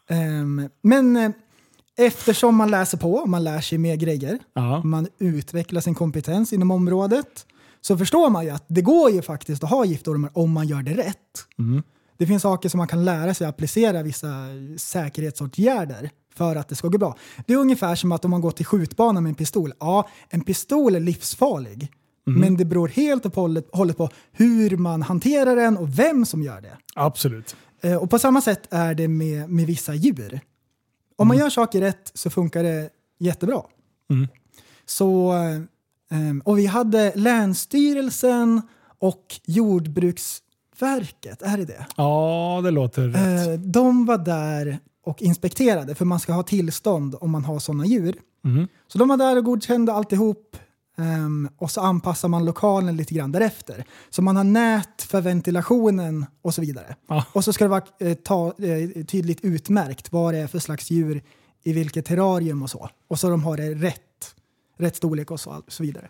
Ehm, 0.09 0.69
men 0.83 1.17
eh, 1.17 1.31
eftersom 1.97 2.57
man 2.57 2.71
läser 2.71 2.99
på 2.99 3.27
man 3.27 3.45
lär 3.45 3.61
sig 3.61 3.79
mer 3.79 3.97
grejer, 3.97 4.39
Ja. 4.55 4.83
man 4.85 5.09
utvecklar 5.19 5.81
sin 5.81 5.95
kompetens 5.95 6.53
inom 6.53 6.71
området, 6.71 7.47
så 7.81 7.97
förstår 7.97 8.31
man 8.31 8.45
ju 8.45 8.51
att 8.51 8.65
det 8.69 8.83
går 8.83 9.11
ju 9.11 9.23
faktiskt 9.23 9.65
att 9.65 9.71
ha 9.71 9.85
giftormar 9.85 10.31
om 10.35 10.53
man 10.53 10.67
gör 10.67 10.83
det 10.83 10.95
rätt. 10.95 11.47
Mm. 11.59 11.83
Det 12.17 12.27
finns 12.27 12.43
saker 12.43 12.69
som 12.69 12.79
man 12.79 12.89
kan 12.89 13.05
lära 13.05 13.35
sig 13.35 13.47
att 13.47 13.55
applicera 13.55 14.03
vissa 14.03 14.29
säkerhetsåtgärder 14.79 16.11
för 16.35 16.57
att 16.57 16.69
det 16.69 16.75
ska 16.75 16.89
gå 16.89 16.99
bra. 16.99 17.17
Det 17.47 17.53
är 17.53 17.57
ungefär 17.59 17.95
som 17.95 18.13
att 18.13 18.25
om 18.25 18.31
man 18.31 18.41
går 18.41 18.51
till 18.51 18.67
skjutbanan 18.67 19.23
med 19.23 19.31
en 19.31 19.35
pistol. 19.35 19.73
Ja, 19.81 20.09
en 20.29 20.41
pistol 20.41 20.95
är 20.97 21.01
livsfarlig. 21.01 21.93
Men 22.25 22.57
det 22.57 22.65
beror 22.65 22.89
helt 22.89 23.27
och 23.27 23.35
hållet- 23.35 23.97
på 23.97 24.09
hur 24.33 24.77
man 24.77 25.03
hanterar 25.03 25.57
den 25.57 25.77
och 25.77 25.99
vem 25.99 26.27
som 26.27 26.43
gör 26.43 26.61
det. 26.61 26.77
Absolut. 26.95 27.57
Eh, 27.83 27.97
Och 27.97 28.11
på 28.11 28.19
samma 28.19 28.41
sätt 28.41 28.69
är 28.71 28.95
det 28.95 29.09
med, 29.09 29.49
med 29.51 29.67
vissa 29.67 29.95
djur. 29.95 30.41
Om 31.17 31.29
man 31.29 31.37
gör 31.37 31.51
saker 31.51 31.81
rätt 31.81 32.11
så 32.15 32.31
funkar 32.31 32.63
det 32.63 32.91
jättebra. 33.19 33.63
Mm. 34.11 34.29
Så, 34.87 35.33
eh, 36.11 36.37
och 36.45 36.59
vi 36.59 36.67
hade 36.67 37.13
Länsstyrelsen 37.15 38.63
och 38.99 39.25
Jordbruksverket, 39.45 41.43
är 41.43 41.57
det 41.57 41.65
det? 41.65 41.87
Ja, 41.97 42.61
det 42.65 42.71
låter 42.71 43.09
rätt. 43.09 43.49
Eh, 43.49 43.55
De 43.55 44.07
var 44.07 44.19
där 44.19 44.79
och 45.05 45.23
inspekterade, 45.23 45.95
för 45.95 46.05
man 46.05 46.21
ska 46.21 46.33
ha 46.33 46.43
tillstånd 46.43 47.17
om 47.21 47.31
man 47.31 47.45
har 47.45 47.59
sådana 47.59 47.87
djur. 47.87 48.17
Mm. 48.45 48.69
Så 48.87 48.99
de 48.99 49.09
var 49.09 49.17
där 49.17 49.37
och 49.37 49.45
godkände 49.45 49.93
alltihop. 49.93 50.57
ehm, 50.99 51.49
och 51.59 51.71
så 51.71 51.81
anpassar 51.81 52.29
man 52.29 52.45
lokalen 52.45 52.97
lite 52.97 53.15
grann 53.15 53.33
därefter. 53.33 53.85
Så 54.11 54.23
man 54.23 54.37
har 54.37 54.45
nät 54.45 55.03
för 55.03 55.21
ventilationen 55.21 56.27
och 56.43 56.55
så 56.55 56.61
vidare. 56.61 56.97
Ja. 57.09 57.25
Och 57.33 57.45
så 57.45 57.53
ska 57.53 57.65
det 57.65 57.69
vara 57.69 57.83
eh, 58.01 58.15
ta, 58.15 58.47
eh, 58.47 59.05
tydligt 59.05 59.41
utmärkt 59.45 60.13
vad 60.13 60.35
det 60.35 60.39
är 60.39 60.47
för 60.47 60.59
slags 60.59 60.91
djur 60.91 61.23
i 61.65 61.73
vilket 61.73 62.05
terrarium 62.07 62.63
och 62.63 62.71
så. 62.71 62.89
Och 63.09 63.19
så 63.19 63.29
de 63.29 63.45
har 63.45 63.57
det 63.57 63.75
rätt, 63.75 64.35
rätt 64.79 64.97
storlek 64.97 65.31
och 65.31 65.41
så, 65.41 65.63
så 65.69 65.83
vidare. 65.83 66.09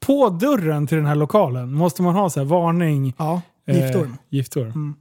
På 0.00 0.28
dörren 0.28 0.86
till 0.86 0.96
den 0.96 1.06
här 1.06 1.14
lokalen 1.14 1.72
måste 1.72 2.02
man 2.02 2.14
ha 2.14 2.30
så 2.30 2.40
här 2.40 2.46
varning. 2.46 3.14
Ja, 3.18 3.42
eh, 3.66 3.84
giftorm. 3.84 4.16
giftorm. 4.28 4.70
Mm. 4.70 4.94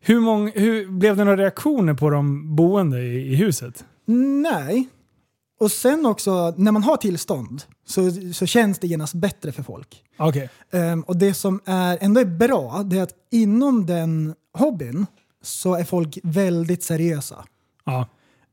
Hur, 0.00 0.20
många, 0.20 0.52
hur 0.54 0.88
Blev 0.88 1.16
det 1.16 1.24
några 1.24 1.42
reaktioner 1.42 1.94
på 1.94 2.10
de 2.10 2.56
boende 2.56 3.02
i, 3.02 3.32
i 3.32 3.34
huset? 3.34 3.84
Nej. 4.42 4.88
Och 5.60 5.72
sen 5.72 6.06
också, 6.06 6.54
när 6.56 6.72
man 6.72 6.82
har 6.82 6.96
tillstånd 6.96 7.62
så, 7.86 8.10
så 8.32 8.46
känns 8.46 8.78
det 8.78 8.86
genast 8.86 9.14
bättre 9.14 9.52
för 9.52 9.62
folk. 9.62 10.04
Okej. 10.18 10.50
Ehm, 10.72 11.02
och 11.02 11.16
det 11.16 11.34
som 11.34 11.60
är 11.64 11.98
ändå 12.00 12.20
är 12.20 12.24
bra, 12.24 12.82
det 12.82 12.98
är 12.98 13.02
att 13.02 13.14
inom 13.30 13.86
den 13.86 14.34
hobbyn 14.58 15.06
så 15.42 15.74
är 15.74 15.84
folk 15.84 16.18
väldigt 16.22 16.82
seriösa. 16.82 17.44
Ja. 17.84 18.08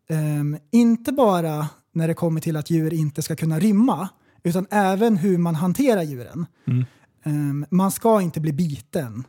Ehm, 0.09 0.57
inte 0.71 1.11
bara 1.11 1.67
när 1.93 2.07
det 2.07 2.13
kommer 2.13 2.41
till 2.41 2.55
att 2.57 2.69
djur 2.69 2.93
inte 2.93 3.21
ska 3.21 3.35
kunna 3.35 3.59
rymma, 3.59 4.09
utan 4.43 4.67
även 4.71 5.17
hur 5.17 5.37
man 5.37 5.55
hanterar 5.55 6.03
djuren. 6.03 6.45
Mm. 6.67 6.85
Ehm, 7.23 7.65
man 7.69 7.91
ska 7.91 8.21
inte 8.21 8.39
bli 8.39 8.53
biten 8.53 9.23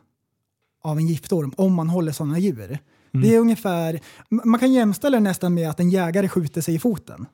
av 0.83 0.97
en 0.97 1.07
giftorm 1.07 1.53
om 1.57 1.73
man 1.73 1.89
håller 1.89 2.11
sådana 2.11 2.39
djur. 2.39 2.79
Mm. 3.13 3.27
Det 3.27 3.35
är 3.35 3.39
ungefär, 3.39 3.99
man 4.29 4.59
kan 4.59 4.73
jämställa 4.73 5.17
det 5.17 5.23
nästan 5.23 5.53
med 5.53 5.69
att 5.69 5.79
en 5.79 5.89
jägare 5.89 6.27
skjuter 6.29 6.61
sig 6.61 6.75
i 6.75 6.79
foten. 6.79 7.25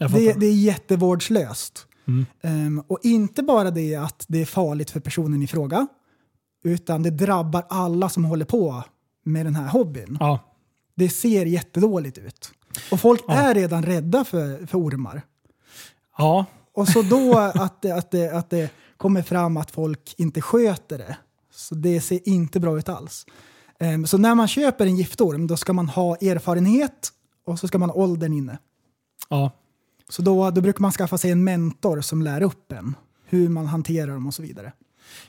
Fattar. 0.00 0.18
Det, 0.18 0.32
det 0.32 0.46
är 0.46 0.54
jättevårdslöst. 0.54 1.86
Mm. 2.08 2.26
Ehm, 2.42 2.82
och 2.86 2.98
inte 3.02 3.42
bara 3.42 3.70
det 3.70 3.94
att 3.96 4.24
det 4.28 4.40
är 4.40 4.44
farligt 4.46 4.90
för 4.90 5.00
personen 5.00 5.42
i 5.42 5.46
fråga, 5.46 5.86
utan 6.64 7.02
det 7.02 7.10
drabbar 7.10 7.64
alla 7.68 8.08
som 8.08 8.24
håller 8.24 8.44
på 8.44 8.82
med 9.24 9.46
den 9.46 9.54
här 9.54 9.68
hobbyn. 9.68 10.16
Ja. 10.20 10.38
Det 10.94 11.08
ser 11.08 11.46
jättedåligt 11.46 12.18
ut. 12.18 12.50
Och 12.90 13.00
folk 13.00 13.24
Ja. 13.28 13.34
är 13.34 13.54
redan 13.54 13.82
rädda 13.82 14.24
för, 14.24 14.66
för 14.66 14.78
ormar. 14.78 15.22
ja. 16.18 16.46
Och 16.74 16.88
så 16.88 17.02
då 17.02 17.38
att 17.38 17.84
att, 17.86 18.10
det, 18.10 18.30
att 18.30 18.50
det 18.50 18.70
kommer 18.96 19.22
fram 19.22 19.56
att 19.56 19.70
folk 19.70 20.14
inte 20.18 20.40
sköter 20.40 20.98
det. 20.98 21.16
Så 21.58 21.74
det 21.74 22.00
ser 22.00 22.28
inte 22.28 22.60
bra 22.60 22.78
ut 22.78 22.88
alls. 22.88 23.26
Ehm, 23.80 24.06
så 24.06 24.18
när 24.18 24.34
man 24.34 24.48
köper 24.48 24.86
en 24.86 24.96
giftorm 24.96 25.46
då 25.46 25.56
ska 25.56 25.72
man 25.72 25.88
ha 25.88 26.16
erfarenhet 26.16 27.12
och 27.46 27.58
så 27.58 27.68
ska 27.68 27.78
man 27.78 27.90
ha 27.90 27.96
åldern 27.96 28.32
inne. 28.32 28.58
ja. 29.28 29.50
Så 30.10 30.22
då, 30.22 30.50
då 30.50 30.60
brukar 30.60 30.80
man 30.80 30.92
skaffa 30.92 31.18
sig 31.18 31.30
en 31.30 31.44
mentor 31.44 32.00
som 32.00 32.22
lär 32.22 32.42
upp 32.42 32.72
en 32.72 32.94
hur 33.26 33.48
man 33.48 33.66
hanterar 33.66 34.12
dem 34.12 34.26
och 34.26 34.34
så 34.34 34.42
vidare. 34.42 34.72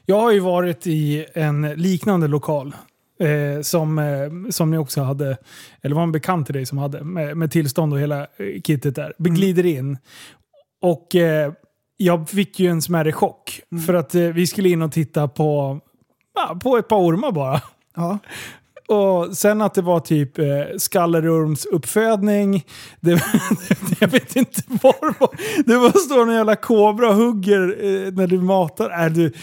Jag 0.05 0.19
har 0.19 0.31
ju 0.31 0.39
varit 0.39 0.87
i 0.87 1.25
en 1.33 1.61
liknande 1.61 2.27
lokal. 2.27 2.75
Eh, 3.19 3.61
som, 3.61 3.99
eh, 3.99 4.49
som 4.49 4.71
ni 4.71 4.77
också 4.77 5.01
hade, 5.01 5.37
eller 5.81 5.95
var 5.95 6.03
en 6.03 6.11
bekant 6.11 6.45
till 6.45 6.55
dig 6.55 6.65
som 6.65 6.77
hade, 6.77 7.03
med, 7.03 7.37
med 7.37 7.51
tillstånd 7.51 7.93
och 7.93 7.99
hela 7.99 8.21
eh, 8.21 8.61
kittet 8.63 8.95
där. 8.95 9.13
Vi 9.17 9.29
glider 9.29 9.65
in. 9.65 9.97
Och 10.81 11.15
eh, 11.15 11.53
jag 11.97 12.29
fick 12.29 12.59
ju 12.59 12.67
en 12.67 12.81
smärre 12.81 13.11
chock. 13.11 13.61
För 13.87 13.93
att 13.93 14.15
eh, 14.15 14.21
vi 14.21 14.47
skulle 14.47 14.69
in 14.69 14.81
och 14.81 14.91
titta 14.91 15.27
på, 15.27 15.79
på 16.47 16.77
ett 16.77 16.87
par 16.87 16.97
ormar 16.97 17.31
bara. 17.31 17.61
Ja, 17.95 18.19
Och 18.87 19.37
sen 19.37 19.61
att 19.61 19.73
det 19.73 19.81
var 19.81 19.99
typ 19.99 20.39
eh, 20.39 20.45
skallerormsuppfödning. 20.77 22.65
Det, 22.99 23.11
jag 23.99 24.07
vet 24.07 24.35
inte 24.35 24.61
det 24.67 24.83
var. 24.83 25.29
Det 25.65 25.77
var 25.77 25.89
står 25.89 26.27
en 26.27 26.33
jävla 26.35 26.55
kobra 26.55 27.09
och 27.09 27.15
hugger 27.15 27.77
eh, 27.79 28.13
när 28.13 28.27
du 28.27 28.41
matar. 28.41 28.89
Är 28.89 29.09
du, 29.09 29.33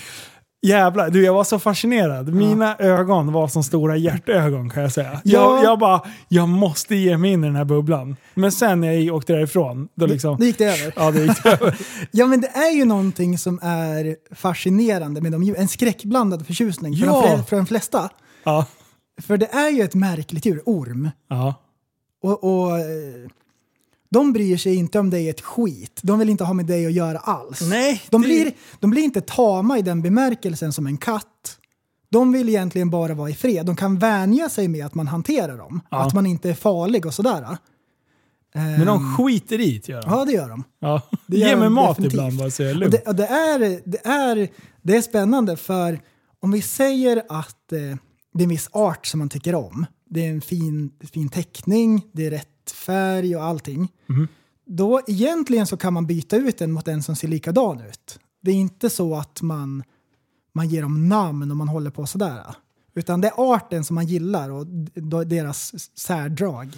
jävlar, 0.66 1.10
du, 1.10 1.24
jag 1.24 1.34
var 1.34 1.44
så 1.44 1.58
fascinerad. 1.58 2.34
Mina 2.34 2.76
ögon 2.78 3.32
var 3.32 3.48
som 3.48 3.62
stora 3.64 3.96
hjärtögon 3.96 4.70
kan 4.70 4.82
jag 4.82 4.92
säga. 4.92 5.20
Ja. 5.24 5.54
Jag, 5.56 5.64
jag 5.64 5.78
bara, 5.78 6.00
jag 6.28 6.48
måste 6.48 6.94
ge 6.96 7.18
mig 7.18 7.32
in 7.32 7.44
i 7.44 7.46
den 7.46 7.56
här 7.56 7.64
bubblan. 7.64 8.16
Men 8.34 8.52
sen 8.52 8.80
när 8.80 8.92
jag 8.92 9.16
åkte 9.16 9.32
därifrån, 9.32 9.88
då 9.94 10.06
liksom... 10.06 10.36
det 10.40 10.46
gick 10.46 10.58
det 10.58 10.64
över. 10.64 10.92
Ja, 10.96 11.10
det 11.10 11.22
gick 11.22 11.46
över. 11.46 11.76
Ja 12.10 12.26
men 12.26 12.40
det 12.40 12.48
är 12.48 12.70
ju 12.72 12.84
någonting 12.84 13.38
som 13.38 13.58
är 13.62 14.16
fascinerande 14.34 15.20
med 15.20 15.32
de 15.32 15.42
djur. 15.42 15.56
En 15.58 15.68
skräckblandad 15.68 16.46
förtjusning 16.46 16.96
för, 16.96 17.06
Ja. 17.06 17.36
de, 17.36 17.44
för 17.44 17.56
de 17.56 17.66
flesta. 17.66 18.10
Ja. 18.44 18.66
För 19.22 19.36
det 19.36 19.46
är 19.46 19.70
ju 19.70 19.82
ett 19.82 19.94
märkligt 19.94 20.46
djur, 20.46 20.62
orm. 20.66 21.10
Ja. 21.30 21.54
Och, 22.22 22.44
och 22.44 22.70
de 24.08 24.32
bryr 24.32 24.56
sig 24.56 24.74
inte 24.74 24.98
om 24.98 25.10
dig 25.10 25.28
ett 25.28 25.40
skit. 25.40 26.00
De 26.02 26.18
vill 26.18 26.28
inte 26.28 26.44
ha 26.44 26.52
med 26.54 26.66
dig 26.66 26.86
att 26.86 26.92
göra 26.92 27.18
alls. 27.18 27.60
Nej, 27.60 28.02
De 28.10 28.22
det- 28.22 28.28
blir, 28.28 28.52
de 28.80 28.90
blir 28.90 29.02
inte 29.02 29.20
tama 29.20 29.78
i 29.78 29.82
den 29.82 30.02
bemärkelsen 30.02 30.72
som 30.72 30.86
en 30.86 30.96
katt. 30.96 31.58
De 32.08 32.32
vill 32.32 32.48
egentligen 32.48 32.90
bara 32.90 33.14
vara 33.14 33.30
i 33.30 33.34
fred. 33.34 33.66
De 33.66 33.76
kan 33.76 33.98
vänja 33.98 34.48
sig 34.48 34.68
med 34.68 34.86
att 34.86 34.94
man 34.94 35.06
hanterar 35.06 35.58
dem. 35.58 35.80
Ja. 35.90 36.06
Att 36.06 36.14
man 36.14 36.26
inte 36.26 36.50
är 36.50 36.54
farlig 36.54 37.06
och 37.06 37.14
sådär. 37.14 37.58
Men 38.54 38.86
de 38.86 39.16
skiter 39.16 39.60
i 39.60 39.82
det, 39.86 39.88
gör 39.92 40.02
de. 40.02 40.10
Ja, 40.10 40.24
det 40.24 40.32
gör 40.32 40.48
de. 40.48 40.64
Ja. 40.80 41.02
Det 41.26 41.36
gör 41.38 41.48
Ge 41.48 41.56
mig 41.56 41.64
de 41.64 41.72
mat 41.74 41.88
definitivt. 41.96 42.12
ibland 42.12 42.38
bara 42.38 42.50
så 42.50 42.62
jag 42.62 42.70
är 42.70 42.74
Och 42.74 42.80
lugn. 42.80 42.90
det, 42.90 43.08
och 43.08 43.14
det, 43.14 43.26
är, 43.26 43.58
det, 43.84 44.06
är, 44.06 44.48
det 44.82 44.96
är 44.96 45.02
spännande 45.02 45.56
för 45.56 46.00
om 46.40 46.50
vi 46.50 46.62
säger 46.62 47.22
att 47.28 47.72
eh, 47.72 47.78
det 48.34 48.40
är 48.40 48.42
en 48.42 48.48
viss 48.48 48.68
art 48.72 49.06
som 49.06 49.18
man 49.18 49.28
tycker 49.28 49.54
om. 49.54 49.86
Det 50.10 50.26
är 50.26 50.30
en 50.30 50.40
fin, 50.40 50.90
fin 51.12 51.28
teckning, 51.28 52.02
det 52.12 52.26
är 52.26 52.30
rätt 52.30 52.48
färg 52.70 53.36
och 53.36 53.44
allting. 53.44 53.88
Mhm. 54.06 54.28
Då 54.66 55.00
egentligen 55.06 55.66
så 55.66 55.76
kan 55.76 55.92
man 55.92 56.06
byta 56.06 56.36
ut 56.36 56.58
den 56.58 56.72
mot 56.72 56.88
en 56.88 57.02
som 57.02 57.16
ser 57.16 57.28
likadan 57.28 57.80
ut. 57.80 58.18
Det 58.42 58.50
är 58.50 58.54
inte 58.54 58.90
så 58.90 59.14
att 59.16 59.42
man, 59.42 59.82
man 60.52 60.68
ger 60.68 60.82
dem 60.82 61.08
namn 61.08 61.50
och 61.50 61.56
man 61.56 61.68
håller 61.68 61.90
på 61.90 62.06
sådär. 62.06 62.42
Utan 62.94 63.20
det 63.20 63.28
är 63.28 63.54
arten 63.54 63.84
som 63.84 63.94
man 63.94 64.06
gillar 64.06 64.50
och 64.50 64.66
deras 65.26 65.74
särdrag. 65.98 66.76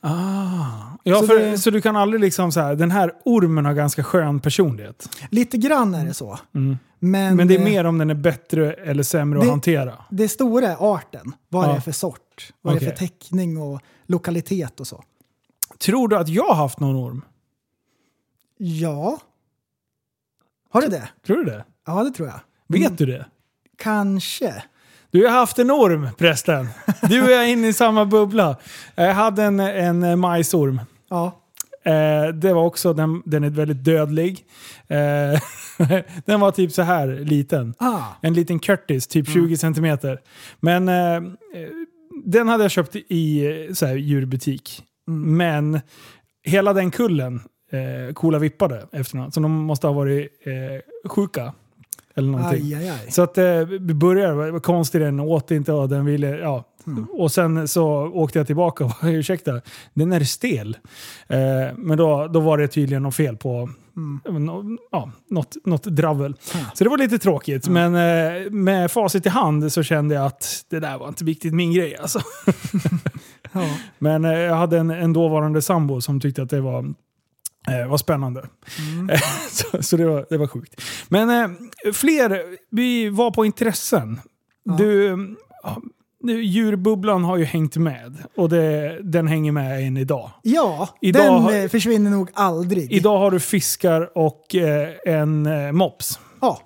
Ah. 0.00 0.74
Ja, 1.02 1.20
Så 1.20 1.26
för, 1.26 1.38
det- 1.38 1.58
så 1.58 1.70
du 1.70 1.80
kan 1.80 1.96
aldrig 1.96 2.20
liksom 2.20 2.52
så 2.52 2.60
här, 2.60 2.74
den 2.76 2.90
här 2.90 3.12
ormen 3.24 3.64
har 3.64 3.74
ganska 3.74 4.04
skön 4.04 4.40
personlighet. 4.40 5.08
Lite 5.30 5.56
grann 5.58 5.94
är 5.94 6.04
det 6.06 6.14
så. 6.14 6.38
Men, 6.52 7.36
Men 7.36 7.48
det 7.48 7.54
är 7.54 7.58
eh, 7.58 7.64
mer 7.64 7.84
om 7.84 7.98
den 7.98 8.10
är 8.10 8.14
bättre 8.14 8.72
eller 8.72 9.02
sämre 9.02 9.38
att 9.38 9.44
det- 9.44 9.50
hantera. 9.50 9.94
Det 10.10 10.28
stora 10.28 10.68
är 10.68 10.76
arten. 10.94 11.32
Vad 11.48 11.64
det 11.64 11.70
Ja. 11.70 11.76
är 11.76 11.80
för 11.80 11.92
sort. 11.92 12.52
Vad 12.62 12.74
det 12.74 12.86
är 12.86 12.90
för 12.90 12.96
teckning 12.96 13.58
och 13.58 13.80
lokalitet 14.06 14.80
och 14.80 14.86
så. 14.86 15.04
Tror 15.78 16.08
du 16.08 16.16
att 16.16 16.28
jag 16.28 16.44
har 16.44 16.54
haft 16.54 16.80
någon 16.80 16.96
orm? 16.96 17.22
Ja. 18.58 19.18
Har 20.70 20.80
du 20.82 20.88
det? 20.88 21.08
Tror 21.26 21.36
du 21.36 21.44
det? 21.44 21.64
Ja, 21.86 22.04
det 22.04 22.10
tror 22.10 22.28
jag. 22.28 22.40
Vet 22.68 22.80
Mm, 22.86 22.96
du 22.96 23.06
det? 23.06 23.26
Kanske. 23.78 24.62
Du 25.10 25.24
har 25.26 25.32
haft 25.32 25.58
en 25.58 25.70
orm 25.70 26.08
prästen. 26.18 26.68
Du 27.08 27.22
och 27.22 27.30
jag 27.30 27.44
är 27.44 27.48
inne 27.48 27.68
i 27.68 27.72
samma 27.72 28.04
bubbla. 28.06 28.56
Jag 28.94 29.14
hade 29.14 29.42
en, 29.44 29.60
en 29.60 30.18
majsorm. 30.18 30.80
Ja. 31.10 31.40
Eh, 31.82 32.28
det 32.34 32.52
var 32.52 32.62
också, 32.64 32.92
den, 32.94 33.22
den 33.24 33.44
är 33.44 33.50
väldigt 33.50 33.84
dödlig. 33.84 34.46
Eh, 34.88 35.40
den 36.24 36.40
var 36.40 36.50
typ 36.50 36.72
så 36.72 36.82
här 36.82 37.06
liten. 37.06 37.74
Ah. 37.78 38.02
En 38.20 38.34
liten 38.34 38.58
Curtis, 38.58 39.06
typ 39.06 39.28
Mm. 39.28 39.48
20 39.48 39.56
centimeter. 39.56 40.20
Men 40.60 40.88
eh, 40.88 41.22
den 42.24 42.48
hade 42.48 42.64
jag 42.64 42.70
köpt 42.70 42.96
i 42.96 43.44
så 43.74 43.86
här, 43.86 43.94
djurbutik. 43.96 44.84
Mm. 45.08 45.36
Men 45.36 45.80
hela 46.44 46.72
den 46.72 46.90
kullen 46.90 47.40
eh, 47.72 48.14
coola 48.14 48.38
vippade 48.38 48.86
efter. 48.92 49.30
Så 49.30 49.40
de 49.40 49.52
måste 49.52 49.86
ha 49.86 49.94
varit 49.94 50.28
eh, 50.46 51.10
sjuka. 51.10 51.52
Eller 52.14 52.28
någonting. 52.28 52.74
Aj, 52.74 52.74
aj, 52.74 52.88
aj. 52.88 53.10
Så 53.10 53.22
att 53.22 53.38
eh, 53.38 53.60
vi 53.64 53.94
började, 53.94 54.60
konstigt, 54.60 55.00
den 55.00 55.20
åt 55.20 55.50
inte 55.50 55.72
och 55.72 55.88
den 55.88 56.04
ville, 56.04 56.28
ja. 56.28 56.64
Mm. 56.86 57.04
Och 57.04 57.32
sen 57.32 57.68
så 57.68 57.86
åkte 58.14 58.38
jag 58.38 58.46
tillbaka 58.46 58.84
och 58.84 58.90
bara, 59.02 59.10
ursäkta, 59.12 59.60
den 59.94 60.12
är 60.12 60.20
stel. 60.20 60.76
Eh, 61.28 61.38
men 61.76 61.98
då, 61.98 62.26
då 62.26 62.40
var 62.40 62.58
det 62.58 62.68
tydligen 62.68 63.02
något 63.02 63.14
fel 63.14 63.36
på 63.36 63.70
Mm. 63.98 64.78
ja, 64.90 65.10
något, 65.30 65.56
något 65.64 65.84
dravel. 65.84 66.34
Ja. 66.54 66.58
Så 66.74 66.84
det 66.84 66.90
var 66.90 66.98
lite 66.98 67.18
tråkigt. 67.18 67.68
Men 67.68 67.94
eh, 67.94 68.50
med 68.50 68.90
facit 68.90 69.26
i 69.26 69.28
hand 69.28 69.72
så 69.72 69.82
kände 69.82 70.14
jag 70.14 70.26
att 70.26 70.64
det 70.70 70.80
där 70.80 70.98
var 70.98 71.08
inte 71.08 71.24
riktigt 71.24 71.54
min 71.54 71.72
grej. 71.72 71.96
Alltså. 71.96 72.20
Ja. 73.52 73.68
Men 73.98 74.24
eh, 74.24 74.38
jag 74.38 74.54
hade 74.54 74.78
en, 74.78 74.90
en 74.90 75.12
dåvarande 75.12 75.62
sambo 75.62 76.00
som 76.00 76.20
tyckte 76.20 76.42
att 76.42 76.50
det 76.50 76.60
var, 76.60 76.94
eh, 77.68 77.88
var 77.88 77.96
spännande. 77.96 78.48
Mm. 78.78 79.18
så 79.50 79.82
så 79.82 79.96
det, 79.96 80.06
var, 80.06 80.26
det 80.30 80.36
var 80.36 80.46
sjukt. 80.46 80.82
Men 81.08 81.30
eh, 81.30 81.92
fler, 81.92 82.42
vi 82.70 83.08
var 83.08 83.30
på 83.30 83.44
intressen. 83.44 84.20
Ja, 84.64 84.72
du, 84.72 85.16
djurbubblan 86.24 87.24
har 87.24 87.36
ju 87.36 87.44
hängt 87.44 87.76
med 87.76 88.16
och 88.36 88.48
det, 88.48 88.98
den 89.02 89.26
hänger 89.26 89.52
med 89.52 89.86
än 89.86 89.96
idag. 89.96 90.30
ja, 90.42 90.88
Idag 91.00 91.24
den 91.24 91.42
har- 91.42 91.52
eh, 91.52 91.68
försvinner 91.68 92.10
nog 92.10 92.30
aldrig. 92.34 92.92
Idag 92.92 93.18
har 93.18 93.30
du 93.30 93.40
fiskar 93.40 94.18
och 94.18 94.54
eh, 94.54 94.88
en 95.06 95.46
eh, 95.46 95.72
mops. 95.72 96.20
Ja. 96.40 96.60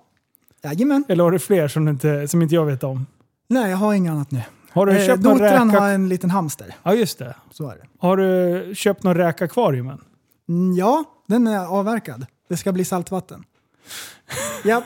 Jajamän. 0.64 1.04
Eller 1.08 1.24
har 1.24 1.30
du 1.30 1.38
fler 1.38 1.68
som 1.68 1.88
inte, 1.88 2.28
som 2.28 2.42
inte 2.42 2.54
jag 2.54 2.64
vet 2.66 2.84
om? 2.84 3.06
Nej, 3.48 3.70
jag 3.70 3.76
har 3.76 3.94
inget 3.94 4.10
annat 4.12 4.30
nu. 4.30 4.42
Har 4.70 4.86
du 4.86 4.92
Eh, 4.92 5.06
köpt 5.06 5.22
någon 5.22 5.38
räka... 5.38 5.58
har 5.80 5.88
en 5.88 6.08
liten 6.08 6.30
hamster. 6.30 6.74
Ja, 6.82 6.94
just 6.94 7.18
det. 7.18 7.34
Så 7.50 7.68
är 7.70 7.76
det. 7.76 7.82
Har 7.98 8.16
du 8.16 8.74
köpt 8.74 9.02
någon 9.02 9.14
räkakvarium 9.16 9.88
än? 9.88 10.00
Mm, 10.48 10.72
ja, 10.76 11.04
den 11.28 11.46
är 11.46 11.66
avverkad. 11.66 12.26
Det 12.48 12.56
ska 12.56 12.72
bli 12.72 12.84
saltvatten. 12.84 13.44
Japp. 14.64 14.84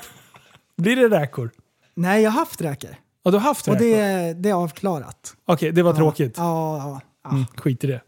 Blir 0.76 0.96
det 0.96 1.08
räkor? 1.20 1.50
Nej, 1.94 2.22
jag 2.22 2.30
har 2.30 2.38
haft 2.38 2.60
räkor. 2.60 2.90
Ja, 3.26 3.30
du 3.30 3.36
har 3.36 3.44
haft 3.44 3.68
Och 3.68 3.76
det, 3.76 4.32
det 4.32 4.48
är 4.48 4.54
avklarat. 4.54 5.34
Okej, 5.46 5.72
det 5.72 5.82
var 5.82 5.92
tråkigt. 5.92 6.34
Ja, 6.36 6.78
ja, 6.78 7.00
ja. 7.24 7.30
Mm, 7.30 7.44
skit 7.56 7.84
i 7.84 7.86
det. 7.86 8.00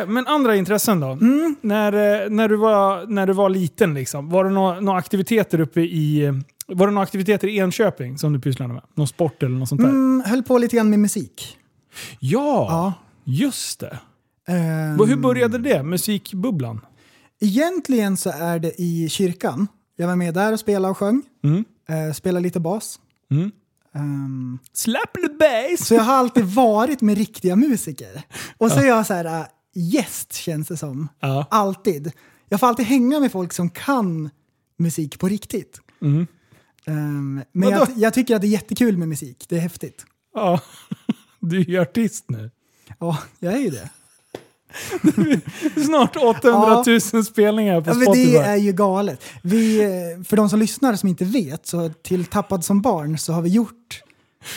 Eh, 0.00 0.06
men 0.08 0.26
andra 0.26 0.56
intressen 0.56 1.00
då? 1.00 1.06
Mm. 1.06 1.56
När, 1.60 1.92
eh, 1.92 2.30
när, 2.30 2.48
du 2.48 2.56
var, 2.56 3.06
när 3.06 3.26
du 3.26 3.32
var 3.32 3.48
liten, 3.48 3.94
liksom, 3.94 4.28
var 4.28 4.44
det 4.44 4.50
några, 4.50 4.80
några 4.80 4.98
aktiviteter 4.98 5.60
uppe 5.60 5.80
i, 5.80 6.32
var 6.66 6.86
det 6.86 6.92
några 6.92 7.02
aktiviteter 7.02 7.48
i 7.48 7.58
Enköping 7.58 8.18
som 8.18 8.32
du 8.32 8.40
pysslade 8.40 8.72
med? 8.74 8.82
Någon 8.94 9.08
sport 9.08 9.42
eller 9.42 9.56
något 9.56 9.68
sånt 9.68 9.80
där? 9.80 9.88
Mm, 9.88 10.22
höll 10.26 10.42
på 10.42 10.58
lite 10.58 10.76
grann 10.76 10.90
med 10.90 10.98
musik. 10.98 11.58
Ja, 12.20 12.66
Ja. 12.70 12.92
just 13.24 13.80
det. 13.80 13.98
Ehm, 14.48 15.08
Hur 15.08 15.16
började 15.16 15.58
det? 15.58 15.82
Musikbubblan? 15.82 16.80
Egentligen 17.40 18.16
så 18.16 18.30
är 18.30 18.58
det 18.58 18.80
i 18.80 19.08
kyrkan. 19.08 19.66
Jag 19.96 20.06
var 20.06 20.16
med 20.16 20.34
där 20.34 20.52
och 20.52 20.60
spelade 20.60 20.90
och 20.90 20.98
sjöng. 20.98 21.22
Mm. 21.44 21.64
Uh, 22.06 22.12
spelade 22.12 22.42
lite 22.42 22.60
bas. 22.60 22.98
Mm. 23.30 23.50
Ehm, 23.96 24.58
Slap 24.72 25.12
the 25.14 25.28
bass! 25.38 25.86
så 25.86 25.94
jag 25.94 26.02
har 26.02 26.14
alltid 26.14 26.44
varit 26.44 27.00
med 27.00 27.18
riktiga 27.18 27.56
musiker. 27.56 28.22
Och 28.58 28.72
så 28.72 28.78
är 28.80 28.84
jag 28.86 29.06
så 29.06 29.14
här 29.14 29.24
äh, 29.40 29.46
gäst 29.74 30.32
känns 30.32 30.68
det 30.68 30.76
som. 30.76 31.08
Ja. 31.20 31.46
Alltid. 31.50 32.12
Jag 32.48 32.60
får 32.60 32.66
alltid 32.66 32.86
hänga 32.86 33.20
med 33.20 33.32
folk 33.32 33.52
som 33.52 33.70
kan 33.70 34.30
musik 34.78 35.18
på 35.18 35.28
riktigt. 35.28 35.80
Mm. 36.02 36.26
Ehm, 36.86 37.42
men 37.52 37.68
jag, 37.68 37.88
jag 37.96 38.14
tycker 38.14 38.34
att 38.36 38.40
det 38.40 38.46
är 38.46 38.50
jättekul 38.50 38.96
med 38.96 39.08
musik. 39.08 39.46
Det 39.48 39.56
är 39.56 39.60
häftigt. 39.60 40.06
ja. 40.34 40.60
Du 41.40 41.60
är 41.60 41.64
ju 41.64 41.78
artist 41.80 42.24
nu. 42.28 42.50
Ja, 42.98 43.18
jag 43.38 43.52
är 43.52 43.58
ju 43.58 43.70
det. 43.70 43.90
Snart 45.86 46.16
800 46.16 46.84
000 47.12 47.24
spelningar 47.24 47.80
på 47.80 47.90
Ja, 47.90 47.94
Spotify. 47.94 48.30
det 48.32 48.38
är 48.38 48.56
ju 48.56 48.72
galet. 48.72 49.20
Vi, 49.42 49.80
eh, 49.84 50.24
för 50.24 50.36
de 50.36 50.48
som 50.50 50.58
lyssnar 50.58 50.96
som 50.96 51.08
inte 51.08 51.24
vet, 51.24 51.66
så 51.66 51.88
till 51.88 52.24
Tappad 52.24 52.64
som 52.64 52.80
barn 52.82 53.18
så 53.18 53.32
har 53.32 53.42
vi 53.42 53.48
gjort 53.50 54.02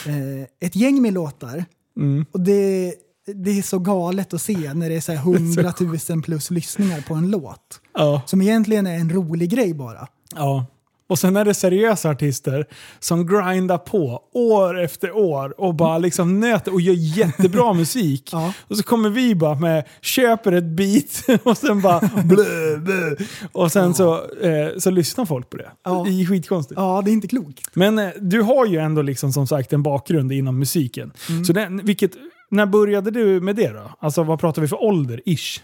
eh, 0.06 0.66
ett 0.68 0.76
gäng 0.76 1.02
med 1.02 1.12
låtar. 1.12 1.64
Mm. 1.96 2.26
Och 2.32 2.40
det, 2.40 2.94
det 3.34 3.58
är 3.58 3.62
så 3.62 3.78
galet 3.78 4.34
att 4.34 4.42
se 4.42 4.74
när 4.74 4.88
det 4.88 4.96
är 4.96 5.00
så 5.00 5.12
här 5.12 5.18
100 5.34 5.72
000 6.10 6.22
plus 6.22 6.50
lyssningar 6.50 7.00
på 7.08 7.14
en 7.14 7.30
låt. 7.30 7.80
Ja. 7.94 8.22
Som 8.26 8.42
egentligen 8.42 8.86
är 8.86 8.94
en 8.96 9.10
rolig 9.10 9.50
grej 9.50 9.74
bara. 9.74 10.08
ja. 10.34 10.66
Och 11.10 11.18
sen 11.18 11.36
är 11.36 11.44
det 11.44 11.54
seriösa 11.54 12.10
artister 12.10 12.66
som 13.00 13.26
grindar 13.26 13.78
på 13.78 14.22
år 14.32 14.80
efter 14.80 15.16
år 15.16 15.60
och 15.60 15.74
bara 15.74 15.98
liksom 15.98 16.40
nöter 16.40 16.72
och 16.72 16.80
gör 16.80 16.94
jättebra 16.94 17.72
musik. 17.74 18.28
Ja. 18.32 18.52
Och 18.68 18.76
så 18.76 18.82
kommer 18.82 19.10
vi 19.10 19.34
bara 19.34 19.54
med, 19.54 19.84
köper 20.00 20.52
ett 20.52 20.64
beat 20.64 21.40
och 21.42 21.56
sen 21.56 21.80
bara 21.80 22.00
blö, 22.24 22.76
blö. 22.76 23.16
Och 23.52 23.72
sen 23.72 23.94
så, 23.94 24.14
eh, 24.40 24.78
så 24.78 24.90
lyssnar 24.90 25.24
folk 25.24 25.50
på 25.50 25.56
det. 25.56 25.70
Ja. 25.84 26.04
Det 26.06 26.22
är 26.22 26.26
skitkonstigt. 26.26 26.80
Ja, 26.80 27.02
det 27.04 27.10
är 27.10 27.12
inte 27.12 27.28
klokt. 27.28 27.76
Men 27.76 27.98
eh, 27.98 28.08
du 28.20 28.42
har 28.42 28.66
ju 28.66 28.78
ändå 28.78 29.02
liksom 29.02 29.32
som 29.32 29.46
sagt 29.46 29.72
en 29.72 29.82
bakgrund 29.82 30.32
inom 30.32 30.58
musiken. 30.58 31.12
Mm. 31.28 31.44
Så 31.44 31.52
den, 31.52 31.80
vilket, 31.84 32.12
när 32.50 32.66
började 32.66 33.10
du 33.10 33.40
med 33.40 33.56
det 33.56 33.68
då? 33.68 33.90
Alltså 34.00 34.22
vad 34.22 34.40
pratar 34.40 34.62
vi 34.62 34.68
för 34.68 34.82
ålder, 34.82 35.20
ish? 35.24 35.60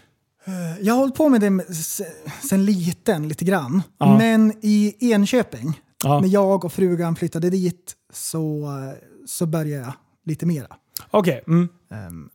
Jag 0.81 0.93
har 0.93 0.99
hållit 0.99 1.15
på 1.15 1.29
med 1.29 1.41
det 1.41 1.65
sen 2.49 2.65
liten 2.65 3.27
lite 3.27 3.45
grann. 3.45 3.81
Ja. 3.97 4.17
Men 4.17 4.53
i 4.61 4.95
Enköping, 5.11 5.81
Ja. 6.03 6.19
när 6.19 6.27
jag 6.27 6.65
och 6.65 6.73
frugan 6.73 7.15
flyttade 7.15 7.49
dit, 7.49 7.93
så, 8.13 8.63
eh, 8.63 8.93
så 9.25 9.45
började 9.45 9.83
jag 9.83 9.93
lite 10.25 10.45
mera. 10.45 10.67
Okej, 11.11 11.43
mm. 11.47 11.69
Ehm, 11.91 12.29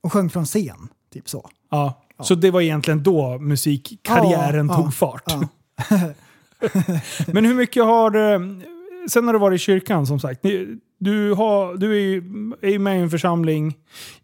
och 0.00 0.12
sjöng 0.12 0.30
från 0.30 0.44
scen, 0.44 0.88
typ 1.12 1.28
så. 1.28 1.50
ja. 1.70 1.98
Så 2.22 2.34
det 2.34 2.50
var 2.50 2.60
egentligen 2.60 3.02
då 3.02 3.38
musikkarriären 3.38 4.66
Ja, 4.66 4.76
tog 4.76 4.86
ja, 4.86 4.90
fart. 4.90 5.22
ja. 5.26 5.48
Men 7.32 7.44
hur 7.44 7.54
mycket 7.54 7.84
har 7.84 8.10
du... 8.10 8.60
Sen 9.10 9.26
har 9.26 9.32
du 9.32 9.38
varit 9.38 9.56
i 9.56 9.64
kyrkan 9.64 10.06
som 10.06 10.20
sagt. 10.20 10.42
Du, 10.98 11.32
har, 11.34 11.74
du 11.76 11.92
är 11.92 12.00
ju 12.00 12.78
med 12.78 12.98
i 12.98 13.02
en 13.02 13.10
församling 13.10 13.74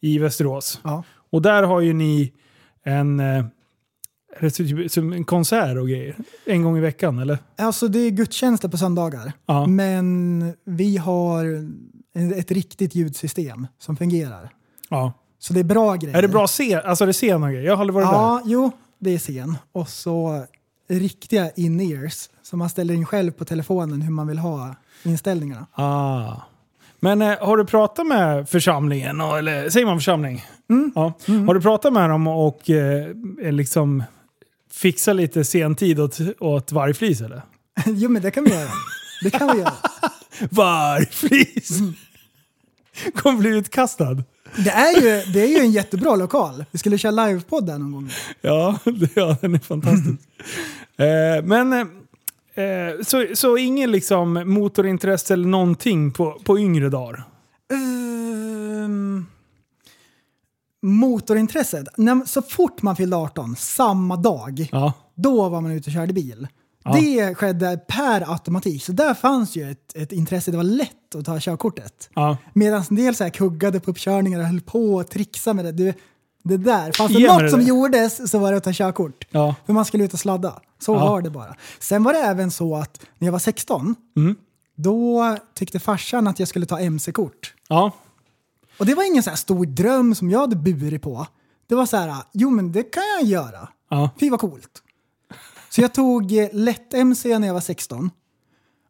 i 0.01 0.19
Västerås. 0.19 0.81
Ja. 0.85 1.03
Och 1.31 1.43
där 1.43 1.63
har 1.63 1.81
ju 1.81 1.93
ni 1.93 2.33
en, 2.85 3.21
eh, 3.21 3.45
som 4.89 5.13
en 5.13 5.25
konsert 5.25 5.77
och 5.79 5.89
grejer. 5.89 6.17
En 6.45 6.63
gång 6.63 6.77
i 6.79 6.81
veckan 6.81 7.19
eller? 7.19 7.39
Alltså 7.57 7.89
det 7.89 7.99
är 7.99 8.11
gudstjänster 8.11 8.69
på 8.69 8.77
söndagar. 8.79 9.33
Ja. 9.47 9.67
Men 9.67 10.53
vi 10.65 10.97
har 10.97 11.69
ett 12.37 12.51
riktigt 12.51 12.95
ljudsystem 12.95 13.67
som 13.79 13.97
fungerar. 13.97 14.51
ja. 14.89 15.13
Så 15.41 15.53
det 15.53 15.61
är 15.61 15.65
bra 15.65 15.95
grejer. 15.95 16.19
Är 16.19 16.23
det 16.23 16.29
bra 16.29 16.47
scen? 16.47 16.81
Alltså 16.85 17.05
är 17.05 17.07
det 17.07 17.13
scen 17.13 17.43
och 17.43 17.51
grejer? 17.51 17.65
Jag 17.67 17.77
har 17.77 17.81
aldrig 17.81 17.95
varit 17.95 18.05
Ja, 18.07 18.43
jo, 18.45 18.71
det 18.99 19.11
är 19.15 19.19
scen. 19.19 19.57
Och 19.73 19.89
så 19.89 20.45
riktiga 20.89 21.51
in-ears 21.51 22.29
som 22.43 22.59
man 22.59 22.69
ställer 22.69 22.95
in 22.95 23.07
själv 23.07 23.31
på 23.33 23.45
telefonen 23.45 24.03
hur 24.03 24.11
man 24.13 24.27
vill 24.27 24.39
ha 24.39 24.75
inställningarna. 25.03 25.67
där. 25.77 25.85
Ah. 25.85 26.43
Men 27.01 27.23
eh, 27.23 27.39
har 27.41 27.57
du 27.57 27.65
pratat 27.65 28.07
med 28.07 28.49
församlingen? 28.49 29.21
Eller 29.21 29.71
säger 29.71 29.87
man 29.87 29.97
församling? 29.99 30.45
Mm. 30.71 30.93
Ja. 30.95 31.13
Har 31.27 31.55
du 31.55 31.61
pratat 31.61 31.93
med 31.93 32.11
dem 32.11 32.27
och 32.27 32.71
eh, 32.71 33.13
liksom 33.53 34.03
fixa 34.73 35.13
lite 35.13 35.45
sentid 35.45 36.01
åt, 36.01 36.19
åt 36.39 36.73
vargflis 36.73 37.21
eller? 37.21 37.43
jo, 37.87 38.09
men 38.09 38.23
det 38.23 38.31
kan 38.31 38.45
vi 38.45 38.51
göra. 38.51 38.71
Det 39.23 39.31
kan 39.31 39.53
vi 39.57 39.59
göra. 39.59 39.73
Vargflis! 40.51 41.79
Kommer 43.15 43.39
bli 43.39 43.51
utkastad. 43.51 44.23
Det 44.57 44.71
är 44.71 45.01
ju, 45.01 45.33
det 45.33 45.41
är 45.43 45.47
ju 45.47 45.59
en 45.59 45.71
jättebra 45.71 46.17
lokal. 46.17 46.65
Vi 46.71 46.79
skulle 46.79 46.99
köra 46.99 47.27
livepodd 47.27 47.67
där 47.67 47.79
någon 47.79 47.93
gång. 47.93 48.11
Ja, 48.41 48.79
det, 48.85 49.17
ja 49.17 49.37
den 49.41 49.55
är 49.55 49.59
fantastisk. 49.59 50.21
eh, 50.97 51.45
men 51.45 51.91
eh, 52.63 53.03
så, 53.05 53.27
så 53.35 53.57
ingen 53.57 53.91
liksom 53.91 54.43
motorintresse 54.47 55.35
eller 55.35 55.49
någonting 55.49 56.13
på, 56.13 56.41
på 56.45 56.59
yngre 56.59 56.89
dagar? 56.89 57.25
Ehm, 57.73 59.27
motorintresset. 60.83 61.89
När, 61.97 62.25
så 62.25 62.43
fort 62.43 62.83
man 62.83 62.97
fyllde 62.97 63.17
18, 63.17 63.57
samma 63.57 64.17
dag, 64.17 64.69
Ja. 64.73 64.93
då 65.15 65.49
var 65.49 65.61
man 65.61 65.71
ute 65.73 65.91
och 65.91 65.95
körde 65.95 66.13
bil. 66.13 66.49
Ja. 66.85 66.93
Det 67.01 67.35
skedde 67.35 67.81
per 67.89 68.33
automatik. 68.33 68.85
Så 68.85 68.93
där 68.93 69.15
fanns 69.15 69.57
ju 69.57 69.71
ett, 69.71 69.97
ett 69.97 70.13
intresse. 70.13 70.51
Det 70.51 70.57
var 70.57 70.65
lätt 70.65 71.15
att 71.15 71.25
ta 71.25 71.41
körkortet. 71.41 72.11
ja. 72.15 72.37
Medan 72.55 72.83
en 72.91 72.97
del 72.97 73.15
så 73.15 73.25
här 73.25 73.31
kuggade 73.31 73.81
på 73.81 73.91
uppkörningar 73.91 74.41
och 74.41 74.47
höll 74.47 74.61
på 74.61 74.95
och 74.95 75.11
trixa 75.11 75.55
med 75.55 75.65
det. 75.65 75.73
Du, 75.73 75.95
det 76.43 76.57
där. 76.57 76.93
Fanns 76.93 77.13
det 77.13 77.19
Ge 77.19 77.27
något 77.29 77.41
det 77.41 77.51
som 77.51 77.61
gjordes 77.63 78.31
så 78.31 78.39
var 78.39 78.51
det 78.51 78.57
att 78.59 78.65
ta 78.65 78.71
körkort. 78.73 79.25
Ja. 79.31 79.55
För 79.67 79.73
man 79.73 79.85
skulle 79.85 80.05
ut 80.05 80.13
och 80.13 80.19
sladda. 80.19 80.61
Så 80.79 80.93
Ja. 80.95 80.99
var 80.99 81.23
det 81.23 81.31
bara. 81.31 81.55
Sen 81.79 82.03
var 82.03 82.13
det 82.13 82.19
även 82.19 82.51
så 82.51 82.77
att 82.77 83.01
när 83.19 83.27
jag 83.27 83.33
var 83.33 83.39
16, 83.39 83.95
Mm. 84.17 84.37
då 84.75 85.37
tyckte 85.55 85.79
farsan 85.79 86.27
att 86.27 86.39
jag 86.39 86.49
skulle 86.49 86.67
ta 86.67 86.79
MC-kort. 86.81 87.55
Ja. 87.69 87.93
Och 88.79 88.87
det 88.87 88.95
var 88.95 89.05
ingen 89.07 89.23
så 89.23 89.31
här 89.31 89.37
stor 89.37 89.67
dröm 89.67 90.15
som 90.15 90.31
jag 90.31 90.39
hade 90.41 90.57
burit 90.57 91.03
på. 91.03 91.27
Det 91.67 91.75
var 91.75 91.87
så 91.87 91.97
här, 91.97 92.15
jo 92.33 92.51
men 92.51 92.73
det 92.73 92.83
kan 92.83 93.03
jag 93.21 93.29
göra. 93.29 93.69
Ja. 93.91 94.11
Fy 94.21 94.31
vad 94.31 94.41
coolt. 94.41 94.83
Så 95.71 95.81
jag 95.81 95.95
tog 95.95 96.33
eh, 96.39 96.49
lätt 96.53 96.95
MC 96.95 97.39
när 97.39 97.47
jag 97.47 97.55
var 97.55 97.61
16. 97.61 98.11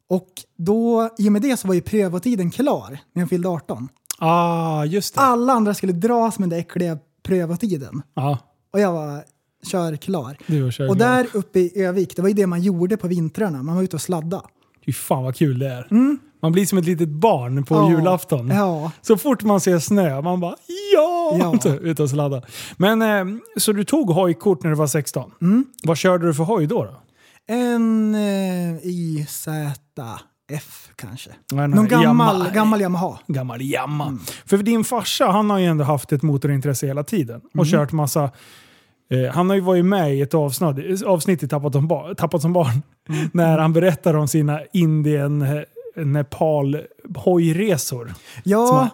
Och 0.08 0.28
då, 0.56 1.10
i 1.18 1.28
och 1.28 1.32
med 1.32 1.42
det 1.42 1.56
så 1.56 1.68
var 1.68 1.74
ju 1.74 1.80
prövotiden 1.80 2.50
klar 2.50 2.98
när 3.12 3.22
jag 3.22 3.28
fyllde 3.28 3.48
18. 3.48 3.88
Ah, 4.18 4.84
just 4.84 5.14
det. 5.14 5.20
Alla 5.20 5.52
andra 5.52 5.74
skulle 5.74 5.92
dras 5.92 6.38
med 6.38 6.48
den 6.50 6.58
äckliga 6.58 6.98
prövotiden. 7.22 8.02
Ja, 8.14 8.38
Och 8.72 8.80
jag 8.80 8.92
var 8.92 9.24
körklar. 9.66 10.36
du 10.46 10.62
var 10.62 10.70
körglad. 10.70 10.90
Och 10.90 10.96
där 10.96 11.26
uppe 11.32 11.58
i 11.60 11.82
Övik, 11.82 12.16
det 12.16 12.22
var 12.22 12.28
ju 12.28 12.34
det 12.34 12.46
man 12.46 12.62
gjorde 12.62 12.96
på 12.96 13.08
vintrarna. 13.08 13.62
Man 13.62 13.76
var 13.76 13.82
ute 13.82 13.96
och 13.96 14.02
sladda. 14.02 14.42
Fy 14.86 14.92
fan 14.92 15.24
vad 15.24 15.36
kul 15.36 15.58
det 15.58 15.68
är. 15.68 15.86
Man 16.42 16.52
blir 16.52 16.66
som 16.66 16.78
ett 16.78 16.84
litet 16.86 17.08
barn 17.08 17.64
på 17.64 17.74
Ja. 17.74 17.90
julafton. 17.90 18.48
Ja. 18.48 18.92
Så 19.02 19.16
fort 19.16 19.42
man 19.42 19.60
ser 19.60 19.78
snö, 19.78 20.20
man 20.20 20.40
bara 20.40 20.56
ja! 20.94 21.36
Ja. 21.38 21.58
Så, 21.62 21.74
ut 21.74 22.00
och 22.00 22.10
sladda. 22.10 22.42
Men, 22.76 23.02
eh, 23.02 23.38
så 23.56 23.72
du 23.72 23.84
tog 23.84 24.10
hojkort 24.10 24.62
när 24.62 24.70
du 24.70 24.76
var 24.76 24.86
16? 24.86 25.30
Mm. 25.42 25.64
Vad 25.82 25.98
körde 25.98 26.26
du 26.26 26.34
för 26.34 26.44
hoj 26.44 26.66
då? 26.66 26.84
då? 26.84 26.94
En 27.54 28.14
eh, 28.14 28.76
IZF 28.82 30.88
kanske. 30.96 31.30
Nej, 31.52 31.68
nej, 31.68 31.76
Någon 31.76 31.88
gammal, 31.88 32.02
Yamaha. 32.36 32.50
gammal 32.54 32.80
Yamaha. 32.80 33.18
Gammal 33.26 33.62
jamma. 33.62 34.06
Mm. 34.06 34.20
För 34.46 34.56
din 34.58 34.84
farsa, 34.84 35.26
han 35.26 35.50
har 35.50 35.58
ju 35.58 35.66
ändå 35.66 35.84
haft 35.84 36.12
ett 36.12 36.22
motorintresse 36.22 36.86
hela 36.86 37.04
tiden. 37.04 37.40
Och 37.40 37.54
Mm. 37.54 37.66
kört 37.66 37.92
massa... 37.92 38.30
Eh, 39.10 39.34
han 39.34 39.48
har 39.48 39.56
ju 39.56 39.62
varit 39.62 39.84
med 39.84 40.14
i 40.16 40.20
ett 40.20 40.34
avsnitt, 40.34 41.02
avsnitt 41.02 41.42
i 41.42 41.48
Tappat 41.48 41.72
som, 41.72 41.88
bar, 41.88 42.14
Tappat 42.14 42.42
som 42.42 42.52
barn. 42.52 42.82
Mm. 43.08 43.30
När 43.32 43.58
han 43.58 43.72
berättar 43.72 44.14
om 44.14 44.28
sina 44.28 44.60
Indien, 44.72 45.42
eh, 45.42 46.04
Nepal 46.06 46.80
hojresor. 47.16 48.14
Ja, 48.44 48.72
han- 48.78 48.88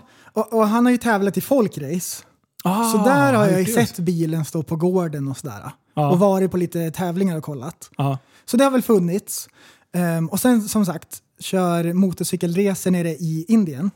och, 0.45 0.53
och 0.53 0.69
han 0.69 0.85
har 0.85 0.93
ju 0.93 0.99
tävlat 0.99 1.37
i 1.37 1.41
folkrace. 1.41 2.25
Ah, 2.65 2.85
Så 2.93 2.99
där 2.99 3.33
har 3.35 3.47
jag 3.47 3.61
ju 3.61 3.67
sett 3.67 3.99
bilen 3.99 4.45
stå 4.45 4.63
på 4.63 4.77
gården 4.77 5.29
och 5.29 5.37
sådär. 5.37 5.71
Ja. 5.95 6.11
Och 6.11 6.19
varit 6.19 6.51
på 6.51 6.57
lite 6.57 6.91
tävlingar 6.91 7.37
och 7.37 7.45
kollat. 7.45 7.91
Ja. 7.97 8.19
Så 8.45 8.57
det 8.57 8.65
har 8.65 8.71
väl 8.71 8.83
funnits. 8.83 9.49
Ehm, 9.95 10.29
och 10.29 10.41
sen 10.41 10.63
som 10.63 10.87
sagt, 10.87 11.19
kör 11.41 11.93
motorcykelresor 11.93 12.91
nere 12.91 13.09
i 13.11 13.45
Indien. 13.49 13.91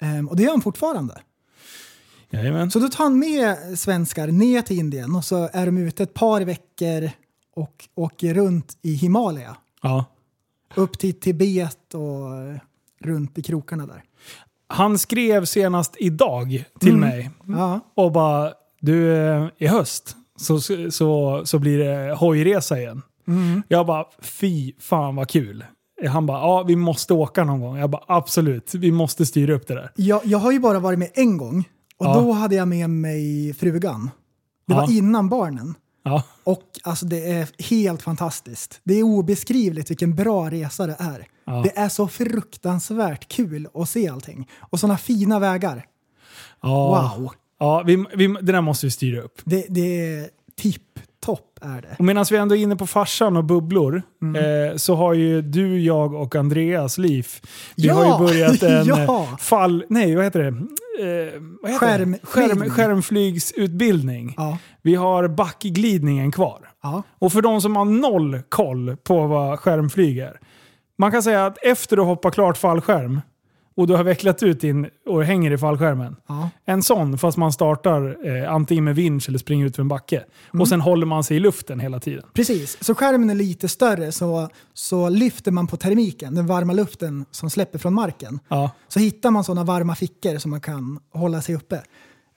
Ehm, 0.00 0.28
och 0.28 0.36
det 0.36 0.42
gör 0.42 0.50
han 0.50 0.60
fortfarande. 0.60 1.14
Jajamän. 2.36 2.70
Så 2.70 2.78
då 2.78 2.88
tar 2.88 3.04
han 3.04 3.18
med 3.18 3.56
svenskar 3.78 4.26
ner 4.26 4.62
till 4.62 4.78
Indien 4.78 5.16
och 5.16 5.24
så 5.24 5.48
är 5.52 5.66
de 5.66 5.78
ute 5.78 6.02
ett 6.02 6.14
par 6.14 6.40
veckor 6.40 7.10
och 7.56 7.88
åker 7.94 8.34
runt 8.34 8.78
i 8.82 8.94
Himalaya. 8.94 9.56
Ja. 9.82 10.04
Upp 10.74 10.98
till 10.98 11.20
Tibet 11.20 11.94
och 11.94 12.30
runt 13.00 13.38
i 13.38 13.42
krokarna 13.42 13.86
där. 13.86 14.02
Han 14.68 14.98
skrev 14.98 15.44
senast 15.44 15.96
idag 15.98 16.64
till 16.80 16.88
Mm. 16.94 17.00
mig 17.00 17.30
Ja, 17.46 17.80
och 17.94 18.12
bara 18.12 18.52
du, 18.80 19.16
eh, 19.16 19.46
i 19.58 19.66
höst 19.66 20.16
så, 20.36 20.60
så, 20.90 21.42
så 21.44 21.58
blir 21.58 21.78
det 21.78 22.14
hojresa 22.14 22.78
igen. 22.78 23.02
mm. 23.28 23.62
Jag 23.68 23.86
bara, 23.86 24.04
fy 24.22 24.72
fan 24.78 25.16
vad 25.16 25.28
kul. 25.28 25.64
Han 26.08 26.26
bara, 26.26 26.38
ja 26.38 26.62
vi 26.62 26.76
måste 26.76 27.14
åka 27.14 27.44
någon 27.44 27.60
gång. 27.60 27.76
Jag 27.76 27.90
bara, 27.90 28.04
absolut, 28.08 28.74
vi 28.74 28.92
måste 28.92 29.26
styra 29.26 29.54
upp 29.54 29.66
det 29.66 29.74
där. 29.74 29.90
Jag, 29.96 30.20
jag 30.24 30.38
har 30.38 30.52
ju 30.52 30.60
bara 30.60 30.78
varit 30.78 30.98
med 30.98 31.10
en 31.14 31.36
gång 31.36 31.68
och 31.98 32.06
Ja. 32.06 32.14
då 32.14 32.32
hade 32.32 32.54
jag 32.54 32.68
med 32.68 32.90
mig 32.90 33.54
frugan. 33.54 34.10
Det 34.66 34.74
var 34.74 34.82
Ja. 34.82 34.92
innan 34.92 35.28
barnen. 35.28 35.74
Ja, 36.04 36.22
Och 36.44 36.62
alltså 36.84 37.06
det 37.06 37.30
är 37.32 37.48
helt 37.70 38.02
fantastiskt. 38.02 38.80
Det 38.84 38.94
är 38.94 39.02
obeskrivligt 39.02 39.90
vilken 39.90 40.14
bra 40.14 40.50
resa 40.50 40.86
det 40.86 40.96
är. 40.98 41.26
Ja. 41.44 41.52
Det 41.64 41.78
är 41.78 41.88
så 41.88 42.08
fruktansvärt 42.08 43.28
kul 43.28 43.68
att 43.74 43.88
se 43.90 44.08
allting. 44.08 44.48
Och 44.60 44.80
sådana 44.80 44.98
fina 44.98 45.38
vägar. 45.38 45.84
ja. 46.62 47.14
Wow! 47.18 47.30
Ja, 47.58 47.82
vi, 47.86 48.04
vi, 48.16 48.26
det 48.26 48.52
där 48.52 48.60
måste 48.60 48.86
vi 48.86 48.90
styra 48.90 49.20
upp. 49.22 49.40
Det, 49.44 49.66
det 49.68 49.80
är 50.14 50.30
tipp-topp 50.56 51.58
är 51.62 51.82
det. 51.82 51.96
Och 51.98 52.04
medan 52.04 52.24
vi 52.30 52.36
ändå 52.36 52.56
är 52.56 52.60
inne 52.60 52.76
på 52.76 52.86
farsan 52.86 53.36
och 53.36 53.44
bubblor 53.44 54.02
Mm. 54.22 54.70
eh, 54.70 54.76
så 54.76 54.94
har 54.94 55.14
ju 55.14 55.42
du, 55.42 55.80
jag 55.80 56.14
och 56.14 56.34
Andreas 56.36 56.98
liv. 56.98 57.26
Vi 57.76 57.88
har 57.88 58.04
ju 58.04 58.26
börjat 58.26 58.62
en 58.62 58.86
Ja! 59.06 59.36
fall... 59.40 59.84
Nej, 59.88 60.14
vad 60.14 60.24
heter 60.24 60.42
det? 60.42 60.50
Eh? 60.98 61.78
Skärmflygning. 61.78 62.20
Skärm, 62.22 62.70
skärmflygsutbildning. 62.70 64.34
Ja. 64.36 64.58
Vi 64.82 64.94
har 64.94 65.28
backglidningen 65.28 66.32
kvar. 66.32 66.68
Ja. 66.82 67.02
Och 67.18 67.32
för 67.32 67.42
de 67.42 67.60
som 67.60 67.76
har 67.76 67.84
noll 67.84 68.40
koll 68.48 68.96
på 68.96 69.26
vad 69.26 69.60
skärmflyg 69.60 70.18
är. 70.18 70.40
Man 70.98 71.12
kan 71.12 71.22
säga 71.22 71.46
att 71.46 71.58
efter 71.62 71.96
att 71.96 72.06
hoppa 72.06 72.30
klart 72.30 72.58
fallskärm 72.58 73.20
och 73.76 73.86
du 73.86 73.94
har 73.94 74.04
vecklat 74.04 74.42
ut 74.42 74.60
din 74.60 74.86
och 75.06 75.24
hänger 75.24 75.50
i 75.50 75.58
fallskärmen. 75.58 76.16
Ja. 76.26 76.50
En 76.64 76.82
sån 76.82 77.18
fast 77.18 77.38
man 77.38 77.52
startar 77.52 78.26
eh, 78.26 78.52
antingen 78.52 78.84
med 78.84 78.94
vinsch 78.94 79.28
eller 79.28 79.38
springer 79.38 79.66
ut 79.66 79.76
för 79.76 79.82
en 79.82 79.88
backe. 79.88 80.16
Mm. 80.16 80.60
Och 80.60 80.68
sen 80.68 80.80
håller 80.80 81.06
man 81.06 81.24
sig 81.24 81.36
i 81.36 81.40
luften 81.40 81.80
hela 81.80 82.00
tiden. 82.00 82.24
Precis, 82.32 82.84
så 82.84 82.94
skärmen 82.94 83.30
är 83.30 83.34
lite 83.34 83.68
större 83.68 84.12
så, 84.12 84.48
så 84.74 85.08
lyfter 85.08 85.50
man 85.50 85.66
på 85.66 85.76
termiken, 85.76 86.34
den 86.34 86.46
varma 86.46 86.72
luften 86.72 87.24
som 87.30 87.50
släpper 87.50 87.78
från 87.78 87.94
marken. 87.94 88.40
Ja. 88.48 88.70
Så 88.88 89.00
hittar 89.00 89.30
man 89.30 89.44
sådana 89.44 89.64
varma 89.64 89.94
fickor 89.94 90.38
som 90.38 90.50
man 90.50 90.60
kan 90.60 90.98
hålla 91.12 91.42
sig 91.42 91.54
uppe. 91.54 91.82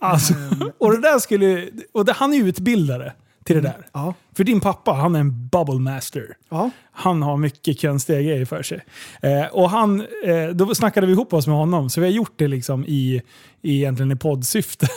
Alltså, 0.01 0.33
Ehm. 0.33 0.71
och 0.77 0.91
det 0.91 1.01
där 1.01 1.19
skulle... 1.19 1.69
Och 1.91 2.05
det, 2.05 2.13
han 2.13 2.33
är 2.33 2.43
utbildare 2.43 3.13
till 3.49 3.63
det 3.63 3.69
där. 3.69 3.87
Ja. 3.93 4.13
För 4.35 4.43
din 4.43 4.59
pappa, 4.59 4.91
han 4.91 5.15
är 5.15 5.19
en 5.19 5.47
bubble 5.47 5.79
master. 5.79 6.37
Ja. 6.49 6.69
Han 6.91 7.21
har 7.21 7.37
mycket 7.37 7.81
konstiga 7.81 8.21
grejer 8.21 8.45
för 8.45 8.63
sig. 8.63 8.81
Eh, 9.21 9.45
och 9.45 9.69
han, 9.69 9.99
eh, 10.25 10.47
då 10.53 10.75
snackade 10.75 11.07
vi 11.07 11.13
ihop 11.13 11.33
oss 11.33 11.47
med 11.47 11.55
honom, 11.55 11.89
så 11.89 12.01
vi 12.01 12.07
har 12.07 12.13
gjort 12.13 12.33
det 12.35 12.47
liksom 12.47 12.85
i, 12.85 13.21
i, 13.61 13.75
egentligen 13.77 14.11
i 14.11 14.15
poddsyfte. 14.15 14.87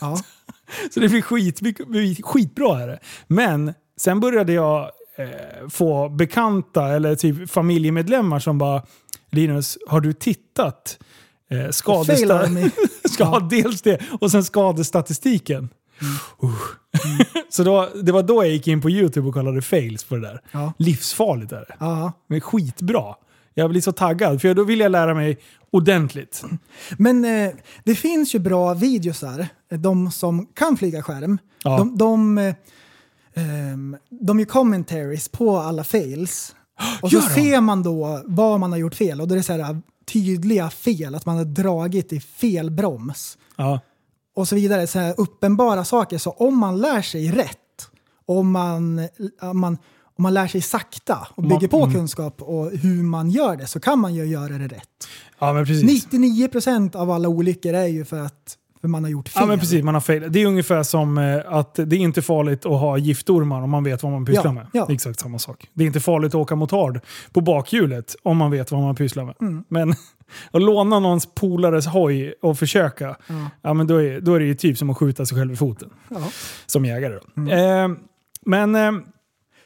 Ja. 0.00 0.16
så 0.94 1.00
det 1.00 1.08
blir 1.08 1.22
skit, 1.22 1.60
skitbra. 2.24 2.82
Är 2.82 2.86
det. 2.86 2.98
Men 3.26 3.74
sen 3.96 4.20
började 4.20 4.52
jag 4.52 4.90
eh, 5.16 5.68
få 5.68 6.08
bekanta 6.08 6.88
eller 6.88 7.14
typ 7.14 7.50
familjemedlemmar 7.50 8.38
som 8.38 8.58
bara 8.58 8.82
Linus, 9.30 9.78
har 9.88 10.00
du 10.00 10.12
tittat 10.12 10.98
eh, 11.50 11.56
Fail 11.58 11.72
skadesta- 11.72 12.44
Army. 12.44 12.70
ska 13.10 13.38
dels 13.38 13.82
det 13.82 14.00
och 14.20 14.30
sen 14.30 14.44
skadestatistiken. 14.44 15.68
Uh. 16.42 16.54
Så 17.48 17.64
då, 17.64 17.88
det 18.02 18.12
var 18.12 18.22
då 18.22 18.44
jag 18.44 18.52
gick 18.52 18.68
in 18.68 18.80
på 18.80 18.90
YouTube 18.90 19.28
och 19.28 19.34
kollade 19.34 19.62
fails 19.62 20.04
på 20.04 20.14
det 20.14 20.20
där. 20.20 20.40
Ja. 20.52 20.72
Livsfarligt 20.78 21.52
är 21.52 21.56
det. 21.56 21.76
Ja. 21.80 22.12
Men 22.26 22.40
skitbra. 22.40 23.14
Jag 23.54 23.70
blir 23.70 23.80
så 23.80 23.92
taggad, 23.92 24.40
för 24.40 24.54
då 24.54 24.64
vill 24.64 24.80
jag 24.80 24.92
lära 24.92 25.14
mig 25.14 25.38
ordentligt. 25.70 26.44
Men 26.98 27.24
eh, 27.24 27.50
det 27.84 27.94
finns 27.94 28.34
ju 28.34 28.38
bra 28.38 28.74
videosar, 28.74 29.46
de 29.68 30.10
som 30.10 30.46
kan 30.46 30.76
flyga 30.76 31.02
skärm. 31.02 31.38
Ja. 31.64 31.78
De, 31.78 31.98
de, 31.98 32.38
eh, 32.38 32.54
ehm, 33.34 33.96
de 34.10 34.38
gör 34.38 34.46
commentaries 34.46 35.28
på 35.28 35.56
alla 35.56 35.84
fails. 35.84 36.54
Och 37.02 37.10
så 37.10 37.20
ser 37.20 37.60
man 37.60 37.82
då 37.82 38.22
vad 38.24 38.60
man 38.60 38.72
har 38.72 38.78
gjort 38.78 38.94
fel. 38.94 39.20
Och 39.20 39.28
då 39.28 39.34
är 39.34 39.36
det 39.36 39.42
så 39.42 39.52
här 39.52 39.80
tydliga 40.12 40.70
fel, 40.70 41.14
att 41.14 41.26
man 41.26 41.36
har 41.36 41.44
dragit 41.44 42.12
i 42.12 42.20
fel 42.20 42.70
broms. 42.70 43.38
Ja. 43.56 43.80
Och 44.34 44.48
så 44.48 44.54
vidare. 44.54 44.86
Så 44.86 44.98
här 44.98 45.14
uppenbara 45.16 45.84
saker. 45.84 46.18
Så 46.18 46.30
om 46.30 46.58
man 46.58 46.78
lär 46.78 47.02
sig 47.02 47.30
rätt, 47.30 47.58
om 48.26 48.50
man, 48.50 49.08
om 49.40 49.60
man, 49.60 49.78
om 50.16 50.22
man 50.22 50.34
lär 50.34 50.46
sig 50.46 50.60
sakta 50.60 51.28
och 51.34 51.42
bygger 51.42 51.68
på 51.68 51.82
mm. 51.82 51.94
kunskap 51.94 52.42
och 52.42 52.70
hur 52.70 53.02
man 53.02 53.30
gör 53.30 53.56
det 53.56 53.66
så 53.66 53.80
kan 53.80 53.98
man 53.98 54.14
ju 54.14 54.24
göra 54.24 54.58
det 54.58 54.66
rätt. 54.68 55.08
ja, 55.38 55.52
men 55.52 55.66
precis. 55.66 56.06
99% 56.06 56.96
av 56.96 57.10
alla 57.10 57.28
olyckor 57.28 57.74
är 57.74 57.86
ju 57.86 58.04
för 58.04 58.18
att 58.20 58.58
för 58.80 58.88
man 58.88 59.04
har 59.04 59.10
gjort 59.10 59.28
fel. 59.28 59.40
Ja 59.42 59.46
men 59.46 59.58
precis, 59.58 59.84
man 59.84 59.94
har 59.94 60.00
fail. 60.00 60.32
Det 60.32 60.42
är 60.42 60.46
ungefär 60.46 60.82
som 60.82 61.18
eh, 61.18 61.40
att 61.46 61.74
det 61.74 61.96
är 61.96 62.00
inte 62.00 62.22
farligt 62.22 62.66
att 62.66 62.80
ha 62.80 62.98
giftormar 62.98 63.62
om 63.62 63.70
man 63.70 63.84
vet 63.84 64.02
vad 64.02 64.12
man 64.12 64.24
pysslar 64.24 64.44
Ja, 64.44 64.52
med. 64.52 64.66
ja. 64.72 64.84
Det 64.86 64.92
är 64.92 64.94
Exakt 64.94 65.20
samma 65.20 65.38
sak. 65.38 65.68
Det 65.74 65.84
är 65.84 65.86
inte 65.86 66.00
farligt 66.00 66.28
att 66.28 66.34
åka 66.34 66.56
motard 66.56 67.00
på 67.32 67.40
bakhjulet 67.40 68.16
om 68.22 68.36
man 68.36 68.50
vet 68.50 68.70
vad 68.70 68.80
man 68.80 68.94
pysslar 68.94 69.24
med. 69.24 69.34
Mm. 69.40 69.64
Men 69.68 69.94
att 70.50 70.62
låna 70.62 70.98
någons 70.98 71.26
polares 71.34 71.86
hoj 71.86 72.34
och 72.42 72.58
försöka, 72.58 73.16
ja. 73.62 73.74
men 73.74 73.86
då, 73.86 73.96
är, 73.96 74.20
då 74.20 74.34
är 74.34 74.40
det 74.40 74.46
ju 74.46 74.54
typ 74.54 74.78
som 74.78 74.90
att 74.90 74.98
skjuta 74.98 75.26
sig 75.26 75.38
själv 75.38 75.52
i 75.52 75.56
foten. 75.56 75.90
Ja. 76.08 76.30
Som 76.66 76.84
jägare 76.84 77.14
då. 77.14 77.42
Mm. 77.42 77.92
Eh, 77.92 77.98
men 78.46 78.74
eh, 78.74 78.92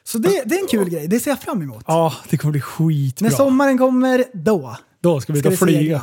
Så 0.05 0.19
det, 0.19 0.43
det 0.45 0.55
är 0.55 0.61
en 0.61 0.69
kul 0.69 0.89
grej, 0.89 1.09
det 1.09 1.21
ser 1.21 1.31
jag 1.31 1.41
fram 1.41 1.63
emot. 1.63 1.85
ja, 1.87 2.13
det 2.31 2.37
kommer 2.37 2.53
bli 2.53 2.61
skitbra. 2.61 3.29
När 3.29 3.37
sommaren 3.37 3.79
kommer, 3.79 4.25
då 4.33 4.77
Då 5.01 5.21
ska 5.21 5.33
vi 5.33 5.39
ska 5.39 5.49
ta 5.49 5.51
det 5.51 5.57
flyga. 5.57 6.03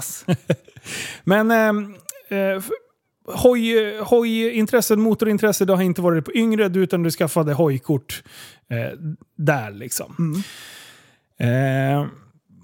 Men 1.23 1.51
eh, 1.51 2.37
eh, 2.39 2.63
hoj, 3.25 3.97
hojintresse, 3.97 4.95
motorintresse, 4.95 5.65
det 5.65 5.75
har 5.75 5.83
inte 5.83 6.01
varit 6.01 6.25
på 6.25 6.33
yngre 6.33 6.65
utan 6.65 7.03
du 7.03 7.11
skaffade 7.11 7.53
hojkort 7.53 8.23
eh, 8.69 8.99
där 9.37 9.71
liksom. 9.71 10.15
Mm. 10.19 10.43
Eh, 11.37 12.07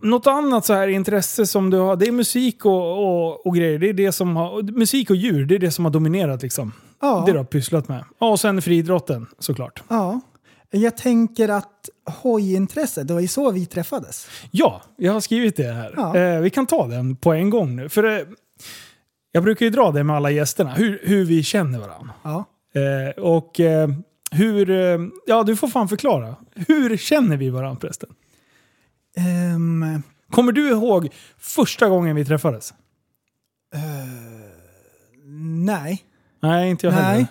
något 0.01 0.27
annat 0.27 0.65
så 0.65 0.73
här 0.73 0.87
intresse 0.87 1.45
som 1.45 1.69
du 1.69 1.77
har, 1.77 1.95
det 1.95 2.07
är 2.07 2.11
musik 2.11 2.65
och, 2.65 2.97
och, 2.97 3.47
och 3.47 3.55
grejer. 3.55 3.79
Det 3.79 3.89
är 3.89 3.93
det 3.93 4.11
som 4.11 4.35
har, 4.35 4.61
musik 4.61 5.09
och 5.09 5.15
djur, 5.15 5.45
det 5.45 5.55
är 5.55 5.59
det 5.59 5.71
som 5.71 5.85
har 5.85 5.91
dominerat 5.91 6.41
liksom. 6.41 6.73
Ja. 7.01 7.23
Det 7.25 7.31
du 7.31 7.37
har 7.37 7.45
pysslat 7.45 7.87
med. 7.87 8.03
Ja, 8.19 8.29
och 8.29 8.39
sen 8.39 8.61
friidrotten 8.61 9.27
såklart. 9.39 9.83
ja. 9.87 10.21
Jag 10.71 10.97
tänker 10.97 11.49
att 11.49 11.89
hojintresset, 12.21 13.07
det 13.07 13.13
var 13.13 13.21
ju 13.21 13.27
så 13.27 13.51
vi 13.51 13.65
träffades. 13.65 14.27
Ja, 14.51 14.81
jag 14.97 15.13
har 15.13 15.19
skrivit 15.19 15.55
det 15.57 15.73
här. 15.73 15.93
Ja. 15.97 16.17
Eh, 16.17 16.39
vi 16.39 16.49
kan 16.49 16.65
ta 16.65 16.87
den 16.87 17.15
på 17.15 17.33
en 17.33 17.49
gång 17.49 17.75
nu. 17.75 17.89
För 17.89 18.03
eh, 18.03 18.25
jag 19.31 19.43
brukar 19.43 19.65
ju 19.65 19.69
dra 19.69 19.91
det 19.91 20.03
med 20.03 20.15
alla 20.15 20.31
gästerna, 20.31 20.73
hur, 20.73 20.99
hur 21.03 21.25
vi 21.25 21.43
känner 21.43 21.79
varandra. 21.79 22.13
Ja. 22.23 22.45
Eh, 22.75 23.23
och 23.23 23.59
eh, 23.59 23.89
hur... 24.31 24.69
Eh, 24.69 24.99
ja, 25.27 25.43
du 25.43 25.55
får 25.55 25.67
fan 25.67 25.87
förklara. 25.87 26.35
Hur 26.55 26.97
känner 26.97 27.37
vi 27.37 27.49
varandra 27.49 27.79
förresten? 27.81 28.09
Ehm, 29.17 30.03
Kommer 30.31 30.51
du 30.51 30.69
ihåg 30.69 31.09
första 31.37 31.89
gången 31.89 32.15
vi 32.15 32.25
träffades? 32.25 32.73
nej. 35.65 36.03
Nej, 36.41 36.69
inte 36.69 36.87
jag 36.87 36.93
Nej. 36.93 37.03
heller. 37.03 37.27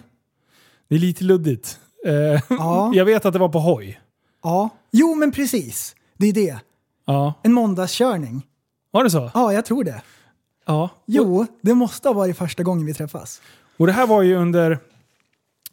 Det 0.88 0.94
är 0.94 0.98
lite 0.98 1.24
luddigt. 1.24 1.80
Eh, 2.06 2.40
Ja. 2.48 2.90
Jag 2.94 3.04
vet 3.04 3.24
att 3.24 3.32
det 3.32 3.38
var 3.38 3.48
på 3.48 3.58
hoj. 3.60 4.00
Ja. 4.42 4.68
Jo, 4.92 5.14
men 5.14 5.32
precis. 5.32 5.96
Det 6.16 6.26
är 6.26 6.32
det. 6.32 6.58
Ja. 7.06 7.34
En 7.42 7.52
måndagskörning. 7.52 8.46
Var 8.90 9.04
det 9.04 9.10
så? 9.10 9.30
Ja, 9.34 9.52
jag 9.52 9.64
tror 9.64 9.84
det. 9.84 10.02
Ja. 10.66 10.90
Jo, 11.06 11.46
det 11.60 11.74
måste 11.74 12.08
ha 12.08 12.12
varit 12.12 12.36
första 12.38 12.62
gången 12.62 12.86
vi 12.86 12.94
träffas. 12.94 13.42
Och 13.76 13.86
det 13.86 13.92
här 13.92 14.06
var 14.06 14.22
ju 14.22 14.34
under 14.36 14.78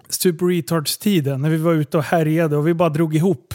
Super 0.10 0.46
Retards-tiden 0.46 1.42
när 1.42 1.50
vi 1.50 1.58
var 1.58 1.74
ute 1.74 1.98
och 1.98 2.04
härjade 2.04 2.58
och 2.58 2.68
vi 2.68 2.74
bara 2.74 2.90
drog 2.90 3.16
ihop. 3.16 3.54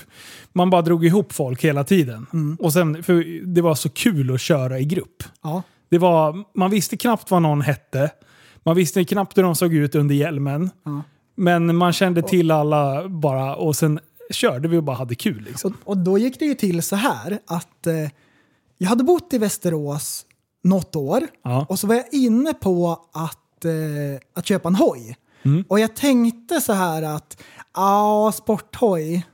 Man 0.52 0.70
bara 0.70 0.82
drog 0.82 1.04
ihop 1.04 1.32
folk 1.32 1.64
hela 1.64 1.84
tiden. 1.84 2.26
Och 2.58 2.72
sen, 2.72 3.02
för 3.02 3.46
det 3.54 3.60
var 3.62 3.74
så 3.74 3.88
kul 3.88 4.34
att 4.34 4.40
köra 4.40 4.78
i 4.78 4.84
grupp. 4.84 5.22
Ja. 5.42 5.62
Det 5.88 5.98
var, 5.98 6.44
man 6.54 6.70
visste 6.70 6.96
knappt 6.96 7.30
vad 7.30 7.42
någon 7.42 7.60
hette. 7.60 8.10
Man 8.62 8.76
visste 8.76 9.04
knappt 9.04 9.38
hur 9.38 9.42
de 9.42 9.54
såg 9.54 9.74
ut 9.74 9.94
under 9.94 10.14
hjälmen. 10.14 10.70
Ja. 10.84 11.02
Men 11.34 11.76
man 11.76 11.92
kände 11.92 12.22
till 12.22 12.50
alla 12.50 13.08
bara 13.08 13.54
och 13.56 13.76
sen 13.76 14.00
körde 14.30 14.68
vi 14.68 14.76
och 14.76 14.82
bara 14.82 14.96
hade 14.96 15.14
kul. 15.14 15.42
Liksom. 15.48 15.74
Och, 15.84 15.90
och 15.90 15.96
då 15.98 16.18
gick 16.18 16.38
det 16.38 16.44
ju 16.44 16.54
till 16.54 16.82
så 16.82 16.96
här 16.96 17.38
att 17.46 17.86
eh, 17.86 17.94
jag 18.78 18.88
hade 18.88 19.04
bott 19.04 19.32
i 19.32 19.38
Västerås 19.38 20.26
något 20.64 20.96
år 20.96 21.20
Ja. 21.44 21.66
och 21.68 21.78
så 21.78 21.86
var 21.86 21.94
jag 21.94 22.04
inne 22.12 22.54
på 22.54 23.00
att, 23.12 23.64
eh, 23.64 23.72
att 24.34 24.46
köpa 24.46 24.68
en 24.68 24.74
hoj. 24.74 25.16
Och 25.68 25.80
jag 25.80 25.96
tänkte 25.96 26.60
så 26.60 26.72
här 26.72 27.02
att, 27.02 27.42
ja, 27.74 28.32
sporthoj, 28.34 29.26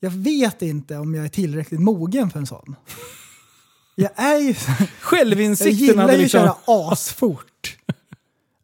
jag 0.00 0.10
vet 0.10 0.62
inte 0.62 0.98
om 0.98 1.14
jag 1.14 1.24
är 1.24 1.28
tillräckligt 1.28 1.80
mogen 1.80 2.30
för 2.30 2.38
en 2.38 2.46
sån. 2.46 2.76
Jag 3.96 4.10
är 4.16 4.38
ju... 4.38 4.46
Jag 4.46 4.88
Självinsikten 5.00 5.74
gillar 5.74 6.02
hade 6.02 6.16
ju 6.16 6.22
liksom... 6.22 6.40
att 6.40 6.46
köra 6.46 6.92
asfort. 6.92 7.76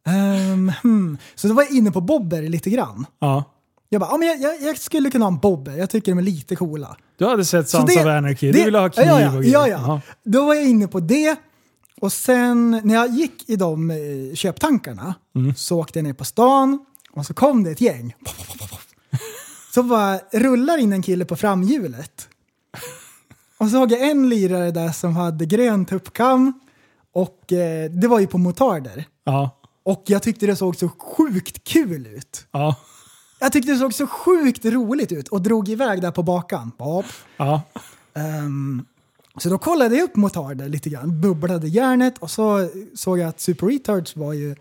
Ehm, 0.07 0.71
hmm. 0.83 1.17
Så 1.35 1.47
då 1.47 1.53
var 1.53 1.63
jag 1.63 1.71
inne 1.71 1.91
på 1.91 2.01
bobber 2.01 2.41
lite 2.41 2.69
grann. 2.69 3.05
Ja. 3.19 3.43
Jag 3.89 4.01
bara, 4.01 4.11
ja, 4.11 4.17
men 4.17 4.27
jag, 4.27 4.41
jag, 4.41 4.61
jag 4.61 4.77
skulle 4.77 5.11
kunna 5.11 5.25
ha 5.25 5.31
en 5.31 5.39
bobber, 5.39 5.77
jag 5.77 5.89
tycker 5.89 6.11
de 6.11 6.17
är 6.17 6.21
lite 6.21 6.55
coola. 6.55 6.97
Du 7.17 7.25
hade 7.25 7.45
sett 7.45 7.69
Sons 7.69 7.97
of 7.97 8.05
Anarchy. 8.05 8.51
du 8.51 8.63
ville 8.63 8.77
ha 8.77 8.89
kniv 8.89 9.05
ja, 9.07 9.21
ja, 9.21 9.35
och 9.35 9.41
grejer. 9.41 9.53
ja, 9.53 9.67
ja. 9.67 9.77
Jaha. 9.87 10.01
Då 10.23 10.45
var 10.45 10.55
jag 10.55 10.65
inne 10.65 10.87
på 10.87 10.99
det. 10.99 11.35
Och 12.01 12.13
sen 12.13 12.81
när 12.83 12.95
jag 12.95 13.09
gick 13.09 13.49
i 13.49 13.55
de 13.55 13.91
eh, 13.91 14.35
köptankarna 14.35 15.15
Mm. 15.35 15.55
så 15.55 15.79
åkte 15.79 15.99
jag 15.99 16.03
ner 16.03 16.13
på 16.13 16.25
stan 16.25 16.85
och 17.11 17.25
så 17.25 17.33
kom 17.33 17.63
det 17.63 17.71
ett 17.71 17.81
gäng. 17.81 18.15
Så 19.73 19.83
bara 19.83 20.17
rullar 20.31 20.77
in 20.77 20.93
en 20.93 21.01
kille 21.01 21.25
på 21.25 21.35
framhjulet. 21.35 22.27
Och 23.57 23.65
så 23.65 23.71
såg 23.71 23.91
jag 23.91 24.09
en 24.09 24.29
lirare 24.29 24.71
där 24.71 24.91
som 24.91 25.15
hade 25.15 25.45
grön 25.45 25.85
tuppkam 25.85 26.53
och 27.13 27.53
eh, 27.53 27.91
det 27.91 28.07
var 28.07 28.19
ju 28.19 28.27
på 28.27 28.37
motarder. 28.37 29.05
Ja. 29.23 29.57
Och 29.83 30.03
jag 30.07 30.23
tyckte 30.23 30.45
det 30.45 30.55
såg 30.55 30.75
så 30.75 30.89
sjukt 30.89 31.63
kul 31.63 32.07
ut. 32.07 32.47
Ja. 32.51 32.75
Jag 33.39 33.51
tyckte 33.51 33.71
det 33.71 33.77
såg 33.77 33.93
så 33.93 34.07
sjukt 34.07 34.65
roligt 34.65 35.11
ut 35.11 35.27
och 35.27 35.41
drog 35.41 35.69
iväg 35.69 36.01
där 36.01 36.11
på 36.11 36.23
bakan. 36.23 36.71
Ja. 37.37 37.61
Ehm, 38.13 38.85
så 39.37 39.49
då 39.49 39.57
kollade 39.57 39.95
jag 39.95 40.03
upp 40.03 40.15
motarder 40.15 40.69
lite 40.69 40.89
grann, 40.89 41.21
bubblade 41.21 41.67
järnet 41.67 42.17
och 42.17 42.31
så 42.31 42.69
såg 42.95 43.19
jag 43.19 43.29
att 43.29 43.39
Super 43.39 43.67
Retards 43.67 44.15
var 44.15 44.33
ju 44.33 44.55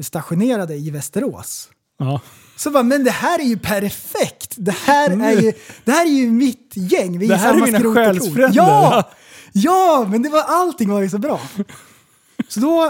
stationerade 0.00 0.74
i 0.76 0.90
Västerås. 0.90 1.68
Ja. 1.98 2.20
Så 2.56 2.70
bara, 2.70 2.82
men 2.82 3.04
det 3.04 3.10
här 3.10 3.38
är 3.38 3.44
ju 3.44 3.58
perfekt! 3.58 4.54
Det 4.56 4.72
här 4.72 5.10
är 5.10 5.40
ju, 5.42 5.52
det 5.84 5.92
här 5.92 6.06
är 6.06 6.10
ju 6.10 6.30
mitt 6.30 6.72
gäng. 6.74 7.18
Vi 7.18 7.26
Det 7.26 7.36
här 7.36 7.48
är 7.48 7.52
samma 7.52 7.64
mina 7.66 7.78
och 7.78 7.84
korn. 7.84 7.94
själsfränder. 7.94 8.50
Ja! 8.54 9.10
Ja, 9.52 10.06
men 10.10 10.22
det 10.22 10.28
var, 10.28 10.42
allting 10.42 10.90
var 10.90 11.00
ju 11.00 11.10
så 11.10 11.18
bra. 11.18 11.40
Så 12.48 12.60
då 12.60 12.84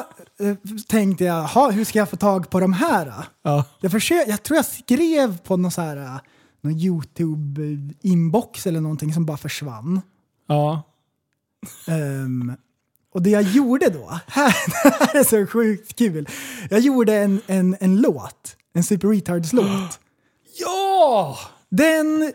eh, 0.46 0.54
tänkte 0.88 1.24
jag, 1.24 1.42
ha, 1.42 1.70
hur 1.70 1.84
ska 1.84 1.98
jag 1.98 2.10
få 2.10 2.16
tag 2.16 2.50
på 2.50 2.60
de 2.60 2.72
här? 2.72 3.12
Ja. 3.42 3.64
Jag, 3.80 3.92
försökte, 3.92 4.30
jag 4.30 4.42
tror 4.42 4.56
jag 4.56 4.66
skrev 4.66 5.38
på 5.38 5.56
någon, 5.56 5.70
så 5.70 5.80
här, 5.80 5.96
eh, 5.96 6.16
någon 6.60 6.72
YouTube-inbox 6.78 8.66
eller 8.68 8.80
någonting 8.80 9.14
som 9.14 9.26
bara 9.26 9.36
försvann. 9.36 10.00
Ja. 10.48 10.82
Ehm, 11.86 12.52
och 13.14 13.22
det 13.22 13.30
jag 13.30 13.42
gjorde 13.42 13.88
då, 13.88 14.08
här, 14.26 14.56
det 14.82 15.04
här 15.04 15.20
är 15.20 15.24
så 15.24 15.46
sjukt 15.46 15.96
kul. 15.98 16.28
Jag 16.70 16.80
gjorde 16.80 17.14
en, 17.14 17.40
en, 17.46 17.76
en 17.80 17.96
låt, 17.96 18.56
en 18.74 18.84
Super 18.84 19.08
Retards-låt. 19.08 19.98
Ja! 20.58 21.38
Den, 21.68 22.32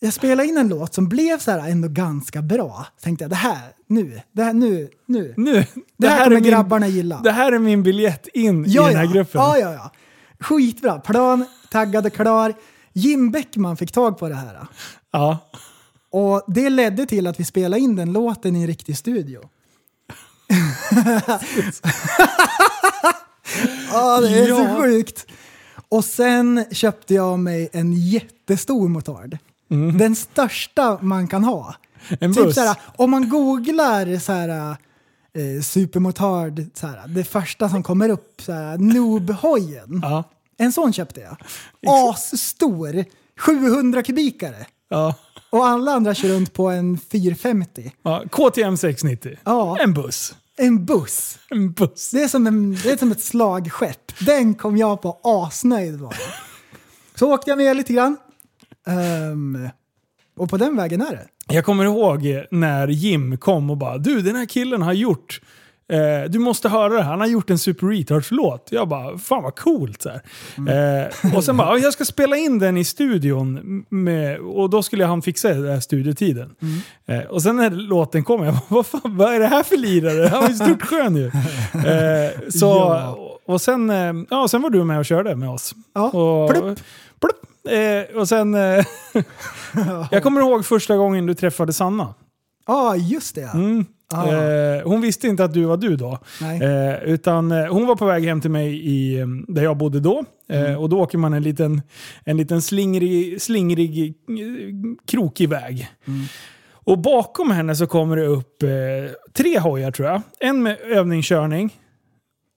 jag 0.00 0.12
spelade 0.12 0.48
in 0.48 0.58
en 0.58 0.68
låt 0.68 0.94
som 0.94 1.08
blev 1.08 1.38
så 1.38 1.50
här 1.50 1.70
ändå 1.70 1.88
ganska 1.88 2.42
bra. 2.42 2.86
Tänkte 3.02 3.24
jag, 3.24 3.30
det 3.30 3.36
här, 3.36 3.72
nu, 3.86 4.20
det 4.32 4.42
här, 4.42 4.52
nu, 4.52 4.88
nu. 5.06 5.34
Nu. 5.36 5.64
Det, 5.96 6.08
här, 6.08 6.20
är 6.20 6.24
kommer 6.24 6.40
min- 6.40 6.50
grabbarna 6.50 6.88
gilla. 6.88 7.20
Det 7.24 7.30
här 7.30 7.52
är 7.52 7.58
min 7.58 7.82
biljett 7.82 8.26
in 8.26 8.66
i 8.66 8.70
ja, 8.70 8.86
den 8.86 8.96
här 8.96 9.04
ja. 9.04 9.10
gruppen. 9.10 9.40
Ja, 9.40 9.58
ja, 9.58 9.72
ja. 9.72 9.92
Skitbra. 10.40 10.98
Plan, 11.00 11.44
taggad 11.70 12.06
och 12.06 12.12
klar. 12.12 12.54
Jim 12.92 13.30
Bäckman 13.30 13.76
fick 13.76 13.92
tag 13.92 14.18
på 14.18 14.28
det 14.28 14.34
här. 14.34 14.66
Ja. 15.12 15.38
Och 16.10 16.42
det 16.46 16.70
ledde 16.70 17.06
till 17.06 17.26
att 17.26 17.40
vi 17.40 17.44
spelade 17.44 17.82
in 17.82 17.96
den 17.96 18.12
låten 18.12 18.56
i 18.56 18.60
en 18.60 18.66
riktig 18.66 18.96
studio. 18.96 19.40
ja, 23.92 24.20
det 24.20 24.38
är 24.38 24.46
så 24.46 24.82
sjukt. 24.82 25.26
Och 25.88 26.04
sen 26.04 26.64
köpte 26.70 27.14
jag 27.14 27.38
mig 27.38 27.68
en 27.72 27.92
jättestor 27.92 28.88
motard. 28.88 29.38
Den 29.98 30.16
största 30.16 30.98
man 31.02 31.28
kan 31.28 31.44
ha. 31.44 31.74
En 32.20 32.34
Typ 32.34 32.44
buss. 32.44 32.54
såhär, 32.54 32.76
om 32.96 33.10
man 33.10 33.28
googlar 33.28 34.18
såhär, 34.18 34.48
eh, 34.48 35.62
supermotard, 35.62 36.64
såhär, 36.74 37.08
det 37.08 37.24
första 37.24 37.68
som 37.68 37.82
kommer 37.82 38.08
upp, 38.08 38.42
såhär, 38.42 38.78
Noob-hojen. 38.78 40.00
Ja. 40.02 40.24
En 40.58 40.72
sån 40.72 40.92
köpte 40.92 41.20
jag. 41.20 41.36
Asstor, 41.86 43.04
700 43.38 44.02
kubikare. 44.02 44.66
Ja. 44.88 45.14
Och 45.50 45.66
alla 45.66 45.92
andra 45.92 46.14
kör 46.14 46.28
runt 46.28 46.52
på 46.52 46.68
en 46.68 46.98
450. 47.12 47.92
ja. 48.02 48.24
KTM 48.30 48.76
690. 48.76 49.38
Ja. 49.44 49.78
En 49.80 49.92
buss. 49.94 50.34
En 50.56 50.84
buss. 50.84 51.38
En 51.50 51.72
buss. 51.72 52.10
Det 52.10 52.22
är 52.22 52.28
som, 52.28 52.46
en, 52.46 52.72
det 52.82 52.90
är 52.90 52.96
som 52.96 53.12
ett 53.12 53.22
slagskepp. 53.22 54.12
Den 54.26 54.54
kom 54.54 54.76
jag 54.76 55.02
på 55.02 55.20
asnöjd 55.22 56.00
var 56.00 56.12
jag. 56.20 56.30
Så 57.14 57.34
åkte 57.34 57.50
jag 57.50 57.58
med 57.58 57.76
lite 57.76 57.92
grann. 57.92 58.16
Ehm, 58.86 59.68
och 60.36 60.50
på 60.50 60.56
den 60.56 60.76
vägen 60.76 61.00
är 61.00 61.10
det. 61.10 61.54
Jag 61.54 61.64
kommer 61.64 61.84
ihåg 61.84 62.44
när 62.50 62.88
Jim 62.88 63.38
kom 63.38 63.70
och 63.70 63.76
bara 63.76 63.98
du 63.98 64.22
den 64.22 64.36
här 64.36 64.46
killen 64.46 64.82
har 64.82 64.92
gjort 64.92 65.40
Eh, 65.92 66.30
du 66.30 66.38
måste 66.38 66.68
höra 66.68 66.88
det 66.88 67.02
här, 67.02 67.10
han 67.10 67.20
har 67.20 67.26
gjort 67.26 67.50
en 67.50 67.58
Super 67.58 67.86
Retards-låt. 67.86 68.68
Jag 68.70 68.88
bara, 68.88 69.18
fan 69.18 69.42
vad 69.42 69.56
coolt. 69.56 70.02
Så 70.02 70.08
här. 70.10 71.02
Eh, 71.02 71.36
och 71.36 71.44
sen 71.44 71.56
bara, 71.56 71.68
"Ja, 71.68 71.78
jag 71.78 71.92
ska 71.92 72.04
spela 72.04 72.36
in 72.36 72.58
den 72.58 72.76
i 72.76 72.84
studion. 72.84 73.84
Med, 73.88 74.38
och 74.38 74.70
då 74.70 74.82
skulle 74.82 75.04
han 75.04 75.22
fixa 75.22 75.48
den 75.48 75.68
här 75.72 75.80
studiotiden. 75.80 76.54
Eh, 77.06 77.18
och 77.20 77.42
sen 77.42 77.56
när 77.56 77.70
låten 77.70 78.24
kom, 78.24 78.44
jag 78.44 78.54
bara, 78.54 78.62
vad, 78.68 78.86
fan, 78.86 79.00
vad 79.04 79.34
är 79.34 79.38
det 79.40 79.46
här 79.46 79.62
för 79.62 79.76
lirare? 79.76 80.28
Han 80.28 80.42
var 80.42 80.48
ju 80.48 80.54
stort 80.54 80.82
skön 80.82 81.16
ju. 81.16 81.26
Eh, 81.88 82.30
så, 82.50 82.66
Ja. 82.66 83.18
och 83.46 83.60
sen, 83.60 83.90
eh, 83.90 84.12
ja, 84.30 84.48
sen 84.48 84.62
var 84.62 84.70
du 84.70 84.84
med 84.84 84.98
och 84.98 85.04
körde 85.06 85.36
med 85.36 85.48
oss. 85.50 85.74
Ja, 85.94 86.10
Och, 86.10 86.50
plupp. 86.50 86.78
plupp. 87.20 87.36
Eh, 88.12 88.16
och 88.20 88.28
sen, 88.28 88.54
jag 90.10 90.22
kommer 90.22 90.40
ihåg 90.40 90.64
första 90.66 90.96
gången 90.96 91.26
du 91.26 91.34
träffade 91.34 91.72
Sanna. 91.72 92.14
Ja, 92.66 92.96
just 92.96 93.34
det. 93.34 93.50
Mm. 93.54 93.84
Ah. 94.14 94.32
Eh, 94.32 94.82
hon 94.84 95.00
visste 95.00 95.28
inte 95.28 95.44
att 95.44 95.54
du 95.54 95.64
var 95.64 95.76
du 95.76 95.96
då. 95.96 96.18
Eh, 96.62 97.02
utan 97.04 97.52
eh, 97.52 97.66
hon 97.72 97.86
var 97.86 97.96
på 97.96 98.04
väg 98.06 98.24
hem 98.24 98.40
till 98.40 98.50
mig 98.50 98.86
i, 98.86 99.18
eh, 99.20 99.26
där 99.48 99.62
jag 99.62 99.76
bodde 99.76 100.00
då. 100.00 100.24
Eh, 100.48 100.60
Mm. 100.60 100.78
Och 100.78 100.88
då 100.88 101.00
åker 101.00 101.18
man 101.18 101.32
en 101.34 101.42
liten, 101.42 101.82
en 102.24 102.36
liten 102.36 102.62
slingrig, 102.62 103.42
slingrig 103.42 104.14
krokig 105.06 105.48
väg. 105.48 105.88
Mm. 106.06 106.20
Och 106.72 106.98
bakom 106.98 107.50
henne 107.50 107.76
så 107.76 107.86
kommer 107.86 108.16
det 108.16 108.26
upp 108.26 108.62
tre 109.36 109.58
hojar 109.58 109.90
tror 109.90 110.08
jag. 110.08 110.22
En 110.40 110.62
med 110.62 110.78
övningskörning. 110.80 111.74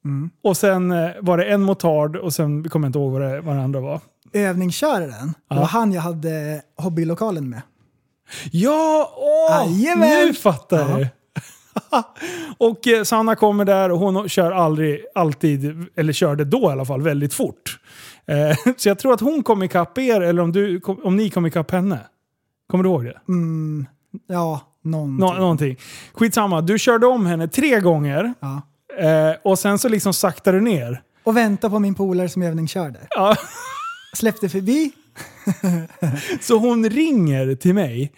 Mm. 0.05 0.29
Och 0.43 0.57
sen 0.57 0.89
var 1.21 1.37
det 1.37 1.43
en 1.45 1.61
motard 1.61 2.15
och 2.15 2.33
sen 2.33 2.69
kommer 2.69 2.85
jag 2.85 2.89
inte 2.89 2.99
ihåg 2.99 3.11
vad 3.11 3.21
det, 3.21 3.41
vad 3.41 3.55
det 3.55 3.61
andra 3.61 3.79
var. 3.79 3.99
Övningsköraren, 4.33 5.33
Ja. 5.49 5.55
det 5.55 5.59
var 5.61 5.67
han 5.67 5.91
jag 5.93 6.01
hade 6.01 6.61
hobbylokalen 6.77 7.49
med. 7.49 7.61
Ja, 8.51 9.13
åh! 9.17 9.73
Jajamän! 9.81 10.09
Nu 10.27 10.33
fattar 10.33 10.79
Ja. 10.89 10.99
jag. 10.99 11.07
och 12.57 12.87
eh, 12.87 13.03
Sanna 13.03 13.35
kommer 13.35 13.65
där 13.65 13.91
och 13.91 13.99
hon 13.99 14.29
kör 14.29 14.51
aldrig, 14.51 15.05
alltid, 15.15 15.85
eller 15.95 16.13
körde 16.13 16.45
då 16.45 16.61
i 16.61 16.71
alla 16.71 16.85
fall, 16.85 17.01
väldigt 17.01 17.33
fort. 17.33 17.79
Eh, 18.25 18.73
så 18.77 18.89
jag 18.89 18.99
tror 18.99 19.13
att 19.13 19.21
hon 19.21 19.43
kom 19.43 19.63
ikapp 19.63 19.97
er, 19.97 20.21
eller 20.21 20.41
om, 20.41 20.51
du, 20.51 20.81
om 21.03 21.15
ni 21.17 21.29
kom 21.29 21.45
ikapp 21.45 21.71
henne. 21.71 21.99
Kommer 22.69 22.83
du 22.83 22.89
ihåg 22.89 23.03
det? 23.03 23.17
Mm, 23.27 23.85
ja, 24.27 24.61
någonting. 24.83 25.17
Nå, 25.19 25.33
någonting. 25.33 25.77
Skitsamma, 26.13 26.61
du 26.61 26.79
körde 26.79 27.07
om 27.07 27.25
henne 27.25 27.47
tre 27.47 27.79
gånger 27.79 28.33
Ja. 28.39 28.61
eh, 28.99 29.35
och 29.43 29.59
sen 29.59 29.79
så 29.79 29.89
liksom 29.89 30.13
saktade 30.13 30.57
du 30.57 30.61
ner. 30.61 31.01
Och 31.23 31.37
vänta 31.37 31.69
på 31.69 31.79
min 31.79 31.95
polare 31.95 32.29
som 32.29 32.41
övningskörde. 32.41 32.99
Ja, 33.09 33.35
Släppte 34.15 34.49
förbi. 34.49 34.91
så 36.41 36.57
hon 36.57 36.89
ringer 36.89 37.55
till 37.55 37.73
mig. 37.73 38.11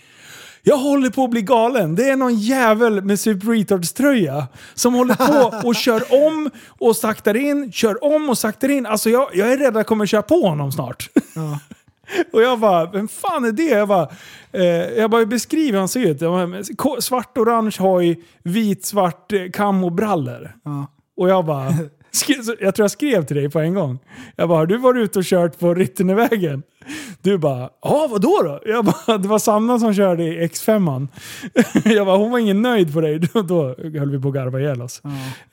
Jag 0.66 0.78
håller 0.78 1.10
på 1.10 1.24
att 1.24 1.30
bli 1.30 1.42
galen. 1.42 1.96
Det 1.96 2.10
är 2.10 2.16
någon 2.16 2.36
jävel 2.36 3.04
med 3.04 3.20
Super 3.20 3.48
Retards 3.48 3.94
tröja 3.94 4.48
som 4.74 4.94
håller 4.94 5.16
på 5.16 5.68
och 5.68 5.76
kör 5.76 6.28
om 6.28 6.50
och 6.68 6.96
saktar 6.96 7.36
in, 7.36 7.72
kör 7.72 8.04
om 8.04 8.30
och 8.30 8.38
saktar 8.38 8.70
in. 8.70 8.86
Alltså 8.86 9.10
jag, 9.10 9.30
jag 9.34 9.52
är 9.52 9.58
rädd 9.58 9.68
att 9.68 9.76
jag 9.76 9.88
kommer 9.88 10.06
köra 10.06 10.22
på 10.22 10.42
honom 10.42 10.72
snart. 10.72 11.10
Ja. 11.36 11.60
Och 12.34 12.42
jag 12.42 12.60
bara, 12.60 12.92
vem 12.92 13.08
fan 13.08 13.46
är 13.46 13.52
det? 13.52 13.64
Jag 13.64 13.88
bara, 13.88 14.10
eh, 14.52 14.64
jag 14.64 15.12
bara 15.12 15.26
beskriver 15.26 15.72
hur 15.72 15.80
han 15.80 15.88
ser 15.88 16.00
ut. 16.00 16.20
Svart-orange 17.04 17.76
hoj, 17.80 18.24
vit-svart 18.44 19.32
eh, 19.34 19.50
kam 19.54 19.84
och 19.84 19.92
brallor. 19.92 20.56
Ja. 20.64 20.88
Och 21.18 21.30
jag 21.30 21.46
bara, 21.46 21.68
jag 22.60 22.76
tror 22.76 22.84
jag 22.84 22.92
skrev 22.92 23.26
till 23.26 23.36
dig 23.36 23.50
på 23.50 23.60
en 23.60 23.74
gång. 23.74 24.00
Jag 24.36 24.50
bara, 24.50 24.58
har 24.60 24.66
du 24.66 24.78
varit 24.78 25.04
ute 25.04 25.20
och 25.20 25.26
kört 25.26 25.60
på 25.60 25.74
Ritternevägen? 25.74 26.64
Du 27.22 27.38
bara, 27.38 27.70
ja 27.82 28.08
vadå 28.12 28.42
då? 28.44 28.60
Jag 28.66 28.86
bara, 28.86 29.18
det 29.18 29.28
var 29.28 29.40
Sanna 29.40 29.80
som 29.80 29.94
körde 29.94 30.24
i 30.24 30.48
X5. 30.48 31.08
Jag 31.86 32.06
bara, 32.06 32.18
hon 32.18 32.32
var 32.32 32.40
ingen 32.40 32.62
nöjd 32.62 32.94
på 32.94 33.02
dig. 33.02 33.20
Då, 33.34 33.42
då 33.42 33.64
höll 34.00 34.12
vi 34.12 34.20
på 34.20 34.28
att 34.28 34.34
garva 34.34 34.60
ihjäl 34.60 34.82
oss. 34.82 35.02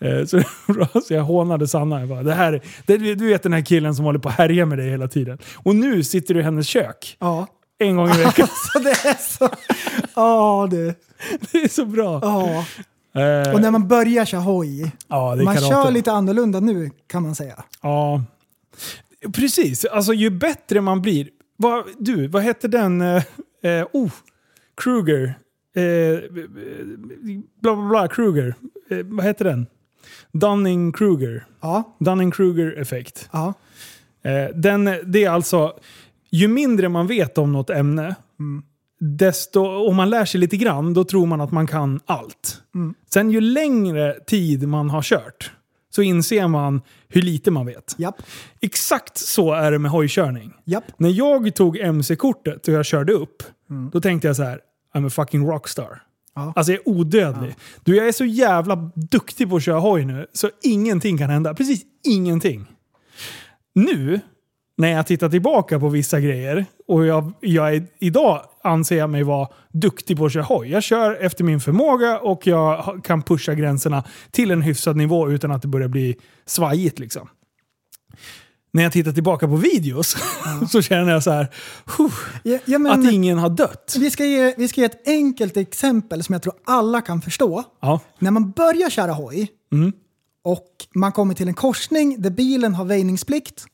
Eh, 0.01 0.25
Så, 0.25 0.43
så 1.05 1.15
jag 1.15 1.23
hånade 1.23 1.69
Sanna. 1.69 2.01
Jag 2.01 2.09
bara, 2.09 2.23
det 2.23 2.35
här, 2.35 2.61
det, 2.87 2.97
du 2.97 3.27
vet 3.29 3.43
den 3.43 3.53
här 3.53 3.61
killen 3.65 3.95
som 3.95 4.05
håller 4.05 4.19
på 4.19 4.29
att 4.29 4.35
härja 4.35 4.67
med 4.67 4.79
dig 4.79 4.91
hela 4.91 5.09
tiden. 5.09 5.39
Och 5.57 5.77
nu 5.77 6.05
sitter 6.05 6.35
du 6.35 6.41
i 6.41 6.43
hennes 6.43 6.67
kök. 6.67 7.17
ja. 7.21 7.47
En 7.83 7.97
gång 7.97 8.09
i 8.11 8.19
veckan. 8.25 8.49
Så 8.73 8.79
det 8.79 8.91
är 8.91 9.39
så... 9.39 9.49
Ja, 10.15 10.69
du. 10.71 10.95
Det 11.53 11.59
är 11.59 11.69
så 11.69 11.85
bra. 11.85 12.19
Ja. 12.23 12.65
Eh, 13.13 13.55
Och 13.55 13.61
när 13.61 13.71
man 13.71 13.89
börjar 13.89 14.25
köra 14.25 14.41
hoj, 14.41 14.93
ja, 15.09 15.35
det 15.35 15.43
är 15.43 15.45
man 15.45 15.55
karate. 15.55 15.69
kör 15.75 15.91
lite 15.91 16.13
annorlunda 16.13 16.61
nu 16.61 16.91
kan 17.07 17.23
man 17.23 17.35
säga. 17.35 17.65
Ja, 17.83 18.23
precis. 19.33 19.85
Alltså 19.85 20.13
ju 20.13 20.31
bättre 20.31 20.81
man 20.81 21.03
blir. 21.03 21.29
Vad, 21.57 21.85
du, 21.99 22.27
vad 22.29 22.43
hette 22.43 22.69
den? 22.69 23.01
Eh, 23.01 23.23
eh, 23.63 23.87
oh, 23.93 24.11
Kruger. 24.83 25.35
Eh, 25.77 26.19
bla 27.61 27.77
bla 27.77 27.89
bla, 27.89 28.09
Kruger. 28.09 28.55
Eh, 28.91 28.99
vad 29.05 29.25
heter 29.25 29.45
den? 29.45 29.67
Dunning-Kruger. 30.33 31.45
Ja, 31.61 31.97
Dunning-Kruger-effekt. 31.99 33.29
ja. 33.33 33.55
Eh, 34.23 34.55
den, 34.55 34.85
det 35.05 35.25
är 35.25 35.31
alltså, 35.31 35.73
ju 36.31 36.49
mindre 36.49 36.89
man 36.89 37.07
vet 37.07 37.39
om 37.39 37.53
något 37.53 37.71
ämne, 37.71 38.15
desto, 39.01 39.67
om 39.89 39.97
man 39.97 40.11
lär 40.11 40.25
sig 40.25 40.41
lite 40.41 40.57
grann, 40.57 40.95
då 40.95 41.05
tror 41.05 41.27
man 41.27 41.41
att 41.41 41.53
man 41.53 41.67
kan 41.67 42.01
allt. 42.07 42.63
Sen 43.13 43.31
ju 43.31 43.41
längre 43.41 44.15
tid 44.27 44.69
man 44.69 44.91
har 44.91 45.03
kört, 45.03 45.53
så 45.91 46.03
inser 46.03 46.49
man 46.49 46.83
hur 47.09 47.23
lite 47.23 47.51
man 47.51 47.67
vet. 47.67 47.95
Japp, 47.99 48.23
Exakt 48.61 49.19
så 49.19 49.53
är 49.53 49.73
det 49.73 49.79
med 49.79 49.91
hojkörning. 49.91 50.53
japp. 50.65 50.85
När 50.97 51.11
jag 51.11 51.55
tog 51.55 51.77
MC-kortet 51.77 52.69
och 52.69 52.75
jag 52.75 52.87
körde 52.87 53.13
upp, 53.13 53.43
då 53.93 54.01
tänkte 54.01 54.27
jag 54.29 54.37
så 54.37 54.43
här. 54.43 54.61
I'm 54.95 55.07
a 55.07 55.11
fucking 55.11 55.47
rockstar. 55.47 56.03
Ja. 56.35 56.53
Alltså 56.57 56.73
jag 56.73 56.81
är 56.81 56.89
odödlig. 56.89 57.55
Du, 57.85 57.97
jag 57.97 58.09
är 58.09 58.13
så 58.13 58.25
jävla 58.25 58.77
duktig 59.11 59.51
på 59.51 59.57
att 59.57 59.63
köra 59.63 59.79
hoj 59.79 60.05
nu, 60.05 60.27
så 60.33 60.51
ingenting 60.63 61.19
kan 61.19 61.31
hända. 61.31 61.55
Precis 61.55 61.83
ingenting. 62.05 62.67
Nu, 63.75 64.21
när 64.81 64.89
jag 64.93 65.07
tittar 65.07 65.29
tillbaka 65.29 65.81
på 65.81 65.89
vissa 65.89 66.21
grejer, 66.21 66.67
och 66.89 67.07
jag, 67.07 67.33
jag 67.41 67.75
är, 67.75 67.87
idag 67.99 68.43
anser 68.63 68.97
jag 68.97 69.11
mig 69.11 69.23
vara 69.23 69.49
duktig 69.73 70.17
på 70.17 70.25
att 70.27 70.33
köra 70.33 70.43
hoj. 70.43 70.71
Jag 70.71 70.83
kör 70.83 71.15
efter 71.25 71.45
min 71.45 71.61
förmåga 71.61 72.19
och 72.19 72.47
jag 72.47 73.01
kan 73.05 73.23
pusha 73.23 73.55
gränserna 73.55 74.05
till 74.31 74.51
en 74.51 74.63
hyfsad 74.63 74.97
nivå 74.97 75.31
utan 75.31 75.51
att 75.51 75.63
det 75.63 75.69
börjar 75.69 75.89
bli 75.89 76.17
svajigt. 76.47 76.99
Liksom. 76.99 77.29
När 78.73 78.83
jag 78.83 78.93
tittar 78.93 79.13
tillbaka 79.13 79.49
på 79.49 79.57
videos 79.57 80.17
så 80.71 80.83
känner 80.83 81.13
jag 81.13 81.23
så 81.23 81.31
här, 81.31 81.49
"Huh, 81.99 82.13
Ja, 82.43 82.59
ja, 82.65 82.79
men, 82.79 82.93
att 83.07 83.13
ingen 83.13 83.39
har 83.39 83.51
dött. 83.51 83.97
vi, 83.99 84.11
ska 84.11 84.25
ge, 84.25 84.55
vi 84.59 84.69
ska 84.69 84.81
ge 84.81 84.85
ett 84.87 85.09
enkelt 85.09 85.57
exempel 85.57 86.23
som 86.25 86.33
jag 86.33 86.43
tror 86.43 86.55
alla 86.67 87.01
kan 87.01 87.23
förstå. 87.23 87.65
Ja. 87.81 88.01
När 88.19 88.31
man 88.31 88.51
börjar 88.51 88.91
köra 88.91 89.13
hoj 89.13 89.49
Mm. 89.73 89.93
och 90.45 90.67
man 90.95 91.13
kommer 91.13 91.35
till 91.35 91.49
en 91.49 91.55
korsning 91.55 92.23
där 92.23 92.31
bilen 92.31 92.75
har 92.75 92.85
väjningsplikt, 92.85 93.65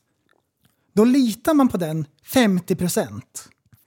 då 0.97 1.03
litar 1.05 1.53
man 1.53 1.67
på 1.67 1.77
den 1.77 2.05
50%. 2.33 3.09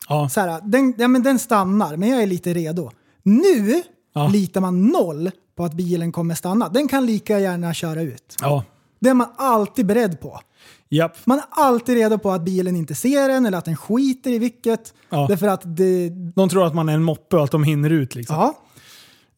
Ja. 0.09 0.29
Så 0.29 0.41
här, 0.41 0.61
den, 0.65 0.95
ja, 0.99 1.09
men 1.09 1.23
den 1.23 1.39
stannar, 1.39 1.97
men 1.97 2.09
jag 2.09 2.23
är 2.23 2.27
lite 2.27 2.55
redo. 2.55 2.91
Nu 3.23 3.83
Ja. 4.15 4.29
litar 4.29 4.61
man 4.61 4.87
noll 4.87 5.31
på 5.57 5.65
att 5.65 5.75
bilen 5.75 6.13
kommer 6.13 6.35
stanna. 6.35 6.69
Den 6.69 6.89
kan 6.89 7.07
lika 7.07 7.39
gärna 7.41 7.75
köra 7.75 8.03
ut. 8.03 8.37
Ja. 8.41 8.65
Det 9.01 9.09
är 9.09 9.15
man 9.15 9.29
alltid 9.37 9.87
beredd 9.87 10.21
på. 10.21 10.41
Japp. 10.89 11.17
Man 11.27 11.39
är 11.39 11.45
alltid 11.51 11.95
redo 11.97 12.19
på 12.19 12.31
att 12.31 12.43
bilen 12.45 12.77
inte 12.77 12.95
ser 12.95 13.29
en 13.29 13.47
eller 13.47 13.59
att 13.59 13.65
den 13.65 13.77
skiter 13.77 14.31
i 14.31 14.39
vilket. 14.39 14.95
Ja. 15.11 15.27
Därför 15.29 15.47
att 15.47 15.77
det, 15.77 16.09
De 16.37 16.49
tror 16.49 16.67
att 16.67 16.75
man 16.75 16.89
är 16.89 16.95
en 16.95 17.03
moppe 17.03 17.37
och 17.37 17.45
att 17.45 17.51
de 17.51 17.65
hinner 17.65 17.91
ut. 17.91 18.15
Liksom. 18.15 18.37
ja, 18.37 18.59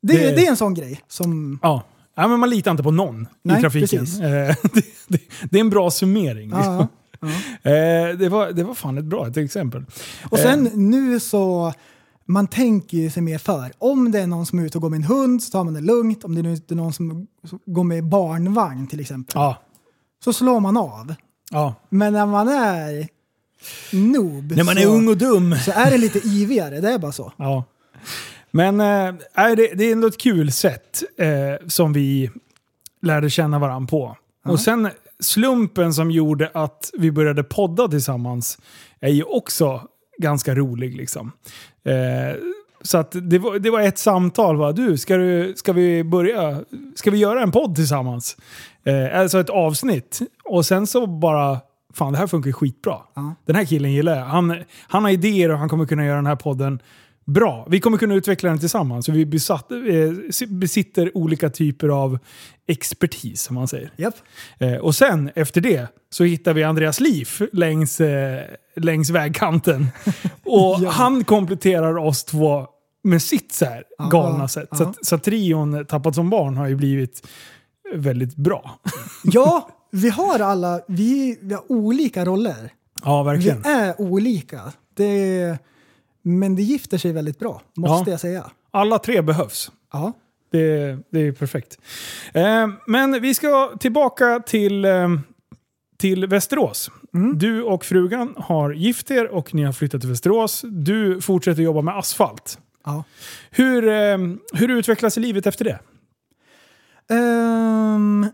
det, 0.01 0.13
Det- 0.15 0.37
det 0.37 0.47
är 0.47 0.51
en 0.51 0.57
sån 0.57 0.75
grej 0.75 1.01
som... 1.09 1.59
Ja. 1.63 1.83
Ja, 2.15 2.29
men 2.29 2.41
man 2.41 2.51
litar 2.51 2.71
inte 2.71 2.83
på 2.83 2.91
någon 2.91 3.27
Nej, 3.43 3.59
i 3.59 3.61
trafiken. 3.61 4.03
Eh, 4.03 4.09
det, 5.09 5.21
det, 5.51 5.57
är 5.57 5.61
en 5.61 5.71
bra 5.71 5.91
summering. 5.91 6.51
Ja, 6.51 6.89
Eh, 7.63 8.17
det, 8.19 8.29
var, 8.29 8.53
det 8.53 8.65
var 8.65 8.75
fan 8.75 8.99
ett 8.99 9.05
bra 9.05 9.27
ett 9.29 9.37
exempel. 9.37 9.85
Och 10.31 10.39
sen 10.39 10.71
nu 10.75 11.21
så, 11.21 11.73
man 12.25 12.47
tänker 12.47 12.97
ju 12.99 13.11
sig 13.11 13.23
mer 13.23 13.39
för. 13.39 13.73
Om 13.79 14.13
det 14.13 14.21
är 14.21 14.27
någon 14.27 14.47
som 14.47 14.59
är 14.59 14.65
ute 14.65 14.79
och 14.79 14.83
går 14.83 14.91
med 14.91 14.97
en 14.97 15.05
hund 15.05 15.43
så 15.43 15.51
tar 15.51 15.65
man 15.65 15.75
det 15.75 15.81
lugnt. 15.81 16.25
Om 16.25 16.35
det 16.35 16.41
är 16.41 16.75
någon 16.75 16.93
som 16.93 17.27
går 17.67 17.85
med 17.85 18.05
barnvagn 18.05 18.87
till 18.87 19.01
exempel, 19.01 19.33
Ja. 19.35 19.57
så 20.25 20.33
slår 20.33 20.61
man 20.61 20.77
av. 20.77 21.15
ja. 21.51 21.75
Men 21.89 22.13
när 22.13 22.27
man 22.27 22.49
är 22.49 23.09
noob 23.93 24.53
När 24.57 24.65
man 24.65 24.75
så, 24.75 24.81
är 24.81 24.87
ung 24.87 25.09
och 25.09 25.17
dum. 25.17 25.55
så 25.65 25.73
är 25.73 25.91
det 25.91 25.99
lite 25.99 26.19
ivigare, 26.29 26.81
det 26.81 26.91
är 26.93 26.99
bara 26.99 27.13
så. 27.13 27.33
Ja. 27.37 27.65
Men 28.51 28.81
eh, 28.81 29.15
nej, 29.37 29.57
det, 29.57 29.67
det 29.75 29.85
är 29.85 29.93
ändå 29.93 30.07
ett 30.09 30.19
kul 30.21 30.53
sätt 30.53 31.03
eh, 31.19 31.67
som 31.69 31.93
vi 31.93 32.31
lärde 33.03 33.31
känna 33.31 33.59
varandra 33.59 33.89
på. 33.91 34.17
Och 34.45 34.61
sen 34.61 34.91
slumpen 35.23 35.95
som 35.95 36.11
gjorde 36.11 36.51
att 36.55 36.91
vi 36.99 37.13
började 37.13 37.43
podda 37.45 37.89
tillsammans 37.89 38.59
är 39.01 39.11
ju 39.11 39.23
också 39.23 39.81
ganska 40.19 40.55
rolig. 40.55 40.97
Liksom. 40.97 41.33
Eh, 41.85 42.37
så 42.83 42.99
att 42.99 43.17
det, 43.23 43.39
var, 43.39 43.59
det 43.59 43.71
var 43.71 43.81
ett 43.81 43.99
samtal. 43.99 44.57
Va? 44.57 44.73
Du, 44.73 44.99
ska, 44.99 45.17
du, 45.17 45.55
ska 45.57 45.73
vi 45.73 46.05
börja? 46.05 46.61
Ska 46.95 47.11
vi 47.11 47.19
göra 47.19 47.43
en 47.43 47.53
podd 47.53 47.77
tillsammans? 47.77 48.37
Eh, 48.85 49.21
alltså 49.21 49.41
ett 49.41 49.51
avsnitt. 49.51 50.21
Och 50.45 50.67
sen 50.67 50.87
så 50.87 51.07
bara, 51.07 51.61
fan 51.95 52.13
det 52.13 52.19
här 52.19 52.27
funkar 52.27 52.53
skitbra. 52.53 52.97
Ja. 53.15 53.35
Den 53.45 53.57
här 53.57 53.65
killen 53.65 53.93
gillar 53.93 54.19
jag. 54.19 54.25
Han, 54.25 54.57
han 54.89 55.05
har 55.05 55.11
idéer 55.11 55.51
och 55.51 55.59
han 55.59 55.69
kommer 55.69 55.87
kunna 55.87 56.05
göra 56.05 56.17
den 56.17 56.27
här 56.27 56.37
podden 56.37 56.81
bra. 57.25 57.67
Vi 57.71 57.81
kommer 57.81 57.99
kunna 57.99 58.15
utveckla 58.15 58.49
den 58.51 58.59
tillsammans. 58.59 59.07
Så 59.07 59.13
vi 59.13 59.27
besatt, 59.27 59.71
eh, 59.73 59.79
besitter 60.49 61.17
olika 61.17 61.51
typer 61.51 61.89
av 61.89 62.19
expertis, 62.69 63.43
som 63.43 63.55
man 63.55 63.69
säger. 63.69 63.93
Japp. 63.97 64.15
Eh, 64.59 64.75
och 64.75 64.95
sen 64.95 65.31
efter 65.35 65.61
det 65.61 65.87
så 66.11 66.25
hittar 66.25 66.55
vi 66.55 66.63
Andreas 66.65 67.01
Liv 67.01 67.29
längs, 67.53 68.01
eh, 68.01 68.43
längs 68.77 69.11
vägkanten. 69.11 69.87
Och 70.45 70.79
Ja. 70.83 70.91
han 70.91 71.25
kompletterar 71.25 71.97
oss 71.99 72.25
två 72.25 72.67
med 73.05 73.23
sitt 73.23 73.53
så 73.53 73.65
här 73.65 73.85
Ja, 73.99 74.05
galna 74.09 74.49
sätt. 74.49 74.69
Så, 74.73 74.83
att, 74.85 75.07
så 75.07 75.15
att 75.15 75.25
trion 75.25 75.87
Tappat 75.87 76.15
som 76.15 76.31
barn 76.31 76.57
har 76.57 76.69
ju 76.69 76.77
blivit 76.77 77.29
väldigt 77.95 78.37
bra. 78.37 78.81
Ja, 79.25 79.69
vi 79.91 80.09
har 80.11 80.39
alla, 80.41 80.81
vi, 80.89 81.39
vi 81.41 81.55
har 81.55 81.73
olika 81.73 82.25
roller. 82.25 82.73
Ja, 83.05 83.23
Vi 83.23 83.31
verkligen. 83.31 83.65
är 83.65 84.01
olika. 84.01 84.61
Det, 84.97 85.59
men 86.23 86.55
det 86.57 86.63
gifter 86.63 86.99
sig 86.99 87.13
väldigt 87.13 87.39
bra, 87.39 87.63
måste 87.77 88.11
Ja. 88.11 88.13
jag 88.13 88.21
säga. 88.21 88.51
Alla 88.71 88.99
tre 88.99 89.23
behövs. 89.23 89.71
Ja. 89.93 90.13
Det, 90.51 90.99
det 91.11 91.21
är 91.21 91.33
perfekt. 91.33 91.79
Eh, 92.35 92.69
men 92.87 93.23
vi 93.23 93.35
ska 93.35 93.73
tillbaka 93.81 94.41
till, 94.47 94.85
eh, 94.85 95.09
till 95.97 96.27
Västerås. 96.27 96.91
Du 97.37 97.63
och 97.63 97.85
frugan 97.85 98.35
har 98.37 98.73
gift 98.73 99.11
er 99.11 99.29
och 99.29 99.55
ni 99.55 99.63
har 99.63 99.73
flyttat 99.73 100.01
till 100.01 100.11
Västerås. 100.11 100.65
Du 100.71 101.21
fortsätter 101.21 101.63
jobba 101.63 101.81
med 101.83 101.99
asfalt. 101.99 102.59
ja. 102.85 103.05
Hur, 103.51 103.89
eh, 103.89 104.19
hur 104.53 104.71
utvecklas 104.71 105.17
livet 105.17 105.47
efter 105.47 105.65
det? 105.65 105.79
Ehm, 107.11 108.27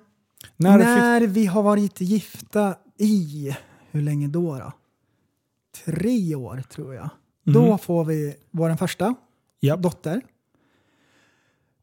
När 0.57 0.79
när 0.79 1.21
vi 1.27 1.47
har 1.47 1.63
varit 1.63 2.01
gifta 2.01 2.75
i, 2.99 3.57
hur 3.91 4.01
länge 4.03 4.29
då? 4.29 4.59
då? 4.59 4.73
Tre 5.85 6.35
år 6.35 6.63
tror 6.71 6.95
jag. 6.95 7.09
Då 7.53 7.79
får 7.79 8.05
vi 8.05 8.35
vår 8.51 8.77
första 8.77 9.15
ja. 9.61 9.77
dotter. 9.77 10.23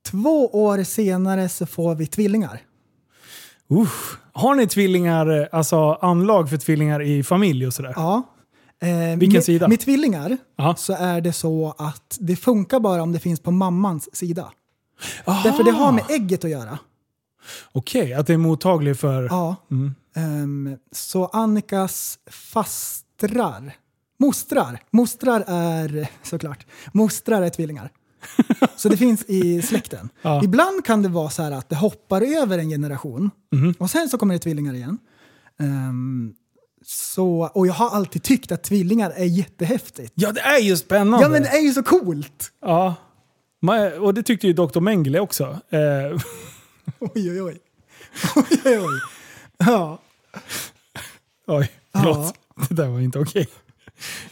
Två 0.06 0.48
år 0.48 0.84
senare 0.84 1.50
så 1.50 1.66
får 1.66 1.96
vi 1.96 2.08
tvillingar. 2.08 2.62
Usch. 3.72 4.18
Har 4.34 4.56
ni 4.56 4.68
tvillingar, 4.68 5.42
eh, 5.42 5.48
alltså 5.52 5.94
anlag 6.02 6.50
för 6.50 6.58
tvillingar 6.58 7.02
i 7.02 7.24
familj 7.24 7.68
och 7.68 7.74
sådär? 7.74 7.94
Ja. 7.96 8.24
Eh, 8.82 9.20
Vilken 9.20 9.38
med, 9.38 9.44
sida? 9.44 9.68
Med 9.68 9.80
tvillingar 9.80 10.38
Ja. 10.56 10.76
så 10.78 10.94
är 10.94 11.22
det 11.22 11.34
så 11.34 11.76
att 11.78 12.18
det 12.20 12.36
funkar 12.36 12.80
bara 12.80 13.04
om 13.04 13.12
det 13.12 13.20
finns 13.20 13.40
på 13.40 13.52
mammans 13.52 14.16
sida. 14.16 14.52
Aha. 15.26 15.42
Därför 15.44 15.64
det 15.64 15.72
har 15.72 15.92
med 15.92 16.04
ägget 16.10 16.44
att 16.44 16.52
göra. 16.52 16.80
Okej, 17.72 18.14
att 18.14 18.28
det 18.28 18.34
är 18.34 18.38
mottaglig 18.38 18.98
för... 18.98 19.24
Ja. 19.24 19.56
Mm. 19.72 19.96
Ehm, 20.16 20.78
så 20.92 21.26
Annikas 21.26 22.20
fastrar, 22.32 23.74
mostrar, 24.26 24.80
mostrar 24.92 25.44
är 25.48 26.08
såklart, 26.24 26.66
mostrar 26.92 27.42
är 27.42 27.50
tvillingar. 27.50 27.92
Så 28.78 28.90
det 28.90 28.98
finns 28.98 29.24
i 29.28 29.62
släkten. 29.62 30.10
Ja. 30.22 30.44
Ibland 30.44 30.86
kan 30.86 31.02
det 31.02 31.10
vara 31.10 31.30
så 31.30 31.44
här 31.44 31.52
att 31.52 31.70
det 31.70 31.76
hoppar 31.76 32.22
över 32.22 32.58
en 32.58 32.70
generation 32.70 33.32
Mhm. 33.52 33.74
och 33.80 33.90
sen 33.90 34.10
så 34.10 34.18
kommer 34.18 34.34
det 34.34 34.40
tvillingar 34.40 34.74
igen. 34.74 34.98
Ehm, 35.60 36.34
så, 36.86 37.50
och 37.54 37.68
jag 37.68 37.74
har 37.74 37.90
alltid 37.90 38.24
tyckt 38.24 38.52
att 38.52 38.64
tvillingar 38.64 39.12
är 39.16 39.26
jättehäftigt. 39.26 40.12
Ja, 40.16 40.32
det 40.32 40.42
är 40.42 40.60
ju 40.60 40.78
spännande! 40.78 41.26
Ja 41.26 41.30
men 41.30 41.42
det 41.44 41.50
är 41.50 41.62
ju 41.62 41.74
så 41.74 41.84
coolt! 41.84 42.52
Ja. 42.62 42.96
Och 44.02 44.14
det 44.14 44.24
tyckte 44.24 44.48
ju 44.48 44.54
Dr. 44.54 44.80
Mengele 44.80 45.20
också. 45.20 45.44
Eh, 45.70 45.80
Oj 47.00 47.32
oj 47.32 47.42
oj. 47.42 47.58
Oj 48.36 48.44
oj 48.66 48.78
oj. 48.80 49.00
Ja. 49.58 50.00
oj, 51.48 51.72
förlåt. 51.96 52.36
Det 52.70 52.76
där 52.76 52.88
var 52.88 53.00
inte 53.00 53.20
okej. 53.20 53.48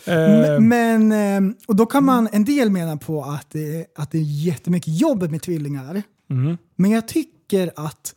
Eh, 0.05 0.59
Men, 0.59 1.11
ehm, 1.11 1.55
och 1.67 1.75
då 1.75 1.85
kan 1.85 2.05
man, 2.05 2.29
en 2.31 2.45
del 2.45 2.69
mena 2.69 2.97
på 2.97 3.23
att 3.23 3.49
det, 3.49 3.85
att 3.95 4.11
det 4.11 4.17
är 4.17 4.21
jättemycket 4.45 4.99
jobb 4.99 5.31
med 5.31 5.41
tvillingar. 5.41 6.01
mm. 6.29 6.57
Men 6.75 6.91
jag 6.91 7.07
tycker 7.07 7.71
att 7.75 8.15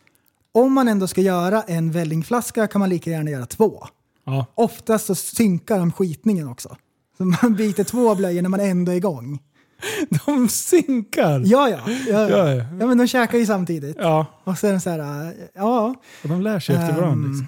om 0.52 0.72
man 0.72 0.88
ändå 0.88 1.06
ska 1.06 1.20
göra 1.20 1.62
en 1.62 1.90
vällingflaska 1.92 2.66
kan 2.66 2.78
man 2.78 2.88
lika 2.88 3.10
gärna 3.10 3.30
göra 3.30 3.46
två. 3.46 3.84
ja. 4.24 4.46
Oftast 4.54 5.06
så 5.06 5.14
synkar 5.14 5.78
de 5.78 5.92
skitningen 5.92 6.48
också. 6.48 6.76
Så 7.18 7.24
man 7.24 7.54
byter 7.54 7.84
två 7.84 8.14
blöjor 8.14 8.42
när 8.42 8.48
man 8.48 8.60
ändå 8.60 8.92
är 8.92 8.96
igång. 8.96 9.38
De 10.26 10.48
synkar! 10.48 11.42
Ja, 11.44 11.68
ja. 11.68 11.80
Ja, 12.08 12.30
Ja, 12.30 12.54
ja. 12.54 12.64
men 12.86 12.98
de 12.98 13.06
käkar 13.06 13.38
ju 13.38 13.46
samtidigt. 13.46 13.96
Ja, 14.00 14.26
Och 14.44 14.58
sen 14.58 14.80
så 14.80 14.90
här, 14.90 15.34
ja. 15.54 15.94
och 16.22 16.28
de 16.28 16.40
lär 16.42 16.60
sig 16.60 16.76
efter 16.76 17.00
varandra. 17.00 17.26
Ehm, 17.26 17.30
Liksom. 17.30 17.46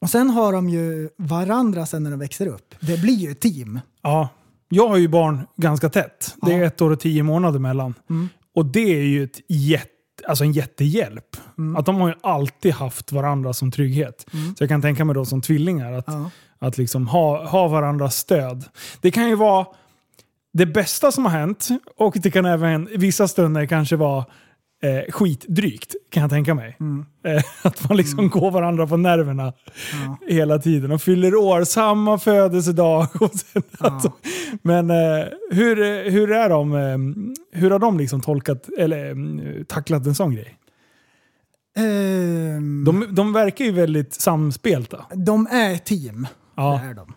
Och 0.00 0.10
sen 0.10 0.30
har 0.30 0.52
de 0.52 0.68
ju 0.68 1.08
varandra 1.16 1.86
sen 1.86 2.02
när 2.02 2.10
de 2.10 2.20
växer 2.20 2.46
upp. 2.46 2.74
Det 2.80 3.00
blir 3.00 3.14
ju 3.14 3.30
ett 3.30 3.40
team. 3.40 3.80
Ja. 4.02 4.28
Jag 4.68 4.88
har 4.88 4.96
ju 4.96 5.08
barn 5.08 5.40
ganska 5.56 5.88
tätt. 5.88 6.34
Det 6.42 6.52
är 6.54 6.62
ett 6.64 6.80
år 6.80 6.90
och 6.90 7.00
tio 7.00 7.22
månader 7.22 7.58
mellan. 7.58 7.94
Mm. 8.10 8.28
Och 8.54 8.66
det 8.66 8.80
är 8.98 9.02
ju 9.02 9.24
ett 9.24 9.40
jätte, 9.48 9.88
alltså 10.28 10.44
en 10.44 10.52
jättehjälp. 10.52 11.36
Mm. 11.58 11.76
Att 11.76 11.86
de 11.86 11.96
har 11.96 12.08
ju 12.08 12.14
alltid 12.22 12.72
haft 12.72 13.12
varandra 13.12 13.52
som 13.52 13.70
trygghet. 13.70 14.26
Så 14.30 14.62
jag 14.62 14.68
kan 14.68 14.82
tänka 14.82 15.04
mig 15.04 15.14
då 15.14 15.24
som 15.24 15.40
tvillingar 15.42 15.92
att, 15.92 16.04
Ja. 16.06 16.30
att 16.58 16.78
liksom 16.78 17.08
ha, 17.08 17.48
ha 17.48 17.68
varandras 17.68 18.16
stöd. 18.16 18.64
Det 19.00 19.10
kan 19.10 19.28
ju 19.28 19.34
vara 19.34 19.66
det 20.52 20.66
bästa 20.66 21.12
som 21.12 21.24
har 21.24 21.32
hänt 21.32 21.68
och 21.96 22.16
det 22.22 22.30
kan 22.30 22.44
även 22.44 22.88
vissa 22.96 23.28
stunder 23.28 23.66
kanske 23.66 23.96
vara 23.96 24.24
eh, 24.82 25.12
skitdrygt 25.12 25.94
kan 26.10 26.20
jag 26.20 26.30
tänka 26.30 26.54
mig. 26.54 26.76
Mm. 26.80 27.06
Eh, 27.24 27.42
att 27.66 27.88
man 27.88 27.96
liksom 27.96 28.28
går 28.28 28.50
varandra 28.50 28.86
på 28.86 28.96
nerverna 28.96 29.52
Ja. 29.92 30.18
hela 30.28 30.58
tiden 30.58 30.92
och 30.92 31.02
fyller 31.02 31.34
år, 31.34 31.64
samma 31.64 32.18
födelsedag. 32.18 33.06
Och 33.20 33.34
sen, 33.34 33.62
alltså, 33.78 34.12
men 34.62 34.90
eh, 34.90 35.24
hur, 35.50 36.10
hur 36.10 36.32
är 36.32 36.48
de? 36.48 36.72
Eh, 36.74 36.98
hur 37.60 37.70
har 37.70 37.78
de 37.78 37.98
liksom 37.98 38.20
tolkat 38.20 38.68
eller 38.78 39.10
eh, 39.10 39.64
tacklat 39.64 40.06
en 40.06 40.14
sån 40.14 40.34
grej? 40.34 40.56
Ehm, 41.76 42.84
De, 42.84 43.06
de 43.10 43.32
verkar 43.32 43.64
ju 43.64 43.72
väldigt 43.72 44.14
samspelta. 44.14 45.06
de 45.14 45.46
är 45.46 45.76
team. 45.76 46.26
Ja. 46.56 46.80
Det 46.84 46.90
är 46.90 46.94
de. 46.94 47.12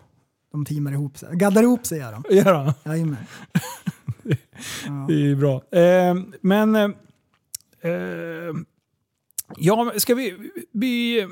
De 0.52 0.64
teamar 0.64 0.92
ihop 0.92 1.18
sig. 1.18 1.28
Gaddar 1.32 1.62
ihop 1.62 1.86
sig 1.86 1.98
gör 1.98 2.12
de. 2.12 2.24
Ja, 2.30 2.74
då. 2.84 2.90
Jajamän. 2.90 3.16
det 5.08 5.14
är 5.14 5.18
ju 5.18 5.36
bra. 5.36 5.54
Eh, 5.80 6.14
men... 6.40 6.94
Eh, 7.84 7.92
eh, 7.92 8.54
ja, 9.56 9.92
ska 9.96 10.14
vi... 10.14 10.50
Vi, 10.72 11.26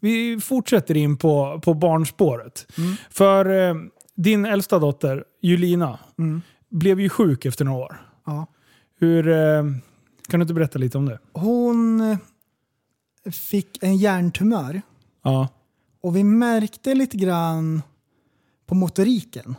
vi 0.00 0.40
fortsätter 0.40 0.96
in 0.96 1.16
på, 1.16 1.60
på 1.64 1.74
barnspåret. 1.74 2.66
För 3.10 3.68
eh, 3.68 3.74
din 4.14 4.44
äldsta 4.44 4.78
dotter, 4.78 5.24
Julina, 5.42 5.98
Mm. 6.18 6.42
blev 6.68 7.00
ju 7.00 7.08
sjuk 7.08 7.44
efter 7.44 7.64
några 7.64 7.78
år. 7.84 7.96
Ja. 8.26 8.46
Hur, 8.98 9.28
eh, 9.28 9.62
kan 10.28 10.40
du 10.40 10.42
inte 10.42 10.54
berätta 10.54 10.78
lite 10.78 10.98
om 10.98 11.06
det? 11.06 11.18
Hon 11.32 12.00
eh, 12.00 12.18
fick 13.32 13.82
en 13.82 13.96
hjärntumör 13.96 14.82
Ja. 15.24 15.48
och 16.00 16.16
vi 16.16 16.24
märkte 16.24 16.94
lite 16.94 17.16
grann 17.16 17.82
på 18.66 18.74
motoriken 18.74 19.54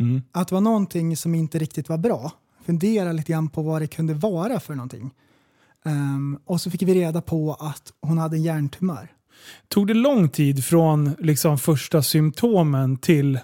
Mm. 0.00 0.22
att 0.32 0.48
det 0.48 0.54
var 0.54 0.60
någonting 0.62 1.16
som 1.16 1.34
inte 1.34 1.58
riktigt 1.58 1.88
var 1.88 1.98
bra. 1.98 2.32
Fundera 2.64 3.12
lite 3.12 3.32
grann 3.32 3.48
på 3.48 3.62
vad 3.62 3.82
det 3.82 3.86
kunde 3.86 4.14
vara 4.14 4.60
för 4.60 4.74
någonting. 4.74 5.10
Ehm, 5.86 6.38
och 6.44 6.60
så 6.60 6.70
fick 6.70 6.82
vi 6.82 6.94
reda 6.94 7.20
på 7.22 7.54
att 7.54 7.92
hon 8.00 8.18
hade 8.18 8.36
en 8.36 8.42
hjärntumör. 8.42 9.12
Tog 9.68 9.86
det 9.86 9.94
lång 9.94 10.28
tid 10.28 10.64
från 10.64 11.10
liksom 11.18 11.58
första 11.58 12.02
symptomen 12.02 12.96
till 12.96 13.38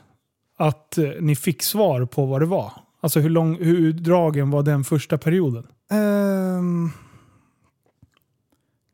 att 0.56 0.98
eh, 0.98 1.10
ni 1.20 1.36
fick 1.36 1.62
svar 1.62 2.04
på 2.06 2.26
vad 2.26 2.40
det 2.42 2.46
var? 2.46 2.72
Alltså 3.00 3.20
hur, 3.20 3.30
lång, 3.30 3.54
hur 3.56 3.78
utdragen 3.78 4.50
var 4.50 4.62
den 4.62 4.84
första 4.84 5.18
perioden? 5.18 5.66
Ehm, 5.90 6.90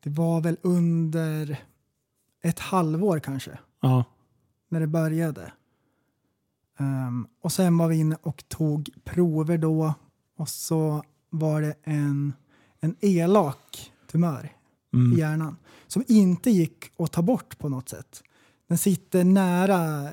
det 0.03 0.11
var 0.11 0.41
väl 0.41 0.57
under 0.63 1.57
ett 2.43 2.59
halvår 2.59 3.19
kanske, 3.19 3.59
Ja. 3.83 4.05
när 4.69 4.81
det 4.81 4.87
började. 4.87 5.53
Ehm, 6.79 7.27
och 7.43 7.53
sen 7.53 7.79
var 7.79 7.89
vi 7.89 7.97
inne 7.97 8.17
och 8.23 8.45
tog 8.49 8.91
prover 9.05 9.59
då 9.59 9.95
och 10.39 10.49
så 10.49 11.03
var 11.31 11.61
det 11.63 11.75
en, 11.85 12.33
en 12.81 12.97
elak 13.01 13.93
tumör 14.11 14.55
Mm. 14.95 15.13
i 15.13 15.21
hjärnan 15.21 15.57
som 15.87 16.05
inte 16.09 16.51
gick 16.51 16.85
att 16.99 17.13
ta 17.13 17.23
bort 17.23 17.59
på 17.59 17.69
något 17.69 17.89
sätt. 17.89 18.23
Den 18.69 18.79
sitter 18.79 19.25
nära 19.25 20.09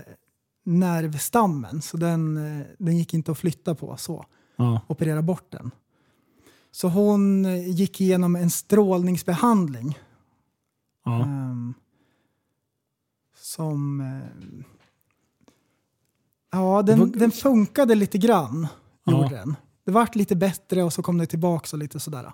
nervstammen 0.63 1.81
så 1.81 1.97
den, 1.97 2.37
eh, 2.59 2.65
den 2.77 2.97
gick 2.97 3.13
inte 3.13 3.31
att 3.31 3.37
flytta 3.37 3.75
på 3.75 3.97
så 3.97 4.25
Ja. 4.55 4.81
operera 4.87 5.21
bort 5.21 5.51
den. 5.51 5.71
Så 6.71 6.87
hon 6.87 7.45
eh, 7.45 7.69
gick 7.69 8.01
igenom 8.01 8.35
en 8.35 8.49
strålningsbehandling 8.49 9.99
Ja. 11.05 11.21
ehm, 11.23 11.73
som... 13.37 14.01
eh, 14.01 14.65
ja, 16.51 16.81
den, 16.81 16.99
var- 16.99 17.07
den 17.07 17.31
funkade 17.31 17.95
lite 17.95 18.17
grann. 18.17 18.67
Ja. 19.03 19.11
Gjorde 19.11 19.35
den. 19.35 19.55
Det 19.83 19.91
vart 19.91 20.15
lite 20.15 20.35
bättre 20.35 20.83
och 20.83 20.93
så 20.93 21.03
kom 21.03 21.17
det 21.17 21.25
tillbaka 21.25 21.67
och 21.75 21.79
lite 21.79 21.99
sådär. 21.99 22.31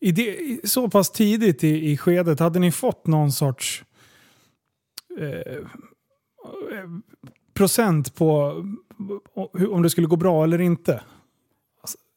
I 0.00 0.12
det, 0.12 0.60
så 0.64 0.90
pass 0.90 1.10
tidigt 1.10 1.64
i, 1.64 1.90
i 1.90 1.96
skedet, 1.96 2.40
hade 2.40 2.58
ni 2.58 2.72
fått 2.72 3.06
någon 3.06 3.32
sorts 3.32 3.84
eh, 5.18 5.66
procent 7.54 8.14
på 8.14 8.62
om 9.70 9.82
det 9.82 9.90
skulle 9.90 10.06
gå 10.06 10.16
bra 10.16 10.44
eller 10.44 10.60
inte? 10.60 10.92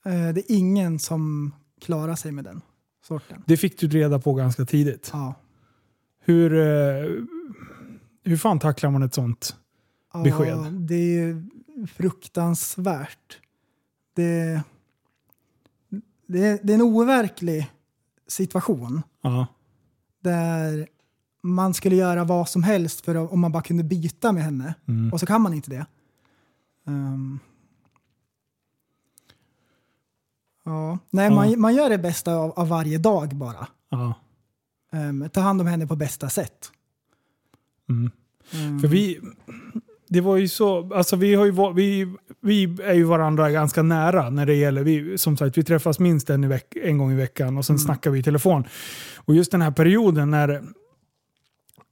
Eh, 0.05 0.33
det 0.33 0.51
är 0.51 0.51
ingen 0.51 0.99
som 0.99 1.55
klarar 1.81 2.15
sig 2.15 2.31
med 2.31 2.43
den 2.43 2.61
sorten. 3.07 3.43
Det 3.47 3.57
fick 3.57 3.79
du 3.79 3.87
reda 3.87 4.19
på 4.19 4.33
ganska 4.33 4.65
tidigt. 4.65 5.09
Ja. 5.13 5.35
Hur, 6.19 6.53
eh, 6.53 7.23
hur 8.23 8.37
fan 8.37 8.59
tacklar 8.59 8.91
man 8.91 9.03
ett 9.03 9.13
sånt? 9.13 9.55
Ja, 10.13 10.23
Besked. 10.23 10.73
det 10.73 11.19
är 11.19 11.43
fruktansvärt. 11.87 13.39
Det, 14.15 14.61
det, 16.27 16.59
det 16.63 16.73
är 16.73 16.75
en 16.75 16.81
overklig 16.81 17.71
situation 18.27 19.01
Ja. 19.21 19.47
där 20.19 20.87
man 21.43 21.73
skulle 21.73 21.95
göra 21.95 22.23
vad 22.23 22.49
som 22.49 22.63
helst 22.63 23.05
för 23.05 23.15
att, 23.15 23.31
om 23.31 23.39
man 23.39 23.51
bara 23.51 23.63
kunde 23.63 23.83
byta 23.83 24.31
med 24.31 24.43
henne. 24.43 24.73
Mm. 24.87 25.13
Och 25.13 25.19
så 25.19 25.25
kan 25.25 25.41
man 25.41 25.53
inte 25.53 25.69
det. 25.69 25.85
Ehm. 26.87 27.39
ja. 30.63 30.97
Nej, 31.09 31.25
Ja. 31.29 31.35
Man, 31.35 31.59
man 31.61 31.75
gör 31.75 31.89
det 31.89 31.97
bästa 31.97 32.35
av, 32.35 32.51
av 32.51 32.67
varje 32.67 32.97
dag 32.97 33.35
bara. 33.35 33.67
Ja. 33.89 34.13
Um, 34.91 35.29
ta 35.29 35.41
hand 35.41 35.61
om 35.61 35.67
henne 35.67 35.87
på 35.87 35.95
bästa 35.95 36.29
sätt. 36.29 36.71
Mm. 37.89 38.11
Ehm, 38.53 38.79
För 38.79 38.87
vi, 38.87 39.19
det 40.07 40.21
var 40.21 40.37
ju 40.37 40.47
så, 40.47 40.93
alltså 40.93 41.15
vi, 41.15 41.35
har 41.35 41.45
ju, 41.45 41.73
vi, 41.75 42.13
vi 42.41 42.77
är 42.83 42.93
ju 42.93 43.03
varandra 43.03 43.51
ganska 43.51 43.83
nära 43.83 44.29
när 44.29 44.45
det 44.45 44.55
gäller, 44.55 44.83
vi, 44.83 45.17
som 45.17 45.37
sagt 45.37 45.57
vi 45.57 45.63
träffas 45.63 45.99
minst 45.99 46.29
en, 46.29 46.49
veck, 46.49 46.75
en 46.83 46.97
gång 46.97 47.11
i 47.11 47.15
veckan 47.15 47.57
och 47.57 47.65
sen 47.65 47.79
snackar 47.79 48.11
vi 48.11 48.19
i 48.19 48.23
telefon. 48.23 48.63
Och 49.15 49.35
just 49.35 49.51
den 49.51 49.61
här 49.61 49.71
perioden 49.71 50.31
när 50.31 50.61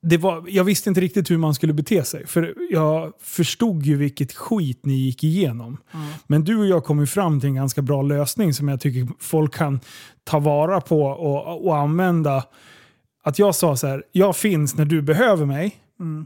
det 0.01 0.17
var, 0.17 0.45
jag 0.47 0.63
visste 0.63 0.89
inte 0.89 1.01
riktigt 1.01 1.31
hur 1.31 1.37
man 1.37 1.53
skulle 1.53 1.73
bete 1.73 2.03
sig. 2.03 2.27
För 2.27 2.53
jag 2.69 3.13
förstod 3.19 3.83
ju 3.83 3.95
vilket 3.95 4.33
skit 4.33 4.85
ni 4.85 4.93
gick 4.93 5.23
igenom. 5.23 5.77
Men 6.27 6.43
du 6.43 6.57
och 6.57 6.67
jag 6.67 6.83
kom 6.83 6.99
ju 6.99 7.07
fram 7.07 7.39
till 7.39 7.49
en 7.49 7.55
ganska 7.55 7.81
bra 7.81 8.01
lösning 8.01 8.53
som 8.53 8.67
jag 8.67 8.81
tycker 8.81 9.07
folk 9.19 9.53
kan 9.53 9.79
ta 10.23 10.39
vara 10.39 10.81
på 10.81 11.01
och, 11.01 11.65
och 11.65 11.77
använda. 11.77 12.43
Att 13.23 13.39
jag 13.39 13.55
sa 13.55 13.75
så 13.75 13.87
här, 13.87 14.03
jag 14.11 14.35
finns 14.35 14.75
när 14.75 14.85
du 14.85 15.01
behöver 15.01 15.45
mig. 15.45 15.75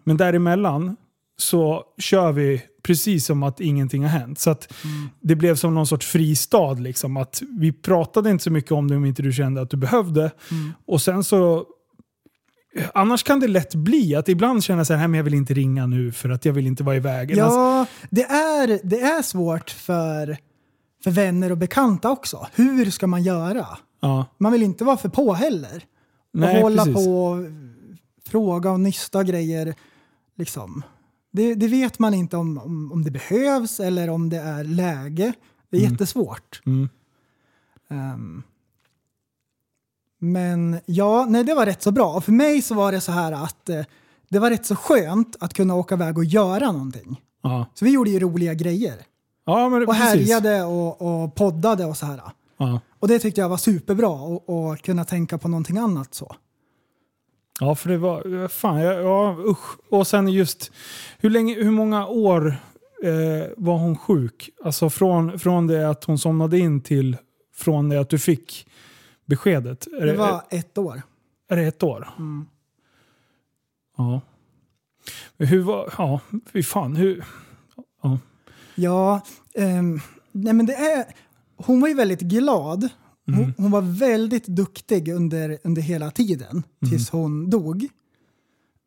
Men 0.03 0.17
däremellan 0.17 0.95
så 1.41 1.83
kör 1.97 2.31
vi 2.31 2.61
precis 2.83 3.25
som 3.25 3.43
att 3.43 3.59
ingenting 3.59 4.03
har 4.03 4.09
hänt. 4.09 4.39
Så 4.39 4.49
att 4.49 4.73
det 5.21 5.35
blev 5.35 5.55
som 5.55 5.75
någon 5.75 5.87
sorts 5.87 6.07
fristad. 6.07 6.73
Liksom, 6.73 7.17
att 7.17 7.41
vi 7.59 7.71
pratade 7.71 8.29
inte 8.29 8.43
så 8.43 8.51
mycket 8.51 8.71
om 8.71 8.87
det 8.87 8.95
om 8.95 9.05
inte 9.05 9.21
du 9.21 9.31
kände 9.33 9.61
att 9.61 9.69
du 9.69 9.77
behövde. 9.77 10.31
Och 10.87 11.01
sen 11.01 11.23
så... 11.23 11.65
Annars 12.93 13.23
kan 13.23 13.39
det 13.39 13.47
lätt 13.47 13.75
bli 13.75 14.15
att 14.15 14.29
ibland 14.29 14.63
känna 14.63 14.85
så 14.85 14.93
här, 14.93 14.99
"Nej, 14.99 15.07
men 15.07 15.17
jag 15.17 15.23
vill 15.23 15.33
inte 15.33 15.53
ringa 15.53 15.85
nu 15.87 16.11
för 16.11 16.29
att 16.29 16.45
jag 16.45 16.53
vill 16.53 16.67
inte 16.67 16.83
vara 16.83 16.95
i 16.95 16.99
vägen. 16.99 17.39
Alltså, 17.43 17.59
Ja, 17.59 17.85
det 18.09 18.23
är, 18.23 18.79
det 18.83 18.99
är 19.01 19.21
svårt 19.21 19.69
för, 19.69 20.37
för 21.03 21.11
vänner 21.11 21.51
och 21.51 21.57
bekanta 21.57 22.11
också. 22.11 22.47
Hur 22.55 22.85
ska 22.91 23.07
man 23.07 23.23
göra? 23.23 23.67
ja, 24.01 24.25
Man 24.37 24.51
vill 24.51 24.63
inte 24.63 24.83
vara 24.83 24.97
för 24.97 25.09
på 25.09 25.33
heller. 25.33 25.83
Nej, 26.33 26.55
och 26.55 26.61
hålla 26.61 26.85
precis. 26.85 27.05
på 27.05 27.25
och 27.25 27.37
fråga 28.29 28.71
och 28.71 28.79
nysta 28.79 29.23
grejer. 29.23 29.75
Liksom. 30.37 30.83
Det, 31.31 31.55
det 31.55 31.67
vet 31.67 31.99
man 31.99 32.13
inte 32.13 32.37
om, 32.37 32.57
om, 32.57 32.91
om 32.91 33.03
det 33.03 33.11
behövs 33.11 33.79
eller 33.79 34.09
om 34.09 34.29
det 34.29 34.37
är 34.39 34.63
läge. 34.63 35.33
Det 35.69 35.77
är 35.77 35.81
jättesvårt. 35.81 36.61
Mm. 36.65 36.89
Ehm, 37.89 38.43
men 40.19 40.79
ja, 40.85 41.25
nej, 41.29 41.43
det 41.43 41.53
var 41.53 41.65
rätt 41.65 41.81
så 41.81 41.91
bra. 41.91 42.13
Och 42.13 42.23
för 42.23 42.31
mig 42.31 42.61
så 42.61 42.75
var 42.75 42.91
det 42.91 43.01
så 43.01 43.11
här 43.11 43.31
att 43.31 43.69
eh, 43.69 43.85
det 44.29 44.39
var 44.39 44.49
rätt 44.49 44.65
så 44.65 44.75
skönt 44.75 45.35
att 45.39 45.53
kunna 45.53 45.75
åka 45.75 45.95
iväg 45.95 46.17
och 46.17 46.25
göra 46.25 46.71
någonting. 46.71 47.21
ja. 47.43 47.65
Så 47.73 47.85
vi 47.85 47.91
gjorde 47.91 48.09
ju 48.09 48.19
roliga 48.19 48.53
grejer. 48.53 48.95
ja 49.45 49.69
men 49.69 49.81
Och 49.81 49.95
precis. 49.95 50.03
härjade 50.03 50.63
och, 50.63 51.01
och 51.01 51.35
poddade 51.35 51.85
och 51.85 51.97
så 51.97 52.05
här. 52.05 52.21
Ja. 52.57 52.79
Och 52.99 53.07
det 53.07 53.19
tyckte 53.19 53.41
jag 53.41 53.49
var 53.49 53.57
superbra 53.57 54.09
och 54.09 54.79
kunna 54.81 55.05
tänka 55.05 55.37
på 55.37 55.47
någonting 55.47 55.77
annat 55.77 56.13
så. 56.13 56.35
Ja, 57.59 57.75
för 57.75 57.89
det 57.89 57.97
var... 57.97 58.47
Fan, 58.47 58.79
ja, 58.79 58.93
ja 58.93 59.37
usch. 59.39 59.77
Och 59.89 60.07
sen 60.07 60.27
just... 60.27 60.71
Hur, 61.17 61.29
länge, 61.29 61.55
hur 61.55 61.71
många 61.71 62.07
år 62.07 62.55
eh, 63.03 63.47
var 63.57 63.77
hon 63.77 63.97
sjuk? 63.97 64.49
Alltså 64.63 64.89
från, 64.89 65.39
från 65.39 65.67
det 65.67 65.89
att 65.89 66.03
hon 66.03 66.19
somnade 66.19 66.59
in 66.59 66.81
till 66.81 67.17
från 67.55 67.89
det 67.89 67.99
att 67.99 68.09
du 68.09 68.19
fick 68.19 68.67
beskedet? 69.25 69.87
Är 69.87 70.05
Det 70.05 70.13
var 70.13 70.43
ett 70.49 70.77
år. 70.77 71.01
är 71.49 71.55
det 71.57 71.63
ett 71.63 71.83
år? 71.83 72.09
Mm. 72.17 72.45
Ja. 73.97 74.21
Hur 75.37 75.61
var... 75.61 75.93
Ja, 75.97 76.19
fy 76.53 76.63
fan. 76.63 76.95
Hur... 76.95 77.25
Ja. 78.01 78.19
Ja, 78.75 79.21
ehm, 79.55 79.99
nej 80.31 80.53
men 80.53 80.65
det 80.65 80.73
är, 80.75 81.05
hon 81.57 81.81
var 81.81 81.87
ju 81.87 81.93
väldigt 81.93 82.21
glad. 82.21 82.89
Hon, 83.33 83.53
hon 83.57 83.71
var 83.71 83.81
väldigt 83.81 84.47
duktig 84.47 85.07
under, 85.09 85.57
under 85.63 85.81
hela 85.81 86.11
tiden 86.11 86.63
tills 86.89 87.09
hon 87.09 87.49
dog. 87.49 87.87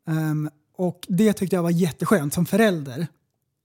Ehm, 0.07 0.49
och 0.77 1.05
det 1.09 1.33
tyckte 1.33 1.55
jag 1.55 1.63
var 1.63 1.69
jätteskönt 1.71 2.33
som 2.33 2.45
förälder. 2.45 3.07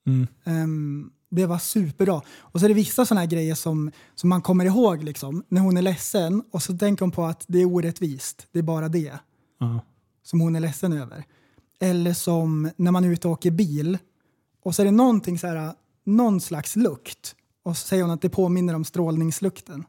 Mm. 0.07 0.27
Ehm, 0.45 1.11
Det 1.31 1.47
var 1.47 1.59
superbra. 1.59 2.23
Och 2.39 2.61
så 2.61 2.67
är 2.67 2.69
det 2.69 2.75
vissa 2.75 3.07
sådana 3.07 3.21
här 3.21 3.29
grejer 3.29 3.55
som, 3.55 3.91
som 4.15 4.29
man 4.31 4.43
kommer 4.43 4.65
ihåg 4.65 5.05
liksom, 5.05 5.45
när 5.49 5.61
hon 5.61 5.77
är 5.77 5.83
ledsen 5.83 6.43
och 6.51 6.63
så 6.63 6.79
tänker 6.79 7.01
hon 7.05 7.11
på 7.11 7.25
att 7.25 7.45
det 7.49 7.59
är 7.59 7.65
orättvist. 7.67 8.47
Det 8.53 8.59
är 8.59 8.63
bara 8.63 8.89
det 8.89 9.13
Ja. 9.61 9.81
som 10.23 10.41
hon 10.41 10.57
är 10.57 10.61
ledsen 10.61 10.93
över. 10.93 11.25
Eller 11.81 12.13
som 12.15 12.71
när 12.77 12.91
man 12.93 13.05
är 13.05 13.09
ute 13.09 13.29
och 13.29 13.33
åker 13.33 13.51
bil 13.51 13.99
och 14.65 14.75
så 14.75 14.83
är 14.83 14.87
det 14.87 14.91
någonting 14.93 15.39
så 15.39 15.47
här, 15.47 15.73
någon 16.05 16.41
slags 16.41 16.77
lukt 16.77 17.35
och 17.65 17.77
så 17.77 17.87
säger 17.87 18.03
hon 18.03 18.13
att 18.13 18.23
det 18.23 18.29
påminner 18.29 18.75
om 18.75 18.85
strålningslukten. 18.85 19.85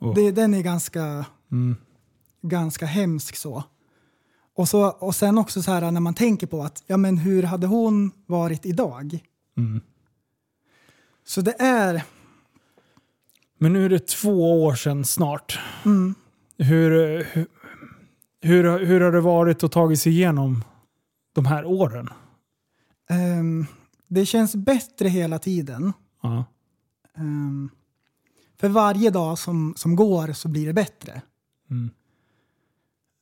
Oh. 0.00 0.14
Det, 0.14 0.30
den 0.30 0.54
är 0.54 0.62
ganska, 0.62 1.26
Mm. 1.52 1.76
ganska 2.42 2.86
hemsk 2.86 3.36
så. 3.36 3.64
Och, 4.54 4.68
så. 4.68 4.82
och 4.90 5.14
sen 5.14 5.38
också 5.38 5.62
så 5.62 5.70
här 5.72 5.90
när 5.90 6.00
man 6.00 6.14
tänker 6.14 6.46
på 6.46 6.62
att 6.62 6.82
ja, 6.86 6.96
men 6.96 7.18
hur 7.18 7.42
hade 7.42 7.66
hon 7.66 8.10
varit 8.26 8.66
idag? 8.66 9.18
Mm. 9.56 9.80
Så 11.24 11.40
det 11.40 11.54
är... 11.60 12.02
Men 13.58 13.72
nu 13.72 13.84
är 13.84 13.88
det 13.88 14.06
två 14.06 14.64
år 14.64 14.74
sedan 14.74 15.04
snart. 15.04 15.58
Mm, 15.84 16.14
Hur, 16.58 16.90
hur, 17.24 17.46
hur, 18.40 18.78
hur 18.86 19.00
har 19.00 19.12
det 19.12 19.20
varit 19.20 19.64
att 19.64 19.72
ta 19.72 19.96
sig 19.96 20.12
igenom 20.12 20.64
de 21.32 21.46
här 21.46 21.64
åren? 21.64 22.08
ehm, 23.10 23.66
det 24.08 24.26
känns 24.26 24.54
bättre 24.56 25.08
hela 25.08 25.38
tiden. 25.38 25.92
Ja. 26.22 26.44
Ehm, 27.16 27.70
för 28.60 28.68
varje 28.68 29.10
dag 29.10 29.38
som, 29.38 29.74
som 29.76 29.96
går 29.96 30.32
så 30.32 30.48
blir 30.48 30.66
det 30.66 30.72
bättre. 30.72 31.22
Mm. 31.70 31.90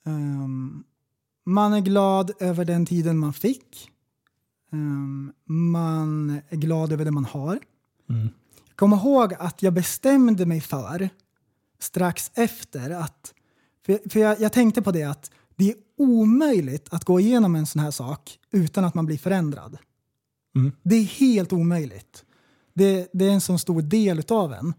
Ehm, 0.07 0.85
man 1.45 1.73
är 1.73 1.81
glad 1.81 2.31
över 2.41 2.65
den 2.65 2.87
tiden 2.87 3.19
man 3.19 3.33
fick. 3.33 3.91
Ehm, 4.73 5.33
man 5.45 6.41
är 6.49 6.57
glad 6.57 6.93
över 6.93 7.05
det 7.05 7.11
man 7.11 7.25
har. 7.25 7.59
Mm. 8.11 8.29
Kom 8.75 8.93
ihåg 8.93 9.35
att 9.35 9.63
jag 9.63 9.73
bestämde 9.73 10.47
mig 10.47 10.61
för 10.61 11.09
strax 11.79 12.31
efter 12.35 12.91
att... 12.91 13.35
För, 13.87 14.11
för 14.11 14.21
jag, 14.21 14.41
jag 14.41 14.53
tänkte 14.53 14.83
på 14.83 14.93
det 14.93 15.05
att 15.05 15.31
det 15.57 15.71
är 15.71 15.77
omöjligt 15.97 16.89
att 16.91 17.05
gå 17.05 17.21
igenom 17.21 17.55
en 17.55 17.67
sån 17.67 17.83
här 17.83 17.91
sak 17.91 18.39
utan 18.51 18.85
att 18.85 18.95
man 18.95 19.07
blir 19.07 19.19
förändrad. 19.19 19.79
Mm. 20.57 20.73
Det 20.83 20.97
är 20.97 21.05
helt 21.05 21.53
omöjligt. 21.53 22.25
Det, 22.75 23.09
det 23.13 23.25
är 23.25 23.33
en 23.33 23.41
så 23.41 23.59
stor 23.59 23.83
del 23.83 24.19
utav 24.19 24.53
en. 24.53 24.75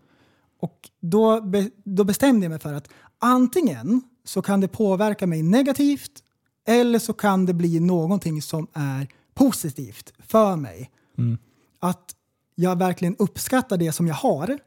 Och 0.59 0.89
då, 0.99 1.41
be, 1.41 1.69
då 1.83 2.03
bestämde 2.03 2.45
jag 2.45 2.49
mig 2.49 2.59
för 2.59 2.73
att 2.73 2.89
antingen 3.19 4.01
så 4.23 4.41
kan 4.41 4.61
det 4.61 4.67
påverka 4.67 5.27
mig 5.27 5.43
negativt 5.43 6.23
eller 6.67 6.99
så 6.99 7.13
kan 7.13 7.45
det 7.45 7.53
bli 7.53 7.79
någonting 7.79 8.41
som 8.41 8.67
är 8.73 9.07
positivt 9.33 10.13
för 10.19 10.55
mig. 10.55 10.91
Mm. 11.17 11.37
Att 11.79 12.15
jag 12.55 12.79
verkligen 12.79 13.15
uppskattar 13.19 13.77
det 13.77 13.91
som 13.91 14.07
jag 14.07 14.15
har 14.15 14.59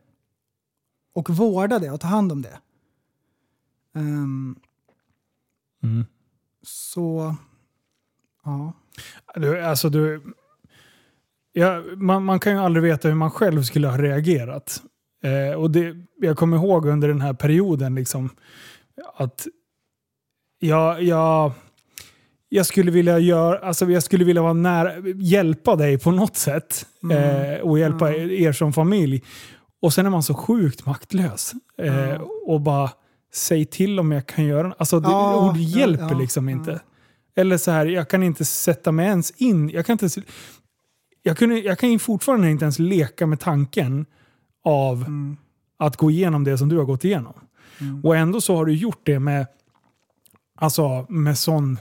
och 1.14 1.30
vårdar 1.30 1.80
det 1.80 1.90
och 1.90 2.00
tar 2.00 2.08
hand 2.08 2.32
om 2.32 2.42
det. 2.42 2.58
Ehm, 3.94 4.56
Mm. 5.82 6.04
så, 6.62 7.36
ja. 8.44 8.72
Du, 9.34 9.60
alltså 9.60 9.88
du, 9.90 10.34
ja, 11.52 11.82
man, 11.96 12.24
man 12.24 12.40
kan 12.40 12.52
ju 12.52 12.58
aldrig 12.58 12.82
veta 12.82 13.08
hur 13.08 13.14
man 13.14 13.30
själv 13.30 13.62
skulle 13.62 13.88
ha 13.88 13.98
reagerat. 13.98 14.82
Eh, 15.22 15.54
och 15.54 15.70
det, 15.70 15.94
jag 16.20 16.36
kommer 16.36 16.56
ihåg 16.56 16.86
under 16.86 17.08
den 17.08 17.20
här 17.20 17.32
perioden 17.32 17.94
liksom, 17.94 18.30
att 19.14 19.46
jag, 20.58 21.02
jag, 21.02 21.52
jag, 22.48 22.66
skulle 22.66 22.90
vilja 22.90 23.18
göra, 23.18 23.58
alltså 23.58 23.90
jag 23.90 24.02
skulle 24.02 24.24
vilja 24.24 24.42
vara 24.42 24.52
nära, 24.52 24.92
hjälpa 25.16 25.76
dig 25.76 25.98
på 25.98 26.10
något 26.10 26.36
sätt. 26.36 26.86
Eh, 27.10 27.60
och 27.60 27.78
hjälpa 27.78 28.14
er 28.14 28.52
som 28.52 28.72
familj. 28.72 29.22
Och 29.82 29.94
sen 29.94 30.06
är 30.06 30.10
man 30.10 30.22
så 30.22 30.34
sjukt 30.34 30.86
maktlös. 30.86 31.52
Eh, 31.78 32.20
och 32.46 32.60
bara, 32.60 32.90
säg 33.34 33.64
till 33.64 33.98
om 33.98 34.12
jag 34.12 34.26
kan 34.26 34.44
göra 34.44 34.74
Alltså 34.78 35.00
det, 35.00 35.08
Ja, 35.08 35.50
ord 35.50 35.56
hjälper 35.56 36.10
ja, 36.10 36.18
liksom 36.18 36.48
ja. 36.48 36.56
inte. 36.56 36.80
Eller 37.36 37.58
så 37.58 37.70
här, 37.70 37.86
jag 37.86 38.08
kan 38.08 38.22
inte 38.22 38.44
sätta 38.44 38.92
mig 38.92 39.06
ens 39.06 39.30
in. 39.30 39.68
Jag 39.68 39.86
kan, 39.86 39.92
inte, 39.92 40.22
jag 41.22 41.38
kunde, 41.38 41.58
jag 41.58 41.78
kan 41.78 41.98
fortfarande 41.98 42.50
inte 42.50 42.64
ens 42.64 42.78
leka 42.78 43.26
med 43.26 43.40
tanken 43.40 44.06
av 44.64 44.96
Mm. 45.02 45.36
att 45.76 45.96
gå 45.96 46.10
igenom 46.10 46.44
det 46.44 46.58
som 46.58 46.68
du 46.68 46.76
har 46.78 46.84
gått 46.84 47.04
igenom. 47.04 47.34
Mm. 47.80 48.04
Och 48.04 48.16
ändå 48.16 48.40
så 48.40 48.56
har 48.56 48.64
du 48.66 48.74
gjort 48.74 49.00
det 49.02 49.18
med, 49.18 49.46
alltså 50.56 51.06
med 51.08 51.38
sån... 51.38 51.78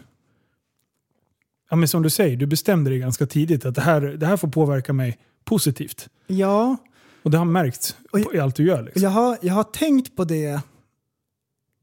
Ja, 1.70 1.76
men 1.76 1.88
som 1.88 2.02
du 2.04 2.10
säger, 2.10 2.38
du 2.38 2.46
bestämde 2.46 2.90
dig 2.90 3.00
ganska 3.00 3.26
tidigt 3.28 3.66
att 3.66 3.76
det 3.76 3.82
här, 3.82 4.02
det 4.02 4.26
här 4.26 4.38
får 4.38 4.48
påverka 4.48 4.94
mig 4.94 5.18
positivt. 5.44 6.10
Ja, 6.28 6.78
Och 7.24 7.32
det 7.32 7.38
har 7.38 7.46
märkts 7.46 7.96
i 8.34 8.40
allt 8.40 8.56
du 8.56 8.66
gör. 8.66 8.84
Liksom. 8.84 9.02
jag 9.04 9.10
har, 9.10 9.38
jag 9.42 9.54
har 9.54 9.64
tänkt 9.64 10.16
på 10.16 10.24
det 10.24 10.62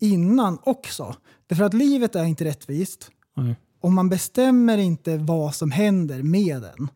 innan 0.01 0.59
också. 0.63 1.17
Därför 1.47 1.65
att 1.65 1.75
livet 1.75 2.15
är 2.17 2.25
inte 2.25 2.45
rättvist. 2.45 3.11
Nej. 3.37 3.57
Och 3.81 3.93
man 3.93 4.09
bestämmer 4.09 4.79
inte 4.79 5.17
vad 5.17 5.55
som 5.55 5.71
händer 5.71 6.23
med 6.23 6.65
en 6.79 6.89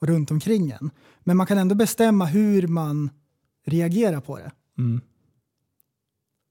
och 0.00 0.06
runt 0.08 0.30
omkring 0.30 0.70
en. 0.70 0.90
Men 1.20 1.36
man 1.36 1.46
kan 1.46 1.58
ändå 1.58 1.74
bestämma 1.74 2.24
hur 2.24 2.66
man 2.66 3.10
reagerar 3.64 4.20
på 4.20 4.38
det. 4.38 4.50
Mm. 4.78 5.00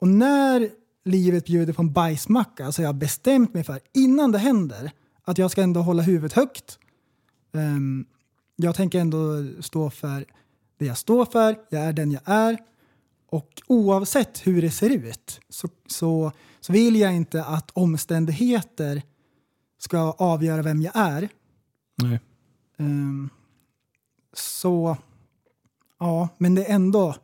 Och 0.00 0.08
när 0.08 0.70
livet 1.04 1.46
bjuder 1.46 1.72
på 1.72 1.82
en 1.82 1.92
bajsmacka 1.92 2.72
så 2.72 2.82
har 2.82 2.86
jag 2.86 2.94
bestämt 2.94 3.54
mig 3.54 3.64
för 3.64 3.80
innan 3.92 4.32
det 4.32 4.38
händer 4.38 4.92
att 5.22 5.38
jag 5.38 5.50
ska 5.50 5.62
ändå 5.62 5.80
hålla 5.82 6.02
huvudet 6.02 6.32
högt. 6.32 6.78
Ehm, 7.52 8.06
jag 8.56 8.74
tänker 8.74 9.00
ändå 9.00 9.46
stå 9.60 9.90
för 9.90 10.24
det 10.78 10.86
jag 10.86 10.98
står 10.98 11.24
för, 11.24 11.56
jag 11.70 11.82
är 11.82 11.92
den 11.92 12.12
jag 12.12 12.22
är. 12.24 12.58
Och 13.26 13.62
oavsett 13.66 14.46
hur 14.46 14.62
det 14.62 14.70
ser 14.70 14.90
ut 14.90 15.40
så, 15.48 15.68
så, 15.86 16.32
så 16.60 16.72
vill 16.72 16.96
jag 16.96 17.14
inte 17.14 17.44
att 17.44 17.70
omständigheter 17.70 19.02
ska 19.78 19.98
avgöra 19.98 20.62
vem 20.62 20.82
jag 20.82 20.96
är. 20.96 21.28
Nej. 21.94 22.20
Ehm, 22.78 23.30
så, 24.32 24.96
ja, 26.02 26.28
men 26.38 26.54
det 26.54 26.64
är 26.64 26.74
ändå, 26.74 27.14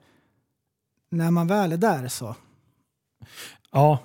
när 1.11 1.31
man 1.31 1.47
väl 1.47 1.73
är 1.73 1.77
där 1.77 2.09
så, 2.09 2.35
Ja, 3.73 3.99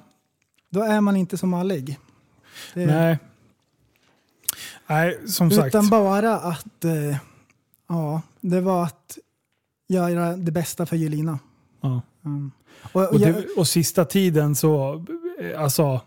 då 0.70 0.82
är 0.82 1.02
man 1.02 1.16
inte 1.16 1.38
så 1.38 1.48
mallig. 1.48 2.00
Det, 2.74 2.86
nej. 2.86 3.18
Nej, 4.88 5.20
som 5.28 5.52
sagt. 5.52 5.68
utan 5.68 5.90
bara 5.90 6.36
att, 6.36 6.86
eh, 6.86 7.18
ja, 7.90 8.22
det 8.42 8.62
var 8.62 8.84
att 8.84 9.18
göra 9.88 10.38
det 10.38 10.52
bästa 10.52 10.86
för 10.86 10.96
Jelina. 10.96 11.40
Ja. 11.82 12.02
Mm. 12.26 12.52
Och, 12.92 13.02
och 13.02 13.14
Och, 13.14 13.20
jag, 13.20 13.36
och 13.58 13.68
sista 13.68 14.06
tiden 14.06 14.56
så, 14.56 15.06
eh, 15.42 15.62
alltså, 15.62 16.02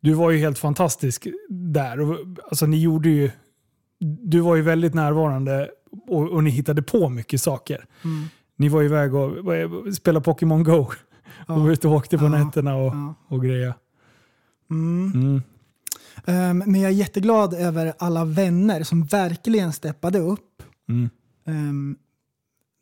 du 0.00 0.14
var 0.14 0.30
ju 0.30 0.38
helt 0.38 0.58
fantastisk 0.58 1.26
där. 1.48 2.00
Och, 2.00 2.18
Alltså 2.44 2.66
ni 2.66 2.80
gjorde 2.80 3.08
ju, 3.08 3.30
du 4.00 4.40
var 4.40 4.56
ju 4.56 4.62
väldigt 4.62 4.94
närvarande 4.94 5.70
och, 6.08 6.28
och 6.28 6.44
ni 6.44 6.50
hittade 6.50 6.82
på 6.82 7.08
mycket 7.08 7.40
saker. 7.42 7.86
mm, 8.04 8.24
Ni 8.56 8.68
var 8.68 8.82
iväg 8.82 9.14
och 9.14 9.30
vad- 9.44 9.94
spelade 9.94 10.24
Pokémon 10.24 10.62
Go. 10.64 10.86
Ja. 11.46 11.54
Och 11.54 11.60
var 11.60 11.70
ute 11.70 11.88
och 11.88 11.94
åkte 11.94 12.18
på 12.18 12.24
Ja. 12.24 12.28
nätterna 12.28 12.74
och, 12.76 12.94
ja. 12.94 13.14
och 13.28 13.42
grejer. 13.44 13.74
mm. 14.70 15.12
Mm. 15.14 15.42
Ehm, 16.24 16.58
men 16.66 16.80
jag 16.80 16.90
är 16.90 16.94
jätteglad 16.94 17.54
över 17.54 17.92
alla 17.98 18.24
vänner 18.24 18.82
som 18.82 19.04
verkligen 19.04 19.72
steppade 19.72 20.18
upp 20.18 20.62
ehm, 21.46 21.96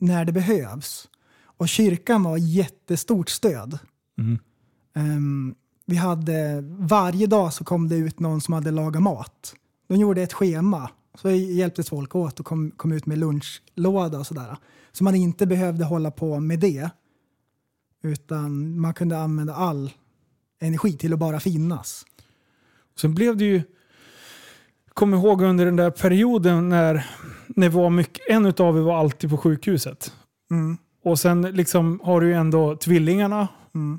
när 0.00 0.24
det 0.24 0.32
behövs. 0.32 1.08
Och 1.44 1.68
kyrkan 1.68 2.22
var 2.22 2.36
jättestort 2.36 3.28
stöd. 3.28 3.78
Ehm, 4.94 5.54
vi 5.86 5.96
hade, 5.96 6.60
varje 6.78 7.26
dag 7.26 7.52
så 7.52 7.64
kom 7.64 7.88
det 7.88 7.96
ut 7.96 8.20
någon 8.20 8.40
som 8.40 8.54
hade 8.54 8.70
lagat 8.70 9.02
mat. 9.02 9.54
De 9.88 9.96
gjorde 9.96 10.22
ett 10.22 10.32
schema. 10.32 10.90
Så 11.22 11.30
hjälptes 11.30 11.88
folk 11.88 12.14
åt 12.14 12.40
och 12.40 12.46
kom, 12.46 12.70
kom 12.70 12.92
ut 12.92 13.06
med 13.06 13.18
lunchlåda 13.18 14.18
och 14.18 14.26
sådär. 14.26 14.56
Så 14.92 15.04
man 15.04 15.14
inte 15.14 15.46
behövde 15.46 15.84
hålla 15.84 16.10
på 16.10 16.40
med 16.40 16.60
det. 16.60 16.90
Utan 18.02 18.80
man 18.80 18.94
kunde 18.94 19.18
använda 19.18 19.54
all 19.54 19.90
energi 20.60 20.92
till 20.96 21.12
att 21.12 21.18
bara 21.18 21.40
finnas. 21.40 22.06
Sen 23.00 23.14
blev 23.14 23.36
det 23.36 23.44
ju, 23.44 23.62
kom 24.94 25.14
ihåg 25.14 25.42
under 25.42 25.64
den 25.64 25.76
där 25.76 25.90
perioden 25.90 26.68
när, 26.68 27.06
när 27.48 27.68
var 27.68 27.90
mycket, 27.90 28.22
en 28.28 28.46
utav 28.46 28.76
er 28.78 28.80
var 28.82 28.96
alltid 28.98 29.30
på 29.30 29.36
sjukhuset. 29.36 30.12
Mm, 30.50 30.78
Och 31.04 31.18
sen 31.18 31.42
liksom 31.42 32.00
har 32.02 32.20
du 32.20 32.26
ju 32.26 32.34
ändå 32.34 32.76
tvillingarna. 32.76 33.48
mm, 33.74 33.98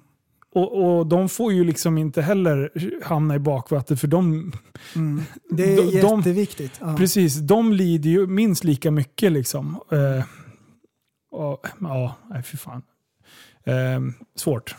Och, 0.52 0.98
och 1.00 1.08
de 1.08 1.30
får 1.30 1.54
ju 1.54 1.64
liksom 1.64 1.98
inte 1.98 2.22
heller 2.22 2.72
hamna 3.04 3.36
i 3.36 3.40
bakvattnet 3.40 4.00
för 4.00 4.08
de, 4.08 4.52
mm. 4.96 5.22
Det 5.50 5.64
är 5.74 5.76
De- 5.76 6.02
de- 6.02 6.18
jätteviktigt. 6.18 6.78
Ja. 6.82 6.96
precis, 6.98 7.36
de 7.36 7.74
lider 7.74 8.10
ju 8.10 8.28
minst 8.28 8.64
lika 8.64 8.92
mycket 8.92 9.32
liksom. 9.32 9.80
Eh, 9.92 10.24
och, 11.32 11.68
ja, 11.80 12.16
nej 12.30 12.44
fy 12.44 12.58
fan. 12.58 12.82
Eh, 13.64 14.00
svårt. 14.36 14.76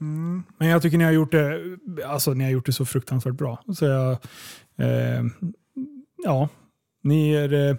Mm. 0.00 0.42
Men 0.58 0.68
jag 0.68 0.82
tycker 0.82 0.98
ni 0.98 1.04
har 1.04 1.12
gjort 1.12 1.32
det, 1.32 1.60
alltså, 2.06 2.34
ni 2.34 2.44
har 2.44 2.50
gjort 2.50 2.66
det 2.66 2.72
så 2.72 2.84
fruktansvärt 2.84 3.34
bra. 3.34 3.62
Så 3.76 3.84
jag, 3.84 4.10
eh, 4.76 5.24
ja, 6.24 6.48
ni 7.02 7.32
är... 7.32 7.52
Eh, 7.70 7.76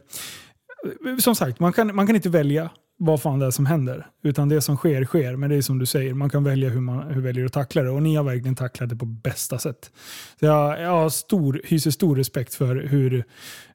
som 1.19 1.35
sagt, 1.35 1.59
man 1.59 1.73
kan, 1.73 1.95
man 1.95 2.07
kan 2.07 2.15
inte 2.15 2.29
välja 2.29 2.69
vad 2.99 3.21
fan 3.21 3.39
det 3.39 3.45
är 3.45 3.51
som 3.51 3.65
händer. 3.65 4.07
Utan 4.23 4.49
det 4.49 4.61
som 4.61 4.77
sker, 4.77 5.05
sker. 5.05 5.35
Men 5.35 5.49
det 5.49 5.55
är 5.55 5.61
som 5.61 5.79
du 5.79 5.85
säger, 5.85 6.13
man 6.13 6.29
kan 6.29 6.43
välja 6.43 6.69
hur 6.69 6.81
man 6.81 7.07
hur 7.07 7.21
väljer 7.21 7.45
att 7.45 7.53
tackla 7.53 7.83
det. 7.83 7.89
Och 7.89 8.03
ni 8.03 8.15
har 8.15 8.23
verkligen 8.23 8.55
tacklat 8.55 8.89
det 8.89 8.95
på 8.95 9.05
bästa 9.05 9.59
sätt. 9.59 9.91
Så 10.39 10.45
jag, 10.45 10.81
jag 10.81 10.89
har 10.89 11.09
stor, 11.09 11.61
hyser 11.63 11.91
stor 11.91 12.15
respekt 12.15 12.53
för 12.55 12.75
hur 12.75 13.25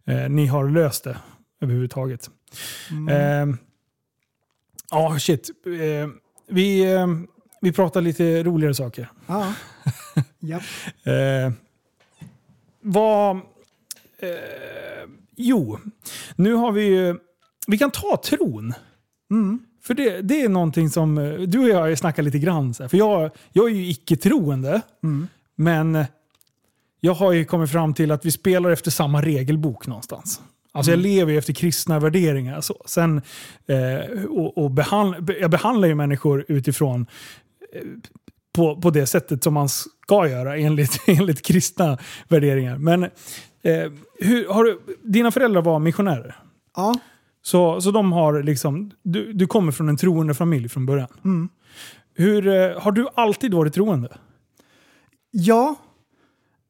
eh, 0.06 0.28
ni 0.28 0.46
har 0.46 0.68
löst 0.68 1.05
det 1.05 1.16
överhuvudtaget. 1.60 2.30
Mm. 2.90 3.51
Eh, 3.51 3.56
Ja, 4.90 5.18
shit. 5.18 5.51
Eh, 5.66 6.09
vi, 6.48 6.92
eh, 6.92 7.06
vi 7.60 7.72
pratar 7.72 8.01
lite 8.01 8.42
roligare 8.42 8.74
saker. 8.74 9.09
Ja. 9.26 9.55
Japp. 10.38 10.62
Eh, 11.05 11.52
vad... 12.80 13.36
Eh, 14.18 15.09
jo, 15.36 15.78
nu 16.36 16.55
har 16.55 16.72
vi 16.72 16.82
ju... 16.82 17.18
Vi 17.66 17.78
kan 17.78 17.90
ta 17.90 18.22
tron. 18.24 18.74
Mm. 19.35 19.59
För 19.82 19.94
det, 19.94 20.20
det 20.20 20.43
är 20.43 20.48
någonting 20.48 20.90
som... 20.90 21.19
Eh, 21.19 21.40
du 21.40 21.59
och 21.59 21.69
jag 21.69 21.81
har 21.81 21.86
ju 21.86 21.97
snackat 21.97 22.24
lite 22.24 22.39
grann. 22.39 22.74
så 22.74 22.82
här, 22.82 22.89
För 22.89 22.97
jag, 22.97 23.31
jag 23.52 23.70
är 23.70 23.74
ju 23.74 23.90
icke-troende. 23.90 24.81
Mm. 25.02 25.28
Men 25.56 26.05
jag 27.01 27.15
har 27.15 27.32
ju 27.32 27.44
kommit 27.44 27.70
fram 27.70 27.94
till 27.94 28.11
att 28.11 28.24
vi 28.24 28.31
spelar 28.31 28.70
efter 28.70 28.90
samma 28.90 29.23
regelbok 29.23 29.86
någonstans. 29.86 30.40
Alltså 30.73 30.90
jag 30.93 30.98
lever 30.98 31.32
ju 31.32 31.39
efter 31.39 31.52
kristna 31.52 32.01
värderingar. 32.01 32.61
Så. 32.61 32.82
Sen, 32.86 33.23
eh, 33.66 34.24
och, 34.24 34.59
och 34.59 34.70
behand, 34.70 35.31
jag 35.40 35.51
behandlar 35.51 35.89
ju 35.89 35.94
människor 35.94 36.44
utifrån 36.48 37.06
eh, 37.73 37.82
på, 38.52 38.81
på 38.81 38.90
det 38.90 39.06
sättet 39.06 39.44
som 39.44 39.55
man 39.55 39.69
ska 39.69 40.28
göra 40.28 40.56
enligt, 40.56 41.02
enligt 41.06 41.43
kristna 41.43 41.98
värderingar. 42.28 42.78
Men 42.78 43.02
eh, 43.02 43.93
hur, 44.20 44.48
har 44.48 44.65
du, 44.65 44.81
dina 45.02 45.31
föräldrar 45.31 45.62
var 45.62 45.78
missionärer. 45.78 46.36
Ja. 46.77 46.94
Så, 47.46 47.80
så 47.80 47.90
de 47.90 48.12
har 48.12 48.42
liksom, 48.42 48.90
du, 49.02 49.32
du 49.32 49.46
kommer 49.46 49.72
från 49.72 49.88
en 49.88 49.96
troende 49.96 50.34
familj 50.34 50.68
från 50.68 50.86
början. 50.86 51.08
Mm. 51.24 51.48
Hur, 52.14 52.48
eh, 52.48 52.80
har 52.80 52.92
du 52.92 53.08
alltid 53.14 53.54
varit 53.54 53.74
troende? 53.74 54.18
Ja. 55.30 55.74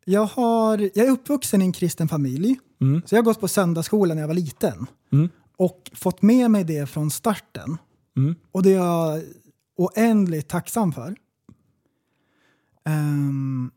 Jag, 0.05 0.25
har, 0.25 0.79
jag 0.79 1.07
är 1.07 1.11
uppvuxen 1.11 1.63
i 1.63 1.65
en 1.65 1.73
kristen 1.73 2.09
familj. 2.09 2.59
Mm. 2.81 3.03
Så 3.07 3.15
jag 3.15 3.19
har 3.19 3.25
gått 3.25 3.41
på 3.41 3.49
söndagsskolan 3.49 4.17
när 4.17 4.23
jag 4.23 4.29
var 4.29 4.35
liten. 4.35 4.87
Mm. 5.13 5.29
Och 5.57 5.91
fått 5.95 6.23
med 6.23 6.51
mig 6.51 6.65
det 6.65 6.87
från 6.87 7.11
starten. 7.11 7.77
Mm. 8.17 8.35
Och 8.53 8.63
det 8.63 8.71
är 8.71 8.77
jag 8.77 9.23
oändligt 9.77 10.49
tacksam 10.49 10.93
för. 10.93 11.17
Ehm, 12.85 13.71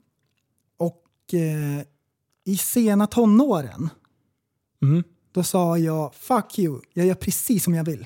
och 0.78 1.34
eh, 1.34 1.86
i 2.46 2.58
sena 2.58 3.08
tonåren, 3.08 3.90
Mm. 4.82 5.04
Då 5.38 5.44
sa 5.44 5.78
jag 5.78 6.16
fuck 6.16 6.60
you, 6.60 6.82
jag 6.94 7.06
gör 7.06 7.16
precis 7.16 7.64
som 7.64 7.74
jag 7.74 7.84
vill. 7.84 8.06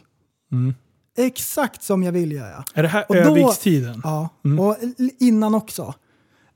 Mm. 0.52 0.74
Exakt 1.18 1.84
som 1.84 2.04
jag 2.04 2.12
vill 2.12 2.32
gör 2.32 2.50
jag. 2.52 2.64
Är 2.74 2.84
det 2.84 2.90
här 2.90 3.06
Och 3.10 3.16
då- 3.16 3.22
övikstiden? 3.22 4.02
Ja, 4.04 4.30
Mm. 4.46 4.60
och 4.60 4.78
innan 5.20 5.56
också. 5.56 5.94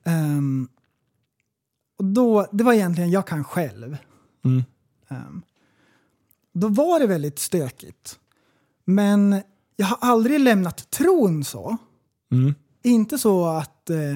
Ehm, 0.04 0.68
och 1.98 2.06
då, 2.06 2.48
det 2.52 2.64
var 2.64 2.74
egentligen 2.74 3.12
jag 3.12 3.28
kan 3.28 3.44
själv. 3.44 3.98
Mm. 4.46 4.64
Ehm, 5.10 5.42
då 6.54 6.68
var 6.68 7.00
det 7.00 7.08
väldigt 7.08 7.40
stökigt. 7.40 8.20
Men 8.86 9.42
jag 9.76 9.86
har 9.86 9.98
aldrig 10.02 10.40
lämnat 10.40 10.90
tron 10.92 11.44
så. 11.44 11.78
Mm. 12.32 12.54
Inte 12.84 13.18
så 13.18 13.46
att 13.46 13.90
eh, 13.90 14.16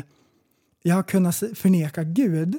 jag 0.84 0.95
har 0.95 1.03
kunnat 1.03 1.36
förneka 1.36 2.03
Gud, 2.03 2.57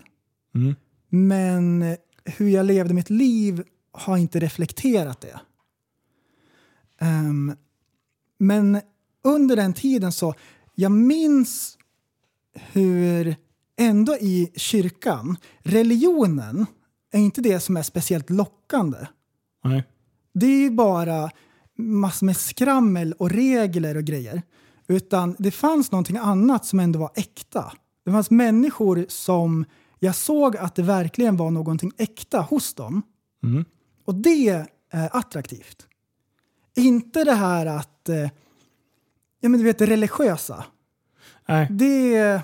Mm. 0.55 0.75
men 1.09 1.97
hur 2.25 2.49
jag 2.49 2.67
levde 2.67 2.95
mitt 2.95 3.11
liv 3.11 3.65
har 3.93 4.17
inte 4.17 4.41
reflekterat 4.41 5.21
det. 5.21 5.41
Ehm, 6.99 7.57
men 8.39 8.81
under 9.25 9.57
den 9.57 9.73
tiden 9.73 10.13
så, 10.13 10.35
jag 10.75 10.93
minns 10.93 11.79
hur 12.55 13.37
ändå 13.77 14.17
i 14.17 14.53
kyrkan, 14.57 15.37
religionen 15.59 16.67
är 17.13 17.19
inte 17.19 17.41
det 17.41 17.61
som 17.61 17.77
är 17.77 17.83
speciellt 17.83 18.31
lockande. 18.31 18.99
Nej. 19.65 19.85
Det 20.35 20.47
är 20.47 20.61
ju 20.61 20.71
bara 20.71 21.31
massor 21.77 22.27
med 22.27 22.37
skrammel 22.37 23.13
och 23.13 23.31
regler 23.31 23.97
och 23.97 24.05
grejer. 24.05 24.43
Utan 24.89 25.37
det 25.39 25.51
fanns 25.51 25.93
någonting 25.93 26.17
annat 26.17 26.67
som 26.67 26.81
ändå 26.81 26.99
var 26.99 27.11
äkta. 27.15 27.73
Det 28.05 28.11
fanns 28.11 28.31
människor 28.31 29.07
som 29.09 29.65
jag 29.99 30.15
såg 30.15 30.57
att 30.57 30.75
det 30.75 30.83
verkligen 30.83 31.37
var 31.37 31.51
någonting 31.51 31.93
äkta 31.99 32.41
hos 32.41 32.75
dem. 32.75 33.03
Mm. 33.43 33.65
Och 34.11 34.17
det 34.17 34.49
är 34.49 34.67
attraktivt. 35.13 35.87
Inte 36.77 37.25
det 37.25 37.33
här 37.35 37.67
att, 37.67 38.09
eh, 38.09 38.31
ja 39.41 39.49
men 39.49 39.53
du 39.53 39.65
vet 39.65 39.79
det 39.79 39.87
religiösa. 39.87 40.65
Nej. 41.49 41.67
Det, 41.71 42.41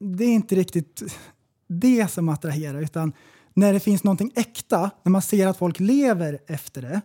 det 0.00 0.24
är 0.24 0.28
inte 0.28 0.54
riktigt 0.54 1.02
det 1.66 2.08
som 2.10 2.28
attraherar 2.28 2.82
utan 2.82 3.12
när 3.54 3.72
det 3.72 3.80
finns 3.80 4.04
någonting 4.04 4.32
äkta, 4.34 4.90
när 5.02 5.10
man 5.10 5.22
ser 5.22 5.46
att 5.46 5.56
folk 5.56 5.80
lever 5.80 6.38
efter 6.46 6.82
det 6.82 7.00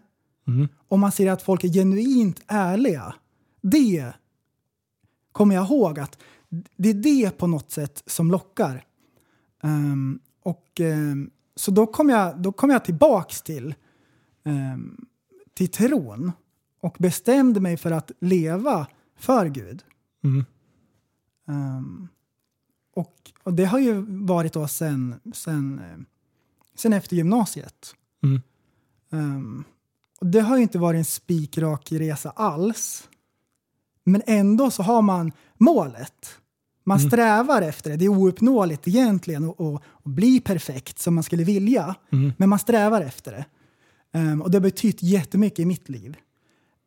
Mm. 0.48 0.68
och 0.88 1.00
man 1.00 1.12
ser 1.12 1.32
att 1.32 1.42
folk 1.42 1.64
är 1.64 1.68
genuint 1.74 2.42
ärliga. 2.48 3.16
Det 3.62 4.14
kommer 5.32 5.56
jag 5.56 5.66
ihåg 5.66 6.00
att 6.00 6.18
det 6.78 6.90
är 6.90 6.94
det 6.94 7.38
på 7.38 7.48
något 7.48 7.72
sätt 7.72 8.04
som 8.06 8.32
lockar. 8.32 8.86
Ehm, 9.64 10.20
och, 10.44 10.82
ehm, 10.82 11.32
så 11.56 11.72
då 11.72 11.88
kom 11.88 12.10
jag, 12.10 12.42
då 12.42 12.52
kom 12.52 12.70
jag 12.70 12.86
tillbaks 12.86 13.42
till, 13.42 13.76
um, 14.44 15.06
till 15.54 15.72
tron 15.72 16.32
och 16.82 16.96
bestämde 17.00 17.60
mig 17.60 17.78
för 17.78 17.92
att 17.92 18.12
leva 18.20 18.88
för 19.16 19.46
Gud. 19.46 19.84
Mm. 20.24 20.46
Ehm, 21.48 22.08
och, 22.96 23.32
och 23.44 23.54
det 23.54 23.66
har 23.66 23.80
ju 23.80 24.06
varit 24.26 24.54
då 24.54 24.68
sen, 24.68 25.16
sen, 25.34 25.80
eh, 25.80 25.98
sen 26.76 26.94
efter 26.94 27.16
gymnasiet. 27.16 27.96
Mm. 28.24 28.42
Ehm, 29.12 29.64
och 30.20 30.28
det 30.28 30.40
har 30.40 30.58
ju 30.58 30.64
inte 30.64 30.78
varit 30.78 30.98
en 30.98 31.06
spikrak 31.06 31.92
resa 31.92 32.30
alls. 32.30 33.10
Men 34.04 34.22
ändå 34.26 34.72
så 34.72 34.84
har 34.84 35.02
man 35.02 35.32
målet. 35.58 36.40
Man 36.88 37.00
strävar 37.00 37.62
efter 37.62 37.90
det. 37.90 37.98
Det 37.98 38.06
är 38.06 38.10
ouppnåeligt 38.10 38.88
egentligen 38.88 39.50
att, 39.50 39.62
att, 39.62 39.82
att 40.04 40.12
bli 40.12 40.40
perfekt 40.40 41.00
som 41.00 41.16
man 41.16 41.24
skulle 41.24 41.44
vilja. 41.44 41.96
Mm. 42.12 42.34
Men 42.38 42.50
man 42.50 42.60
strävar 42.60 43.02
efter 43.02 43.32
det. 43.32 43.46
Ehm, 44.20 44.42
och 44.42 44.52
det 44.52 44.56
har 44.58 44.62
betytt 44.62 45.04
jättemycket 45.04 45.60
i 45.60 45.66
mitt 45.66 45.90
liv. 45.90 46.18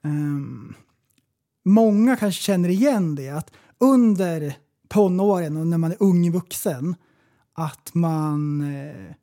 Ehm, 0.05 0.75
många 1.65 2.17
kanske 2.17 2.43
känner 2.43 2.69
igen 2.69 3.15
det, 3.15 3.29
att 3.29 3.51
under 3.79 4.57
tonåren 4.89 5.57
och 5.57 5.67
när 5.67 5.79
man 5.79 5.93
är 5.93 5.97
ung 6.01 6.33
vuxen, 6.33 6.95
att 7.53 7.91
man, 7.95 8.61
eh, 8.75 9.15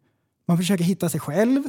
man 0.47 0.57
försöker 0.57 0.83
hitta 0.83 1.09
sig 1.09 1.19
själv. 1.19 1.63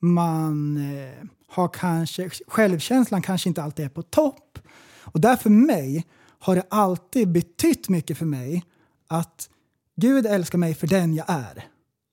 Man 0.00 0.76
eh, 0.76 1.26
har 1.48 1.68
kanske, 1.68 2.30
självkänslan 2.46 3.22
kanske 3.22 3.48
inte 3.48 3.62
alltid 3.62 3.84
är 3.84 3.88
på 3.88 4.02
topp. 4.02 4.58
Och 5.00 5.20
där 5.20 5.36
för 5.36 5.50
mig 5.50 6.06
har 6.46 6.56
det 6.56 6.66
alltid 6.68 7.28
betytt 7.28 7.88
mycket 7.88 8.18
för 8.18 8.26
mig 8.26 8.64
att 9.08 9.50
Gud 9.96 10.26
älskar 10.26 10.58
mig 10.58 10.74
för 10.74 10.86
den 10.86 11.14
jag 11.14 11.26
är. 11.28 11.64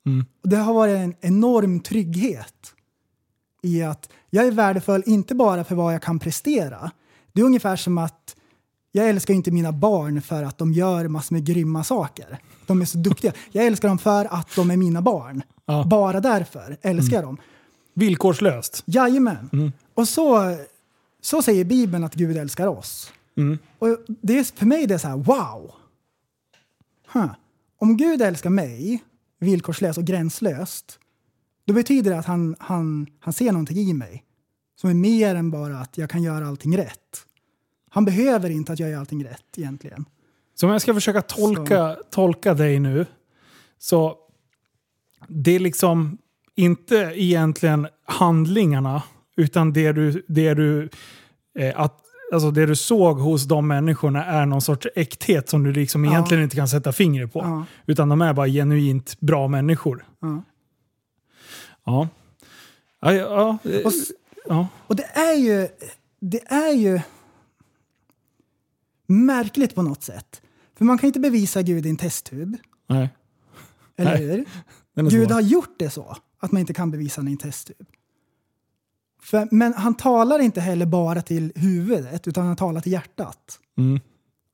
Mm. 0.05 0.25
Och 0.43 0.49
det 0.49 0.57
har 0.57 0.73
varit 0.73 0.95
en 0.95 1.15
enorm 1.21 1.79
trygghet 1.79 2.73
i 3.61 3.83
att 3.83 4.09
jag 4.29 4.47
är 4.47 4.51
värdefull 4.51 5.03
inte 5.05 5.35
bara 5.35 5.63
för 5.63 5.75
vad 5.75 5.93
jag 5.93 6.01
kan 6.01 6.19
prestera. 6.19 6.91
Det 7.33 7.41
är 7.41 7.45
ungefär 7.45 7.75
som 7.75 7.97
att 7.97 8.35
jag 8.91 9.09
älskar 9.09 9.33
inte 9.33 9.51
mina 9.51 9.71
barn 9.71 10.21
för 10.21 10.43
att 10.43 10.57
de 10.57 10.73
gör 10.73 11.07
massor 11.07 11.35
med 11.35 11.45
grymma 11.45 11.83
saker. 11.83 12.39
De 12.65 12.81
är 12.81 12.85
så 12.85 12.97
duktiga. 13.09 13.33
Jag 13.51 13.65
älskar 13.65 13.87
dem 13.87 13.97
för 13.97 14.25
att 14.25 14.55
de 14.55 14.71
är 14.71 14.77
mina 14.77 15.01
barn. 15.01 15.43
Ja. 15.65 15.83
Bara 15.83 16.19
därför 16.19 16.77
älskar 16.81 17.15
jag 17.15 17.23
dem. 17.23 17.37
Villkorslöst. 17.93 18.83
Jajamän. 18.85 19.71
Och 19.93 20.07
så, 20.07 20.57
så 21.21 21.41
säger 21.41 21.65
Bibeln 21.65 22.03
att 22.03 22.15
Gud 22.15 22.37
älskar 22.37 22.67
oss. 22.67 23.11
Mm. 23.35 23.57
Och 23.79 23.97
det 24.07 24.39
är, 24.39 24.43
för 24.43 24.65
mig 24.65 24.87
det 24.87 24.93
är 24.93 24.97
så 24.97 25.07
här, 25.07 25.17
wow! 25.17 25.71
Huh. 27.13 27.31
Om 27.77 27.97
Gud 27.97 28.21
älskar 28.21 28.49
mig 28.49 29.03
villkorslöst 29.39 29.97
och 29.97 30.05
gränslöst, 30.05 30.99
då 31.65 31.73
betyder 31.73 32.11
det 32.11 32.17
att 32.17 32.25
han, 32.25 32.55
han, 32.59 33.07
han 33.19 33.33
ser 33.33 33.51
någonting 33.51 33.77
i 33.77 33.93
mig 33.93 34.23
som 34.75 34.89
är 34.89 34.93
mer 34.93 35.35
än 35.35 35.51
bara 35.51 35.77
att 35.77 35.97
jag 35.97 36.09
kan 36.09 36.23
göra 36.23 36.47
allting 36.47 36.77
rätt. 36.77 37.25
Han 37.89 38.05
behöver 38.05 38.49
inte 38.49 38.73
att 38.73 38.79
jag 38.79 38.89
gör 38.89 38.99
allting 38.99 39.25
rätt 39.25 39.57
egentligen. 39.57 40.05
Så 40.55 40.65
om 40.65 40.71
jag 40.71 40.81
ska 40.81 40.93
försöka 40.93 41.21
tolka, 41.21 41.97
tolka 42.09 42.53
dig 42.53 42.79
nu. 42.79 43.05
Så 43.77 44.17
det 45.27 45.51
är 45.51 45.59
liksom 45.59 46.17
inte 46.55 46.95
egentligen 47.15 47.87
handlingarna, 48.05 49.03
utan 49.35 49.73
det 49.73 49.91
du, 49.91 50.25
det 50.27 50.53
du, 50.53 50.89
eh, 51.59 51.79
att, 51.79 52.02
alltså 52.33 52.51
det 52.51 52.65
du 52.65 52.75
såg 52.75 53.19
hos 53.19 53.43
de 53.43 53.67
människorna 53.67 54.25
är 54.25 54.45
någon 54.45 54.61
sorts 54.61 54.87
äkthet 54.95 55.49
som 55.49 55.63
du 55.63 55.73
liksom 55.73 56.05
Ja. 56.05 56.11
egentligen 56.11 56.43
inte 56.43 56.55
kan 56.55 56.67
sätta 56.67 56.91
fingret 56.91 57.33
på. 57.33 57.39
Ja. 57.39 57.65
Utan 57.85 58.09
de 58.09 58.21
är 58.21 58.33
bara 58.33 58.47
genuint 58.47 59.19
bra 59.19 59.47
människor. 59.47 60.05
Ja. 60.19 60.43
Ja. 63.01 63.57
Och, 63.85 63.91
ja. 64.45 64.67
och 64.87 64.95
det 64.95 65.03
är 65.03 65.33
ju... 65.33 65.67
Det 66.19 66.51
är 66.51 66.73
ju 66.73 66.99
märkligt 69.07 69.75
på 69.75 69.81
något 69.81 70.03
sätt. 70.03 70.41
För 70.77 70.85
man 70.85 70.97
kan 70.97 71.07
inte 71.07 71.19
bevisa 71.19 71.61
Gud 71.61 71.85
i 71.85 71.89
en 71.89 71.97
testtub, 71.97 72.57
Nej. 72.87 73.09
eller 73.97 74.11
Nej, 74.11 74.45
hur? 74.95 75.09
Gud 75.09 75.31
har 75.31 75.41
gjort 75.41 75.75
det 75.79 75.89
så, 75.89 76.17
att 76.39 76.51
man 76.51 76.59
inte 76.59 76.73
kan 76.73 76.91
bevisa 76.91 77.21
den 77.21 77.27
i 77.27 77.31
en 77.31 77.37
testtub. 77.37 77.87
För, 79.23 79.47
men 79.51 79.73
han 79.73 79.93
talar 79.95 80.39
inte 80.39 80.61
heller 80.61 80.85
bara 80.85 81.21
till 81.21 81.51
huvudet, 81.55 82.27
utan 82.27 82.45
han 82.45 82.55
talar 82.55 82.81
till 82.81 82.91
hjärtat. 82.91 83.59
Mm. 83.77 83.99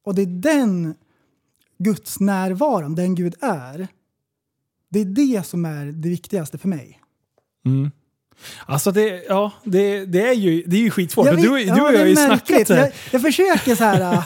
Och 0.04 0.16
det 0.16 0.22
är 0.22 0.26
den 0.26 0.96
Guds 1.78 2.20
närvaron, 2.20 2.96
den 2.96 3.16
Gud 3.16 3.36
är, 3.42 3.88
det 4.90 5.00
är 5.00 5.06
det 5.06 5.46
som 5.46 5.66
är 5.66 5.86
det 5.86 6.10
viktigaste 6.10 6.58
för 6.58 6.68
mig. 6.68 7.00
Mm. 7.66 7.92
Alltså 8.66 8.92
det, 8.92 9.24
ja, 9.28 9.52
det, 9.64 10.06
det, 10.06 10.28
är 10.30 10.34
ju, 10.34 10.64
det 10.66 10.76
är 10.76 10.82
ju 10.82 10.92
skitsvårt. 10.92 11.26
Jag 11.26 11.34
vet- 11.34 11.44
du 11.44 11.60
ja, 11.60 11.74
och 11.74 11.94
jag 11.94 12.00
har 12.00 12.06
ju 12.06 12.16
snackat 12.16 12.68
så 12.68 12.74
här. 12.74 12.82
Jag, 12.82 12.92
jag 13.12 13.22
försöker 13.22 13.76
så 13.76 13.84
här, 13.84 14.00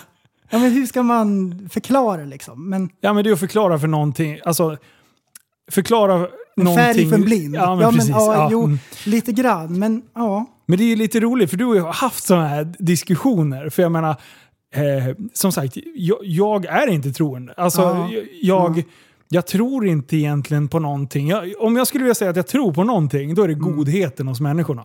ja, 0.49 0.60
men 0.60 0.72
hur 0.72 0.86
ska 0.86 1.03
man 1.03 1.60
förklara 1.70 2.26
liksom? 2.26 2.70
Men 2.70 2.90
Ja 2.99 3.14
men 3.14 3.24
det 3.24 3.30
är 3.30 3.34
att 3.34 3.40
förklara 3.40 3.80
för 3.80 3.88
någonting. 3.88 4.40
Alltså, 4.45 4.78
förklara. 5.72 6.28
Färg 6.75 7.09
för 7.09 7.15
en 7.15 7.21
blind. 7.21 7.55
Ja 7.55 7.75
men 7.75 7.93
precis. 7.93 8.09
ja, 8.09 8.34
ja, 8.35 8.49
jo, 8.51 8.63
mm. 8.63 8.80
lite 9.05 9.31
grann. 9.31 9.80
Men 9.80 10.01
ja, 10.15 10.45
Men 10.65 10.77
det 10.77 10.91
är 10.91 10.95
lite 10.95 11.19
roligt 11.19 11.49
för 11.49 11.57
du 11.57 11.65
har 11.65 11.75
ju 11.75 11.81
haft 11.85 12.23
sådana 12.23 12.47
här 12.47 12.73
diskussioner. 12.80 13.69
För 13.69 13.81
jag 13.84 13.91
menar, 13.91 14.09
eh, 14.75 15.15
som 15.34 15.51
sagt, 15.51 15.77
jag, 15.95 16.17
jag 16.21 16.65
är 16.65 16.88
inte 16.88 17.11
troende. 17.11 17.53
Alltså, 17.57 17.81
Ja, 17.81 18.09
jag, 18.11 18.23
jag, 18.41 18.84
ja. 19.30 19.41
tror 19.41 19.88
inte 19.88 20.17
egentligen 20.17 20.67
på 20.67 20.80
någonting. 20.80 21.27
Jag, 21.27 21.53
om 21.59 21.75
jag 21.75 21.88
skulle 21.88 22.03
vilja 22.03 22.15
säga 22.15 22.30
att 22.31 22.35
jag 22.35 22.47
tror 22.47 22.73
på 22.73 22.84
någonting, 22.84 23.35
då 23.35 23.43
är 23.43 23.47
det 23.47 23.53
Mm. 23.53 23.75
godheten 23.75 24.27
hos 24.27 24.41
människorna. 24.41 24.84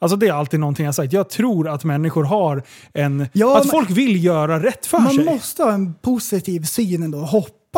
Alltså 0.00 0.16
det 0.16 0.28
är 0.28 0.32
alltid 0.32 0.60
någonting 0.60 0.86
jag 0.86 0.94
sagt. 0.94 1.12
Jag 1.12 1.30
tror 1.30 1.68
att 1.68 1.84
människor 1.84 2.24
har 2.24 2.62
en... 2.94 3.26
Ja, 3.32 3.56
att 3.58 3.64
men- 3.64 3.70
folk 3.70 3.90
vill 3.90 4.24
göra 4.24 4.62
rätt 4.62 4.86
för 4.86 4.98
man 4.98 5.14
sig. 5.14 5.24
måste 5.24 5.62
ha 5.62 5.72
en 5.72 5.94
positiv 5.94 6.62
syn 6.62 7.02
ändå. 7.02 7.18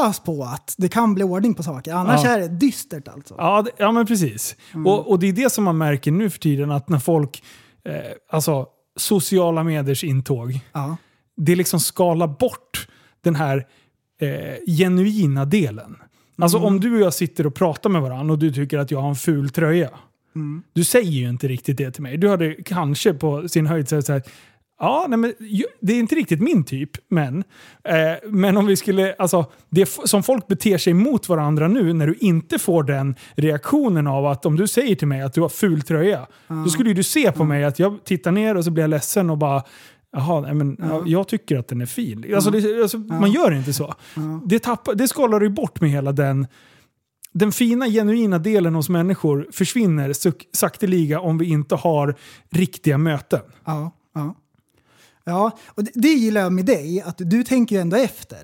Hoppas 0.01 0.21
på 0.21 0.45
att 0.45 0.75
det 0.79 0.89
kan 0.89 1.15
bli 1.15 1.25
ordning 1.25 1.55
på 1.55 1.63
saker. 1.63 1.93
Annars 1.95 2.25
Ja. 2.25 2.31
är 2.31 2.39
det 2.41 2.49
dystert 2.49 3.09
alltså. 3.09 3.35
Ja, 3.39 3.63
det, 3.63 3.71
ja 3.77 3.93
men 3.93 4.07
precis. 4.07 4.57
Mm. 4.75 4.87
Och, 4.87 5.11
och 5.11 5.19
det 5.19 5.27
är 5.29 5.33
det 5.33 5.53
som 5.53 5.65
man 5.65 5.79
märker 5.79 6.11
nu 6.11 6.31
för 6.31 6.39
tiden, 6.39 6.71
att 6.71 6.89
när 6.89 6.99
folk, 6.99 7.43
eh, 7.85 7.95
alltså 8.31 8.67
sociala 8.97 9.65
mediers 9.65 10.05
intåg, 10.05 10.61
Ja. 10.73 10.97
det 11.37 11.55
liksom 11.57 11.81
skalar 11.81 12.27
bort 12.27 12.89
den 13.25 13.35
här 13.35 13.67
eh, 14.21 14.75
genuina 14.77 15.45
delen. 15.45 15.97
Alltså 16.39 16.59
Mm. 16.59 16.67
om 16.69 16.81
du 16.81 16.95
och 16.95 17.01
jag 17.01 17.15
sitter 17.15 17.47
och 17.47 17.55
pratar 17.55 17.91
med 17.91 18.03
varandra 18.03 18.33
och 18.33 18.39
du 18.39 18.53
tycker 18.53 18.79
att 18.79 18.91
jag 18.91 19.01
har 19.01 19.09
en 19.09 19.17
ful 19.17 19.51
tröja. 19.51 19.91
Mm. 20.35 20.63
Du 20.73 20.85
säger 20.85 21.11
ju 21.11 21.29
inte 21.29 21.49
riktigt 21.49 21.77
det 21.79 21.91
till 21.91 22.03
mig. 22.03 22.17
Du 22.17 22.29
hade 22.29 22.55
kanske 22.55 23.15
på 23.15 23.49
sin 23.49 23.67
höjd 23.67 23.89
sagt 23.89 24.07
så 24.07 24.13
här, 24.13 24.23
Ja, 24.81 25.07
nej, 25.09 25.19
men 25.19 25.35
det 25.81 25.93
är 25.93 25.98
inte 25.98 26.15
riktigt 26.15 26.40
min 26.40 26.65
typ, 26.65 26.90
men, 27.09 27.44
eh, 27.85 27.94
men 28.31 28.57
om 28.57 28.66
vi 28.66 28.77
skulle, 28.77 29.15
alltså, 29.19 29.44
det 29.69 29.86
som 30.05 30.23
folk 30.23 30.47
beter 30.47 30.78
sig 30.78 30.94
mot 30.94 31.28
varandra 31.28 31.69
nu 31.69 31.93
när 31.93 32.07
du 32.07 32.15
inte 32.15 32.59
får 32.59 32.82
den 32.82 33.15
reaktionen 33.35 34.07
av 34.07 34.27
att 34.27 34.47
om 34.47 34.57
du 34.57 34.66
säger 34.66 34.94
till 34.94 35.09
mig 35.09 35.23
att 35.23 35.32
du 35.35 35.40
har 35.40 35.48
ful 35.48 35.82
tröja, 35.82 36.27
då 36.48 36.70
skulle 36.70 36.93
du 36.93 37.02
se 37.02 37.32
på 37.32 37.44
mig 37.44 37.65
att 37.65 37.78
jag 37.78 38.05
tittar 38.05 38.32
ner 38.32 38.57
och 38.57 38.65
så 38.65 38.70
blir 38.70 38.82
jag 38.82 38.90
ledsen 38.90 39.31
och 39.31 39.39
bara 39.39 39.62
Jaha, 40.12 40.40
nej, 40.40 40.55
men, 40.55 40.77
ja. 40.78 41.02
jag 41.07 41.28
tycker 41.28 41.59
att 41.59 41.69
den 41.69 41.81
är 41.81 41.86
fin. 41.86 42.35
Alltså, 42.35 42.51
det, 42.51 42.82
alltså, 42.82 42.98
Man 42.98 43.31
gör 43.32 43.51
inte 43.52 43.73
så. 43.73 43.94
Det, 44.44 44.59
tappar, 44.59 44.94
det 44.94 45.09
skalar 45.09 45.40
ju 45.40 45.48
bort 45.48 45.81
med 45.81 45.90
hela 45.90 46.12
den 46.12 46.47
den 47.32 47.52
fina, 47.52 47.86
genuina 47.86 48.39
delen 48.39 48.74
hos 48.74 48.89
människor 48.89 49.48
försvinner 49.52 50.12
sak- 50.12 50.47
sakteliga 50.52 51.20
om 51.20 51.39
vi 51.39 51.51
inte 51.51 51.74
har 51.74 52.15
riktiga 52.51 52.98
möten. 52.98 53.40
Ja, 53.65 53.90
ja. 54.15 54.35
Ja, 55.25 55.51
och 55.67 55.85
det, 55.85 55.91
det 55.95 56.09
gillar 56.09 56.41
jag 56.41 56.53
med 56.53 56.67
dig, 56.67 57.03
att 57.07 57.15
du 57.19 57.45
tänker 57.45 57.77
ju 57.77 57.83
ändå 57.83 57.97
efter. 57.97 58.39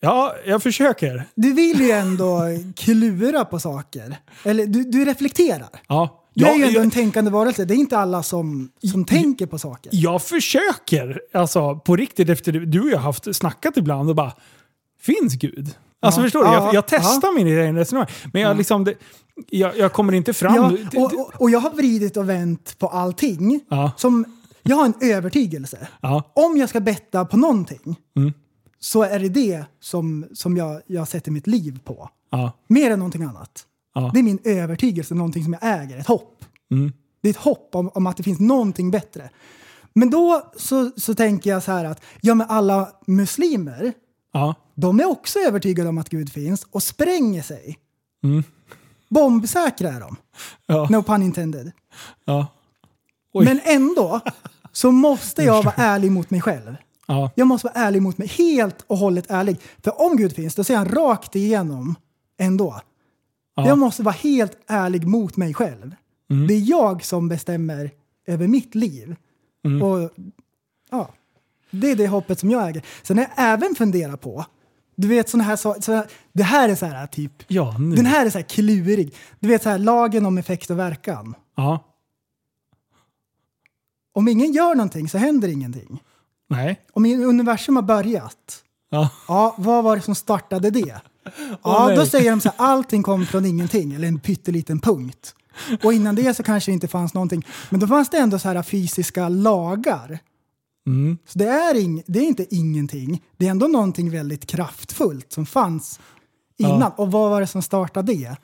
Ja, 0.00 0.34
jag 0.46 0.62
försöker. 0.62 1.24
Du 1.34 1.52
vill 1.52 1.80
ju 1.80 1.90
ändå 1.90 2.40
klura 2.76 3.44
på 3.44 3.58
saker. 3.60 4.16
Eller 4.44 4.66
du, 4.66 4.84
du 4.84 5.04
reflekterar. 5.04 5.68
Ja. 5.88 6.16
Du 6.34 6.44
är 6.44 6.48
Jag, 6.48 6.58
ju 6.58 6.64
ändå 6.64 6.78
en 6.80 6.84
jag, 6.84 6.92
tänkande 6.92 7.30
varelse. 7.30 7.64
Det 7.64 7.74
är 7.74 7.76
inte 7.76 7.98
alla 7.98 8.22
som, 8.22 8.70
som 8.90 9.04
tänker 9.04 9.46
på 9.46 9.58
saker. 9.58 9.90
jag 9.94 10.22
försöker, 10.22 11.20
alltså 11.32 11.76
på 11.76 11.96
riktigt, 11.96 12.28
efter 12.28 12.52
du 12.52 12.80
och 12.80 12.88
jag 12.90 12.96
har 12.96 13.02
haft 13.04 13.36
snackat 13.36 13.76
ibland 13.76 14.08
och 14.10 14.16
bara, 14.16 14.32
finns 15.00 15.34
Gud? 15.34 15.74
Alltså 16.02 16.20
Ja. 16.20 16.24
förstår 16.24 16.44
du? 16.44 16.50
Jag, 16.50 16.62
Ja, 16.62 16.74
jag 16.74 16.86
testar 16.86 17.34
min 17.34 17.46
egen 17.46 17.76
resonemang. 17.76 18.08
Men 18.32 18.42
jag, 18.42 18.56
liksom, 18.56 18.84
det, 18.84 18.94
jag, 19.50 19.78
jag 19.78 19.92
kommer 19.92 20.12
inte 20.12 20.32
fram. 20.32 20.54
Ja, 20.54 21.00
och, 21.00 21.12
och, 21.14 21.40
och 21.40 21.50
jag 21.50 21.60
har 21.60 21.70
vridit 21.70 22.16
och 22.16 22.28
vänt 22.28 22.78
på 22.78 22.88
allting. 22.88 23.60
Ja. 23.70 23.92
Som, 23.96 24.24
jag 24.62 24.76
har 24.76 24.84
en 24.84 24.94
övertygelse. 25.00 25.88
ja, 26.00 26.32
Om 26.34 26.56
jag 26.56 26.68
ska 26.68 26.80
betta 26.80 27.24
på 27.24 27.36
någonting 27.36 27.96
Mm. 28.16 28.32
så 28.78 29.02
är 29.02 29.18
det 29.18 29.28
det 29.28 29.64
som, 29.80 30.26
som 30.34 30.56
jag, 30.56 30.80
jag 30.86 31.08
sätter 31.08 31.30
mitt 31.30 31.46
liv 31.46 31.80
på. 31.84 32.10
ja, 32.30 32.52
Mer 32.68 32.90
än 32.90 32.98
någonting 32.98 33.22
annat. 33.22 33.66
Ja. 33.94 34.10
Det 34.14 34.18
är 34.18 34.22
min 34.22 34.38
övertygelse, 34.44 35.14
någonting 35.14 35.44
som 35.44 35.52
jag 35.60 35.80
äger, 35.82 35.98
ett 35.98 36.06
hopp. 36.06 36.44
Mm. 36.70 36.92
Det 37.22 37.28
är 37.28 37.30
ett 37.30 37.36
hopp 37.36 37.74
om, 37.74 37.88
om 37.94 38.06
att 38.06 38.16
det 38.16 38.22
finns 38.22 38.40
någonting 38.40 38.90
bättre. 38.90 39.30
Men 39.94 40.10
då 40.10 40.52
så, 40.56 40.90
så 40.96 41.14
tänker 41.14 41.50
jag 41.50 41.62
så 41.62 41.72
här 41.72 41.84
att, 41.84 42.02
ja 42.20 42.34
men 42.34 42.46
alla 42.50 42.92
muslimer, 43.06 43.92
ja. 44.32 44.54
de 44.74 45.00
är 45.00 45.04
också 45.08 45.38
övertygade 45.38 45.88
om 45.88 45.98
att 45.98 46.08
Gud 46.08 46.32
finns 46.32 46.66
och 46.70 46.82
spränger 46.82 47.42
sig. 47.42 47.78
Mm. 48.24 48.42
Bombsäkra 49.08 49.88
är 49.92 50.00
de. 50.00 50.16
ja, 50.66 50.88
No 50.90 51.02
pun 51.02 51.22
intended. 51.22 51.72
ja. 52.24 52.46
Men 53.32 53.60
ändå 53.64 54.20
så 54.72 54.92
måste 54.92 55.42
jag 55.42 55.62
vara 55.62 55.74
ärlig 55.76 56.10
mot 56.12 56.30
mig 56.30 56.40
själv. 56.40 56.76
ja. 57.06 57.30
Jag 57.34 57.46
måste 57.46 57.66
vara 57.66 57.74
ärlig 57.86 58.02
mot 58.02 58.18
mig, 58.18 58.28
helt 58.28 58.84
och 58.86 58.96
hållet 58.98 59.24
ärlig. 59.28 59.60
För 59.84 60.00
om 60.00 60.16
Gud 60.16 60.34
finns, 60.34 60.54
då 60.54 60.64
säger 60.64 60.78
han 60.78 60.88
rakt 60.88 61.36
igenom 61.36 61.94
ändå. 62.38 62.80
Ja. 63.54 63.66
Jag 63.66 63.78
måste 63.78 64.02
vara 64.02 64.14
helt 64.14 64.52
ärlig 64.66 65.06
mot 65.06 65.36
mig 65.36 65.54
själv. 65.54 65.94
Mm. 66.30 66.46
Det 66.46 66.54
är 66.54 66.70
jag 66.70 67.04
som 67.04 67.28
bestämmer 67.28 67.90
över 68.26 68.46
mitt 68.46 68.74
liv. 68.74 69.16
Mm. 69.64 69.82
Och 69.82 70.10
ja, 70.90 71.08
Det 71.70 71.90
är 71.90 71.96
det 71.96 72.06
hoppet 72.08 72.38
som 72.38 72.50
jag 72.50 72.68
äger. 72.68 72.82
Sen 73.02 73.18
har 73.18 73.24
jag 73.36 73.52
även 73.52 73.74
funderat 73.74 74.20
på, 74.20 74.44
du 74.96 75.08
vet 75.08 75.28
sådana 75.28 75.44
här 75.44 75.56
saker, 75.56 76.04
det 76.32 76.42
här 76.42 76.68
är 76.68 76.74
så 76.74 76.86
här 76.86 77.06
typ, 77.06 77.32
Ja, 77.48 77.74
den 77.78 78.06
här 78.06 78.26
är 78.26 78.30
så 78.30 78.38
här 78.38 78.44
klurig. 78.44 79.14
Du 79.40 79.48
vet 79.48 79.62
så 79.62 79.68
här 79.68 79.78
lagen 79.78 80.26
om 80.26 80.38
effekt 80.38 80.70
och 80.70 80.78
verkan. 80.78 81.34
Ja. 81.56 81.84
Om 84.12 84.28
ingen 84.28 84.52
gör 84.52 84.74
någonting 84.74 85.08
så 85.08 85.18
händer 85.18 85.48
ingenting. 85.48 86.02
Nej. 86.48 86.80
Om 86.92 87.04
universum 87.04 87.76
har 87.76 87.82
börjat, 87.82 88.64
Ja. 88.90 89.08
ja, 89.28 89.54
vad 89.58 89.84
var 89.84 89.96
det 89.96 90.02
som 90.02 90.14
startade 90.14 90.70
det? 90.70 91.00
Ja, 91.62 91.86
nej. 91.86 91.96
då 91.96 92.06
säger 92.06 92.30
de 92.30 92.40
så 92.40 92.48
här, 92.48 92.66
allting 92.66 93.02
kom 93.02 93.26
från 93.26 93.46
ingenting, 93.46 93.92
eller 93.92 94.08
en 94.08 94.20
pytteliten 94.20 94.80
punkt. 94.80 95.34
Och 95.82 95.92
innan 95.92 96.14
det 96.14 96.34
så 96.34 96.42
kanske 96.42 96.70
det 96.70 96.74
inte 96.74 96.88
fanns 96.88 97.14
någonting. 97.14 97.46
Men 97.70 97.80
då 97.80 97.86
fanns 97.86 98.08
det 98.08 98.18
ändå 98.18 98.38
så 98.38 98.48
här 98.48 98.62
fysiska 98.62 99.28
lagar. 99.28 100.18
Mm. 100.86 101.18
Så 101.26 101.38
det 101.38 101.48
är, 101.48 101.74
ing, 101.74 102.02
det 102.06 102.18
är 102.18 102.22
inte 102.22 102.54
ingenting. 102.54 103.22
Det 103.36 103.46
är 103.46 103.50
ändå 103.50 103.66
någonting 103.66 104.10
väldigt 104.10 104.46
kraftfullt 104.46 105.32
som 105.32 105.46
fanns 105.46 106.00
innan. 106.58 106.80
Ja. 106.80 106.94
Och 106.96 107.12
vad 107.12 107.30
var 107.30 107.40
det 107.40 107.46
som 107.46 107.62
startade 107.62 108.12
det? 108.14 108.36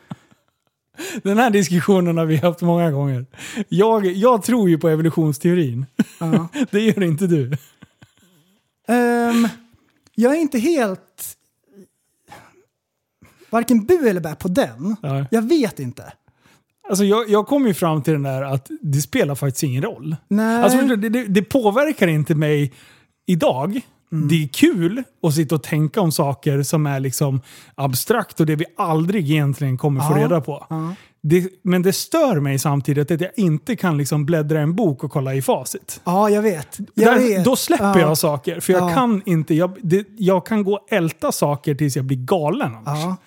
Den 1.22 1.38
här 1.38 1.50
diskussionen 1.50 2.18
har 2.18 2.26
vi 2.26 2.36
haft 2.36 2.60
många 2.60 2.90
gånger. 2.90 3.26
Jag, 3.68 4.06
jag 4.06 4.42
tror 4.42 4.68
ju 4.68 4.78
på 4.78 4.88
evolutionsteorin. 4.88 5.86
Ja. 6.20 6.48
Det 6.70 6.80
gör 6.80 7.02
inte 7.02 7.26
du. 7.26 7.52
Ehm, 8.88 9.48
jag 10.14 10.32
är 10.32 10.40
inte 10.40 10.58
helt... 10.58 11.36
Varken 13.50 13.84
bu 13.84 14.08
eller 14.08 14.20
bä 14.20 14.34
på 14.34 14.48
den. 14.48 14.96
Ja. 15.02 15.26
Jag 15.30 15.42
vet 15.42 15.80
inte. 15.80 16.12
Alltså 16.88 17.04
jag, 17.04 17.30
jag 17.30 17.46
kom 17.46 17.66
ju 17.66 17.74
fram 17.74 18.02
till 18.02 18.12
den 18.12 18.22
där 18.22 18.42
att 18.42 18.70
det 18.80 19.00
spelar 19.00 19.34
faktiskt 19.34 19.62
ingen 19.62 19.82
roll. 19.82 20.16
Nej. 20.28 20.62
Alltså, 20.62 20.96
det, 20.96 21.08
det, 21.08 21.24
det 21.24 21.42
påverkar 21.42 22.06
inte 22.06 22.34
mig 22.34 22.72
idag. 23.26 23.80
Mm. 24.12 24.28
Det 24.28 24.42
är 24.44 24.48
kul 24.48 25.02
att 25.22 25.34
sitta 25.34 25.54
och 25.54 25.62
tänka 25.62 26.00
om 26.00 26.12
saker 26.12 26.62
som 26.62 26.86
är 26.86 27.00
liksom 27.00 27.40
abstrakt 27.74 28.40
och 28.40 28.46
det 28.46 28.56
vi 28.56 28.64
aldrig 28.76 29.30
egentligen 29.30 29.78
kommer 29.78 30.00
få 30.00 30.12
Ja. 30.18 30.24
reda 30.24 30.40
på. 30.40 30.66
Ja. 30.70 30.94
Det, 31.22 31.48
men 31.62 31.82
det 31.82 31.92
stör 31.92 32.40
mig 32.40 32.58
samtidigt 32.58 33.10
att 33.10 33.20
jag 33.20 33.30
inte 33.36 33.76
kan 33.76 33.98
liksom 33.98 34.26
bläddra 34.26 34.60
en 34.60 34.74
bok 34.74 35.04
och 35.04 35.10
kolla 35.10 35.34
i 35.34 35.42
facit. 35.42 36.00
Ja, 36.04 36.30
jag 36.30 36.42
vet. 36.42 36.78
Jag 36.94 37.14
Där, 37.14 37.28
vet. 37.28 37.44
Då 37.44 37.56
släpper 37.56 37.84
ja. 37.84 38.00
jag 38.00 38.18
saker. 38.18 38.60
För 38.60 38.72
jag 38.72 38.90
Ja. 38.90 38.94
kan 38.94 39.22
inte, 39.26 39.54
jag, 39.54 39.76
det, 39.82 40.06
jag 40.16 40.46
kan 40.46 40.64
gå 40.64 40.72
och 40.74 40.86
älta 40.92 41.32
saker 41.32 41.74
tills 41.74 41.96
jag 41.96 42.04
blir 42.04 42.16
galen 42.18 42.72
annars. 42.86 43.18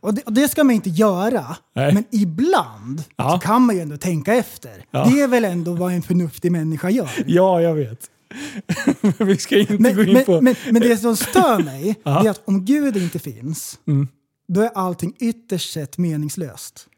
Och 0.00 0.14
det, 0.14 0.22
och 0.22 0.32
det 0.32 0.48
ska 0.48 0.64
man 0.64 0.74
inte 0.74 0.90
göra. 0.90 1.56
Nej. 1.74 1.94
Men 1.94 2.04
ibland 2.12 3.04
Ja. 3.16 3.38
kan 3.42 3.62
man 3.62 3.76
ju 3.76 3.82
ändå 3.82 3.96
tänka 3.96 4.34
efter. 4.34 4.72
Ja. 4.90 5.04
Det 5.10 5.20
är 5.20 5.28
väl 5.28 5.44
ändå 5.44 5.72
vad 5.74 5.92
en 5.92 6.02
förnuftig 6.02 6.52
människa 6.52 6.90
gör. 6.90 7.10
Ja, 7.26 7.60
jag 7.60 7.74
vet. 7.74 7.98
Men 9.18 9.26
vi 9.28 9.36
ska 9.36 9.58
inte 9.58 9.78
Men, 9.78 9.96
gå 9.96 10.02
in 10.02 10.12
men, 10.12 10.24
på... 10.24 10.40
men, 10.40 10.54
men 10.70 10.82
det 10.82 10.96
som 10.96 11.16
stör 11.16 11.58
mig 11.64 11.94
är 12.04 12.30
att 12.30 12.42
om 12.48 12.64
Gud 12.64 12.96
inte 12.96 13.18
finns, 13.18 13.78
Mm. 13.86 14.08
då 14.48 14.60
är 14.60 14.70
allting 14.74 15.14
ytterst 15.18 15.72
sett 15.72 15.98
meningslöst. 15.98 16.88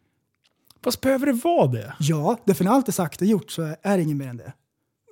Fast 0.84 1.00
behöver 1.00 1.26
det 1.26 1.32
vara 1.32 1.66
det? 1.66 1.94
Ja, 1.98 2.38
det 2.44 2.54
för 2.54 2.64
när 2.64 2.70
allt 2.70 2.88
är 2.88 2.92
sagt 2.92 3.20
och 3.20 3.26
gjort 3.26 3.50
så 3.50 3.62
är 3.82 3.96
det 3.96 4.02
inget 4.02 4.16
mer 4.16 4.28
än 4.28 4.36
det. 4.36 4.52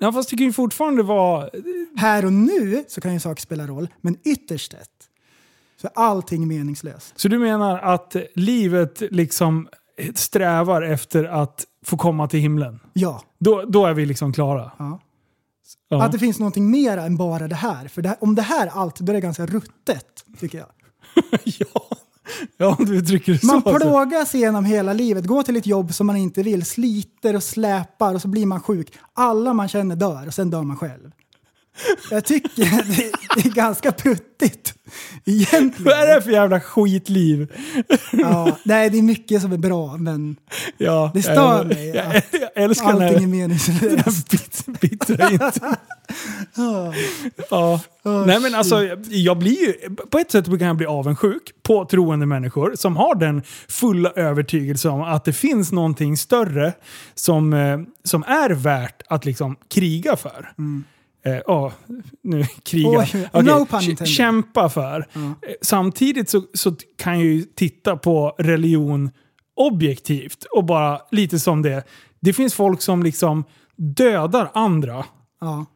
Ja, 0.01 0.13
fast 0.13 0.31
det 0.31 0.37
kan 0.37 0.47
ju 0.47 0.53
fortfarande 0.53 1.03
vara... 1.03 1.51
Här 1.97 2.25
och 2.25 2.33
nu 2.33 2.85
så 2.89 3.01
kan 3.01 3.13
ju 3.13 3.21
saker 3.21 3.43
spela 3.43 3.67
roll, 3.67 3.89
men 4.01 4.17
ytterst 4.25 4.73
sett 4.73 4.91
så 5.81 5.87
är 5.87 5.93
allting 5.95 6.49
meningslöst. 6.49 7.13
Så 7.19 7.29
du 7.29 7.39
menar 7.39 7.79
att 7.79 8.17
livet 8.35 9.03
liksom 9.11 9.69
strävar 10.15 10.83
efter 10.83 11.25
att 11.25 11.65
få 11.85 11.97
komma 11.97 12.29
till 12.29 12.41
himlen? 12.41 12.81
Ja. 12.93 13.23
Då, 13.39 13.63
då 13.69 13.87
är 13.87 13.95
vi 13.95 14.07
liksom 14.07 14.33
klara? 14.33 14.71
ja. 14.79 15.01
Ja. 15.89 16.03
Att 16.03 16.13
det 16.13 16.19
finns 16.19 16.39
någonting 16.39 16.71
mer 16.71 16.99
än 16.99 17.17
bara 17.17 17.49
det 17.49 17.55
här. 17.55 17.89
För 17.89 18.03
det 18.03 18.09
här, 18.09 18.19
om 18.21 18.35
det 18.35 18.43
här 18.43 18.67
är 18.67 18.71
allt, 18.71 19.01
då 19.01 19.13
är 19.13 19.15
det 19.15 19.21
ganska 19.21 19.47
ruttet, 19.47 20.25
tycker 20.39 20.59
jag. 20.59 20.69
ja. 21.45 21.97
ja, 22.57 22.77
om 22.79 22.85
du 22.85 22.97
uttrycker 22.97 23.33
det 23.33 23.43
Man 23.43 23.63
så. 23.63 23.69
alltså. 23.69 23.89
plågas 23.89 24.35
igenom 24.35 24.65
hela 24.65 24.93
livet, 24.93 25.27
går 25.27 25.43
till 25.43 25.57
ett 25.57 25.67
jobb 25.67 25.95
som 25.95 26.07
man 26.07 26.17
inte 26.17 26.43
vill, 26.43 26.65
sliter 26.65 27.37
och 27.37 27.43
släpar 27.43 28.15
och 28.15 28.23
så 28.23 28.29
blir 28.29 28.47
man 28.47 28.61
sjuk. 28.61 28.93
Alla 29.13 29.55
man 29.55 29.69
känner 29.69 29.97
dör 29.97 30.27
och 30.27 30.35
sen 30.35 30.51
dör 30.51 30.63
man 30.63 30.77
själv. 30.77 31.11
Jag 32.11 32.25
tycker 32.25 32.51
det 32.57 33.13
det 33.35 33.49
är 33.49 33.55
ganska 33.55 33.93
pruttigt. 33.93 34.75
Egentligen. 35.25 35.73
Vad 35.79 35.95
är 35.95 36.15
det 36.15 36.23
för 36.23 36.31
jävla 36.31 36.61
skitliv? 36.61 37.53
Ja, 38.13 38.59
nej, 38.65 38.91
det 38.91 38.99
är 38.99 39.03
mycket 39.03 39.43
som 39.43 39.53
är 39.53 39.59
bra, 39.59 39.97
men 39.97 40.37
Ja, 40.79 41.11
Det 41.15 41.23
stör 41.23 41.57
jag, 41.57 41.67
mig 41.67 41.89
Jag, 41.89 42.17
att 42.17 42.25
jag, 42.31 42.65
älskar 42.65 42.91
allting 42.91 43.23
är 43.23 43.27
meningslöst. 43.27 44.31
bit, 44.31 44.81
bittra 44.81 45.31
inte. 45.31 45.77
ja. 47.51 47.81
Nej 48.27 48.41
men 48.41 48.55
alltså, 48.55 48.97
jag 49.09 49.39
blir 49.39 49.67
ju, 49.67 49.95
på 50.11 50.19
ett 50.19 50.31
sätt 50.31 50.47
kan 50.47 50.61
jag 50.61 50.77
bli 50.77 50.87
avundsjuk 50.87 51.43
på 51.63 51.85
troende 51.85 52.27
människor 52.27 52.73
som 52.77 52.97
har 52.97 53.15
den 53.15 53.43
fulla 53.69 54.11
övertygelsen 54.17 54.91
om 54.91 55.03
att 55.03 55.25
det 55.25 55.33
finns 55.33 55.73
någonting 55.73 56.17
större 56.17 56.73
som, 57.15 57.53
eh, 57.53 57.79
som 58.05 58.23
är 58.23 58.51
värt 58.51 59.03
att 59.09 59.25
liksom 59.25 59.57
kriga 59.69 60.17
för. 60.17 60.53
Eh, 60.59 60.96
ja, 61.47 61.73
nu 62.23 62.45
kriga. 62.63 62.89
Mm. 62.89 63.01
Oj, 63.33 63.53
Okej, 63.61 63.97
no. 64.01 64.07
Kämpa 64.07 64.69
för. 64.69 65.07
Eh, 65.15 65.23
Samtidigt 65.63 66.31
så, 66.31 66.43
så 66.55 66.75
kan 66.99 67.15
jag 67.15 67.25
ju 67.29 67.43
titta 67.43 67.97
på 67.97 68.35
religion 68.39 69.11
objektivt 69.57 70.45
och 70.57 70.65
bara 70.65 71.01
lite 71.11 71.39
som 71.39 71.63
det. 71.63 71.85
Det 72.21 72.33
finns 72.33 72.55
folk 72.55 72.83
som 72.83 73.03
liksom 73.03 73.45
dödar 73.77 74.51
andra 74.55 75.05
Ja. 75.41 75.67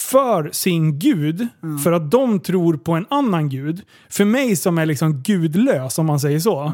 för 0.00 0.50
sin 0.52 0.98
gud, 0.98 1.48
för 1.84 1.92
att 1.92 2.10
de 2.10 2.40
tror 2.40 2.76
på 2.76 2.92
en 2.92 3.06
annan 3.10 3.48
gud. 3.48 3.82
För 4.10 4.24
mig 4.24 4.56
som 4.56 4.78
är 4.78 4.86
liksom 4.86 5.22
gudlös, 5.22 5.98
om 5.98 6.06
man 6.06 6.20
säger 6.20 6.38
så, 6.38 6.72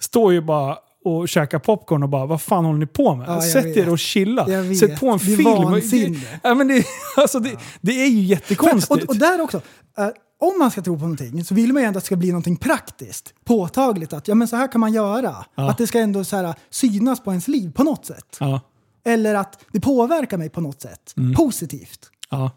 står 0.00 0.32
ju 0.32 0.40
bara 0.40 0.76
och 1.04 1.28
käkar 1.28 1.58
popcorn 1.58 2.02
och 2.02 2.08
bara 2.08 2.26
vad 2.26 2.40
fan 2.42 2.64
håller 2.64 2.78
ni 2.78 2.86
på 2.86 3.14
med? 3.14 3.28
Ja, 3.28 3.40
Sätt 3.42 3.66
er 3.66 3.74
vet. 3.74 3.88
och 3.88 3.98
chilla. 3.98 4.46
Sätt 4.80 5.00
på 5.00 5.08
en 5.10 5.18
Det 5.18 5.24
film. 5.24 5.44
vansinne. 5.44 6.20
Ja, 6.42 6.54
men 6.54 6.68
det, 6.68 6.84
alltså 7.16 7.40
det, 7.40 7.56
det 7.80 7.92
är 8.02 8.06
ju 8.08 8.20
jättekonstigt. 8.20 9.02
Och, 9.04 9.08
och 9.10 9.16
där 9.16 9.40
också, 9.40 9.56
eh, 9.98 10.08
om 10.40 10.58
man 10.58 10.70
ska 10.70 10.82
tro 10.82 10.94
på 10.96 11.02
någonting 11.02 11.44
så 11.44 11.54
vill 11.54 11.72
man 11.72 11.82
ju 11.82 11.86
ändå 11.86 11.98
att 11.98 12.04
det 12.04 12.06
ska 12.06 12.16
bli 12.16 12.28
någonting 12.28 12.56
praktiskt, 12.56 13.34
påtagligt. 13.44 14.12
Att 14.12 14.28
ja, 14.28 14.34
men 14.34 14.48
så 14.48 14.56
här 14.56 14.72
kan 14.72 14.80
man 14.80 14.92
göra. 14.92 15.34
Att 15.54 15.78
det 15.78 15.86
ska 15.86 15.98
ändå 15.98 16.24
så 16.24 16.36
här, 16.36 16.54
synas 16.70 17.20
på 17.24 17.30
ens 17.30 17.48
liv 17.48 17.72
på 17.72 17.84
något 17.84 18.06
sätt. 18.06 18.36
ja, 18.40 18.60
Eller 19.04 19.34
att 19.34 19.64
det 19.72 19.80
påverkar 19.80 20.38
mig 20.38 20.48
på 20.50 20.60
något 20.60 20.80
sätt. 20.82 21.14
Mm. 21.16 21.34
Positivt. 21.34 22.10
ja. 22.30 22.50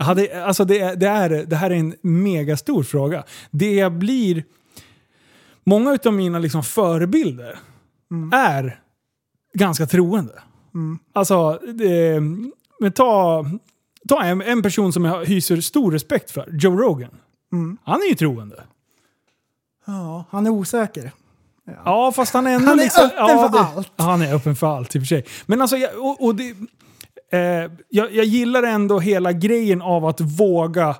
Hade, 0.00 0.44
alltså 0.46 0.64
det, 0.64 0.94
det, 0.94 1.06
är, 1.06 1.28
det 1.46 1.56
här 1.56 1.70
är 1.70 1.74
en 1.74 1.94
megastor 2.02 2.82
fråga. 2.82 3.24
Det 3.50 3.74
jag 3.74 3.92
blir... 3.98 4.44
Många 5.68 5.98
av 6.04 6.12
mina 6.12 6.38
liksom 6.38 6.62
förebilder 6.62 7.58
är 8.32 8.80
ganska 9.54 9.86
troende. 9.86 10.42
Alltså, 11.12 11.60
det, 11.74 12.20
men 12.80 12.92
ta, 12.92 13.44
ta 14.08 14.22
en, 14.22 14.42
en 14.42 14.62
person 14.62 14.92
som 14.92 15.04
jag 15.04 15.24
hyser 15.24 15.60
stor 15.60 15.92
respekt 15.92 16.30
för, 16.30 16.48
Joe 16.52 16.76
Rogan. 16.76 17.10
Han 17.84 18.02
är 18.02 18.08
ju 18.08 18.14
troende. 18.14 18.64
Ja, 19.86 20.24
han 20.30 20.46
är 20.46 20.50
osäker. 20.50 21.12
Ja, 21.84 22.12
fast 22.12 22.34
han 22.34 22.46
är 22.46 22.50
ändå 22.50 22.68
Han 22.68 22.78
är 22.78 22.82
liksom, 22.82 23.04
öppen 23.04 23.18
ja, 23.18 23.50
för 23.52 23.58
allt. 23.58 23.92
Ja, 23.96 24.04
han 24.04 24.22
är 24.22 24.34
öppen 24.34 24.56
för 24.56 24.66
allt 24.66 24.96
i 24.96 24.98
och 24.98 25.02
för 25.02 25.06
sig. 25.06 25.24
Men 25.46 25.60
alltså, 25.60 25.76
jag, 25.76 25.90
och, 25.98 26.24
och 26.24 26.34
det, 26.34 26.50
eh, 27.32 27.70
jag, 27.88 28.14
jag 28.14 28.24
gillar 28.24 28.62
ändå 28.62 29.00
hela 29.00 29.32
grejen 29.32 29.82
av 29.82 30.06
att 30.06 30.20
våga 30.20 30.96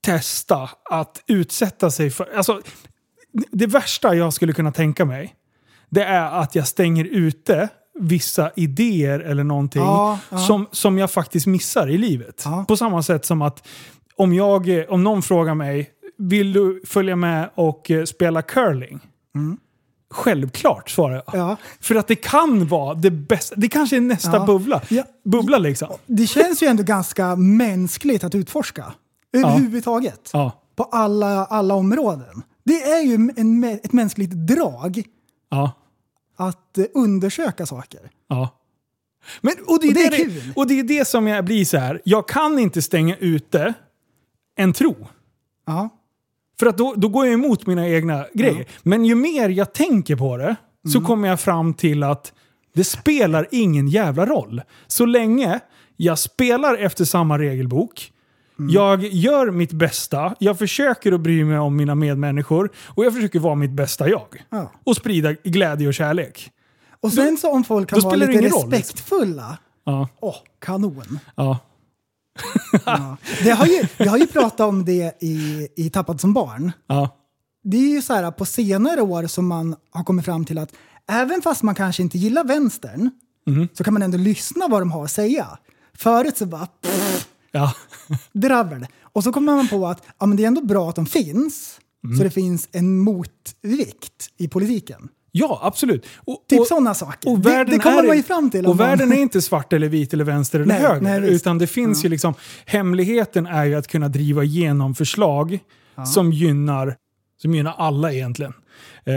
testa 0.00 0.70
att 0.84 1.22
utsätta 1.26 1.90
sig 1.90 2.10
för... 2.10 2.36
Alltså, 2.36 2.62
det 3.50 3.66
värsta 3.66 4.14
jag 4.14 4.32
skulle 4.32 4.52
kunna 4.52 4.72
tänka 4.72 5.04
mig, 5.04 5.34
det 5.90 6.04
är 6.04 6.40
att 6.40 6.54
jag 6.54 6.66
stänger 6.68 7.04
ute 7.04 7.68
vissa 7.98 8.50
idéer 8.56 9.20
eller 9.20 9.44
någonting 9.44 9.82
Ja, 9.82 10.18
ja. 10.30 10.38
Som, 10.38 10.66
som 10.72 10.98
jag 10.98 11.10
faktiskt 11.10 11.46
missar 11.46 11.90
i 11.90 11.98
livet. 11.98 12.42
Ja. 12.44 12.64
På 12.68 12.76
samma 12.76 13.02
sätt 13.02 13.24
som 13.24 13.42
att 13.42 13.68
om, 14.16 14.32
jag, 14.34 14.84
om 14.88 15.02
någon 15.04 15.22
frågar 15.22 15.54
mig, 15.54 15.90
vill 16.18 16.52
du 16.52 16.82
följa 16.86 17.16
med 17.16 17.50
och 17.54 17.90
eh, 17.90 18.04
spela 18.04 18.42
curling? 18.42 19.00
Självklart 20.10 20.90
svarar 20.90 21.14
jag. 21.14 21.24
Ja. 21.40 21.56
För 21.80 21.94
att 21.94 22.08
det 22.08 22.14
kan 22.14 22.66
vara 22.66 22.94
det 22.94 23.10
bästa. 23.10 23.54
Det 23.58 23.68
kanske 23.68 23.96
är 23.96 24.00
nästa 24.00 24.36
Ja. 24.36 24.46
bubbla. 24.46 24.82
Ja. 24.88 25.02
Bubbla 25.24 25.58
liksom. 25.58 25.88
Det 26.06 26.26
känns 26.26 26.62
ju 26.62 26.66
ändå 26.66 26.82
ganska 26.82 27.36
mänskligt 27.36 28.24
att 28.24 28.34
utforska. 28.34 28.92
Överhuvudtaget. 29.32 30.30
Ja. 30.32 30.52
På 30.76 30.84
alla, 30.84 31.44
alla 31.44 31.74
områden. 31.74 32.42
Det 32.64 32.82
är 32.82 33.02
ju 33.02 33.14
en, 33.36 33.64
ett 33.64 33.92
mänskligt 33.92 34.30
drag 34.30 35.02
Ja. 35.50 35.72
att 36.36 36.78
eh, 36.78 36.84
undersöka 36.94 37.66
saker. 37.66 38.00
Ja. 38.28 38.48
Men, 39.40 39.54
och, 39.66 39.78
det 39.82 39.86
är 39.86 39.90
Och 39.90 39.94
det 39.94 40.00
är 40.06 40.10
det, 40.10 40.16
kul. 40.16 40.52
och 40.56 40.66
det 40.66 40.78
är 40.80 40.84
det 40.84 41.04
som 41.08 41.26
jag 41.26 41.44
blir 41.44 41.64
så 41.64 41.78
här. 41.78 42.00
jag 42.04 42.28
kan 42.28 42.58
inte 42.58 42.82
stänga 42.82 43.16
ute 43.16 43.74
en 44.56 44.72
tro. 44.72 44.96
Ja. 45.66 45.88
För 46.58 46.66
att 46.66 46.78
då, 46.78 46.94
då 46.96 47.08
går 47.08 47.26
jag 47.26 47.34
emot 47.34 47.66
mina 47.66 47.88
egna 47.88 48.26
grejer. 48.34 48.66
Men 48.82 49.04
ju 49.04 49.14
mer 49.14 49.48
jag 49.48 49.72
tänker 49.74 50.16
på 50.16 50.36
det 50.36 50.56
så 50.92 50.98
Mm. 50.98 51.06
kommer 51.06 51.28
jag 51.28 51.40
fram 51.40 51.74
till 51.74 52.02
att 52.02 52.32
det 52.74 52.84
spelar 52.84 53.46
ingen 53.50 53.88
jävla 53.88 54.26
roll. 54.26 54.62
Så 54.86 55.06
länge 55.06 55.60
jag 55.96 56.18
spelar 56.18 56.76
efter 56.76 57.04
samma 57.04 57.38
regelbok, 57.38 58.12
Mm. 58.58 58.70
jag 58.74 59.02
gör 59.04 59.50
mitt 59.50 59.72
bästa, 59.72 60.34
jag 60.38 60.58
försöker 60.58 61.12
att 61.12 61.20
bry 61.20 61.44
mig 61.44 61.58
om 61.58 61.76
mina 61.76 61.94
medmänniskor 61.94 62.70
och 62.86 63.04
jag 63.04 63.14
försöker 63.14 63.38
vara 63.38 63.54
mitt 63.54 63.70
bästa 63.70 64.08
jag. 64.08 64.44
Ja. 64.50 64.72
Och 64.84 64.96
sprida 64.96 65.32
glädje 65.32 65.88
och 65.88 65.94
kärlek. 65.94 66.50
Och 67.00 67.12
sen 67.12 67.36
så 67.36 67.50
om 67.52 67.64
folk 67.64 67.88
kan 67.90 68.00
vara 68.00 68.14
lite 68.16 68.32
roll, 68.32 68.40
liksom. 68.42 68.70
respektfulla. 68.70 69.58
Ja, 69.84 70.08
Åh, 70.20 70.34
kanon. 70.58 71.18
ja, 71.36 71.58
Ja. 72.86 73.16
Det 73.42 73.50
har 73.50 73.66
ju, 73.66 73.82
vi 73.96 74.06
har 74.08 74.18
ju 74.18 74.26
pratat 74.26 74.60
om 74.60 74.84
det 74.84 75.16
i, 75.22 75.68
i 75.76 75.90
Tappad 75.90 76.20
som 76.20 76.32
barn. 76.32 76.72
ja. 76.86 77.16
Det 77.66 77.76
är 77.76 77.90
ju 77.94 78.02
så 78.02 78.14
här 78.14 78.30
på 78.30 78.44
senare 78.44 79.00
år 79.02 79.26
som 79.26 79.46
man 79.46 79.76
har 79.90 80.04
kommit 80.04 80.24
fram 80.24 80.44
till 80.44 80.58
att 80.58 80.70
även 81.10 81.42
fast 81.42 81.62
man 81.62 81.74
kanske 81.74 82.02
inte 82.02 82.18
gillar 82.18 82.44
vänstern 82.44 83.10
Mhm. 83.46 83.68
så 83.72 83.84
kan 83.84 83.92
man 83.94 84.02
ändå 84.02 84.18
lyssna 84.18 84.68
vad 84.68 84.80
de 84.82 84.92
har 84.92 85.04
att 85.04 85.10
säga. 85.10 85.46
Förut 85.98 86.36
så 86.36 86.46
bara 86.46 86.66
pff, 86.66 87.28
ja. 87.54 87.72
dravel. 88.32 88.86
Och 89.02 89.24
så 89.24 89.32
kommer 89.32 89.56
man 89.56 89.68
på 89.68 89.86
att 89.86 90.02
ja, 90.20 90.26
men 90.26 90.36
det 90.36 90.42
är 90.42 90.46
ändå 90.46 90.60
bra 90.64 90.88
att 90.88 90.96
de 90.96 91.06
finns. 91.06 91.80
Mm. 92.04 92.16
Så 92.16 92.22
det 92.24 92.30
finns 92.30 92.68
en 92.72 92.98
motvikt 92.98 94.28
i 94.38 94.48
politiken. 94.48 95.08
Ja, 95.36 95.60
absolut. 95.62 96.06
Och, 96.24 96.44
Typ 96.48 96.66
sådana 96.66 96.94
saker. 96.94 97.30
Och 97.30 97.38
Det- 97.38 97.48
världen 97.50 97.74
det 97.78 97.82
kommer 97.82 98.02
är, 98.02 98.06
man 98.06 98.16
ju 98.16 98.22
fram 98.22 98.50
till 98.50 98.66
Och 98.66 98.76
man- 98.76 98.86
världen 98.86 99.12
är 99.12 99.16
inte 99.16 99.42
svart 99.42 99.72
eller 99.72 99.88
vit 99.88 100.12
eller 100.14 100.24
vänster 100.24 100.60
eller 100.60 100.74
Nej, 100.74 100.82
höger. 100.82 101.00
nej, 101.20 101.34
utan 101.34 101.58
det 101.58 101.66
finns 101.66 102.04
ju 102.04 102.08
liksom... 102.08 102.34
Hemligheten 102.66 103.46
är 103.46 103.64
ju 103.64 103.74
att 103.74 103.88
kunna 103.88 104.08
driva 104.08 104.44
igenom 104.44 104.94
förslag 104.94 105.58
som, 106.14 106.32
gynnar, 106.32 106.96
som 107.42 107.54
gynnar 107.54 107.74
alla 107.78 108.12
egentligen. 108.12 108.52
Eh, 109.04 109.14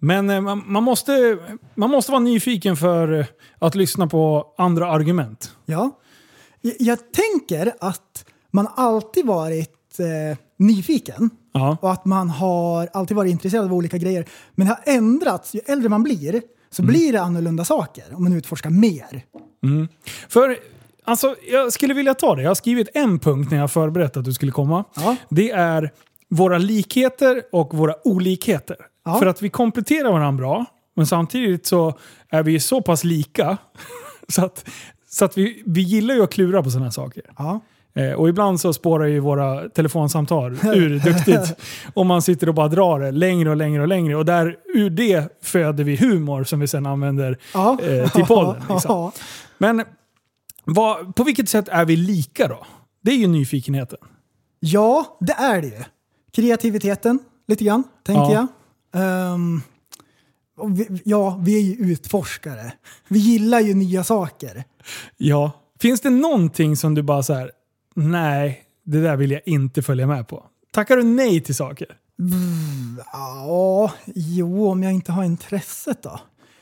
men 0.00 0.30
eh, 0.30 0.40
man, 0.40 0.62
man, 0.66 0.82
måste, 0.82 1.38
man 1.74 1.90
måste 1.90 2.12
vara 2.12 2.20
nyfiken 2.20 2.76
för 2.76 3.20
eh, 3.20 3.26
att 3.58 3.74
lyssna 3.74 4.06
på 4.06 4.46
andra 4.58 4.90
argument. 4.90 5.52
Ja. 5.66 5.90
Jag, 6.60 6.98
tänker 7.12 7.72
att 7.80 8.24
man 8.50 8.68
alltid 8.76 9.26
varit 9.26 9.98
eh, 9.98 10.38
nyfiken. 10.58 11.30
Ja. 11.52 11.76
Och 11.82 11.92
att 11.92 12.04
man 12.04 12.30
har 12.30 12.88
alltid 12.92 13.16
varit 13.16 13.30
intresserad 13.30 13.64
av 13.64 13.74
olika 13.74 13.98
grejer. 13.98 14.24
Men 14.54 14.66
det 14.66 14.72
har 14.72 14.94
ändrats. 14.94 15.54
Ju 15.54 15.60
äldre 15.66 15.88
man 15.88 16.02
blir 16.02 16.42
så 16.70 16.82
Mm. 16.82 16.92
blir 16.92 17.12
det 17.12 17.20
annorlunda 17.20 17.64
saker. 17.64 18.04
Om 18.14 18.22
man 18.22 18.32
utforskar 18.32 18.70
mer. 18.70 19.22
För 20.28 20.56
alltså, 21.04 21.36
jag 21.50 21.72
skulle 21.72 21.94
vilja 21.94 22.14
ta 22.14 22.34
det. 22.34 22.42
Jag 22.42 22.50
har 22.50 22.54
skrivit 22.54 22.88
en 22.94 23.18
punkt 23.18 23.50
när 23.50 23.58
jag 23.58 23.70
förberett 23.70 24.16
att 24.16 24.24
du 24.24 24.32
skulle 24.32 24.52
komma. 24.52 24.84
Ja. 24.96 25.16
Det 25.28 25.50
är 25.50 25.92
våra 26.30 26.58
likheter 26.58 27.42
och 27.52 27.74
våra 27.74 27.94
olikheter. 28.08 28.76
Ja. 29.04 29.18
För 29.18 29.26
att 29.26 29.42
vi 29.42 29.50
kompletterar 29.50 30.12
varandra 30.12 30.42
bra, 30.42 30.64
men 30.96 31.06
samtidigt 31.06 31.66
så 31.66 31.98
är 32.28 32.42
vi 32.42 32.60
så 32.60 32.82
pass 32.82 33.04
lika 33.04 33.58
så 34.28 34.44
att, 34.44 34.64
så 35.10 35.24
att 35.24 35.38
vi, 35.38 35.62
vi 35.66 35.80
gillar 35.80 36.14
ju 36.14 36.22
att 36.22 36.32
klura 36.32 36.62
på 36.62 36.70
sådana 36.70 36.86
här 36.86 36.90
saker. 36.90 37.22
Ja. 37.38 37.60
Eh, 37.94 38.12
och 38.12 38.28
ibland 38.28 38.60
så 38.60 38.72
spårar 38.72 39.04
ju 39.06 39.20
våra 39.20 39.68
telefonsamtal 39.68 40.52
ur 40.74 40.98
duktigt. 40.98 41.58
Och 41.94 42.06
man 42.06 42.22
sitter 42.22 42.48
och 42.48 42.54
bara 42.54 42.68
drar 42.68 43.00
det 43.00 43.10
längre 43.10 43.50
och 43.50 43.56
längre 43.56 43.82
och 43.82 43.88
längre. 43.88 44.16
Och 44.16 44.24
där, 44.24 44.56
ur 44.74 44.90
det 44.90 45.38
föder 45.42 45.84
vi 45.84 45.96
humor 45.96 46.44
som 46.44 46.60
vi 46.60 46.66
sen 46.68 46.86
använder 46.86 47.38
Ja. 47.54 47.78
eh, 47.82 48.10
till 48.12 48.24
podden. 48.24 48.62
Liksom. 48.70 49.12
Men 49.58 49.84
vad, 50.64 51.14
på 51.16 51.24
vilket 51.24 51.48
sätt 51.48 51.68
är 51.68 51.84
vi 51.84 51.96
lika 51.96 52.48
då? 52.48 52.66
Det 53.02 53.10
är 53.10 53.16
ju 53.16 53.26
nyfikenheten. 53.26 53.98
Ja, 54.60 55.16
det 55.20 55.32
är 55.32 55.62
det 55.62 55.68
ju. 55.68 55.84
Kreativiteten, 56.32 57.18
lite 57.48 57.64
grann, 57.64 57.84
tänker 58.06 58.22
Ja. 58.22 58.32
jag. 58.32 58.42
Och 59.32 59.38
vi, 60.66 61.02
ja, 61.04 61.40
vi 61.44 61.56
är 61.56 61.62
ju 61.62 61.92
utforskare. 61.92 62.72
Vi 63.08 63.18
gillar 63.18 63.60
ju 63.60 63.74
nya 63.74 64.04
saker. 64.04 64.64
Ja. 65.16 65.52
Finns 65.80 66.00
det 66.00 66.10
någonting 66.10 66.76
som 66.76 66.94
du 66.94 67.02
bara 67.02 67.22
så 67.22 67.34
här, 67.34 67.50
nej, 67.94 68.62
det 68.84 69.00
där 69.00 69.16
vill 69.16 69.30
jag 69.30 69.42
inte 69.46 69.82
följa 69.82 70.06
med 70.06 70.28
på? 70.28 70.44
Tackar 70.72 70.96
du 70.96 71.02
nej 71.02 71.40
till 71.40 71.54
saker? 71.54 71.86
Ja, 73.12 73.92
jo, 74.06 74.68
om 74.68 74.82
jag 74.82 74.92
inte 74.92 75.12
har 75.12 75.24
intresset 75.24 76.02
då? 76.02 76.20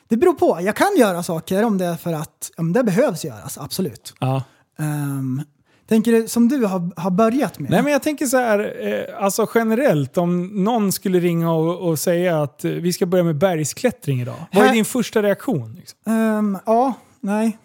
Det 0.08 0.16
beror 0.16 0.32
på. 0.32 0.58
Jag 0.62 0.76
kan 0.76 0.96
göra 0.98 1.22
saker 1.22 1.64
om 1.64 1.78
det 1.78 1.84
är 1.84 1.96
för 1.96 2.12
att 2.12 2.50
om 2.56 2.72
det 2.72 2.84
behövs 2.84 3.24
göras, 3.24 3.58
absolut. 3.58 4.14
Ja. 4.20 4.42
Um, 4.78 5.42
tänker 5.86 6.12
du 6.12 6.28
som 6.28 6.48
du 6.48 6.64
har, 6.64 7.00
har 7.00 7.10
börjat 7.10 7.58
med? 7.58 7.70
Nej 7.70 7.82
men 7.82 7.92
jag 7.92 8.02
tänker 8.02 8.26
så 8.26 8.36
här, 8.36 8.86
eh, 8.86 9.24
alltså 9.24 9.46
generellt 9.54 10.18
om 10.18 10.46
någon 10.64 10.92
skulle 10.92 11.20
ringa 11.20 11.52
och, 11.52 11.88
och 11.88 11.98
säga 11.98 12.42
att 12.42 12.64
eh, 12.64 12.70
vi 12.70 12.92
ska 12.92 13.06
börja 13.06 13.24
med 13.24 13.36
bergsklättring 13.38 14.20
idag. 14.20 14.34
Vad 14.52 14.62
är 14.62 14.66
Här- 14.66 14.74
din 14.74 14.84
första 14.84 15.22
reaktion? 15.22 15.74
Liksom? 15.74 15.98
Ehm, 16.06 16.58
ja, 16.66 16.94
nej. 17.20 17.58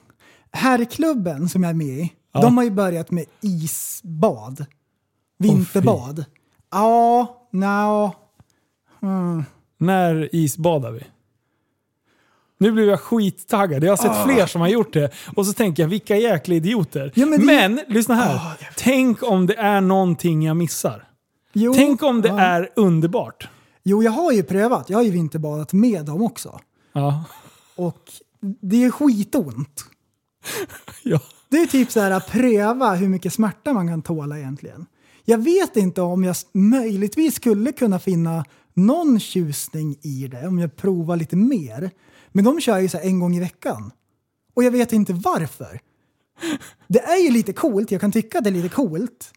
Herrklubben 0.51 1.49
som 1.49 1.63
jag 1.63 1.69
är 1.69 1.73
med 1.73 1.87
i, 1.87 2.13
Ja. 2.33 2.41
de 2.41 2.57
har 2.57 2.63
ju 2.63 2.71
börjat 2.71 3.11
med 3.11 3.25
isbad. 3.41 4.65
Vinterbad. 5.39 6.25
ja, 6.71 7.47
nja. 7.51 8.11
Mm. 9.01 9.43
När 9.77 10.35
isbadar 10.35 10.91
vi? 10.91 11.03
Nu 12.61 12.71
blev 12.71 12.87
jag 12.89 12.99
skittaggad. 12.99 13.83
Jag 13.83 13.91
har 13.91 13.97
sett 13.97 14.23
fler 14.33 14.45
som 14.45 14.61
har 14.61 14.67
gjort 14.67 14.93
det. 14.93 15.11
Och 15.35 15.45
så 15.47 15.53
tänker 15.53 15.83
jag, 15.83 15.87
vilka 15.89 16.17
jäkla 16.17 16.55
idioter. 16.55 17.07
Ah. 17.07 17.11
Ja, 17.15 17.25
men 17.25 17.45
men 17.45 17.75
det- 17.75 17.85
lyssna 17.87 18.15
här. 18.15 18.35
Ah, 18.35 18.55
jag 18.59 18.69
Tänk 18.77 19.23
om 19.23 19.45
det 19.47 19.55
är 19.55 19.81
någonting 19.81 20.43
jag 20.43 20.57
missar. 20.57 21.07
Jo, 21.53 21.73
Tänk 21.73 22.03
om 22.03 22.21
det 22.21 22.27
ja. 22.27 22.39
är 22.39 22.69
underbart. 22.75 23.47
Jo, 23.83 24.03
jag 24.03 24.11
har 24.11 24.31
ju 24.31 24.43
prövat. 24.43 24.89
Jag 24.89 24.97
har 24.97 25.03
ju 25.03 25.11
vinterbadat 25.11 25.73
med 25.73 26.05
dem 26.05 26.21
också. 26.21 26.59
Ja. 26.93 27.23
Och 27.75 28.01
det 28.61 28.83
är 28.83 28.91
skitont. 28.91 29.85
ja. 31.03 31.19
Det 31.49 31.57
är 31.57 31.65
typ 31.65 31.91
så 31.91 31.99
här 31.99 32.11
att 32.11 32.27
pröva 32.31 32.93
hur 32.95 33.07
mycket 33.09 33.33
smärta 33.33 33.73
man 33.73 33.87
kan 33.87 34.01
tåla 34.01 34.37
egentligen. 34.39 34.85
Jag 35.25 35.37
vet 35.37 35.77
inte 35.77 36.01
om 36.01 36.23
jag 36.23 36.35
möjligtvis 36.53 37.35
skulle 37.35 37.71
kunna 37.71 37.99
finna 37.99 38.45
någon 38.73 39.19
tjusning 39.19 39.95
i 40.01 40.27
det 40.27 40.47
om 40.47 40.59
jag 40.59 40.75
provar 40.75 41.15
lite 41.15 41.35
mer. 41.35 41.91
Men 42.31 42.43
de 42.45 42.61
kör 42.61 42.79
ju 42.79 42.89
så 42.89 42.97
här 42.97 43.05
en 43.05 43.19
gång 43.19 43.35
i 43.35 43.39
veckan. 43.39 43.91
Och 44.53 44.63
jag 44.63 44.71
vet 44.71 44.93
inte 44.93 45.13
varför. 45.13 45.79
Det 46.87 46.99
är 46.99 47.23
ju 47.23 47.31
lite 47.31 47.53
coolt, 47.53 47.91
jag 47.91 48.01
kan 48.01 48.11
tycka 48.11 48.37
att 48.37 48.43
det 48.43 48.49
är 48.49 48.51
lite 48.51 48.69
coolt. 48.69 49.31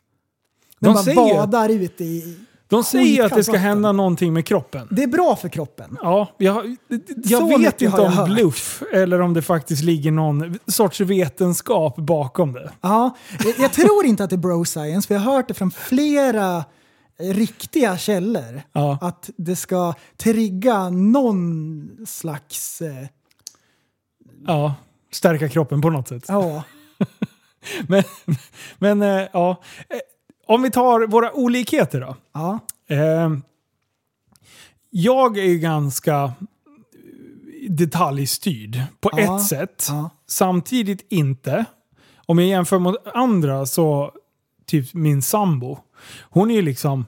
När 0.78 0.88
De 0.88 0.94
man 0.94 1.04
säger- 1.04 1.34
badar 1.34 1.68
ut 1.68 2.00
i... 2.00 2.38
De 2.68 2.84
säger 2.84 3.24
att 3.24 3.34
det 3.34 3.44
ska 3.44 3.56
hända 3.56 3.92
någonting 3.92 4.32
med 4.32 4.46
kroppen. 4.46 4.88
Det 4.90 5.02
är 5.02 5.06
bra 5.06 5.36
för 5.36 5.48
kroppen. 5.48 5.98
Ja, 6.02 6.28
jag, 6.38 6.76
jag 7.24 7.40
Så 7.40 7.58
vet 7.58 7.82
inte 7.82 8.00
om 8.00 8.12
hört. 8.12 8.28
bluff 8.30 8.82
eller 8.92 9.20
om 9.20 9.34
det 9.34 9.42
faktiskt 9.42 9.82
ligger 9.82 10.10
någon 10.10 10.58
sorts 10.66 11.00
vetenskap 11.00 11.96
bakom 11.96 12.52
det. 12.52 12.72
Ja, 12.80 13.16
jag, 13.44 13.54
jag 13.58 13.72
tror 13.72 14.04
inte 14.06 14.24
att 14.24 14.30
det 14.30 14.36
är 14.36 14.38
bro 14.38 14.64
science, 14.64 15.08
för 15.08 15.14
jag 15.14 15.22
har 15.22 15.32
hört 15.32 15.48
det 15.48 15.54
från 15.54 15.70
flera 15.70 16.64
riktiga 17.18 17.98
källor. 17.98 18.62
Ja. 18.72 18.98
Att 19.00 19.30
det 19.36 19.56
ska 19.56 19.94
trigga 20.16 20.90
någon 20.90 21.90
slags... 22.06 22.82
Eh, 22.82 23.06
Ja, 24.46 24.74
stärka 25.12 25.48
kroppen 25.48 25.80
på 25.80 25.90
något 25.90 26.08
sätt. 26.08 26.24
ja, 26.28 26.62
Men, 27.88 28.02
men 28.78 29.02
eh, 29.02 29.22
ja, 29.32 29.60
Eh, 29.88 29.96
om 30.46 30.62
vi 30.62 30.70
tar 30.70 31.06
våra 31.06 31.32
olikheter 31.32 32.00
då. 32.00 32.16
ja, 32.32 32.58
Eh, 32.88 33.30
jag 34.90 35.38
är 35.38 35.44
ju 35.44 35.58
ganska 35.58 36.32
detaljstyrd 37.68 38.82
på 39.00 39.10
Ja, 39.16 39.36
ett 39.40 39.46
sätt. 39.46 39.86
ja. 39.88 40.10
Samtidigt 40.26 41.06
inte. 41.12 41.64
Om 42.26 42.38
jag 42.38 42.48
jämför 42.48 42.78
mot 42.78 42.96
andra 43.14 43.66
så, 43.66 44.12
typ 44.66 44.94
min 44.94 45.22
sambo. 45.22 45.78
Hon 46.20 46.50
är 46.50 46.54
ju 46.54 46.62
liksom... 46.62 47.06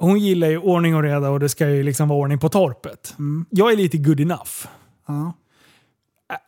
Hon 0.00 0.18
gillar 0.18 0.48
ju 0.48 0.58
ordning 0.58 0.94
och 0.96 1.02
reda 1.02 1.30
och 1.30 1.40
det 1.40 1.48
ska 1.48 1.68
ju 1.68 1.82
liksom 1.82 2.08
vara 2.08 2.18
ordning 2.18 2.38
på 2.38 2.48
torpet. 2.48 3.14
Jag 3.50 3.72
är 3.72 3.76
lite 3.76 3.98
good 3.98 4.20
enough. 4.20 4.66
ja. 5.08 5.32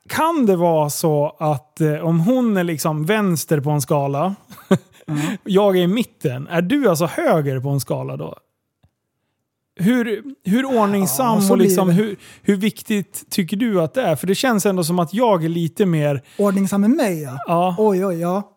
Kan 0.08 0.46
det 0.46 0.56
vara 0.56 0.90
så 0.90 1.36
att 1.38 1.80
eh, 1.80 1.94
om 1.94 2.20
hon 2.20 2.56
är 2.56 2.64
liksom 2.64 3.04
vänster 3.04 3.60
på 3.60 3.70
en 3.70 3.80
skala, 3.80 4.34
jag 5.44 5.76
är 5.76 5.80
i 5.80 5.86
mitten, 5.86 6.46
är 6.48 6.62
du 6.62 6.88
alltså 6.88 7.06
höger 7.06 7.60
på 7.60 7.68
en 7.68 7.80
skala 7.80 8.16
då? 8.16 8.36
Hur, 9.76 10.22
hur 10.44 10.64
ordningsam 10.64 11.38
Ja, 11.40 11.50
och 11.50 11.58
liksom, 11.58 11.90
hur, 11.90 12.16
hur 12.42 12.56
viktigt 12.56 13.30
tycker 13.30 13.56
du 13.56 13.80
att 13.80 13.94
det 13.94 14.02
är? 14.02 14.16
För 14.16 14.26
det 14.26 14.34
känns 14.34 14.66
ändå 14.66 14.84
som 14.84 14.98
att 14.98 15.14
jag 15.14 15.44
är 15.44 15.48
lite 15.48 15.86
mer... 15.86 16.22
Ordningsam 16.38 16.80
med 16.80 16.90
mig 16.90 17.22
ja. 17.22 17.38
Ja, 17.46 17.74
Oj, 17.78 18.06
oj, 18.06 18.20
ja. 18.20 18.52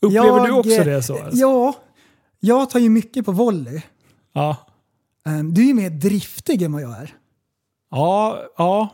upplever 0.00 0.26
Jag, 0.26 0.46
du 0.46 0.52
också 0.52 0.84
det 0.84 1.02
så? 1.02 1.14
alltså? 1.14 1.40
Ja, 1.40 1.74
jag 2.46 2.70
tar 2.70 2.80
ju 2.80 2.88
mycket 2.90 3.24
på 3.24 3.32
volley. 3.32 3.82
Ja. 4.32 4.56
Eh, 5.26 5.38
Du 5.38 5.62
är 5.62 5.66
ju 5.66 5.74
mer 5.74 5.90
driftig 5.90 6.62
än 6.62 6.72
vad 6.72 6.82
jag 6.82 6.98
är. 6.98 7.14
Ja, 7.90 8.38
ja. 8.56 8.88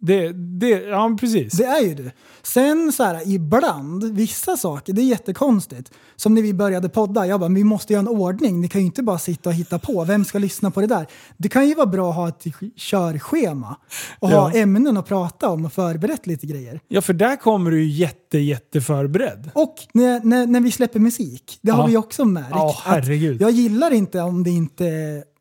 Det, 0.00 0.32
det, 0.32 0.68
ja, 0.68 1.16
precis. 1.20 1.52
Det 1.52 1.64
är 1.64 1.80
ju 1.82 1.94
du. 1.94 2.10
Sen 2.42 2.92
så 2.92 3.02
här, 3.04 3.28
ibland, 3.28 4.04
vissa 4.04 4.56
saker, 4.56 4.92
det 4.92 5.02
är 5.02 5.06
jättekonstigt. 5.06 5.90
Som 6.16 6.34
när 6.34 6.42
vi 6.42 6.54
började 6.54 6.88
podda, 6.88 7.26
jag 7.26 7.40
bara, 7.40 7.50
vi 7.50 7.64
måste 7.64 7.92
göra 7.92 8.00
en 8.00 8.08
ordning. 8.08 8.60
Ni 8.60 8.68
kan 8.68 8.80
ju 8.80 8.86
inte 8.86 9.02
bara 9.02 9.18
sitta 9.18 9.48
och 9.50 9.54
hitta 9.54 9.78
på. 9.78 10.04
Vem 10.04 10.24
ska 10.24 10.38
lyssna 10.38 10.70
på 10.70 10.80
det 10.80 10.86
där? 10.86 11.06
Det 11.36 11.48
kan 11.48 11.68
ju 11.68 11.74
vara 11.74 11.86
bra 11.86 12.10
att 12.10 12.16
ha 12.16 12.28
ett 12.28 12.44
körschema 12.76 13.76
och 14.18 14.28
ha 14.28 14.50
Ja. 14.54 14.60
ämnen 14.60 14.96
att 14.96 15.06
prata 15.08 15.48
om 15.48 15.64
och 15.64 15.72
förberett 15.72 16.26
lite 16.26 16.46
grejer. 16.46 16.80
Ja, 16.88 17.00
för 17.00 17.12
där 17.12 17.36
kommer 17.36 17.70
du 17.70 17.82
ju 17.84 17.90
jätte, 17.90 18.38
jätte 18.38 18.80
förberedd. 18.80 19.50
Och 19.54 19.74
när, 19.94 20.20
när, 20.24 20.46
när 20.46 20.60
vi 20.60 20.70
släpper 20.70 20.98
musik, 21.00 21.58
det 21.62 21.70
har 21.70 21.82
Ja. 21.82 21.86
vi 21.86 21.96
också 21.96 22.24
märkt. 22.24 22.48
Ja, 22.50 22.76
herregud. 22.84 23.40
jag 23.40 23.50
gillar 23.50 23.90
inte 23.90 24.20
om, 24.20 24.44
det 24.44 24.50
inte 24.50 24.84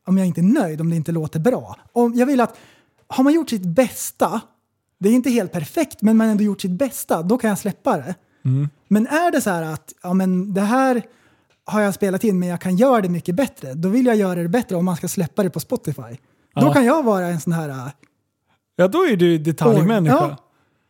om 0.07 0.17
jag 0.17 0.27
inte 0.27 0.41
är 0.41 0.43
nöjd, 0.61 0.81
om 0.81 0.89
det 0.89 0.95
inte 0.95 1.11
låter 1.11 1.39
bra. 1.39 1.75
Om 1.93 2.13
jag 2.15 2.25
vill 2.25 2.41
att, 2.41 2.57
har 3.07 3.23
man 3.23 3.33
gjort 3.33 3.49
sitt 3.49 3.65
bästa, 3.65 4.41
det 4.99 5.09
är 5.09 5.13
inte 5.13 5.29
helt 5.29 5.51
perfekt, 5.51 6.01
men 6.01 6.17
man 6.17 6.27
har 6.27 6.31
ändå 6.31 6.43
gjort 6.43 6.61
sitt 6.61 6.71
bästa, 6.71 7.21
då 7.23 7.37
kan 7.37 7.49
jag 7.49 7.59
släppa 7.59 7.97
det. 7.97 8.15
Mm. 8.45 8.69
Men 8.87 9.07
är 9.07 9.31
det 9.31 9.41
så 9.41 9.49
här 9.49 9.61
att 9.63 9.93
ja, 10.03 10.13
men 10.13 10.53
det 10.53 10.61
här 10.61 11.01
har 11.65 11.81
jag 11.81 11.93
spelat 11.93 12.23
in 12.23 12.39
men 12.39 12.49
jag 12.49 12.61
kan 12.61 12.75
göra 12.77 13.01
det 13.01 13.09
mycket 13.09 13.35
bättre, 13.35 13.73
då 13.73 13.89
vill 13.89 14.05
jag 14.05 14.15
göra 14.15 14.41
det 14.43 14.49
bättre 14.49 14.75
om 14.75 14.85
man 14.85 14.95
ska 14.95 15.07
släppa 15.07 15.43
det 15.43 15.49
på 15.49 15.59
Spotify. 15.59 16.01
Då 16.55 16.65
Ja. 16.67 16.73
kan 16.73 16.85
jag 16.85 17.03
vara 17.03 17.27
en 17.27 17.39
sån 17.41 17.53
här 17.53 17.69
äh, 17.69 17.87
Ja, 18.75 18.87
då 18.87 19.05
är 19.05 19.15
du 19.17 19.37
detaljmänniska. 19.37 20.15
Ja. 20.15 20.37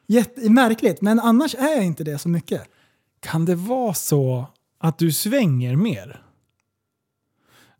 jätte, 0.07 0.49
märkligt, 0.49 1.01
men 1.01 1.19
annars 1.19 1.55
är 1.55 1.75
jag 1.75 1.85
inte 1.85 2.03
det 2.03 2.17
så 2.17 2.29
mycket. 2.29 2.61
Kan 3.19 3.45
det 3.45 3.55
vara 3.55 3.93
så 3.93 4.45
att 4.79 4.97
du 4.97 5.11
svänger 5.11 5.75
mer? 5.75 6.21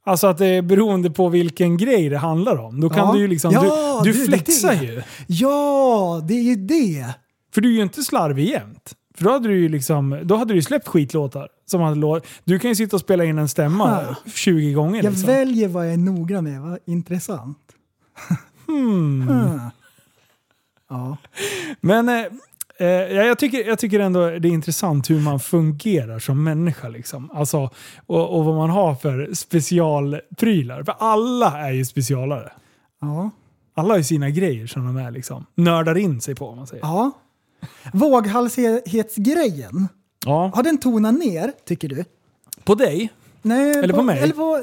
Alltså 0.07 0.27
att 0.27 0.37
det 0.37 0.45
är 0.47 0.61
beroende 0.61 1.09
på 1.11 1.29
vilken 1.29 1.77
grej 1.77 2.09
det 2.09 2.17
handlar 2.17 2.57
om. 2.57 2.81
Då 2.81 2.89
kan 2.89 3.07
Ja. 3.07 3.13
du 3.13 3.19
ju 3.19 3.27
liksom... 3.27 3.51
Ja, 3.51 4.01
du, 4.03 4.11
du, 4.11 4.25
flexar 4.25 4.75
det. 4.75 4.85
ju. 4.85 5.01
Ja, 5.27 6.21
det 6.27 6.33
är 6.33 6.41
ju 6.43 6.55
det! 6.55 7.05
För 7.53 7.61
du 7.61 7.69
är 7.69 7.73
ju 7.73 7.81
inte 7.81 8.03
slarvig 8.03 8.49
jämt. 8.49 8.93
För 9.17 9.23
då 9.23 9.31
hade 9.31 9.47
du 9.47 9.59
ju 9.59 9.69
liksom, 9.69 10.19
då 10.23 10.35
hade 10.35 10.53
du 10.53 10.61
släppt 10.61 10.87
skitlåtar. 10.87 11.47
Som 11.65 11.81
hade 11.81 11.95
lå- 11.95 12.21
du 12.43 12.59
kan 12.59 12.69
ju 12.71 12.75
sitta 12.75 12.95
och 12.95 12.99
spela 13.01 13.25
in 13.25 13.37
en 13.37 13.49
stämma 13.49 14.01
Ja. 14.07 14.15
20 14.31 14.73
gånger. 14.73 15.03
Jag 15.03 15.11
liksom. 15.11 15.27
väljer 15.27 15.67
vad 15.67 15.85
jag 15.87 15.93
är 15.93 15.97
noggrann 15.97 16.43
med, 16.43 16.61
vad 16.61 16.79
intressant. 16.85 17.57
Hmm. 18.67 19.21
Hmm. 19.27 19.59
Ja. 20.89 21.17
Men 21.81 22.09
eh, 22.09 22.25
eh, 22.79 22.87
ja, 22.87 23.23
jag, 23.23 23.39
tycker, 23.39 23.67
jag 23.67 23.79
tycker 23.79 23.99
ändå 23.99 24.29
det 24.29 24.47
är 24.47 24.51
intressant 24.51 25.09
hur 25.09 25.19
man 25.19 25.39
fungerar 25.39 26.19
som 26.19 26.43
människa. 26.43 26.89
Liksom. 26.89 27.31
Alltså, 27.33 27.69
och, 28.05 28.37
och 28.37 28.45
vad 28.45 28.55
man 28.55 28.69
har 28.69 28.95
för 28.95 29.33
specialprylar. 29.33 30.83
För 30.83 30.95
alla 30.99 31.67
är 31.67 31.71
ju 31.71 31.85
specialare. 31.85 32.51
Ja. 33.01 33.29
Alla 33.75 33.89
har 33.93 33.97
ju 33.97 34.03
sina 34.03 34.29
grejer 34.29 34.67
som 34.67 34.85
de 34.85 34.97
är 34.97 35.11
liksom, 35.11 35.45
nördar 35.55 35.97
in 35.97 36.21
sig 36.21 36.35
på 36.35 36.47
om 36.47 36.57
man 36.57 36.67
säger. 36.67 36.83
ja. 36.83 37.11
Våghalsighetsgrejen, 37.93 39.87
Ja. 40.25 40.51
har 40.55 40.63
den 40.63 40.77
tonat 40.77 41.13
ner, 41.19 41.51
tycker 41.65 41.87
du? 41.89 42.05
På 42.63 42.75
dig? 42.75 43.09
Nej, 43.41 43.71
Eller 43.71 43.93
på 43.93 44.01
mig? 44.01 44.19
Eller 44.19 44.33
på, 44.33 44.61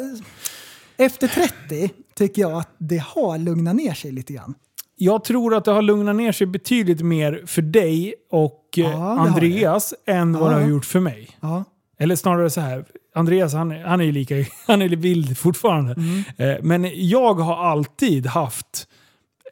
efter 0.96 1.28
30 1.28 1.90
tycker 2.14 2.42
jag 2.42 2.52
att 2.52 2.74
det 2.78 2.98
har 3.02 3.38
lugnat 3.38 3.76
ner 3.76 3.94
sig 3.94 4.12
lite 4.12 4.32
grann. 4.32 4.54
Jag 4.96 5.24
tror 5.24 5.54
att 5.54 5.64
det 5.64 5.70
har 5.72 5.82
lugnat 5.82 6.16
ner 6.16 6.32
sig 6.32 6.46
betydligt 6.46 7.00
mer 7.02 7.42
för 7.46 7.62
dig 7.62 8.14
och 8.30 8.60
eh, 8.76 8.82
Ja, 8.84 8.88
det 8.90 8.96
har 8.96 9.26
Andreas 9.26 9.94
än 10.06 10.32
vad 10.32 10.50
det 10.50 10.56
Ja. 10.56 10.62
har 10.62 10.68
gjort 10.68 10.84
för 10.84 11.00
mig. 11.00 11.28
Ja. 11.40 11.64
Eller 11.98 12.16
snarare 12.16 12.50
så 12.50 12.60
här. 12.60 12.84
Andreas 13.14 13.54
han, 13.54 13.70
han 13.70 14.00
är 14.00 14.04
ju 14.04 14.12
lika 14.12 14.34
han 14.66 14.82
är 14.82 14.88
vild 14.88 15.38
fortfarande. 15.38 15.92
Eh, 16.36 16.54
men 16.62 16.90
jag 16.94 17.34
har 17.34 17.70
alltid 17.70 18.26
haft 18.26 18.88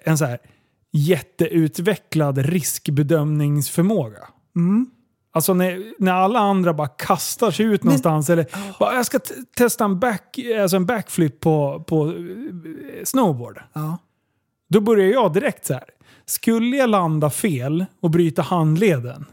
en 0.04 0.18
så 0.18 0.24
här 0.24 0.38
jätteutvecklad 0.92 2.38
riskbedömningsförmåga. 2.38 4.28
Alltså 5.34 5.54
när, 5.54 5.92
när 6.02 6.12
alla 6.12 6.38
andra 6.38 6.74
bara 6.74 6.88
kastar 6.88 7.50
sig 7.50 7.66
ut 7.66 7.84
någonstans 7.84 8.30
eller 8.30 8.46
bara, 8.78 8.94
jag 8.94 9.06
ska 9.06 9.18
testa 9.56 9.84
en, 9.84 10.00
back, 10.00 10.38
alltså 10.60 10.76
en 10.76 10.86
backflip 10.86 11.40
på, 11.40 11.84
på 11.86 12.06
eh, 12.08 12.12
snowboard. 13.04 13.60
Ja. 13.72 13.98
Då 14.72 14.80
börjar 14.80 15.06
jag 15.08 15.32
direkt 15.32 15.66
så 15.66 15.72
här. 15.74 15.84
Skulle 16.26 16.76
jag 16.76 16.90
landa 16.90 17.30
fel 17.30 17.84
och 18.00 18.10
bryta 18.10 18.42
handleden, 18.42 19.24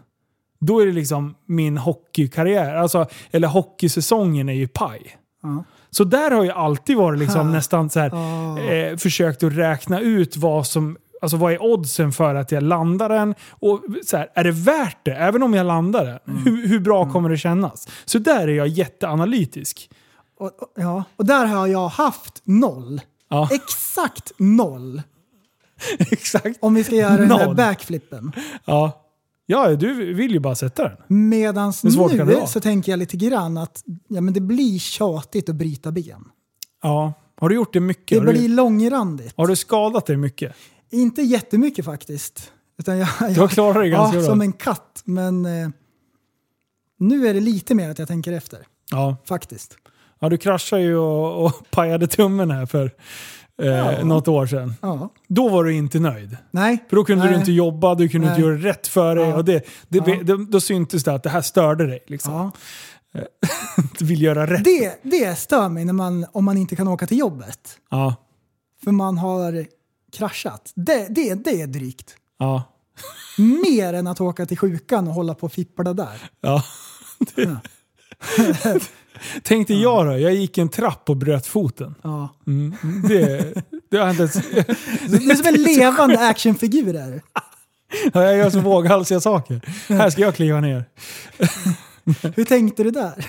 då 0.60 0.80
är 0.80 0.86
det 0.86 0.92
liksom 0.92 1.36
min 1.46 1.78
hockeykarriär, 1.78 2.76
alltså, 2.76 3.06
eller 3.32 3.48
hockeysäsongen 3.48 4.50
är 4.50 4.54
ju 4.54 4.68
paj. 4.68 5.18
Ja. 5.44 5.64
Så 5.90 6.04
där 6.04 6.32
har 6.32 6.46
jag 6.46 6.58
alltid 6.58 6.98
varit 6.98 7.20
liksom 7.20 7.48
Ha. 7.48 7.54
nästan 7.54 7.90
så 7.90 8.00
här, 8.00 8.12
Ah. 8.14 8.60
eh, 8.60 8.98
försökt 8.98 9.44
att 9.44 9.54
räkna 9.54 10.00
ut 10.00 10.38
vad 10.38 10.68
som 10.68 10.98
Alltså 11.22 11.38
vad 11.38 11.54
är 11.54 11.64
oddsen 11.64 12.12
för 12.12 12.36
att 12.36 12.52
jag 12.52 12.64
landar 12.64 13.10
den? 13.10 13.36
Och 13.50 13.82
så 14.06 14.18
här, 14.18 14.30
är 14.36 14.44
det 14.44 14.52
värt 14.52 15.06
det? 15.06 15.12
Även 15.16 15.44
om 15.44 15.54
jag 15.54 15.66
landar 15.66 16.06
den? 16.06 16.20
Mm. 16.28 16.44
Hur, 16.44 16.68
hur 16.68 16.80
bra 16.80 17.12
kommer 17.12 17.30
det 17.30 17.38
kännas? 17.38 17.88
Så 18.06 18.20
där 18.20 18.48
är 18.48 18.52
jag 18.54 18.68
jätteanalytisk. 18.68 19.90
Och, 20.40 20.46
och, 20.46 20.72
ja. 20.76 21.04
och 21.16 21.26
där 21.26 21.46
har 21.46 21.68
jag 21.68 21.88
haft 21.88 22.42
noll. 22.44 23.02
Ja, 23.30 23.50
Exakt 23.52 24.32
noll. 24.38 25.02
exakt. 26.00 26.58
Om 26.60 26.74
vi 26.74 26.84
ska 26.84 26.96
göra 26.96 27.18
den 27.18 27.30
där 27.30 27.46
Noll. 27.46 27.56
backflippen. 27.56 28.32
Ja. 28.66 29.06
ja, 29.46 29.76
du 29.76 30.14
vill 30.14 30.32
ju 30.32 30.40
bara 30.40 30.56
sätta 30.56 30.84
den. 30.84 30.98
Medan 31.30 31.74
Hur 31.84 31.90
svårt 31.92 32.10
kan 32.10 32.18
det 32.18 32.26
nu 32.26 32.34
vara? 32.36 32.48
så 32.48 32.60
tänker 32.60 32.92
jag 32.92 33.00
lite 33.00 33.18
grann 33.18 33.58
att 33.58 33.84
ja, 34.08 34.22
men 34.22 34.34
det 34.34 34.42
blir 34.42 34.80
tjatigt 34.80 35.50
att 35.50 35.56
bryta 35.56 35.92
ben. 35.92 36.26
Ja. 36.84 37.14
Har 37.40 37.50
du 37.50 37.56
gjort 37.56 37.74
det 37.74 37.80
mycket? 37.80 38.22
Det 38.22 38.26
har, 38.26 38.34
blir 38.34 38.50
du, 38.50 38.56
långrandigt. 38.56 39.34
har 39.38 39.48
du 39.48 39.56
skadat 39.56 40.06
dig 40.06 40.18
mycket? 40.18 40.56
Inte 40.92 41.22
jättemycket 41.22 41.86
faktiskt. 41.86 42.52
Utan 42.80 42.98
jag, 42.98 43.08
jag, 43.20 43.34
Du 43.34 43.40
har 43.40 43.48
klarat 43.48 43.76
dig 43.76 43.90
ganska 43.90 44.18
ja, 44.18 44.22
bra. 44.22 44.30
som 44.30 44.42
en 44.42 44.54
katt. 44.54 45.02
Men 45.06 45.46
eh, 45.46 45.70
nu 47.00 47.28
är 47.28 47.34
det 47.34 47.40
lite 47.40 47.76
mer 47.76 47.90
att 47.90 48.00
jag 48.00 48.08
tänker 48.08 48.32
efter. 48.34 48.60
Ja. 48.92 49.18
Faktiskt. 49.26 49.78
ja, 50.20 50.30
du 50.30 50.38
kraschade 50.38 50.82
ju 50.82 50.98
och, 50.98 51.46
och 51.46 51.54
pajade 51.72 52.08
tummen 52.08 52.52
här 52.52 52.66
för 52.66 52.92
eh, 53.60 53.68
Ja. 53.68 54.04
något 54.06 54.28
år 54.28 54.46
sedan. 54.46 54.74
Ja. 54.82 55.10
Då 55.28 55.50
var 55.50 55.64
du 55.64 55.74
inte 55.74 56.00
nöjd. 56.00 56.38
Nej. 56.52 56.86
För 56.90 56.96
då 56.96 57.04
kunde 57.04 57.24
Nej. 57.24 57.34
du 57.34 57.40
inte 57.40 57.52
jobba, 57.52 57.96
du 57.96 58.10
kunde 58.10 58.28
inte 58.28 58.42
Nej. 58.42 58.50
göra 58.50 58.58
rätt 58.70 58.88
för 58.88 59.16
dig. 59.16 59.28
Ja. 59.30 59.36
Och 59.36 59.46
det, 59.46 59.66
det, 59.88 60.24
Ja. 60.28 60.38
då, 60.50 60.60
syntes 60.60 61.04
det 61.04 61.14
att 61.14 61.24
det 61.24 61.30
här 61.30 61.42
störde 61.42 61.88
dig. 61.88 62.00
Liksom. 62.08 62.52
Du 64.00 64.06
vill 64.06 64.22
göra 64.22 64.48
rätt. 64.48 64.64
Det, 64.64 65.00
det 65.04 65.36
stör 65.40 65.70
mig 65.70 65.86
när 65.86 65.94
man, 65.94 66.26
om 66.32 66.46
man 66.46 66.58
inte 66.58 66.76
kan 66.76 66.88
åka 66.88 67.08
till 67.08 67.18
jobbet. 67.20 67.78
Ja. 67.92 68.16
För 68.84 68.92
man 68.92 69.18
har 69.18 69.66
kraschat. 70.18 70.72
Det, 70.76 71.08
det, 71.10 71.34
det 71.34 71.62
är 71.62 71.68
drygt. 71.68 72.16
Ja. 72.40 72.64
Mer 73.38 73.94
än 73.94 74.08
att 74.08 74.22
åka 74.22 74.46
till 74.46 74.58
sjukan 74.58 75.08
och 75.08 75.14
hålla 75.14 75.34
på 75.34 75.46
och 75.46 75.52
fippla 75.54 75.94
där. 75.94 76.30
ja. 76.42 76.64
Ja. 77.36 77.56
Tänkte 79.44 79.74
jag 79.74 80.06
då, 80.06 80.18
jag 80.18 80.34
gick 80.34 80.58
en 80.58 80.70
trapp 80.70 81.10
och 81.10 81.18
bröt 81.18 81.48
foten. 81.48 81.96
Ja. 82.02 82.36
Mm. 82.48 82.74
Det, 83.08 83.54
det 83.92 83.98
har 83.98 84.10
inte 84.10 84.22
ens... 84.22 84.34
Det 85.08 85.16
är 85.32 85.36
som 85.36 85.46
en 85.48 85.64
levande 85.64 86.28
actionfigur 86.28 86.94
där. 86.94 87.22
Ja, 88.14 88.24
jag 88.24 88.38
gör 88.38 88.50
så 88.50 88.60
våghalsiga 88.60 89.20
saker. 89.20 89.62
Här 89.88 90.10
ska 90.10 90.22
jag 90.22 90.36
kliva 90.36 90.60
ner. 90.60 90.86
Hur 92.36 92.44
tänkte 92.46 92.84
du 92.84 92.92
där? 92.92 93.26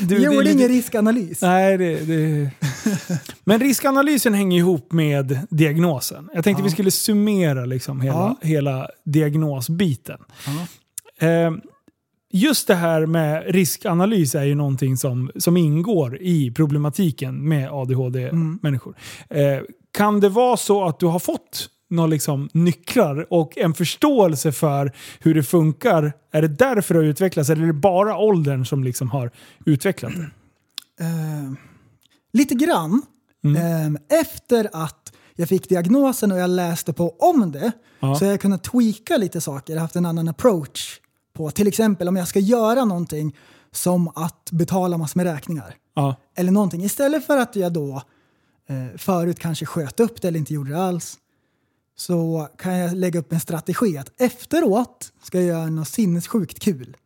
Du, 0.00 0.06
Du 0.06 0.14
det 0.18 0.22
gjorde 0.22 0.38
lite- 0.38 0.52
ingen 0.52 0.68
riskanalys. 0.68 1.40
Nej, 1.42 1.78
det, 1.78 1.96
det... 1.96 2.50
Men 3.44 3.60
riskanalysen 3.60 4.34
hänger 4.34 4.58
ihop 4.58 4.92
med 4.92 5.38
diagnosen. 5.50 6.28
Jag 6.34 6.44
tänkte 6.44 6.60
Ja. 6.62 6.64
vi 6.64 6.70
skulle 6.70 6.90
summera 6.90 7.64
liksom 7.64 8.00
hela, 8.00 8.14
Ja. 8.16 8.36
hela 8.48 8.88
diagnosbiten. 9.04 10.18
Ja. 11.18 11.26
Eh, 11.26 11.52
just 12.34 12.66
det 12.66 12.74
här 12.74 13.06
med 13.06 13.44
riskanalys 13.54 14.34
är 14.34 14.44
ju 14.44 14.54
någonting 14.54 14.96
som, 14.96 15.30
som 15.36 15.56
ingår 15.56 16.18
i 16.20 16.50
problematiken 16.50 17.48
med 17.48 17.70
ADHD-människor. 17.72 18.96
Eh, 19.30 19.58
kan 19.92 20.20
det 20.20 20.28
vara 20.28 20.56
så 20.56 20.84
att 20.84 21.00
du 21.00 21.06
har 21.06 21.18
fått 21.18 21.68
några 21.90 22.06
liksom 22.06 22.48
nycklar 22.52 23.26
och 23.32 23.58
en 23.58 23.74
förståelse 23.74 24.52
för 24.52 24.92
hur 25.20 25.34
det 25.34 25.42
funkar? 25.42 26.12
Är 26.32 26.42
det 26.42 26.48
därför 26.48 26.94
det 26.94 27.00
har 27.00 27.04
utvecklats 27.04 27.50
eller 27.50 27.62
är 27.62 27.66
det 27.66 27.72
bara 27.72 28.16
åldern 28.18 28.64
som 28.64 28.84
liksom 28.84 29.10
har 29.10 29.30
utvecklat 29.66 30.12
det? 30.16 30.30
Eh, 31.04 31.52
lite 32.32 32.54
grann. 32.54 33.02
Mm. 33.44 33.96
Eh, 33.96 34.20
efter 34.20 34.70
att 34.72 35.12
jag 35.36 35.48
fick 35.48 35.68
diagnosen 35.68 36.32
och 36.32 36.38
jag 36.38 36.50
läste 36.50 36.92
på 36.92 37.10
om 37.18 37.52
det 37.52 37.72
Ja. 38.00 38.14
så 38.14 38.24
har 38.24 38.30
jag 38.30 38.40
kunnat 38.40 38.64
tweaka 38.64 39.16
lite 39.16 39.40
saker. 39.40 39.76
Haft 39.76 39.96
en 39.96 40.06
annan 40.06 40.28
approach 40.28 41.00
på 41.34 41.50
till 41.50 41.68
exempel 41.68 42.08
om 42.08 42.16
jag 42.16 42.28
ska 42.28 42.38
göra 42.38 42.84
någonting 42.84 43.36
som 43.72 44.08
att 44.08 44.50
betala 44.52 44.98
massor 44.98 45.20
med 45.20 45.34
räkningar. 45.34 45.76
Ja. 45.94 46.16
Eller 46.36 46.52
någonting. 46.52 46.84
Istället 46.84 47.26
för 47.26 47.38
att 47.38 47.56
jag 47.56 47.72
då 47.72 48.02
eh, 48.68 48.96
förut 48.96 49.38
kanske 49.38 49.66
sköt 49.66 50.00
upp 50.00 50.22
det 50.22 50.28
eller 50.28 50.38
inte 50.38 50.54
gjorde 50.54 50.70
det 50.70 50.82
alls. 50.82 51.18
Så 51.96 52.48
kan 52.58 52.78
jag 52.78 52.94
lägga 52.96 53.20
upp 53.20 53.32
en 53.32 53.40
strategi 53.40 53.98
att 53.98 54.20
efteråt 54.20 55.12
ska 55.22 55.38
jag 55.38 55.46
göra 55.46 55.70
något 55.70 55.88
sinnessjukt 55.88 56.58
kul. 56.58 56.96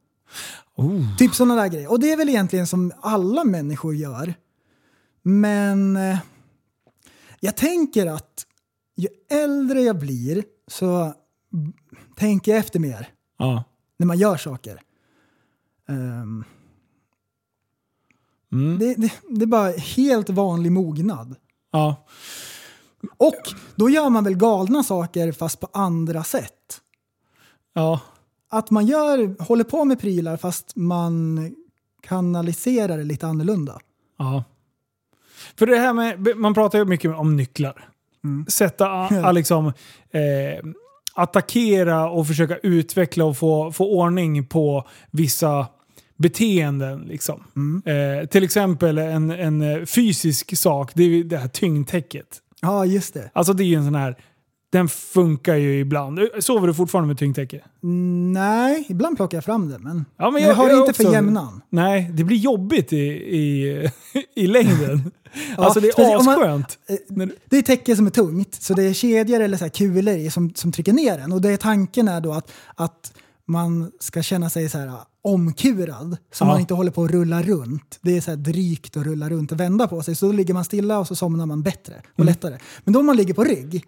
Oh. 0.76 1.16
Typ 1.16 1.34
sådana 1.34 1.62
där 1.62 1.68
grejer. 1.68 1.90
Och 1.90 2.00
det 2.00 2.12
är 2.12 2.16
väl 2.16 2.28
egentligen 2.28 2.66
som 2.66 2.92
alla 3.00 3.44
människor 3.44 3.94
gör. 3.94 4.34
Men 5.22 5.96
eh, 5.96 6.18
jag 7.40 7.56
tänker 7.56 8.06
att 8.06 8.46
ju 8.96 9.08
äldre 9.30 9.82
jag 9.82 9.98
blir 9.98 10.44
så 10.66 11.14
tänker 12.16 12.52
jag 12.52 12.58
efter 12.58 12.80
mer 12.80 13.08
Ja. 13.38 13.64
När 13.98 14.06
man 14.06 14.18
gör 14.18 14.36
saker. 14.36 14.80
Ehm, 15.88 16.44
Mm. 18.52 18.78
det, 18.78 18.94
det, 18.94 19.12
det 19.28 19.42
är 19.42 19.46
bara 19.46 19.70
helt 19.70 20.30
vanlig 20.30 20.72
mognad. 20.72 21.36
ja. 21.72 22.06
Och 23.16 23.34
då 23.76 23.90
gör 23.90 24.08
man 24.10 24.24
väl 24.24 24.34
galna 24.36 24.82
saker 24.82 25.32
fast 25.32 25.60
på 25.60 25.68
andra 25.72 26.24
sätt. 26.24 26.80
Ja. 27.72 28.00
Att 28.48 28.70
man 28.70 28.86
gör, 28.86 29.42
håller 29.42 29.64
på 29.64 29.84
med 29.84 30.00
prylar 30.00 30.36
fast 30.36 30.76
man 30.76 31.40
kanaliserar 32.02 32.98
det 32.98 33.04
lite 33.04 33.26
annorlunda. 33.26 33.80
Ja. 34.18 34.44
För 35.56 35.66
det 35.66 35.76
här 35.78 35.92
med, 35.92 36.36
man 36.36 36.54
pratar 36.54 36.78
ju 36.78 36.84
mycket 36.84 37.16
om 37.16 37.36
nycklar. 37.36 37.88
Mm. 38.24 38.46
Sätta, 38.46 38.86
a, 38.90 39.08
a, 39.24 39.32
liksom, 39.32 39.66
eh, 40.10 40.64
attackera 41.18 42.10
och 42.10 42.26
försöka 42.26 42.56
utveckla 42.56 43.24
och 43.24 43.36
få, 43.36 43.72
få 43.72 43.86
ordning 43.86 44.46
på 44.46 44.88
vissa 45.10 45.66
beteenden. 46.16 47.00
Liksom. 47.00 47.44
Mm. 47.56 47.82
Eh, 48.20 48.26
till 48.26 48.44
exempel 48.44 48.98
en, 48.98 49.30
en 49.30 49.86
fysisk 49.86 50.58
sak, 50.58 50.90
det 50.94 51.02
är 51.02 51.24
det 51.24 51.38
här 51.38 51.48
tyngdtäcket. 51.48 52.26
Ja, 52.60 52.84
just 52.84 53.14
det. 53.14 53.30
Alltså 53.32 53.52
det 53.52 53.64
är 53.64 53.66
ju 53.66 53.74
en 53.74 53.84
sån 53.84 53.94
här, 53.94 54.16
den 54.72 54.88
funkar 54.88 55.54
ju 55.54 55.78
ibland. 55.80 56.20
Sover 56.40 56.66
du 56.66 56.74
fortfarande 56.74 57.06
med 57.08 57.18
tyngdtäcke? 57.18 57.64
Nej, 58.32 58.86
ibland 58.88 59.16
plockar 59.16 59.36
jag 59.36 59.44
fram 59.44 59.68
det 59.68 59.78
men, 59.78 60.04
Ja, 60.18 60.30
men 60.30 60.42
jag, 60.42 60.54
har 60.54 60.68
det 60.68 60.74
inte 60.76 60.92
för 60.92 61.04
också- 61.04 61.12
jämnan. 61.14 61.60
Nej, 61.70 62.10
det 62.14 62.24
blir 62.24 62.36
jobbigt 62.36 62.92
i, 62.92 62.96
i, 63.36 63.90
i 64.34 64.46
längden. 64.46 65.10
alltså 65.56 65.80
det 65.80 65.88
är 65.98 66.16
asskönt. 66.16 66.78
Eh, 66.88 67.26
Det 67.48 67.56
är 67.58 67.62
täcke 67.62 67.96
som 67.96 68.06
är 68.06 68.10
tungt, 68.10 68.54
så 68.54 68.74
det 68.74 68.82
är 68.82 68.92
kedjor 68.92 69.40
eller 69.40 69.56
så 69.56 69.64
här 69.64 69.70
kulor 69.70 70.14
i 70.14 70.30
som, 70.30 70.54
som 70.54 70.72
trycker 70.72 70.92
ner 70.92 71.18
den. 71.18 71.32
Och 71.32 71.40
det 71.40 71.50
är 71.50 71.56
tanken 71.56 72.08
är 72.08 72.20
då 72.20 72.32
att, 72.32 72.52
att 72.74 73.12
man 73.46 73.90
ska 74.00 74.22
känna 74.22 74.50
sig 74.50 74.68
så 74.68 74.78
här 74.78 74.92
omkurad, 75.22 76.16
så 76.32 76.44
Ja. 76.44 76.48
man 76.48 76.60
inte 76.60 76.74
håller 76.74 76.90
på 76.90 77.04
att 77.04 77.10
rulla 77.10 77.42
runt. 77.42 77.98
Det 78.02 78.16
är 78.16 78.20
så 78.20 78.30
här 78.30 78.36
drygt 78.36 78.96
att 78.96 79.04
rulla 79.06 79.28
runt 79.28 79.52
och 79.52 79.60
vända 79.60 79.86
på 79.88 80.02
sig, 80.02 80.14
så 80.14 80.26
då 80.26 80.32
ligger 80.32 80.54
man 80.54 80.64
stilla 80.64 80.98
och 80.98 81.06
så 81.06 81.14
somnar 81.14 81.46
man 81.46 81.62
bättre 81.62 81.94
och 82.16 82.24
lättare. 82.24 82.58
Men 82.84 82.92
då 82.94 83.00
om 83.00 83.06
man 83.06 83.16
ligger 83.16 83.34
på 83.34 83.44
rygg, 83.44 83.74
Mm. 83.74 83.82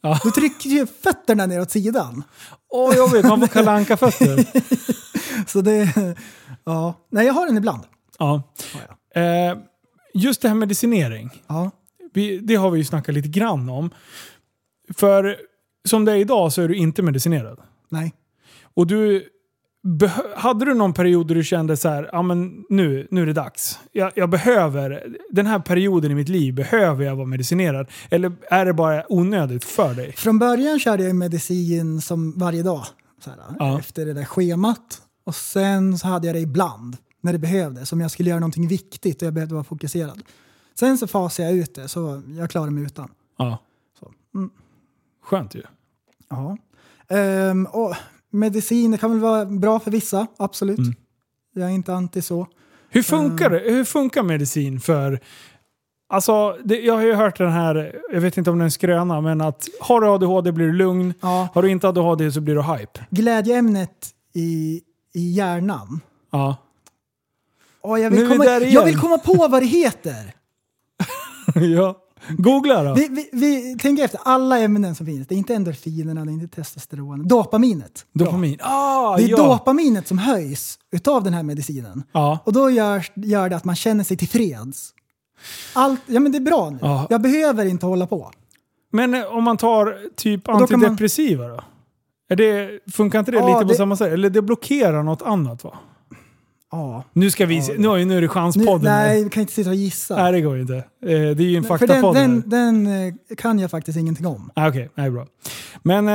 Ja. 0.00 0.20
då 0.24 0.30
trycker 0.30 0.70
ju 0.70 0.86
fötterna 0.86 1.46
ner 1.46 1.60
åt 1.60 1.70
sidan. 1.70 2.22
Åh, 2.68 2.96
jobbigt. 2.96 3.24
Man 3.24 3.40
får 3.40 3.46
kalle 3.46 3.96
fötter 3.96 4.44
Så 5.46 5.60
det, 5.60 5.88
ja. 6.64 6.94
Nej, 7.10 7.26
jag 7.26 7.34
har 7.34 7.46
den 7.46 7.56
ibland. 7.56 7.82
ja. 8.18 8.42
Ja, 9.14 9.20
Eh, 9.20 9.56
just 10.14 10.42
det 10.42 10.48
här 10.48 10.54
medicinering. 10.54 11.30
Ja. 11.46 11.70
Vi, 12.14 12.38
det 12.38 12.54
har 12.54 12.70
vi 12.70 12.78
ju 12.78 12.84
snackat 12.84 13.14
lite 13.14 13.28
grann 13.28 13.68
om. 13.68 13.90
För 14.96 15.36
som 15.88 16.04
det 16.04 16.12
är 16.12 16.16
idag 16.16 16.52
så 16.52 16.62
är 16.62 16.68
du 16.68 16.76
inte 16.76 17.02
medicinerad. 17.02 17.60
Nej. 17.88 18.14
Och 18.74 18.86
du... 18.86 19.28
Hade 20.36 20.64
du 20.64 20.74
någon 20.74 20.92
period 20.92 21.28
där 21.28 21.34
du 21.34 21.44
kände 21.44 21.76
så 21.76 21.88
här, 21.88 22.08
ja 22.12 22.22
men 22.22 22.64
nu, 22.68 23.08
nu 23.10 23.22
är 23.22 23.26
det 23.26 23.32
dags. 23.32 23.78
Jag, 23.92 24.12
jag 24.14 24.30
behöver, 24.30 25.16
den 25.30 25.46
här 25.46 25.58
perioden 25.58 26.10
i 26.10 26.14
mitt 26.14 26.28
liv 26.28 26.54
behöver 26.54 27.04
jag 27.04 27.16
vara 27.16 27.26
medicinerad. 27.26 27.90
Eller 28.10 28.32
är 28.50 28.64
det 28.66 28.72
bara 28.72 29.04
onödigt 29.08 29.64
för 29.64 29.94
dig? 29.94 30.12
Från 30.12 30.38
början 30.38 30.78
körde 30.78 31.04
jag 31.04 31.16
medicin 31.16 32.00
som 32.00 32.38
varje 32.38 32.62
dag. 32.62 32.84
Här, 33.26 33.36
Ja. 33.58 33.78
Efter 33.78 34.06
det 34.06 34.12
där 34.12 34.24
schemat. 34.24 35.02
Och 35.24 35.34
sen 35.34 35.98
så 35.98 36.06
hade 36.08 36.26
jag 36.26 36.36
det 36.36 36.40
ibland. 36.40 36.96
när 37.20 37.32
det 37.32 37.38
behövdes. 37.38 37.92
Om 37.92 38.00
jag 38.00 38.10
skulle 38.10 38.30
göra 38.30 38.40
någonting 38.40 38.68
viktigt 38.68 39.22
och 39.22 39.26
jag 39.26 39.34
behövde 39.34 39.54
vara 39.54 39.64
fokuserad. 39.64 40.22
Sen 40.74 40.98
så 40.98 41.06
fasade 41.06 41.48
jag 41.48 41.58
ut 41.58 41.74
det, 41.74 41.88
så 41.88 42.22
jag 42.28 42.50
klarar 42.50 42.70
mig 42.70 42.84
utan. 42.84 43.10
Ja. 43.38 43.58
Så, 44.00 44.12
mm. 44.34 44.50
Skönt 45.22 45.54
ju. 45.54 45.62
Ja. 46.28 46.56
Ehm, 47.08 47.66
och 47.66 47.94
medicin 48.38 48.90
det 48.90 48.98
kan 48.98 49.10
väl 49.10 49.20
vara 49.20 49.44
bra 49.44 49.80
för 49.80 49.90
vissa, 49.90 50.26
absolut. 50.36 50.78
Mm. 50.78 50.94
Jag 51.54 51.70
är 51.70 51.74
inte 51.74 51.94
anti 51.94 52.22
så. 52.22 52.46
Hur 52.88 53.02
funkar 53.02 53.50
det? 53.50 53.58
Hur 53.58 53.84
funkar 53.84 54.22
medicin 54.22 54.80
för... 54.80 55.20
Alltså, 56.08 56.56
det, 56.64 56.80
jag 56.80 56.94
har 56.94 57.02
ju 57.02 57.14
hört 57.14 57.38
den 57.38 57.52
här, 57.52 58.00
jag 58.12 58.20
vet 58.20 58.36
inte 58.36 58.50
om 58.50 58.58
det 58.58 58.62
är 58.62 58.64
en 58.64 58.70
skröna, 58.70 59.20
men 59.20 59.40
att 59.40 59.68
har 59.80 60.00
du 60.00 60.06
ADHD 60.06 60.52
blir 60.52 60.66
du 60.66 60.72
lugn. 60.72 61.14
Ja. 61.20 61.48
Har 61.54 61.62
du 61.62 61.70
inte 61.70 61.88
ADHD 61.88 62.32
så 62.32 62.40
blir 62.40 62.54
du 62.54 62.62
hype. 62.62 63.06
Glädjeämnet 63.10 64.10
i, 64.34 64.80
i 65.14 65.32
hjärnan. 65.32 66.00
Ja. 66.30 66.56
Åh, 67.82 68.00
jag, 68.00 68.10
vill 68.10 68.20
vi 68.20 68.28
komma, 68.28 68.44
jag 68.44 68.84
vill 68.84 68.98
komma 68.98 69.18
på 69.18 69.48
vad 69.48 69.62
det 69.62 69.66
heter. 69.66 70.34
ja. 71.54 72.05
Googla 72.38 72.82
då. 72.82 72.94
Vi, 72.94 73.08
vi, 73.08 73.28
vi 73.32 73.76
tänker 73.78 74.04
efter, 74.04 74.20
alla 74.24 74.58
ämnen 74.58 74.94
som 74.94 75.06
finns. 75.06 75.26
Det 75.28 75.34
är 75.34 75.36
inte 75.36 75.54
endorfinerna, 75.54 76.24
det 76.24 76.30
är 76.30 76.32
inte 76.32 76.56
testosteron. 76.56 77.28
Dopaminet. 77.28 78.06
Dopamin. 78.12 78.58
Ah, 78.62 79.16
Det 79.16 79.22
är 79.22 79.28
ja. 79.28 79.36
dopaminet 79.36 80.08
som 80.08 80.18
höjs 80.18 80.78
utav 80.92 81.22
den 81.24 81.34
här 81.34 81.42
medicinen. 81.42 82.02
Ja. 82.12 82.38
Och 82.44 82.52
då 82.52 82.70
gör, 82.70 83.06
gör 83.14 83.48
det 83.48 83.56
att 83.56 83.64
man 83.64 83.76
känner 83.76 84.04
sig 84.04 84.16
tillfreds. 84.16 84.92
Allt, 85.74 86.00
ja 86.06 86.20
men 86.20 86.32
det 86.32 86.38
är 86.38 86.42
bra 86.42 86.70
nu. 86.70 86.78
Ja. 86.82 87.06
Jag 87.10 87.20
behöver 87.22 87.64
inte 87.66 87.86
hålla 87.86 88.06
på. 88.06 88.30
Men 88.92 89.14
eh, 89.14 89.24
om 89.36 89.44
man 89.44 89.56
tar 89.56 89.98
typ 90.16 90.44
då 90.44 90.52
kan 90.52 90.60
man- 90.60 90.74
antidepressiva 90.74 91.48
då? 91.48 91.60
Är 92.28 92.36
det, 92.36 92.70
funkar 92.92 93.18
inte 93.18 93.30
det 93.30 93.36
Ja, 93.38 93.46
lite 93.48 93.58
på 93.64 93.68
det- 93.68 93.74
samma 93.74 93.96
sätt? 93.96 94.12
Eller 94.12 94.30
det 94.30 94.42
blockerar 94.42 95.02
något 95.02 95.22
annat 95.22 95.64
va? 95.64 95.74
Ja. 96.72 97.04
Nu 97.12 97.30
ska 97.30 97.46
vi 97.46 97.62
se. 97.62 97.72
Nu, 97.78 97.88
nu 97.88 97.88
är 97.92 98.06
det 98.06 98.20
Nu, 98.20 98.28
chanspodden. 98.28 98.86
här. 98.92 99.06
nej, 99.06 99.24
vi 99.24 99.30
kan 99.30 99.40
inte 99.40 99.52
sitta 99.52 99.70
och 99.70 99.76
gissa. 99.76 100.16
Nej, 100.16 100.32
det 100.32 100.40
går 100.40 100.54
ju 100.54 100.60
inte. 100.62 100.76
Eh, 100.76 100.82
Det 101.00 101.12
är 101.16 101.40
ju 101.40 101.56
en 101.56 101.64
faktapodd. 101.64 102.14
den, 102.14 102.42
den, 102.46 102.84
den 102.84 103.06
eh, 103.08 103.14
kan 103.36 103.58
jag 103.58 103.70
faktiskt 103.70 103.98
ingenting 103.98 104.26
om. 104.26 104.50
Ah, 104.54 104.68
Okej, 104.68 104.90
nej 104.94 105.10
bra. 105.10 105.26
Men 105.82 106.08
eh, 106.08 106.14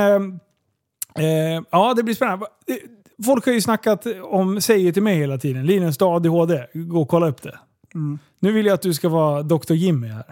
eh, 1.24 1.62
ja, 1.70 1.94
det 1.94 2.02
blir 2.02 2.14
spännande. 2.14 2.46
Eh, 2.66 2.76
Folk 3.24 3.46
har 3.46 3.52
ju 3.52 3.60
snackat 3.60 4.06
om, 4.22 4.60
säger 4.60 4.92
till 4.92 5.02
mig 5.02 5.16
hela 5.16 5.38
tiden, 5.38 5.66
Linus 5.66 5.98
du 5.98 6.04
ADHD, 6.04 6.66
gå 6.74 7.00
och 7.02 7.08
kolla 7.08 7.28
upp 7.28 7.42
det. 7.42 7.58
Mm. 7.94 8.18
Nu 8.40 8.52
vill 8.52 8.66
jag 8.66 8.74
att 8.74 8.82
du 8.82 8.94
ska 8.94 9.08
vara 9.08 9.42
Dr. 9.42 9.72
Jimmy 9.72 10.06
här. 10.08 10.24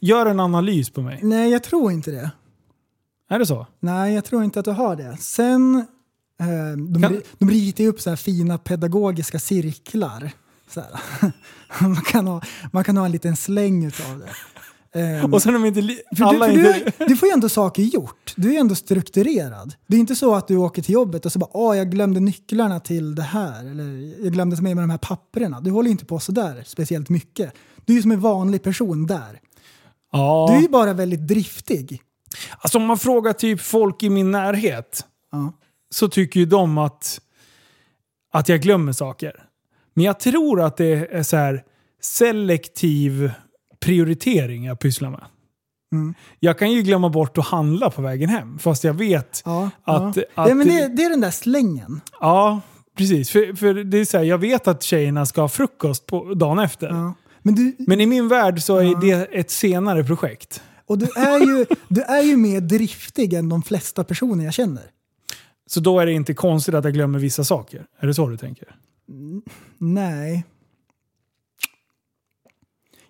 Gör 0.00 0.26
en 0.26 0.40
analys 0.40 0.90
på 0.90 1.00
mig. 1.02 1.18
Nej, 1.22 1.50
jag 1.50 1.62
tror 1.62 1.92
inte 1.92 2.10
det. 2.10 2.30
Är 3.30 3.38
det 3.38 3.46
så? 3.46 3.66
Nej, 3.80 4.14
jag 4.14 4.24
tror 4.24 4.44
inte 4.44 4.58
att 4.58 4.64
du 4.64 4.70
har 4.70 4.96
det. 4.96 5.16
Sen, 5.20 5.86
de, 6.92 7.02
Kan- 7.02 7.22
de 7.38 7.50
ritar 7.50 7.84
ju 7.84 7.90
upp 7.90 8.00
så 8.00 8.16
fina 8.16 8.58
pedagogiska 8.58 9.38
cirklar. 9.38 10.32
Man, 11.80 11.96
kan 12.02 12.26
ha, 12.26 12.42
man 12.72 12.84
kan 12.84 12.96
ha 12.96 13.04
en 13.06 13.12
liten 13.12 13.36
släng 13.36 13.84
utav 13.84 14.18
det. 14.18 14.28
Ehm, 15.00 15.34
Och 15.34 15.42
sen 15.42 15.56
om 15.56 15.64
inte... 15.64 15.80
alla 16.20 16.46
du, 16.46 16.52
inte... 16.52 16.92
du, 16.98 17.04
du 17.06 17.16
får 17.16 17.28
ju 17.28 17.32
ändå 17.32 17.48
saker 17.48 17.82
gjort. 17.82 18.34
Du 18.36 18.54
är 18.54 18.60
ändå 18.60 18.74
strukturerad. 18.74 19.74
Det 19.86 19.96
är 19.96 20.00
inte 20.00 20.16
så 20.16 20.34
att 20.34 20.48
du 20.48 20.56
åker 20.56 20.82
till 20.82 20.94
jobbet 20.94 21.26
och 21.26 21.32
så 21.32 21.38
bara 21.38 21.50
åh 21.52 21.76
jag 21.76 21.90
glömde 21.90 22.20
nycklarna 22.20 22.80
till 22.80 23.14
det 23.14 23.22
här. 23.22 23.60
Eller 23.70 24.14
jag 24.24 24.32
glömde 24.32 24.56
ta 24.56 24.62
med 24.62 24.76
mig 24.76 24.82
de 24.82 24.90
här 24.90 24.98
papperna. 24.98 25.60
Du 25.60 25.70
håller 25.70 25.86
ju 25.88 25.92
inte 25.92 26.04
på 26.04 26.18
sådär 26.20 26.62
speciellt 26.66 27.08
mycket. 27.08 27.52
Du 27.84 27.92
är 27.92 27.96
ju 27.96 28.02
som 28.02 28.10
en 28.10 28.20
vanlig 28.20 28.62
person 28.62 29.06
där. 29.06 29.40
ja. 30.12 30.46
Du 30.50 30.56
är 30.56 30.62
ju 30.62 30.68
bara 30.68 30.92
väldigt 30.92 31.26
driftig. 31.28 32.02
Alltså 32.58 32.78
om 32.78 32.84
man 32.84 32.98
frågar 32.98 33.32
typ 33.32 33.60
folk 33.60 34.02
i 34.02 34.10
min 34.10 34.30
närhet 34.30 35.04
Ja. 35.32 35.52
Så 35.96 36.08
tycker 36.08 36.40
ju 36.40 36.46
de 36.46 36.78
att, 36.78 37.20
att 38.32 38.48
jag 38.48 38.60
glömmer 38.60 38.92
saker. 38.92 39.32
Men 39.94 40.04
jag 40.04 40.20
tror 40.20 40.60
att 40.62 40.76
det 40.76 41.14
är 41.14 41.22
så 41.22 41.36
här 41.36 41.64
selektiv 42.02 43.30
prioritering 43.80 44.64
jag 44.64 44.78
pysslar 44.80 45.10
med. 45.10 45.24
Mm. 45.92 46.14
Jag 46.40 46.58
kan 46.58 46.72
ju 46.72 46.82
glömma 46.82 47.08
bort 47.08 47.38
att 47.38 47.46
handla 47.46 47.90
på 47.90 48.02
vägen 48.02 48.28
hem, 48.28 48.58
fast 48.58 48.84
jag 48.84 48.94
vet 48.94 49.42
Ja, 49.44 49.70
att... 49.84 50.16
ja. 50.16 50.22
att 50.34 50.48
ja, 50.48 50.54
men 50.54 50.68
det, 50.68 50.88
det 50.88 51.04
är 51.04 51.10
den 51.10 51.20
där 51.20 51.30
slängen. 51.30 52.00
ja, 52.20 52.60
precis. 52.96 53.30
För, 53.30 53.56
för 53.56 53.74
det 53.74 53.98
är 53.98 54.04
så 54.04 54.16
här, 54.18 54.24
jag 54.24 54.38
vet 54.38 54.68
att 54.68 54.82
tjejerna 54.82 55.26
ska 55.26 55.40
ha 55.40 55.48
frukost 55.48 56.06
på 56.06 56.34
dagen 56.34 56.58
efter. 56.58 56.88
Ja. 56.88 57.14
Men 57.42 57.54
du, 57.54 57.76
Men 57.78 58.00
i 58.00 58.06
min 58.06 58.28
värld 58.28 58.62
så 58.62 58.76
är 58.76 59.00
det 59.00 59.12
ett 59.32 59.50
senare 59.50 60.04
projekt. 60.04 60.62
och 60.86 60.98
du, 60.98 61.06
är 61.16 61.38
ju, 61.38 61.66
du 61.88 62.02
är 62.02 62.22
ju 62.22 62.36
mer 62.36 62.60
driftig 62.60 63.32
än 63.32 63.48
de 63.48 63.62
flesta 63.62 64.04
personer 64.04 64.44
jag 64.44 64.54
känner. 64.54 64.82
Så 65.66 65.80
då 65.80 66.00
är 66.00 66.06
det 66.06 66.12
inte 66.12 66.34
konstigt 66.34 66.74
att 66.74 66.84
jag 66.84 66.94
glömmer 66.94 67.18
vissa 67.18 67.44
saker. 67.44 67.86
Är 67.98 68.06
det 68.06 68.14
så 68.14 68.28
du 68.28 68.36
tänker? 68.36 68.76
Nej. 69.78 70.44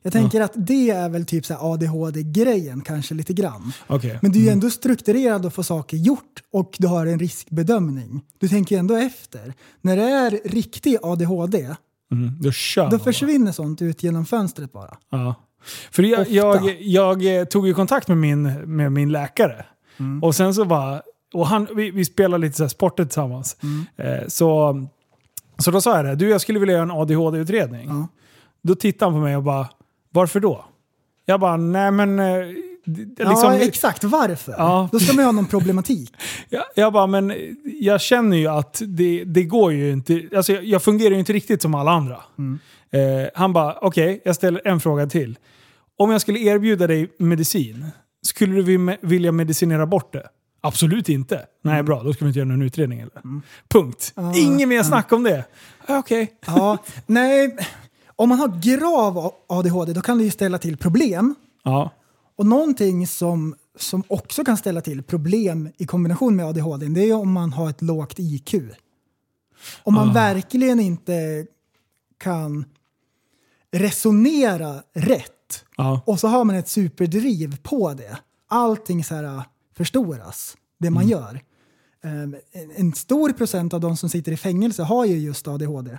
Jag 0.03 0.13
tänker 0.13 0.41
att 0.41 0.53
det 0.55 0.91
är 0.91 1.09
väl 1.09 1.27
typ 1.27 1.45
ADHD-grejen 1.51 2.81
kanske 2.81 3.15
lite 3.15 3.33
grann. 3.33 3.73
Okej. 3.87 4.19
Men 4.23 4.33
du 4.33 4.39
är 4.39 4.43
ju 4.43 4.49
ändå 4.49 4.71
strukturerad 4.71 5.47
och 5.47 5.55
får 5.55 5.63
saker 5.63 5.97
gjort 5.97 6.43
och 6.53 6.77
du 6.79 6.87
har 6.87 7.07
en 7.07 7.19
riskbedömning. 7.19 8.23
Du 8.39 8.49
tänker 8.49 8.77
ju 8.77 8.79
ändå 8.79 8.97
efter. 8.97 9.55
När 9.81 9.97
det 9.97 10.03
är 10.03 10.49
riktig 10.49 10.97
ADHD, 11.03 11.75
Mm, 12.13 12.31
då 12.41 12.51
då 12.91 12.99
försvinner 12.99 13.53
sånt 13.53 13.83
ut 13.83 14.03
genom 14.03 14.27
fönstret 14.27 14.73
bara. 14.73 14.97
Ja. 15.11 15.35
För 15.91 16.03
jag, 16.03 16.31
jag, 16.81 17.23
jag 17.23 17.51
tog 17.51 17.67
ju 17.67 17.75
kontakt 17.75 18.09
med 18.09 18.17
min, 18.17 18.43
med 18.77 18.93
min 18.93 19.13
läkare. 19.13 19.67
Mm. 19.97 20.23
Och 20.23 20.35
sen 20.35 20.55
så 20.55 20.65
bara... 20.65 21.03
Och 21.37 21.47
han, 21.47 21.69
vi, 21.77 21.91
vi 21.91 22.05
spelar 22.05 22.39
lite 22.39 22.57
så 22.57 22.69
sporter 22.69 23.05
tillsammans. 23.05 23.57
Mm. 23.63 23.85
Eh, 23.97 24.27
så, 24.29 24.87
så 25.59 25.71
då 25.71 25.81
sa 25.81 25.97
jag 25.97 26.05
det. 26.05 26.15
Du, 26.15 26.29
jag 26.29 26.41
skulle 26.41 26.59
vilja 26.59 26.73
göra 26.75 26.83
en 26.83 26.91
ADHD-utredning. 26.91 27.89
Ja. 27.89 28.09
Då 28.63 28.75
tittade 28.75 29.11
han 29.13 29.21
på 29.21 29.25
mig 29.25 29.37
och 29.37 29.43
bara, 29.43 29.69
varför 30.11 30.41
då? 30.41 30.65
Jag 31.25 31.41
bara, 31.41 31.57
nej 31.57 31.91
men... 31.91 32.19
eh, 32.19 32.47
Liksom, 32.89 33.35
ja, 33.53 33.55
exakt. 33.59 34.05
Varför? 34.05 34.53
Ja. 34.59 34.89
Då 34.93 34.99
ska 35.01 35.13
man 35.13 35.23
ju 35.23 35.27
ha 35.27 35.33
någon 35.33 35.47
problematik. 35.47 36.13
jag, 36.49 36.65
jag 36.75 36.93
bara, 36.93 37.07
men 37.07 37.33
jag 37.65 38.01
känner 38.01 38.37
ju 38.37 38.47
att 38.47 38.83
det, 38.87 39.25
det 39.25 39.45
går 39.45 39.73
ju 39.73 39.93
inte... 39.93 40.29
Alltså 40.37 40.53
jag, 40.53 40.65
jag 40.65 40.83
fungerar 40.83 41.11
ju 41.11 41.19
inte 41.19 41.33
riktigt 41.33 41.63
som 41.63 41.75
alla 41.75 41.91
andra. 41.91 42.17
Mm. 42.39 42.59
Eh, 42.91 43.29
han 43.35 43.53
bara, 43.53 43.79
okej, 43.81 44.21
jag 44.25 44.35
ställer 44.37 44.63
en 44.69 44.81
fråga 44.81 45.07
till. 45.07 45.39
Om 45.99 46.11
jag 46.11 46.21
skulle 46.21 46.39
erbjuda 46.39 46.87
dig 46.87 47.09
medicin, 47.19 47.87
skulle 48.27 48.55
du 48.55 48.63
vi- 48.79 48.97
vilja 49.01 49.33
medicinera 49.33 49.87
bort 49.87 50.13
det? 50.13 50.27
Absolut 50.67 51.09
inte. 51.09 51.47
Nej, 51.63 51.83
bra. 51.83 52.03
Då 52.03 52.13
ska 52.13 52.25
vi 52.25 52.29
inte 52.29 52.39
göra 52.39 52.49
någon 52.49 52.63
utredning 52.63 53.01
eller? 53.01 53.23
Punkt. 53.69 54.13
Ja, 54.17 54.37
Ingen 54.37 54.69
mer 54.69 54.83
snack 54.83 55.13
om 55.13 55.23
det. 55.23 55.45
Ja, 55.89 55.99
Okej. 55.99 56.33
Ja, 56.47 56.79
nej, 57.07 57.57
om 58.17 58.29
man 58.29 58.39
har 58.39 58.49
grav 58.63 59.33
ADHD 59.47 59.93
då 59.93 60.01
kan 60.01 60.19
det 60.19 60.25
ju 60.25 60.31
ställa 60.31 60.59
till 60.59 60.77
problem. 60.77 61.35
Ja. 61.63 61.91
Och 62.37 62.47
någonting 62.47 63.07
som, 63.07 63.55
som 63.79 64.03
också 64.09 64.45
kan 64.45 64.57
ställa 64.57 64.81
till 64.81 65.03
problem 65.03 65.69
i 65.79 65.87
kombination 65.87 66.37
med 66.37 66.47
ADHD 66.47 66.87
det 66.87 67.01
är 67.11 67.15
om 67.15 67.33
man 67.33 67.53
har 67.53 67.71
ett 67.71 67.83
lågt 67.83 68.15
IQ. 68.19 68.55
Om 69.83 69.95
man 69.95 70.09
Ah. 70.09 70.13
verkligen 70.13 70.81
inte 70.81 71.47
kan 72.19 72.65
resonera 73.73 74.83
rätt 74.95 75.65
Ja. 75.77 76.01
och 76.07 76.21
så 76.21 76.29
har 76.29 76.45
man 76.45 76.57
ett 76.57 76.69
superdriv 76.69 77.57
på 77.63 77.95
det. 77.95 78.19
Allting 78.49 79.05
så 79.05 79.15
här 79.15 79.43
förstoras, 79.77 80.57
det 80.79 80.91
man 80.91 81.09
gör. 81.09 81.41
Ehm, 82.05 82.37
en- 82.77 82.93
stor 82.93 83.33
procent 83.33 83.75
av 83.75 83.81
de 83.81 83.97
som 83.97 84.09
sitter 84.09 84.33
i 84.33 84.37
fängelse 84.37 84.83
har 84.83 85.05
ju 85.05 85.17
just 85.19 85.49
ADHD. 85.49 85.99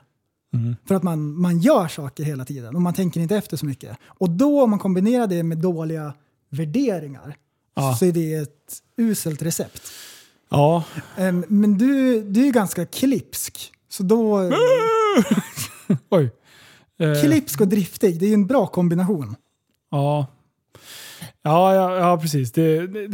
För 0.88 0.96
att 0.96 1.04
man, 1.04 1.34
man 1.42 1.60
gör 1.60 1.88
saker 1.88 2.24
hela 2.24 2.46
tiden 2.46 2.76
och 2.76 2.82
man 2.82 2.94
tänker 2.94 3.20
inte 3.22 3.36
efter 3.36 3.58
så 3.58 3.66
mycket. 3.66 3.98
Och 4.04 4.30
då 4.30 4.64
om 4.64 4.70
man 4.70 4.80
kombinerar 4.80 5.28
det 5.28 5.44
med 5.44 5.58
dåliga 5.58 6.14
värderingar 6.50 7.36
Ja. 7.76 7.96
så 8.00 8.06
är 8.06 8.12
det 8.12 8.34
ett 8.34 8.82
uselt 8.98 9.42
recept. 9.42 9.82
Ja. 10.50 10.84
Ehm, 11.18 11.46
Men 11.48 11.78
du, 11.78 12.22
du 12.22 12.42
är 12.42 12.46
ju 12.46 12.52
ganska 12.52 12.86
klipsk. 12.86 13.72
Så 13.90 14.04
då... 14.04 14.38
Oj. 16.10 16.32
Eh, 17.00 17.22
Klipsk 17.24 17.62
och 17.62 17.68
driftig, 17.68 18.20
det 18.20 18.26
är 18.26 18.28
ju 18.28 18.34
en 18.34 18.48
bra 18.48 18.68
kombination. 18.68 19.36
Ja. 19.92 20.28
Ja, 21.48 21.76
ja, 21.76 21.98
ja 21.98 22.18
precis. 22.18 22.52
Det, 22.52 22.88
det, 22.88 23.08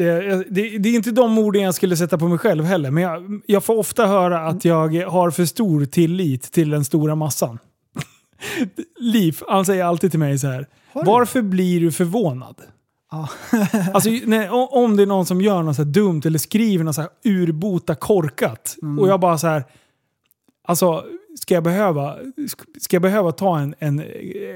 det, 0.50 0.78
det, 0.78 0.90
är 0.90 0.96
inte 0.96 1.12
de 1.12 1.38
orden 1.38 1.62
jag 1.62 1.76
skulle 1.76 1.98
sätta 1.98 2.18
på 2.18 2.28
mig 2.28 2.38
själv 2.38 2.64
heller. 2.64 2.92
Men 2.92 3.04
jag, 3.04 3.42
jag 3.46 3.64
får 3.64 3.78
ofta 3.78 4.08
höra 4.08 4.48
att 4.48 4.66
jag 4.66 5.10
har 5.10 5.32
för 5.32 5.46
stor 5.46 5.86
tillit 5.86 6.52
till 6.52 6.70
den 6.70 6.86
stora 6.86 7.16
massan. 7.16 7.60
Liv, 9.00 9.40
han 9.48 9.66
säger 9.66 9.84
alltid 9.84 10.12
till 10.12 10.20
mig 10.20 10.40
så 10.40 10.48
här. 10.48 10.68
Varför 10.94 11.42
blir 11.42 11.82
du 11.82 11.92
förvånad? 11.92 12.56
Ja. 13.12 13.30
Alltså, 13.94 14.10
när, 14.26 14.76
om 14.76 14.98
det 14.98 15.04
är 15.04 15.08
någon 15.08 15.26
som 15.26 15.42
gör 15.42 15.64
något 15.64 15.76
så 15.76 15.84
dumt 15.84 16.22
eller 16.26 16.40
skriver 16.40 16.84
något 16.84 16.96
så 16.96 17.02
här 17.02 17.10
urbota 17.24 17.96
korkat. 17.96 18.78
Och 19.00 19.08
jag 19.08 19.20
bara 19.20 19.38
så 19.38 19.48
här. 19.48 19.64
Alltså, 20.68 21.04
ska 21.40 21.54
jag 21.54 21.64
behöva, 21.64 22.16
ska 22.80 22.96
jag 22.96 23.02
behöva 23.02 23.32
ta 23.32 23.60
en, 23.60 23.76
en, 23.80 24.04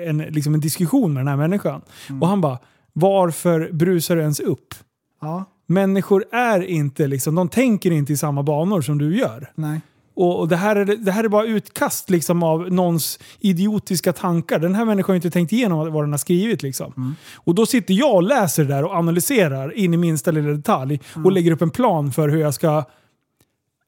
en, 0.06 0.18
liksom 0.18 0.54
en 0.54 0.60
diskussion 0.60 1.14
med 1.14 1.22
den 1.22 1.28
här 1.28 1.38
människan? 1.38 1.82
Och 2.22 2.28
han 2.28 2.42
bara, 2.42 2.60
varför 3.00 3.70
brusar 3.72 4.16
du 4.16 4.22
ens 4.22 4.40
upp? 4.40 4.74
ja, 5.22 5.46
Människor 5.70 6.26
är 6.32 6.62
inte 6.64 7.08
liksom, 7.08 7.36
de 7.36 7.50
tänker 7.50 7.92
inte 7.92 8.14
i 8.14 8.18
samma 8.18 8.44
banor 8.44 8.82
som 8.82 8.98
du 8.98 9.18
gör. 9.18 9.52
nej. 9.56 9.82
Och, 10.16 10.40
och 10.40 10.48
det, 10.48 10.56
här 10.56 10.76
är, 10.76 10.86
det 10.86 11.12
här 11.12 11.24
är 11.24 11.30
bara 11.30 11.46
utkast 11.46 12.10
liksom, 12.10 12.44
av 12.44 12.72
någons 12.72 13.20
idiotiska 13.40 14.14
tankar. 14.14 14.60
Den 14.60 14.76
här 14.76 14.86
människan 14.86 15.10
har 15.14 15.16
inte 15.16 15.30
tänkt 15.30 15.54
igenom 15.54 15.94
vad 15.94 16.04
den 16.04 16.12
har 16.12 16.18
skrivit. 16.18 16.64
Liksom. 16.64 17.16
Och 17.36 17.56
då 17.56 17.66
sitter 17.66 17.94
jag 17.94 18.16
och 18.16 18.24
läser 18.24 18.64
det 18.64 18.74
där 18.74 18.84
och 18.84 18.96
analyserar 18.96 19.74
in 19.78 19.94
i 19.94 19.98
minsta 19.98 20.32
lilla 20.32 20.50
detalj 20.50 21.00
och 21.26 21.32
lägger 21.32 21.52
upp 21.52 21.62
en 21.62 21.70
plan 21.70 22.12
för 22.12 22.30
hur 22.30 22.40
jag 22.40 22.54
ska 22.54 22.84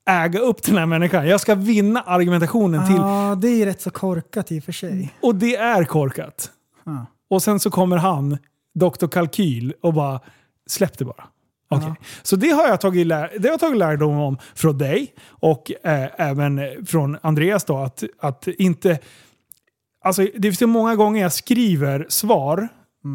äga 0.10 0.40
upp 0.40 0.64
den 0.64 0.77
här 0.77 0.86
människan. 0.86 1.27
Jag 1.27 1.41
ska 1.41 1.56
vinna 1.56 2.02
argumentationen 2.02 2.88
till. 2.88 2.95
Ja, 2.95 3.38
det 3.41 3.61
är 3.61 3.65
rätt 3.65 3.81
så 3.81 3.90
korkat 3.90 4.52
i 4.52 4.60
och 4.60 4.64
för 4.64 4.72
sig. 4.72 5.14
Och 5.22 5.36
det 5.36 5.56
är 5.56 5.84
korkat. 5.84 6.52
Ja. 6.84 7.06
Och 7.30 7.41
sen 7.41 7.60
så 7.60 7.69
kommer 7.69 7.98
han, 7.98 8.38
Dr. 8.76 9.08
Kalkyl, 9.08 9.74
och 9.82 9.94
bara 9.94 10.20
släpp 10.68 10.98
det 10.98 11.06
bara. 11.06 11.28
Okej. 11.70 11.94
Så 12.24 12.36
det 12.36 12.50
har, 12.50 12.68
jag 12.68 12.82
tagit 12.82 13.08
lär, 13.08 13.32
det 13.40 13.48
har 13.48 13.54
jag 13.54 13.60
tagit 13.60 13.78
lärdom 13.78 14.20
om 14.20 14.38
från 14.56 14.78
dig 14.78 15.14
och 15.30 15.72
eh, 15.84 16.10
även 16.18 16.86
från 16.86 17.18
Andreas 17.22 17.66
då. 17.66 17.78
Att, 17.78 18.04
att 18.20 18.48
inte... 18.48 19.00
Alltså 20.04 20.22
det 20.22 20.41
finns 20.41 20.62
ju 20.62 20.66
många 20.66 20.96
gånger 20.96 21.22
jag 21.22 21.34
skriver 21.34 22.06
svar 22.10 22.68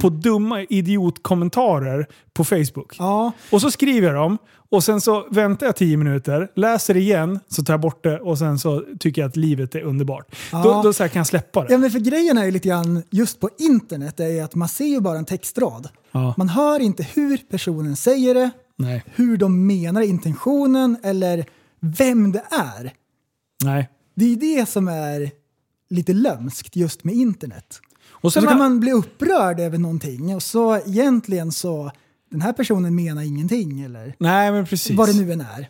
på 0.02 0.08
dumma 0.08 0.62
idiotkommentarer 0.62 2.06
på 2.32 2.44
Facebook. 2.44 2.96
Ja, 2.98 3.32
Och 3.50 3.60
så 3.60 3.70
skriver 3.70 4.06
jag 4.06 4.16
dem 4.16 4.38
och 4.70 4.84
sen 4.84 5.00
så 5.00 5.26
väntar 5.30 5.66
jag 5.66 5.76
tio 5.76 5.96
minuter, 5.96 6.48
läser 6.56 6.96
igen, 6.96 7.40
så 7.48 7.64
tar 7.64 7.72
jag 7.72 7.80
bort 7.80 8.04
det 8.04 8.20
och 8.20 8.38
sen 8.38 8.58
så 8.58 8.84
tycker 9.00 9.22
jag 9.22 9.28
att 9.28 9.36
livet 9.36 9.74
är 9.74 9.80
underbart. 9.80 10.34
Ja. 10.52 10.62
Då, 10.62 10.82
då 10.82 10.92
så 10.92 11.08
kan 11.08 11.20
jag 11.20 11.26
släppa 11.26 11.64
det. 11.64 11.72
Ja, 11.72 11.78
men 11.78 11.90
för 11.90 11.98
grejen 11.98 12.38
är 12.38 12.44
ju 12.44 12.50
lite 12.50 12.68
grann 12.68 13.02
just 13.10 13.40
på 13.40 13.50
internet 13.58 14.20
är 14.20 14.28
ju 14.28 14.40
att 14.40 14.54
man 14.54 14.68
ser 14.68 14.84
ju 14.86 15.00
bara 15.00 15.18
en 15.18 15.24
textrad. 15.24 15.88
Ja. 16.12 16.34
Man 16.36 16.48
hör 16.48 16.80
inte 16.80 17.02
hur 17.02 17.36
personen 17.36 17.96
säger 17.96 18.34
det, 18.34 18.50
Nej. 18.76 19.04
hur 19.14 19.36
de 19.36 19.66
menar 19.66 20.02
intentionen 20.02 20.96
eller 21.02 21.44
vem 21.80 22.32
det 22.32 22.44
är. 22.50 22.92
Nej. 23.64 23.88
Det 24.16 24.24
är 24.24 24.28
ju 24.28 24.36
det 24.36 24.68
som 24.68 24.88
är 24.88 25.30
lite 25.90 26.12
lömskt 26.12 26.76
just 26.76 27.04
med 27.04 27.14
internet. 27.14 27.80
Och 28.24 28.32
Så 28.32 28.40
då 28.40 28.46
kan 28.46 28.58
man 28.58 28.80
bli 28.80 28.92
upprörd 28.92 29.60
över 29.60 29.78
någonting 29.78 30.34
och 30.34 30.42
så 30.42 30.76
egentligen 30.76 31.52
så 31.52 31.90
den 32.30 32.40
här 32.40 32.52
personen 32.52 32.94
menar 32.94 33.22
ingenting 33.22 33.80
eller 33.80 34.14
Nej, 34.18 34.52
men 34.52 34.66
precis. 34.66 34.96
vad 34.96 35.08
det 35.08 35.20
nu 35.20 35.32
än 35.32 35.40
är. 35.40 35.68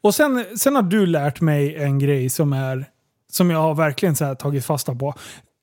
Och 0.00 0.14
sen, 0.14 0.44
sen 0.58 0.74
har 0.74 0.82
du 0.82 1.06
lärt 1.06 1.40
mig 1.40 1.76
en 1.76 1.98
grej 1.98 2.30
som, 2.30 2.52
är, 2.52 2.86
som 3.32 3.50
jag 3.50 3.58
har 3.58 3.74
verkligen 3.74 4.16
så 4.16 4.24
här 4.24 4.34
tagit 4.34 4.64
fasta 4.64 4.94
på. 4.94 5.14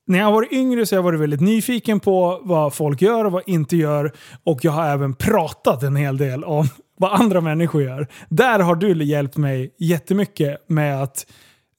När 0.06 0.18
jag 0.18 0.32
var 0.32 0.54
yngre 0.54 0.86
så 0.86 0.94
har 0.94 0.98
jag 0.98 1.02
varit 1.02 1.20
väldigt 1.20 1.40
nyfiken 1.40 2.00
på 2.00 2.40
vad 2.42 2.74
folk 2.74 3.02
gör 3.02 3.24
och 3.24 3.32
vad 3.32 3.42
inte 3.46 3.76
gör. 3.76 4.12
Och 4.44 4.64
jag 4.64 4.72
har 4.72 4.86
även 4.86 5.14
pratat 5.14 5.82
en 5.82 5.96
hel 5.96 6.16
del 6.16 6.44
om 6.44 6.68
vad 6.98 7.20
andra 7.20 7.40
människor 7.40 7.82
gör. 7.82 8.08
Där 8.28 8.58
har 8.58 8.74
du 8.74 9.04
hjälpt 9.04 9.36
mig 9.36 9.74
jättemycket 9.78 10.68
med 10.68 11.02
att 11.02 11.26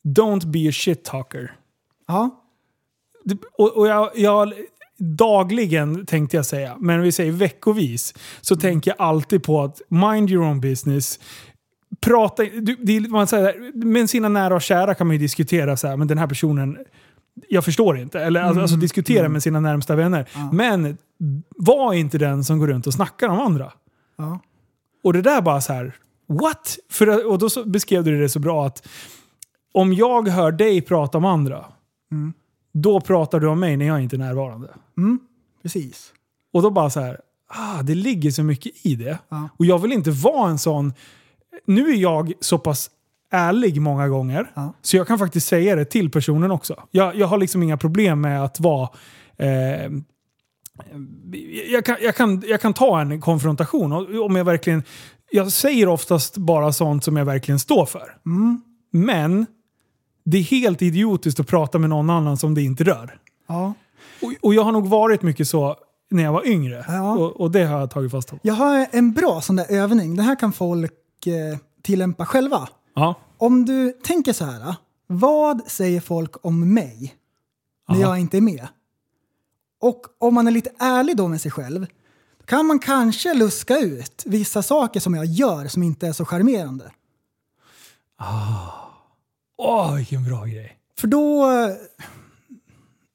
don't 0.07 0.45
be 0.45 0.69
a 0.69 0.72
shit 0.73 1.03
talker. 1.03 1.52
Ja, 2.07 2.41
Och, 3.57 3.77
och 3.77 3.88
jag, 3.88 4.10
jag, 4.15 4.53
dagligen 4.97 6.06
tänkte 6.06 6.38
jag 6.38 6.45
säga, 6.45 6.77
men 6.80 7.02
vi 7.02 7.11
säger 7.11 7.31
veckovis, 7.31 8.14
så 8.41 8.56
tänker 8.56 8.91
jag 8.91 9.07
alltid 9.07 9.43
på 9.43 9.64
att 9.64 9.81
mind 9.88 10.31
your 10.31 10.45
own 10.45 10.61
business. 10.61 11.19
Prata, 12.02 12.43
du, 12.43 13.07
man 13.10 13.27
säger, 13.27 13.85
med 13.85 14.10
sina 14.10 14.30
nära 14.30 14.56
och 14.56 14.61
kära 14.61 14.95
kan 14.95 15.07
man 15.07 15.15
ju 15.15 15.19
diskutera 15.19 15.77
så 15.77 15.88
här, 15.88 15.97
men 15.97 16.07
den 16.07 16.18
här 16.18 16.27
personen, 16.27 16.77
jag 17.49 17.65
förstår 17.65 17.97
inte. 17.97 18.19
Eller 18.22 18.41
alltså, 18.41 18.61
alltså 18.61 18.77
diskutera 18.77 19.30
med 19.30 19.43
sina 19.43 19.60
närmsta 19.60 19.95
vänner. 19.95 20.30
Men 20.52 20.97
var 21.49 21.93
inte 21.93 22.18
den 22.18 22.43
som 22.43 22.60
går 22.60 22.68
runt 22.68 22.88
och 22.88 22.93
snackar 22.93 23.30
om 23.30 23.39
andra. 23.39 23.72
ja. 24.18 24.39
Och 25.03 25.14
det 25.14 25.22
där 25.22 25.41
bara 25.41 25.61
så 25.61 25.73
här, 25.73 25.95
what? 26.27 26.77
För, 26.89 27.31
och 27.31 27.39
då 27.39 27.49
så 27.49 27.65
beskrev 27.65 28.03
du 28.03 28.22
det 28.22 28.30
så 28.30 28.39
bra 28.39 28.65
att 28.65 28.88
om 29.72 29.93
jag 29.93 30.27
hör 30.27 30.52
dig 30.52 30.81
prata 30.81 31.18
om 31.18 31.26
andra, 31.26 31.65
då 32.77 33.02
pratar 33.02 33.39
du 33.39 33.47
om 33.47 33.60
mig 33.60 33.77
när 33.77 33.85
jag 33.85 34.02
inte 34.02 34.15
är 34.15 34.18
närvarande. 34.18 34.68
Mm, 34.97 35.19
precis. 35.61 36.14
Och 36.53 36.61
då 36.61 36.69
bara 36.69 36.89
så 36.89 36.99
här, 36.99 37.19
ah, 37.47 37.81
det 37.81 37.95
ligger 37.95 38.31
så 38.31 38.43
mycket 38.43 38.85
i 38.85 38.95
det. 38.95 39.18
Ja. 39.30 39.49
Och 39.57 39.65
jag 39.65 39.80
vill 39.80 39.91
inte 39.91 40.11
vara 40.11 40.49
en 40.49 40.60
sån... 40.60 40.93
Nu 41.65 41.89
är 41.89 41.95
jag 41.95 42.34
så 42.39 42.57
pass 42.57 42.89
ärlig 43.31 43.81
många 43.81 44.07
gånger, 44.07 44.52
Ja. 44.53 44.73
så 44.81 44.97
jag 44.97 45.07
kan 45.07 45.19
faktiskt 45.19 45.47
säga 45.47 45.76
det 45.76 45.85
till 45.85 46.11
personen 46.11 46.52
också. 46.52 46.84
Jag, 46.91 47.15
jag 47.15 47.27
har 47.27 47.38
liksom 47.38 47.64
inga 47.64 47.77
problem 47.77 48.22
med 48.22 48.43
att 48.43 48.60
vara... 48.60 48.89
Eh, 49.38 49.91
jag, 51.72 51.85
kan, 51.85 51.95
jag, 52.02 52.15
kan, 52.15 52.43
jag 52.47 52.61
kan 52.61 52.73
ta 52.73 53.02
en 53.02 53.22
konfrontation 53.22 53.91
om 54.22 54.35
jag 54.35 54.45
verkligen... 54.45 54.84
Jag 55.31 55.52
säger 55.52 55.88
oftast 55.88 56.38
bara 56.38 56.73
sånt 56.73 57.03
som 57.03 57.18
jag 57.18 57.26
verkligen 57.26 57.60
står 57.60 57.85
för. 57.85 58.18
Mm. 58.26 58.61
Men 58.91 59.45
det 60.26 60.38
är 60.38 60.41
helt 60.41 60.81
idiotiskt 60.81 61.39
att 61.39 61.47
prata 61.47 61.80
med 61.80 61.89
någon 61.89 62.10
annan 62.10 62.38
som 62.38 62.53
det 62.53 62.61
inte 62.61 62.84
rör. 62.84 63.19
Ja. 63.47 63.73
Och, 64.22 64.34
och 64.41 64.53
jag 64.53 64.64
har 64.64 64.72
nog 64.72 64.88
varit 64.88 65.22
mycket 65.22 65.47
så 65.47 65.76
när 66.10 66.23
jag 66.23 66.34
var 66.34 66.47
yngre. 66.47 66.85
Ja. 66.88 67.14
Och, 67.18 67.41
och 67.41 67.52
det 67.52 67.65
har 67.65 67.80
jag 67.80 67.91
tagit 67.91 68.11
fasta 68.11 68.35
på. 68.35 68.39
Jag 68.43 68.53
har 68.53 68.88
en 68.91 69.14
bra 69.14 69.41
sån 69.41 69.56
där 69.56 69.72
övning. 69.72 70.15
Den 70.15 70.26
här 70.26 70.39
kan 70.39 70.53
folk 70.53 71.27
eh, 71.27 71.57
tillämpa 71.81 72.26
själva. 72.26 72.69
Ja. 72.95 73.15
Om 73.38 73.65
du 73.65 73.91
tänker 73.91 74.34
så 74.34 74.45
här. 74.45 74.76
Vad 75.07 75.61
säger 75.68 76.02
folk 76.02 76.45
om 76.45 76.73
mig 76.73 77.15
när 77.88 77.95
Aha. 77.95 78.03
jag 78.03 78.19
inte 78.19 78.38
är 78.38 78.41
med? 78.41 78.68
Och 79.81 80.02
om 80.19 80.34
man 80.34 80.47
är 80.47 80.52
lite 80.52 80.72
ärlig 80.80 81.18
då 81.18 81.27
med 81.27 81.41
sig 81.41 81.52
själv, 81.52 81.85
då 82.39 82.45
kan 82.45 82.65
man 82.65 82.80
kanske 82.80 83.34
luska 83.34 83.77
ut 83.77 84.23
vissa 84.26 84.64
saker 84.64 84.99
som 84.99 85.15
jag 85.15 85.26
gör 85.26 85.68
som 85.68 85.84
inte 85.84 86.07
är 86.07 86.14
så 86.14 86.26
charmerande. 86.26 86.91
Åh, 89.57 89.95
vilken 89.95 90.23
bra 90.23 90.45
grej. 90.45 90.77
För 90.98 91.07
då... 91.07 91.45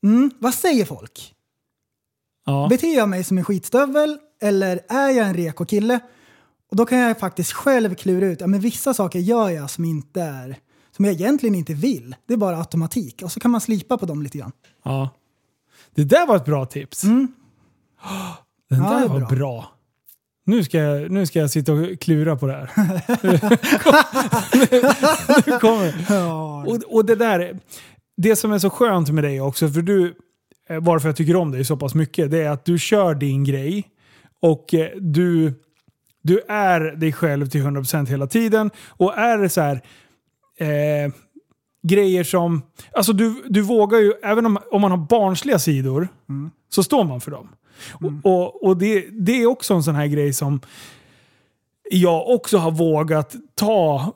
Mm, 0.02 0.30
vad 0.38 0.54
säger 0.54 0.84
folk? 0.84 1.34
Ja. 2.46 2.66
Beter 2.70 2.96
jag 2.96 3.08
mig 3.08 3.24
som 3.24 3.38
en 3.38 3.44
skitstövel 3.44 4.18
eller 4.42 4.80
är 4.88 5.10
jag 5.10 5.26
en 5.28 5.34
reko 5.34 5.64
kille? 5.64 6.00
Och 6.70 6.76
då 6.76 6.86
kan 6.86 6.98
jag 6.98 7.18
faktiskt 7.18 7.52
själv 7.52 7.94
klura 7.94 8.26
ut, 8.26 8.40
ja 8.40 8.46
men 8.46 8.60
vissa 8.60 8.94
saker 8.94 9.18
gör 9.18 9.48
jag 9.50 9.70
som 9.70 9.84
inte 9.84 10.22
är, 10.22 10.56
som 10.96 11.04
jag 11.04 11.14
egentligen 11.14 11.54
inte 11.54 11.74
vill. 11.74 12.14
Det 12.26 12.32
är 12.32 12.38
bara 12.38 12.56
automatik. 12.58 13.22
Och 13.22 13.32
så 13.32 13.40
kan 13.40 13.50
man 13.50 13.60
slipa 13.60 13.98
på 13.98 14.06
dem 14.06 14.22
lite 14.22 14.38
grann. 14.38 14.52
ja. 14.82 15.10
Det 15.94 16.04
där 16.04 16.26
var 16.26 16.36
ett 16.36 16.44
bra 16.44 16.66
tips. 16.66 17.00
Den 17.02 17.10
Mm. 17.12 17.32
Ja, 18.02 18.36
det 18.68 18.76
där 18.76 19.04
är 19.04 19.08
var 19.08 19.18
bra. 19.18 19.28
bra. 19.28 19.72
Nu 20.46 20.64
ska, 20.64 20.78
jag, 20.78 21.10
nu 21.10 21.26
ska 21.26 21.38
jag 21.38 21.50
sitta 21.50 21.72
och 21.72 22.00
klura 22.00 22.36
på 22.36 22.46
det 22.46 22.52
här. 22.52 22.70
nu 25.50 25.58
kommer 25.58 26.06
Ja. 26.08 26.64
och, 26.66 26.96
och 26.96 27.04
det 27.04 27.14
där, 27.14 27.58
det 28.16 28.36
som 28.36 28.52
är 28.52 28.58
så 28.58 28.70
skönt 28.70 29.10
med 29.10 29.24
dig 29.24 29.40
också, 29.40 29.68
för 29.68 29.82
du, 29.82 30.14
eh, 30.68 30.80
varför 30.80 31.08
jag 31.08 31.16
tycker 31.16 31.36
om 31.36 31.50
dig 31.50 31.64
så 31.64 31.76
pass 31.76 31.94
mycket, 31.94 32.30
det 32.30 32.42
är 32.42 32.50
att 32.50 32.64
du 32.64 32.78
kör 32.78 33.14
din 33.14 33.44
grej 33.44 33.84
och 34.42 34.74
eh, 34.74 34.88
du, 34.96 35.54
du 36.22 36.40
är 36.48 36.80
dig 36.80 37.12
själv 37.12 37.46
till 37.46 37.62
100% 37.62 38.06
hela 38.06 38.26
tiden. 38.26 38.70
Och 38.88 39.18
är 39.18 39.38
det 39.38 39.48
så 39.48 39.60
här 39.60 39.80
eh, 40.58 41.12
grejer 41.88 42.24
som, 42.24 42.62
alltså 42.92 43.12
du, 43.12 43.42
du 43.48 43.60
vågar 43.62 43.98
ju, 43.98 44.12
även 44.22 44.46
om, 44.46 44.58
om 44.70 44.80
man 44.80 44.90
har 44.90 44.98
barnsliga 44.98 45.58
sidor, 45.58 46.08
så 46.68 46.82
står 46.82 47.04
man 47.04 47.20
för 47.20 47.30
dem. 47.30 47.48
Och, 47.92 48.12
och, 48.22 48.64
och 48.64 48.76
det, 48.76 49.06
det 49.10 49.42
är 49.42 49.46
också 49.46 49.74
en 49.74 49.82
sån 49.82 49.94
här 49.94 50.06
grej 50.06 50.32
som 50.32 50.60
jag 51.90 52.28
också 52.28 52.58
har 52.58 52.70
vågat 52.70 53.36
ta 53.54 54.12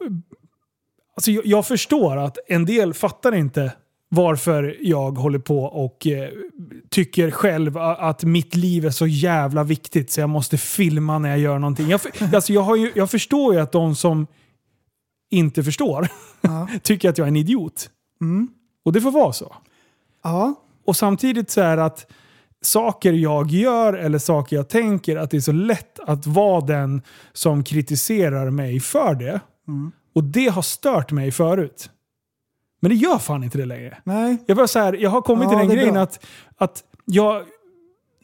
Alltså 1.16 1.30
jag, 1.30 1.46
jag 1.46 1.66
förstår 1.66 2.16
att 2.16 2.38
en 2.46 2.64
del 2.64 2.94
fattar 2.94 3.34
inte 3.34 3.72
varför 4.08 4.76
jag 4.80 5.10
håller 5.18 5.38
på 5.38 5.64
och 5.64 6.06
eh, 6.06 6.28
tycker 6.90 7.30
själv 7.30 7.78
att 7.78 8.24
mitt 8.24 8.54
liv 8.54 8.86
är 8.86 8.90
så 8.90 9.06
jävla 9.06 9.64
viktigt 9.64 10.10
så 10.10 10.20
jag 10.20 10.30
måste 10.30 10.58
filma 10.58 11.18
när 11.18 11.28
jag 11.28 11.38
gör 11.38 11.58
någonting. 11.58 11.88
Jag, 11.88 12.00
alltså 12.34 12.52
jag, 12.52 12.78
ju, 12.78 12.92
jag 12.94 13.10
förstår 13.10 13.54
ju 13.54 13.60
att 13.60 13.72
de 13.72 13.94
som 13.96 14.26
inte 15.30 15.64
förstår 15.64 16.08
Ja. 16.40 16.68
tycker 16.82 17.08
att 17.10 17.18
jag 17.18 17.24
är 17.24 17.28
en 17.28 17.36
idiot. 17.36 17.90
Mm. 18.20 18.48
Och 18.84 18.92
det 18.92 19.00
får 19.00 19.10
vara 19.10 19.32
så. 19.32 19.56
ja. 20.22 20.54
Och 20.84 20.96
samtidigt 20.96 21.50
så 21.50 21.60
är 21.60 21.76
det 21.76 21.84
att 21.84 22.06
saker 22.64 23.12
jag 23.12 23.50
gör 23.50 23.92
eller 23.92 24.18
saker 24.18 24.56
jag 24.56 24.68
tänker, 24.68 25.16
att 25.16 25.30
det 25.30 25.36
är 25.36 25.40
så 25.40 25.52
lätt 25.52 25.98
att 26.06 26.26
vara 26.26 26.60
den 26.60 27.02
som 27.32 27.64
kritiserar 27.64 28.50
mig 28.50 28.80
för 28.80 29.14
det. 29.14 29.40
Och 30.14 30.24
det 30.24 30.46
har 30.48 30.62
stört 30.62 31.12
mig 31.12 31.30
förut. 31.32 31.90
Men 32.80 32.88
det 32.90 32.94
gör 32.96 33.18
fan 33.18 33.44
inte 33.44 33.58
det 33.58 33.64
längre. 33.64 33.98
Nej. 34.04 34.36
Jag, 34.46 34.56
bara 34.56 34.66
så 34.68 34.78
här, 34.78 34.92
jag 34.92 35.10
har 35.10 35.22
kommit 35.22 35.44
Ja, 35.44 35.50
till 35.50 35.58
den 35.68 35.76
grejen 35.76 35.92
bra. 35.94 36.02
att, 36.02 36.24
att 36.56 36.84
jag, 37.04 37.42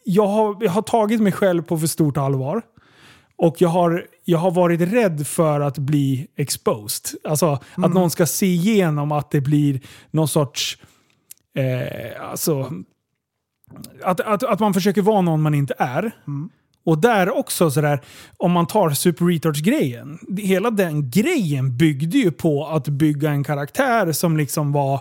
jag, 0.04 0.26
har, 0.26 0.56
jag 0.60 0.70
har 0.70 0.82
tagit 0.82 1.20
mig 1.20 1.32
själv 1.32 1.62
på 1.62 1.78
för 1.78 1.86
stort 1.86 2.16
allvar. 2.16 2.62
Och 3.36 3.56
jag 3.62 3.68
har, 3.68 4.06
jag 4.24 4.38
har 4.38 4.50
varit 4.50 4.80
rädd 4.80 5.26
för 5.26 5.60
att 5.60 5.78
bli 5.78 6.26
exposed. 6.36 7.20
Alltså 7.24 7.46
Mm. 7.46 7.84
att 7.90 7.94
någon 7.94 8.10
ska 8.10 8.26
se 8.26 8.46
igenom 8.46 9.12
att 9.12 9.30
det 9.30 9.40
blir 9.40 9.80
någon 10.10 10.28
sorts... 10.28 10.78
Eh, 11.54 12.30
alltså, 12.30 12.72
att, 14.02 14.20
att, 14.20 14.42
att 14.42 14.60
man 14.60 14.74
försöker 14.74 15.02
vara 15.02 15.20
någon 15.20 15.42
man 15.42 15.54
inte 15.54 15.74
är. 15.78 16.10
Mm. 16.26 16.50
Och 16.84 16.98
där 16.98 17.38
också 17.38 17.70
sådär, 17.70 18.00
om 18.36 18.52
man 18.52 18.66
tar 18.66 18.90
Super 18.90 19.24
Retards-grejen. 19.24 20.18
Hela 20.38 20.70
den 20.70 21.10
grejen 21.10 21.76
byggde 21.76 22.18
ju 22.18 22.30
på 22.30 22.66
att 22.66 22.88
bygga 22.88 23.30
en 23.30 23.44
karaktär 23.44 24.12
som 24.12 24.36
liksom 24.36 24.72
var... 24.72 25.00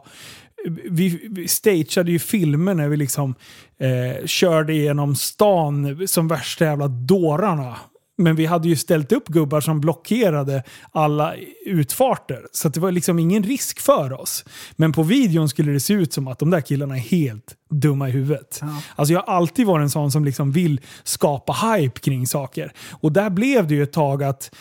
Vi, 0.89 1.29
vi 1.31 1.47
stageade 1.47 2.11
ju 2.11 2.19
filmer 2.19 2.73
när 2.73 2.87
vi 2.87 2.97
liksom 2.97 3.35
eh, 3.77 4.25
körde 4.25 4.73
igenom 4.73 5.15
stan 5.15 6.07
som 6.07 6.27
värsta 6.27 6.65
jävla 6.65 6.87
dårarna. 6.87 7.77
Men 8.19 8.35
vi 8.35 8.45
hade 8.45 8.67
ju 8.67 8.75
ställt 8.75 9.11
upp 9.11 9.27
gubbar 9.27 9.61
som 9.61 9.81
blockerade 9.81 10.63
alla 10.91 11.35
utfarter. 11.65 12.47
Så 12.51 12.69
det 12.69 12.79
var 12.79 12.91
liksom 12.91 13.19
ingen 13.19 13.43
risk 13.43 13.79
för 13.79 14.21
oss. 14.21 14.45
Men 14.75 14.91
på 14.91 15.03
videon 15.03 15.49
skulle 15.49 15.71
det 15.71 15.79
se 15.79 15.93
ut 15.93 16.13
som 16.13 16.27
att 16.27 16.39
de 16.39 16.49
där 16.49 16.61
killarna 16.61 16.95
är 16.95 16.99
helt 16.99 17.55
dumma 17.69 18.09
i 18.09 18.11
huvudet. 18.11 18.59
Ja. 18.61 18.81
Alltså 18.95 19.13
jag 19.13 19.21
har 19.21 19.33
alltid 19.33 19.65
varit 19.67 19.83
en 19.83 19.89
sån 19.89 20.11
som 20.11 20.25
liksom 20.25 20.51
vill 20.51 20.81
skapa 21.03 21.53
hype 21.53 21.99
kring 21.99 22.27
saker. 22.27 22.73
Och 22.91 23.11
där 23.11 23.29
blev 23.29 23.67
det 23.67 23.75
ju 23.75 23.83
ett 23.83 23.93
tag 23.93 24.23
att 24.23 24.55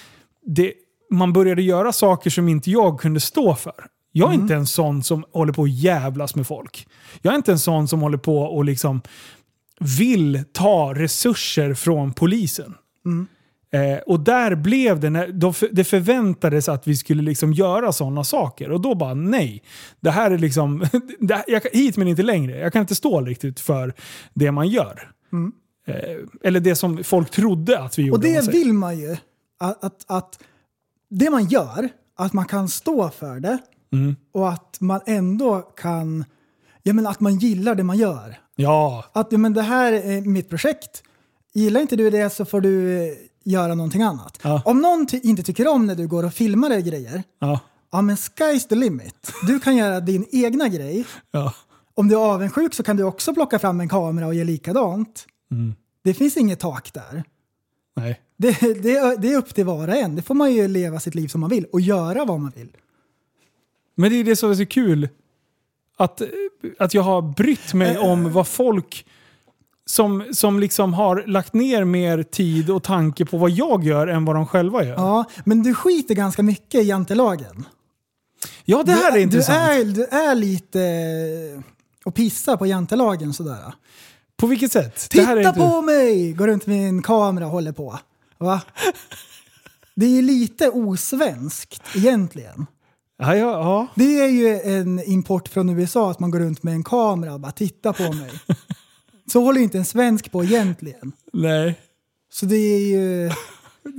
det, 0.47 0.72
man 1.10 1.32
började 1.32 1.62
göra 1.62 1.93
saker 1.93 2.30
som 2.30 2.48
inte 2.48 2.70
jag 2.70 3.01
kunde 3.01 3.20
stå 3.20 3.55
för. 3.55 3.86
Jag 4.12 4.30
är 4.30 4.35
inte 4.35 4.55
en 4.55 4.66
sån 4.66 5.02
som 5.02 5.24
håller 5.32 5.52
på 5.52 5.62
att 5.62 5.70
jävlas 5.70 6.35
med 6.35 6.47
folk. 6.47 6.86
Jag 7.22 7.32
är 7.32 7.36
inte 7.36 7.52
en 7.52 7.59
sån 7.59 7.89
som 7.89 8.01
håller 8.01 8.18
på 8.18 8.39
och 8.39 8.64
liksom 8.64 9.01
vill 9.80 10.44
ta 10.52 10.94
resurser 10.94 11.74
från 11.74 12.12
polisen. 12.12 12.74
Eh, 13.70 13.99
och 14.07 14.20
där 14.20 14.55
blev 14.55 15.01
det, 15.01 15.11
när, 15.11 15.53
för- 15.53 15.69
det 15.73 15.85
förväntades 15.85 16.69
att 16.69 16.86
vi 16.89 16.97
skulle 16.97 17.23
liksom 17.23 17.53
göra 17.53 17.93
sådana 17.93 18.24
saker. 18.24 18.70
Och 18.70 18.81
då 18.81 18.95
bara 18.95 19.15
nej. 19.15 19.62
Det 20.01 20.11
här 20.11 20.31
är 20.31 20.39
liksom, 20.39 20.85
det, 21.20 21.35
här- 21.35 21.45
jag, 21.47 21.62
hit 21.73 21.97
men 21.97 22.09
inte 22.09 22.23
längre. 22.23 22.59
Jag 22.59 22.73
kan 22.73 22.81
inte 22.81 22.95
stå 22.95 23.20
riktigt 23.20 23.61
för 23.61 23.95
det 24.35 24.53
man 24.53 24.69
gör. 24.69 25.11
Eh, 25.86 26.16
eller 26.43 26.61
det 26.61 26.74
som 26.77 27.05
folk 27.05 27.31
trodde 27.31 27.81
att 27.81 27.99
vi 27.99 28.03
gjorde. 28.03 28.16
Och 28.16 28.23
det 28.35 28.53
vill 28.53 28.73
man 28.73 28.99
ju. 28.99 29.16
Att, 29.61 29.85
att, 29.85 30.05
att 30.07 30.39
det 31.11 31.31
man 31.31 31.45
gör, 31.47 31.89
att 32.16 32.32
man 32.32 32.45
kan 32.45 32.69
stå 32.69 33.11
för 33.11 33.40
det 33.40 33.59
Mm. 33.93 34.16
och 34.32 34.49
att 34.53 34.77
man 34.81 35.01
ändå 35.07 35.61
kan, 35.61 36.24
ja 36.82 36.93
men 36.93 37.07
att 37.07 37.20
man 37.20 37.36
gillar 37.39 37.74
det 37.74 37.82
man 37.82 37.99
gör. 37.99 38.39
Ja, 38.57 39.05
Att 39.12 39.32
men 39.32 39.53
det 39.53 39.62
här 39.62 39.93
är 39.93 40.20
mitt 40.20 40.49
projekt. 40.49 41.03
Gillar 41.55 41.81
inte 41.81 41.97
du 41.97 42.11
det 42.11 42.31
så 42.31 42.45
får 42.45 42.61
du 42.61 43.15
göra 43.51 43.75
någonting 43.75 44.03
annat. 44.03 44.39
Ja. 44.43 44.62
Om 44.65 44.81
någon 44.81 45.07
inte 45.23 45.43
tycker 45.43 45.69
om 45.69 45.87
när 45.87 45.95
du 45.95 46.07
går 46.07 46.25
och 46.25 46.35
filmar 46.35 46.69
dig 46.69 46.83
grejer, 46.83 47.23
ja, 47.39 47.61
ja 47.93 48.03
men 48.03 48.16
sky's 48.16 48.69
the 48.69 48.75
limit. 48.75 49.33
Du 49.47 49.61
kan 49.61 49.77
göra 49.77 50.01
din 50.01 50.27
egna 50.31 50.69
grej. 50.69 51.07
ja. 51.31 51.55
Om 51.95 52.09
du 52.09 52.15
är 52.15 52.19
avundsjuk 52.19 52.75
så 52.75 52.83
kan 52.83 52.97
du 52.97 53.03
också 53.03 53.35
plocka 53.35 53.59
fram 53.59 53.81
en 53.81 53.89
kamera 53.89 54.27
och 54.27 54.35
göra 54.35 54.45
likadant. 54.45 55.27
Mm. 55.51 55.75
Det 56.05 56.15
finns 56.15 56.37
inget 56.37 56.61
tak 56.61 56.93
där. 56.93 57.25
Nej. 57.97 58.20
Det, 58.37 58.61
det, 58.61 59.16
det 59.20 59.33
är 59.33 59.37
upp 59.37 59.55
till 59.55 59.65
var 59.65 59.89
och 59.89 59.97
en. 59.97 60.16
Det 60.16 60.23
får 60.23 60.35
man 60.35 60.53
ju 60.53 60.69
leva 60.69 61.01
sitt 61.01 61.15
liv 61.15 61.29
som 61.29 61.41
man 61.41 61.51
vill 61.51 61.65
och 61.65 61.81
göra 61.81 62.25
vad 62.25 62.41
man 62.41 62.53
vill. 62.57 62.69
Men 63.95 64.11
det 64.11 64.16
är 64.16 64.25
det 64.25 64.37
som 64.37 64.51
är 64.51 64.55
så 64.55 64.66
kul. 64.66 65.09
Att, 65.97 66.20
eh, 66.20 66.29
att 66.79 66.95
jag 66.95 67.03
har 67.03 67.23
brytt 67.23 67.75
mig 67.75 67.99
om 67.99 68.33
vad 68.33 68.47
folk 68.49 69.07
som, 69.90 70.24
som 70.32 70.60
liksom 70.60 70.94
har 70.94 71.24
lagt 71.27 71.55
ner 71.55 71.85
mer 71.85 72.23
tid 72.23 72.70
och 72.70 72.82
tanke 72.82 73.24
på 73.24 73.39
vad 73.39 73.51
jag 73.51 73.85
gör 73.85 74.06
än 74.06 74.24
vad 74.24 74.36
de 74.36 74.47
själva 74.47 74.85
gör. 74.85 74.94
Ja, 74.94 75.09
Ja, 75.19 75.24
men 75.44 75.62
du 75.62 75.74
skiter 75.74 76.15
ganska 76.15 76.43
mycket 76.43 76.81
i 76.81 76.85
jantelagen. 76.85 77.66
det 78.82 78.93
här 78.93 79.12
du, 79.12 79.19
är 79.19 79.23
intressant. 79.23 79.56
Du 79.59 79.73
är, 79.73 79.85
du 79.85 80.05
är 80.05 80.35
lite 80.35 80.82
eh, 80.82 81.62
och 82.05 82.15
pissar 82.15 82.56
på 82.56 82.66
jantelagen 82.66 83.35
sådär. 83.35 83.73
På 84.36 84.47
vilket 84.47 84.73
sätt? 84.73 85.09
Titta 85.10 85.39
inte... 85.39 85.52
på 85.52 85.82
mig! 85.82 86.32
Går 86.32 86.47
runt 86.47 86.66
med 86.66 86.89
en 86.89 87.02
kamera 87.02 87.47
och 87.47 87.52
håller 87.52 87.73
på. 87.73 87.98
Va? 88.39 88.62
Det 89.94 90.19
är 90.19 90.23
lite 90.23 90.69
osvenskt 90.70 91.82
egentligen. 91.94 92.66
Ja, 93.19 93.36
ja, 93.36 93.51
ja. 93.51 93.86
Det 93.94 94.20
är 94.20 94.28
ju 94.28 94.60
en 94.60 95.02
import 95.05 95.48
från 95.48 95.69
USA 95.69 96.10
att 96.10 96.20
man 96.20 96.31
går 96.31 96.39
runt 96.39 96.62
med 96.62 96.74
en 96.74 96.85
kamera 96.85 97.35
och 97.35 97.40
bara 97.40 97.52
titta 97.52 97.93
på 97.93 98.12
mig. 98.12 98.31
Så 99.32 99.42
håller 99.42 99.59
ju 99.59 99.64
inte 99.64 99.78
en 99.78 99.84
svensk 99.84 100.32
på 100.32 100.44
egentligen. 100.44 101.12
Nej. 101.32 101.80
Så 102.32 102.46
det 102.46 102.56
är 102.56 102.78
ju... 102.80 103.30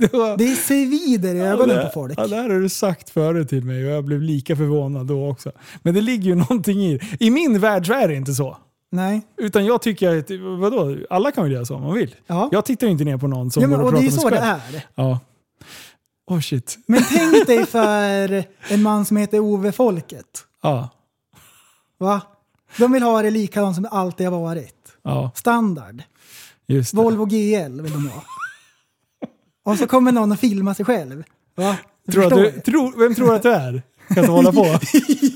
Det, 0.00 0.12
var... 0.12 0.36
Det 0.36 0.56
svider 0.56 1.34
i 1.34 1.40
ögonen 1.40 1.76
det, 1.76 1.82
på 1.84 1.90
folk. 1.94 2.14
Ja, 2.16 2.26
det 2.26 2.36
här 2.36 2.50
har 2.50 2.60
du 2.60 2.68
sagt 2.68 3.10
förut 3.10 3.48
till 3.48 3.64
mig 3.64 3.84
och 3.86 3.90
jag 3.90 4.04
blev 4.04 4.20
lika 4.22 4.56
förvånad 4.56 5.06
då 5.06 5.28
också. 5.28 5.52
Men 5.82 5.94
det 5.94 6.00
ligger 6.00 6.24
ju 6.24 6.34
någonting 6.34 6.84
i 6.84 6.98
det. 6.98 7.24
I 7.24 7.30
min 7.30 7.60
värld 7.60 7.86
så 7.86 7.92
är 7.92 8.08
det 8.08 8.14
inte 8.14 8.32
så. 8.34 8.56
Nej. 8.92 9.22
Utan 9.36 9.64
jag 9.66 9.82
tycker 9.82 10.18
att, 10.18 10.30
vadå, 10.60 10.96
alla 11.10 11.30
kan 11.32 11.44
väl 11.44 11.52
göra 11.52 11.64
som 11.64 11.82
man 11.82 11.94
vill. 11.94 12.14
Ja. 12.26 12.48
Jag 12.52 12.64
tittar 12.64 12.86
ju 12.86 12.90
inte 12.92 13.04
ner 13.04 13.16
på 13.16 13.26
någon 13.26 13.50
som 13.50 13.62
Ja, 13.62 13.68
men, 13.68 13.78
går 13.78 13.84
och 13.84 13.94
och 13.94 14.02
det 14.02 14.08
pratar 14.08 14.08
är 14.08 14.12
med 14.12 14.22
så 14.22 14.28
sig 14.28 14.30
det 14.30 14.70
själv. 14.72 14.74
är. 14.74 14.86
Ja. 14.94 15.20
Oh 16.26 16.40
shit. 16.40 16.78
Men 16.86 17.02
tänk 17.12 17.46
dig 17.46 17.66
för 17.66 18.44
en 18.68 18.82
man 18.82 19.04
som 19.04 19.16
heter 19.16 19.40
Ove 19.40 19.72
Folket. 19.72 20.44
Ja. 20.62 20.88
Va? 21.98 22.22
De 22.78 22.92
vill 22.92 23.02
ha 23.02 23.22
det 23.22 23.30
likadant 23.30 23.74
som 23.74 23.82
det 23.82 23.88
alltid 23.88 24.26
har 24.26 24.40
varit. 24.40 24.79
Ja, 25.02 25.30
Standard. 25.34 26.02
just 26.66 26.90
det. 26.92 26.96
Volvo 26.96 27.24
GL 27.26 27.80
vill 27.80 27.92
de 27.92 28.08
ha. 28.08 28.24
Och 29.64 29.78
så 29.78 29.86
kommer 29.86 30.12
någon 30.12 30.32
och 30.32 30.38
filmar 30.38 30.74
sig 30.74 30.84
själv. 30.84 31.24
Va? 31.56 31.76
Tror 32.12 32.24
att 32.26 32.30
du, 32.30 32.44
ju. 32.44 32.60
tror, 32.60 32.98
vem 32.98 33.14
tror 33.14 33.34
att 33.34 33.42
du 33.42 33.52
är? 33.52 33.82
Kan 34.14 34.24
du 34.24 34.30
hålla 34.30 34.52
på? 34.52 34.66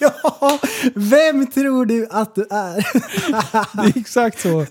ja, 0.01 0.59
vem 0.95 1.47
tror 1.47 1.87
du 1.87 2.09
att 2.11 2.35
du 2.35 2.43
är? 2.51 2.77
Det 3.77 3.83
är 3.83 3.99
exakt 3.99 4.41
så. 4.41 4.59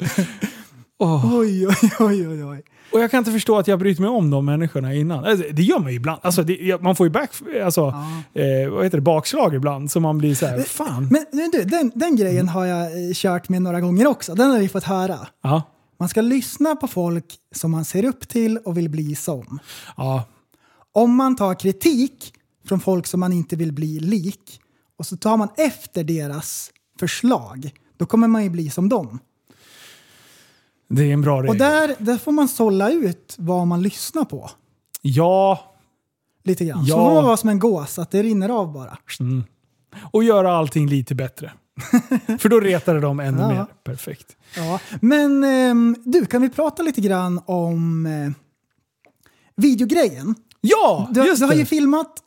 Oj, 1.00 1.68
oj, 1.68 1.92
oj, 2.00 2.28
oj, 2.28 2.44
oj. 2.44 2.64
Och 2.94 3.00
jag 3.00 3.12
kan 3.12 3.18
inte 3.18 3.32
förstå 3.32 3.58
att 3.58 3.68
jag 3.68 3.80
brytt 3.80 4.00
mig 4.00 4.10
om 4.10 4.30
de 4.30 4.46
människorna 4.46 4.94
innan. 4.94 5.26
Alltså, 5.26 5.46
Det 5.52 5.64
gör 5.64 5.80
man 5.80 5.90
ju 5.92 5.96
ibland. 5.96 6.20
Alltså, 6.24 6.44
det, 6.44 6.54
ja, 6.56 6.78
man 6.82 6.96
får 6.96 7.06
ju 7.06 7.10
back, 7.12 7.32
alltså, 7.64 7.88
eh, 8.34 8.70
vad 8.72 8.84
heter 8.84 8.98
det, 8.98 9.02
bakslag 9.02 9.56
ibland. 9.56 9.92
Så 9.92 10.00
man 10.00 10.18
blir 10.18 10.36
så 10.36 10.46
här, 10.46 10.60
fan. 10.60 11.08
Men, 11.12 11.26
men 11.32 11.52
du, 11.52 11.64
den, 11.64 11.92
den 11.96 12.16
grejen 12.16 12.48
har 12.48 12.66
jag 12.66 12.82
eh, 12.86 13.14
kört 13.14 13.50
med 13.50 13.62
några 13.62 13.82
gånger 13.82 14.08
också. 14.08 14.36
Den 14.36 14.52
har 14.52 14.60
vi 14.60 14.70
fått 14.70 14.84
höra. 14.84 15.20
Ja, 15.44 15.62
Man 16.00 16.10
ska 16.10 16.22
lyssna 16.22 16.76
på 16.76 16.88
folk 16.88 17.26
som 17.56 17.72
man 17.72 17.86
ser 17.86 18.06
upp 18.06 18.28
till 18.28 18.58
och 18.58 18.78
vill 18.78 18.90
bli 18.90 19.16
som. 19.16 19.60
ja, 19.98 20.24
Om 20.94 21.16
man 21.16 21.36
tar 21.36 21.54
kritik 21.60 22.34
från 22.68 22.80
folk 22.80 23.08
som 23.08 23.20
man 23.20 23.34
inte 23.34 23.56
vill 23.56 23.74
bli 23.74 24.00
lik 24.00 24.60
och 25.00 25.06
så 25.06 25.18
tar 25.18 25.38
man 25.38 25.50
efter 25.58 26.04
deras 26.04 26.72
förslag, 27.00 27.72
då 27.98 28.06
kommer 28.06 28.28
man 28.28 28.44
ju 28.44 28.50
bli 28.50 28.70
som 28.70 28.90
dem. 28.90 29.20
Det 30.96 31.04
är 31.10 31.14
en 31.14 31.22
bra 31.22 31.38
regel. 31.38 31.50
Och 31.50 31.56
där, 31.56 31.96
där 32.00 32.18
får 32.18 32.32
man 32.32 32.48
sålla 32.48 32.92
ut 32.92 33.36
vad 33.38 33.68
man 33.68 33.82
lyssnar 33.82 34.26
på. 34.26 34.50
Ja, 35.02 35.70
Lite 36.46 36.66
grann. 36.66 36.86
Ja. 36.86 36.96
Så 36.96 37.02
får 37.06 37.14
man 37.14 37.24
vara 37.24 37.38
som 37.38 37.50
en 37.50 37.60
gås, 37.60 38.00
att 38.00 38.12
det 38.12 38.24
rinner 38.24 38.50
av 38.50 38.74
bara. 38.74 38.98
och 40.12 40.24
göra 40.24 40.54
allting 40.58 40.88
lite 40.88 41.16
bättre. 41.16 41.52
För 42.40 42.50
då 42.50 42.60
retar 42.60 42.94
det 42.94 43.00
dem 43.00 43.20
ännu 43.20 43.42
Ja. 43.42 43.48
mer. 43.48 43.66
Perfekt. 43.84 44.36
Ja. 44.58 44.80
Men 45.02 45.44
ehm, 45.44 45.96
du, 46.06 46.26
kan 46.26 46.42
vi 46.42 46.50
prata 46.50 46.84
lite 46.84 47.02
grann 47.02 47.42
om 47.46 48.06
eh, 48.06 48.32
videogrejen? 49.56 50.36
Ja, 50.62 51.08
Du, 51.12 51.26
just 51.26 51.40
du 51.42 51.46
har 51.46 51.54
det. 51.54 51.60
ju 51.60 51.66
filmat 51.66 52.24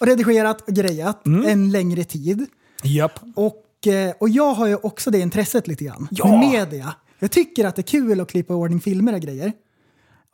och 0.00 0.06
redigerat 0.06 0.60
och 0.68 0.74
grejat 0.74 1.26
Mm. 1.26 1.44
en 1.48 1.70
längre 1.70 2.04
tid. 2.04 2.46
Japp. 2.82 3.20
Och, 3.36 3.86
eh, 3.86 4.12
och 4.20 4.28
jag 4.28 4.54
har 4.54 4.66
ju 4.66 4.76
också 4.76 5.10
det 5.10 5.18
intresset 5.18 5.66
lite 5.68 5.84
grann. 5.84 6.08
Ja. 6.10 6.26
Med 6.26 6.38
media. 6.50 6.94
Jag 7.20 7.30
tycker 7.30 7.64
att 7.64 7.76
det 7.76 7.80
är 7.80 7.84
kul 7.84 8.20
att 8.20 8.30
klippa 8.30 8.52
i 8.52 8.56
ordning 8.56 8.80
filmer 8.80 9.12
och 9.14 9.20
grejer. 9.20 9.52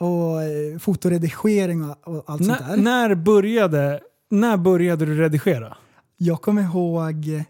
Och 0.01 0.43
eh, 0.43 0.79
fotoredigering 0.79 1.91
och, 1.91 1.97
och 2.05 2.25
allt 2.27 2.45
sånt 2.45 2.59
där. 2.59 2.77
när, 2.77 3.15
började, 3.15 4.01
när 4.31 4.57
började 4.57 5.07
du 5.07 5.15
redigera? 5.21 5.77
Jag 6.17 6.43
kommer 6.43 6.63
ihåg, 6.63 7.27
jag 7.27 7.45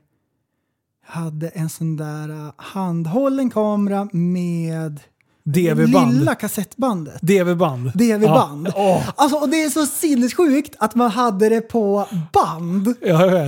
hade 1.23 1.49
en 1.49 1.69
sån 1.69 1.97
där 1.97 2.29
eh, 2.29 2.53
handhållen 2.57 3.51
kamera 3.51 4.09
med 4.13 5.01
DV-band. 5.45 6.15
lilla 6.15 6.35
kassettbandet. 6.35 7.19
DV-band. 7.23 7.91
DV-band. 7.95 8.69
Ja. 8.69 8.73
Åh, 8.77 9.11
Alltså, 9.17 9.37
och 9.39 9.49
det 9.49 9.63
är 9.65 9.71
så 9.71 9.87
sinnessjukt 9.87 10.75
att 10.79 10.95
man 10.95 11.11
hade 11.11 11.49
det 11.49 11.61
på 11.61 12.09
band 12.33 12.95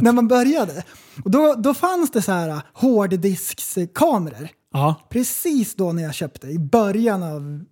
när 0.03 0.13
man 0.13 0.29
började. 0.29 0.85
Och 1.25 1.31
då, 1.31 1.55
då 1.59 1.75
fanns 1.75 2.11
det 2.11 2.23
så 2.23 2.33
här 2.33 2.49
eh, 2.49 2.61
hårddisks-kameror. 2.75 4.49
Ja. 4.73 4.95
Precis 5.11 5.75
då 5.75 5.93
när 5.93 6.03
jag 6.03 6.15
köpte, 6.15 6.47
i 6.47 6.59
början 6.59 7.23
av 7.23 7.65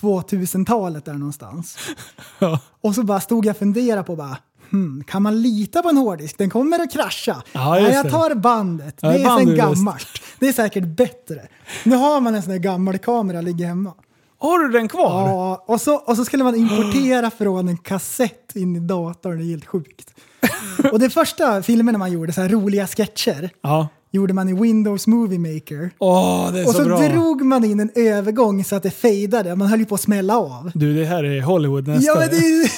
2000-talet 0.00 1.04
där 1.04 1.12
någonstans. 1.12 1.78
Ja. 2.38 2.60
Och 2.80 2.94
så 2.94 3.02
bara 3.02 3.20
stod 3.20 3.46
jag 3.46 3.50
och 3.50 3.56
funderade 3.58 4.02
på 4.02 4.16
bara, 4.16 4.36
hmm, 4.70 5.04
kan 5.06 5.22
man 5.22 5.42
lita 5.42 5.82
på 5.82 5.88
en 5.88 5.96
hårddisk? 5.96 6.38
Den 6.38 6.50
kommer 6.50 6.78
att 6.78 6.92
krascha. 6.92 7.42
Ja, 7.52 7.70
Nej, 7.74 7.92
jag 7.92 8.04
det. 8.06 8.10
tar 8.10 8.34
bandet. 8.34 8.98
Ja, 9.00 9.08
Det 9.08 9.22
är 9.22 9.38
sen 9.38 9.56
gammalt. 9.56 10.08
Det 10.38 10.48
är 10.48 10.52
säkert 10.52 10.84
bättre. 10.96 11.48
Nu 11.84 11.96
har 11.96 12.20
man 12.20 12.34
en 12.34 12.42
sån 12.42 12.52
här 12.52 12.58
gammal 12.58 12.98
kamera 12.98 13.40
ligger 13.40 13.66
hemma. 13.66 13.94
Har 14.38 14.58
du 14.58 14.68
den 14.68 14.88
kvar? 14.88 15.28
Ja, 15.28 15.64
och 15.68 15.80
så, 15.80 15.94
och 15.96 16.16
så 16.16 16.24
skulle 16.24 16.44
man 16.44 16.54
importera 16.54 17.30
från 17.30 17.68
en 17.68 17.76
kassett 17.78 18.56
in 18.56 18.76
i 18.76 18.80
datorn. 18.80 19.38
Det 19.38 19.44
är 19.44 19.48
helt 19.48 19.66
sjukt. 19.66 20.14
och 20.92 20.98
de 20.98 21.10
första 21.10 21.62
filmerna 21.62 21.98
man 21.98 22.12
gjorde, 22.12 22.32
så 22.32 22.40
här 22.40 22.48
roliga 22.48 22.86
sketcher. 22.86 23.50
Ja. 23.62 23.88
Gjorde 24.12 24.34
man 24.34 24.48
i 24.48 24.52
Windows 24.52 25.06
Movie 25.06 25.38
Maker. 25.38 25.90
Åh, 25.98 26.52
det 26.52 26.60
är 26.60 26.66
Och 26.66 26.72
så, 26.72 26.78
så 26.78 26.84
bra. 26.84 27.08
drog 27.08 27.42
man 27.42 27.64
in 27.64 27.80
en 27.80 27.90
övergång 27.94 28.64
så 28.64 28.76
att 28.76 28.82
det 28.82 28.90
fejdade. 28.90 29.56
Man 29.56 29.68
höll 29.68 29.78
ju 29.80 29.86
på 29.86 29.94
att 29.94 30.00
smälla 30.00 30.36
av. 30.38 30.70
Du, 30.74 30.94
det 30.94 31.04
här 31.04 31.24
är 31.24 31.40
Hollywood 31.42 31.88
nästa. 31.88 32.06
Ja, 32.12 32.18
men 32.18 32.28
det 32.28 32.36
är... 32.36 32.70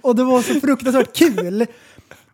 och 0.00 0.16
det 0.16 0.24
var 0.24 0.42
så 0.42 0.60
fruktansvärt 0.60 1.16
kul. 1.16 1.66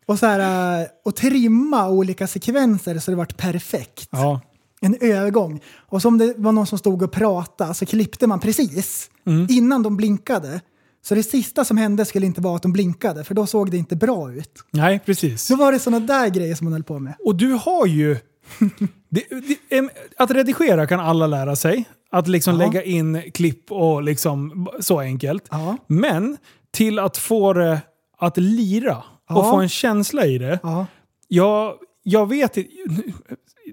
Och, 0.06 0.18
så 0.18 0.26
här, 0.26 0.80
äh, 0.80 0.86
och 1.04 1.16
trimma 1.16 1.88
olika 1.88 2.26
sekvenser 2.26 2.98
så 2.98 3.10
det 3.10 3.16
vart 3.16 3.36
perfekt. 3.36 4.08
Ja. 4.10 4.40
En 4.80 4.96
övergång. 5.00 5.60
Och 5.88 6.02
som 6.02 6.18
det 6.18 6.34
var 6.36 6.52
någon 6.52 6.66
som 6.66 6.78
stod 6.78 7.02
och 7.02 7.12
pratade 7.12 7.74
så 7.74 7.86
klippte 7.86 8.26
man 8.26 8.40
precis 8.40 9.10
Mm. 9.26 9.46
innan 9.50 9.82
de 9.82 9.96
blinkade. 9.96 10.60
Så 11.02 11.14
det 11.14 11.22
sista 11.22 11.64
som 11.64 11.76
hände 11.76 12.04
skulle 12.04 12.26
inte 12.26 12.40
vara 12.40 12.56
att 12.56 12.62
de 12.62 12.72
blinkade, 12.72 13.24
för 13.24 13.34
då 13.34 13.46
såg 13.46 13.70
det 13.70 13.76
inte 13.76 13.96
bra 13.96 14.32
ut. 14.32 14.52
Nej, 14.70 15.00
precis. 15.06 15.42
Så 15.42 15.56
var 15.56 15.72
det 15.72 15.78
sådana 15.78 16.06
där 16.06 16.28
grejer 16.28 16.54
som 16.54 16.64
man 16.64 16.72
höll 16.72 16.82
på 16.82 16.98
med. 16.98 17.14
Och 17.24 17.34
du 17.36 17.52
har 17.52 17.86
ju... 17.86 18.16
det, 19.10 19.24
det, 19.70 19.88
att 20.16 20.30
redigera 20.30 20.86
kan 20.86 21.00
alla 21.00 21.26
lära 21.26 21.56
sig. 21.56 21.84
Att 22.10 22.28
liksom 22.28 22.60
Ja. 22.60 22.66
lägga 22.66 22.82
in 22.82 23.22
klipp 23.34 23.72
och 23.72 24.02
liksom 24.02 24.68
så 24.80 25.00
enkelt. 25.00 25.44
Ja. 25.50 25.76
Men 25.86 26.36
till 26.70 26.98
att 26.98 27.16
få 27.16 27.52
det 27.52 27.80
att 28.18 28.36
lira 28.36 28.96
och 28.96 29.04
Ja. 29.28 29.50
få 29.50 29.56
en 29.56 29.68
känsla 29.68 30.26
i 30.26 30.38
det. 30.38 30.60
Ja. 30.62 30.86
Jag, 31.28 31.74
jag 32.02 32.28
vet 32.28 32.56
inte... 32.56 32.70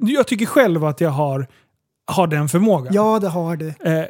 Jag 0.02 0.28
tycker 0.28 0.46
själv 0.46 0.86
att 0.86 1.02
jag 1.02 1.10
har, 1.10 1.48
har 2.08 2.28
den 2.28 2.50
förmågan. 2.50 2.94
ja, 2.94 3.20
det 3.20 3.28
har 3.30 3.56
du. 3.56 3.68
Eh, 3.68 4.06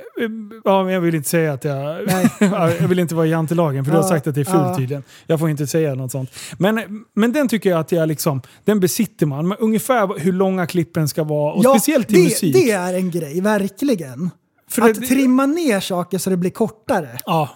ja, 0.64 0.84
men 0.84 0.94
jag 0.94 1.02
vill 1.02 1.16
inte 1.16 1.30
säga 1.30 1.54
att 1.54 1.64
jag... 1.64 2.00
Nej. 2.08 2.30
jag 2.80 2.88
vill 2.88 3.00
inte 3.00 3.16
vara 3.16 3.26
jantelagen 3.26 3.86
för 3.86 3.92
du 3.92 3.98
har 3.98 4.04
Ja, 4.04 4.10
sagt 4.10 4.28
att 4.28 4.36
det 4.36 4.42
är 4.42 4.46
fult 4.46 4.56
ja. 4.56 4.76
tydligen. 4.78 5.04
Jag 5.28 5.40
får 5.40 5.50
inte 5.50 5.68
säga 5.68 5.96
något 5.96 6.12
sånt. 6.12 6.30
Men, 6.58 7.06
men 7.14 7.34
den 7.34 7.48
tycker 7.48 7.70
jag 7.70 7.80
att 7.80 7.92
jag 7.92 8.08
liksom... 8.08 8.42
Den 8.64 8.80
besitter 8.80 9.26
man. 9.26 9.48
Men 9.48 9.58
ungefär 9.58 10.20
hur 10.20 10.34
långa 10.34 10.66
klippen 10.68 11.08
ska 11.08 11.24
vara. 11.24 11.54
Och 11.54 11.64
speciellt 11.64 12.12
i 12.12 12.14
det, 12.16 12.24
musik. 12.24 12.54
det 12.54 12.72
är 12.72 12.94
en 12.94 13.12
grej, 13.12 13.42
verkligen. 13.42 14.30
För 14.70 14.82
att 14.82 14.96
det- 14.96 15.08
trimma 15.08 15.46
ner 15.46 15.80
saker 15.80 16.18
så 16.18 16.30
det 16.30 16.38
blir 16.38 16.52
kortare. 16.52 17.10
Ja. 17.26 17.50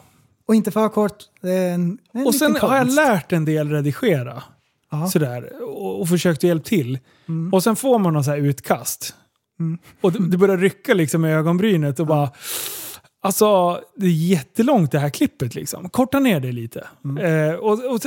Och 0.48 0.56
inte 0.56 0.72
för 0.72 0.90
kort. 0.90 1.18
Det 1.42 1.52
är 1.52 1.74
en, 1.74 1.98
en 2.14 2.28
Och 2.28 2.36
sen 2.36 2.54
liten 2.54 2.70
har 2.70 2.76
jag 2.78 2.86
konst. 2.86 2.96
lärt 2.96 3.32
en 3.34 3.46
del 3.46 3.70
redigera. 3.70 4.44
Ja. 4.92 5.08
Sådär. 5.08 5.64
Och, 5.64 6.02
och 6.02 6.10
försökt 6.10 6.44
hjälpa 6.44 6.66
till. 6.68 7.00
Mm. 7.30 7.54
Och 7.54 7.64
sen 7.64 7.76
får 7.76 8.00
man 8.00 8.24
så 8.24 8.32
här 8.32 8.38
utkast. 9.60 9.98
Och 10.02 10.12
det, 10.12 10.30
det 10.30 10.38
börjar 10.38 10.58
rycka 10.58 10.94
liksom 10.94 11.26
i 11.26 11.34
ögonbrynet 11.34 12.00
och 12.00 12.08
bara... 12.08 12.32
Alltså, 13.22 13.80
det 13.96 14.06
är 14.06 14.12
jättelångt 14.12 14.92
det 14.92 15.00
här 15.00 15.10
klippet 15.10 15.56
liksom. 15.56 15.90
Korta 15.90 16.20
ner 16.20 16.40
det 16.40 16.52
lite. 16.52 16.88
Mm. 17.06 17.50
Eh, 17.50 17.56
och, 17.56 17.72
och, 17.72 18.02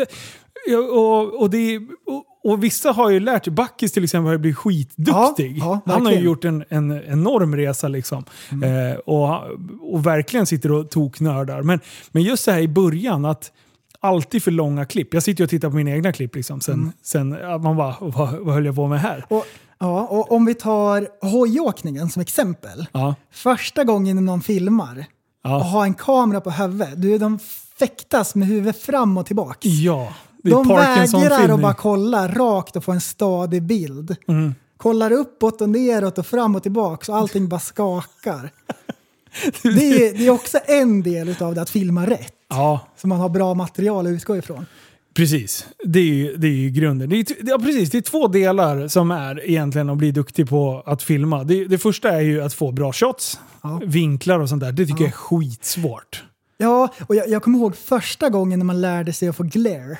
och, 0.90 1.40
och, 1.40 1.50
det, 1.50 1.78
och, 2.06 2.24
och 2.44 2.64
vissa 2.64 2.92
har 2.92 3.10
ju 3.10 3.20
lärt 3.20 3.44
sig, 3.44 3.52
Backis 3.52 3.92
till 3.92 4.04
exempel 4.04 4.26
har 4.26 4.32
ju 4.32 4.38
blivit 4.38 4.58
skitduktig. 4.58 5.58
Ja, 5.58 5.80
ja, 5.86 5.92
Han 5.92 6.06
har 6.06 6.12
ju 6.12 6.18
gjort 6.18 6.44
en, 6.44 6.64
en 6.68 7.02
enorm 7.06 7.56
resa 7.56 7.88
liksom. 7.88 8.24
Eh, 8.50 8.98
och, 8.98 9.42
och 9.80 10.06
verkligen 10.06 10.46
sitter 10.46 10.72
och 10.72 10.90
toknördar. 10.90 11.62
Men, 11.62 11.80
men 12.10 12.22
just 12.22 12.44
så 12.44 12.50
här 12.50 12.60
i 12.60 12.68
början 12.68 13.24
att 13.24 13.52
alltid 14.00 14.42
för 14.42 14.50
långa 14.50 14.84
klipp. 14.84 15.14
Jag 15.14 15.22
sitter 15.22 15.40
ju 15.40 15.44
och 15.44 15.50
tittar 15.50 15.70
på 15.70 15.76
mina 15.76 15.90
egna 15.90 16.12
klipp 16.12 16.34
liksom. 16.34 16.60
Sen, 16.60 16.92
sen 17.02 17.36
ja, 17.42 17.58
man 17.58 17.76
bara, 17.76 17.96
vad, 18.00 18.32
vad 18.32 18.54
höll 18.54 18.66
jag 18.66 18.74
på 18.74 18.88
med 18.88 19.00
här? 19.00 19.24
Och, 19.28 19.46
ja, 19.82 20.06
och 20.06 20.32
om 20.32 20.44
vi 20.44 20.54
tar 20.54 21.08
hojåkningen 21.20 22.10
som 22.10 22.22
exempel. 22.22 22.86
Ja, 22.92 23.14
Första 23.30 23.84
gången 23.84 24.24
någon 24.24 24.42
filmar 24.42 25.06
och 25.44 25.50
ja, 25.50 25.58
har 25.58 25.84
en 25.84 25.94
kamera 25.94 26.40
på 26.40 26.50
huvudet. 26.50 27.02
Du, 27.02 27.18
de 27.18 27.38
fäktas 27.78 28.34
med 28.34 28.48
huvudet 28.48 28.82
fram 28.82 29.16
och 29.16 29.26
tillbaka. 29.26 29.68
ja. 29.68 30.12
Det 30.44 30.50
är 30.50 30.54
De 30.54 30.68
vägrar 30.68 31.54
att 31.54 31.60
bara 31.60 31.74
kolla 31.74 32.28
rakt 32.28 32.76
och 32.76 32.84
få 32.84 32.92
en 32.92 33.00
stadig 33.00 33.62
bild. 33.62 34.16
Mm. 34.28 34.54
Kollar 34.76 35.12
uppåt 35.12 35.60
och 35.60 35.68
neråt 35.68 36.18
och 36.18 36.26
fram 36.26 36.56
och 36.56 36.62
tillbaka 36.62 37.04
så 37.04 37.14
allting 37.14 37.48
bara 37.48 37.60
skakar. 37.60 38.50
Det 39.62 39.68
är, 39.68 40.18
det 40.18 40.26
är 40.26 40.30
också 40.30 40.58
en 40.66 41.02
del 41.02 41.36
av 41.40 41.54
det, 41.54 41.62
att 41.62 41.70
filma 41.70 42.06
rätt. 42.06 42.34
Ja, 42.48 42.80
Så 42.96 43.08
man 43.08 43.20
har 43.20 43.28
bra 43.28 43.54
material 43.54 44.06
att 44.06 44.10
utgå 44.10 44.36
ifrån. 44.36 44.66
Precis, 45.14 45.66
det 45.84 45.98
är 45.98 46.04
ju, 46.04 46.36
det 46.36 46.46
är 46.46 46.50
ju 46.52 46.70
grunden. 46.70 47.08
Det 47.08 47.16
är, 47.16 47.26
ja, 47.40 47.58
precis, 47.58 47.90
det 47.90 47.98
är 47.98 48.02
två 48.02 48.28
delar 48.28 48.88
som 48.88 49.10
är 49.10 49.48
egentligen 49.50 49.90
att 49.90 49.96
bli 49.98 50.10
duktig 50.12 50.48
på 50.48 50.82
att 50.86 51.02
filma. 51.02 51.44
Det, 51.44 51.64
det 51.64 51.78
första 51.78 52.10
är 52.10 52.20
ju 52.20 52.42
att 52.42 52.54
få 52.54 52.72
bra 52.72 52.92
shots, 52.92 53.40
Ja. 53.62 53.80
vinklar 53.86 54.38
och 54.40 54.48
sånt 54.48 54.60
där. 54.62 54.72
Det 54.72 54.86
tycker 54.86 55.00
jag 55.00 55.08
är 55.08 55.12
skitsvårt. 55.12 56.24
Ja, 56.58 56.88
och 57.06 57.14
jag, 57.14 57.28
jag 57.28 57.42
kommer 57.42 57.58
ihåg 57.58 57.76
första 57.76 58.28
gången 58.28 58.58
när 58.58 58.66
man 58.66 58.80
lärde 58.80 59.12
sig 59.12 59.28
att 59.28 59.36
få 59.36 59.42
glare. 59.42 59.98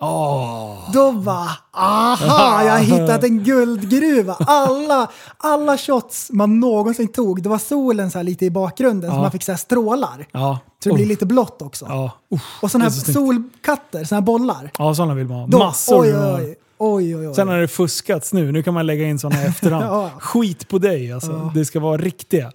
Åh! 0.00 0.90
Då 0.92 1.10
var 1.10 1.48
aha, 1.72 2.62
jag 2.64 2.72
har 2.72 2.78
hittat 2.78 3.24
en 3.24 3.44
guldgruva. 3.44 4.36
Alla, 4.40 5.10
alla 5.38 5.78
shots 5.78 6.30
man 6.32 6.60
någonsin 6.60 7.08
tog, 7.08 7.42
det 7.42 7.48
var 7.48 7.58
solen 7.58 8.10
så 8.10 8.22
lite 8.22 8.44
i 8.44 8.50
bakgrunden 8.50 9.10
så 9.10 9.16
Ja. 9.16 9.20
man 9.22 9.30
fick 9.30 9.42
så 9.42 9.56
strålar. 9.56 10.26
Ja. 10.32 10.58
Så 10.82 10.88
det 10.88 10.94
blir 10.94 11.06
lite 11.06 11.26
blått 11.26 11.62
också. 11.62 11.86
Ja. 11.88 12.10
Uff. 12.30 12.42
Och 12.62 12.70
sådana 12.70 12.84
här 12.84 12.90
så 12.90 13.12
solkatter, 13.12 14.04
sådana 14.04 14.20
här 14.20 14.26
bollar. 14.26 14.70
Ja, 14.78 14.94
sådana 14.94 15.14
vill 15.14 15.26
man 15.26 15.38
ha. 15.38 15.46
Då, 15.46 15.58
Massor. 15.58 16.00
Oj, 16.00 16.16
oj, 16.16 16.56
oj. 16.78 17.16
oj, 17.16 17.28
oj. 17.28 17.34
Sen 17.34 17.48
har 17.48 17.56
det 17.58 17.68
fuskats 17.68 18.32
nu. 18.32 18.52
Nu 18.52 18.62
kan 18.62 18.74
man 18.74 18.86
lägga 18.86 19.04
in 19.04 19.18
sådana 19.18 19.42
i 19.42 19.46
efterhand. 19.46 19.84
Ja. 19.88 20.10
Skit 20.20 20.68
på 20.68 20.78
dig 20.78 21.12
alltså. 21.12 21.50
Det 21.54 21.64
ska 21.64 21.80
vara 21.80 21.96
riktiga. 21.96 22.52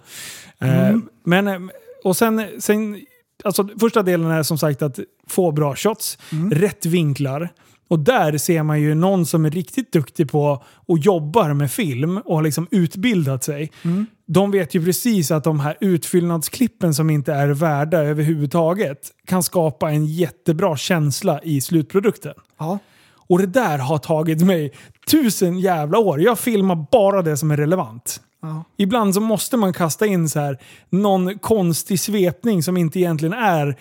Eh, 0.60 0.88
Mm. 0.88 1.08
men, 1.24 1.48
eh, 1.48 1.58
och 2.04 2.16
sen, 2.16 2.46
sen 2.60 3.00
alltså, 3.44 3.68
första 3.80 4.02
delen 4.02 4.30
är 4.30 4.42
som 4.42 4.58
sagt 4.58 4.82
att 4.82 4.98
få 5.28 5.52
bra 5.52 5.76
shots, 5.76 6.18
Mm. 6.32 6.50
rätt 6.50 6.86
vinklar. 6.86 7.48
Och 7.88 7.98
där 7.98 8.38
ser 8.38 8.62
man 8.62 8.80
ju 8.80 8.94
någon 8.94 9.26
som 9.26 9.44
är 9.44 9.50
riktigt 9.50 9.92
duktig 9.92 10.30
på 10.30 10.62
och 10.86 10.98
jobbar 10.98 11.54
med 11.54 11.70
film 11.70 12.18
och 12.18 12.36
har 12.36 12.42
liksom 12.42 12.66
utbildat 12.70 13.44
sig. 13.44 13.72
Mm. 13.82 14.06
De 14.26 14.50
vet 14.50 14.74
ju 14.74 14.84
precis 14.84 15.30
att 15.30 15.44
de 15.44 15.60
här 15.60 15.76
utfyllnadsklippen 15.80 16.94
som 16.94 17.10
inte 17.10 17.32
är 17.32 17.48
värda 17.48 17.98
överhuvudtaget 17.98 18.98
kan 19.26 19.42
skapa 19.42 19.90
en 19.90 20.06
jättebra 20.06 20.76
känsla 20.76 21.40
i 21.42 21.60
slutprodukten. 21.60 22.34
Ja. 22.58 22.78
Och 23.26 23.38
det 23.38 23.46
där 23.46 23.78
har 23.78 23.98
tagit 23.98 24.42
mig 24.42 24.72
tusen 25.10 25.58
jävla 25.58 25.98
år. 25.98 26.20
Jag 26.20 26.38
filmar 26.38 26.86
bara 26.92 27.22
det 27.22 27.36
som 27.36 27.50
är 27.50 27.56
relevant. 27.56 28.20
Ja. 28.44 28.64
Ibland 28.76 29.14
så 29.14 29.20
måste 29.20 29.56
man 29.56 29.72
kasta 29.72 30.06
in 30.06 30.28
så 30.28 30.40
här 30.40 30.58
någon 30.90 31.38
konstig 31.38 32.00
svepning 32.00 32.62
som 32.62 32.76
inte 32.76 32.98
egentligen 33.00 33.32
är 33.32 33.76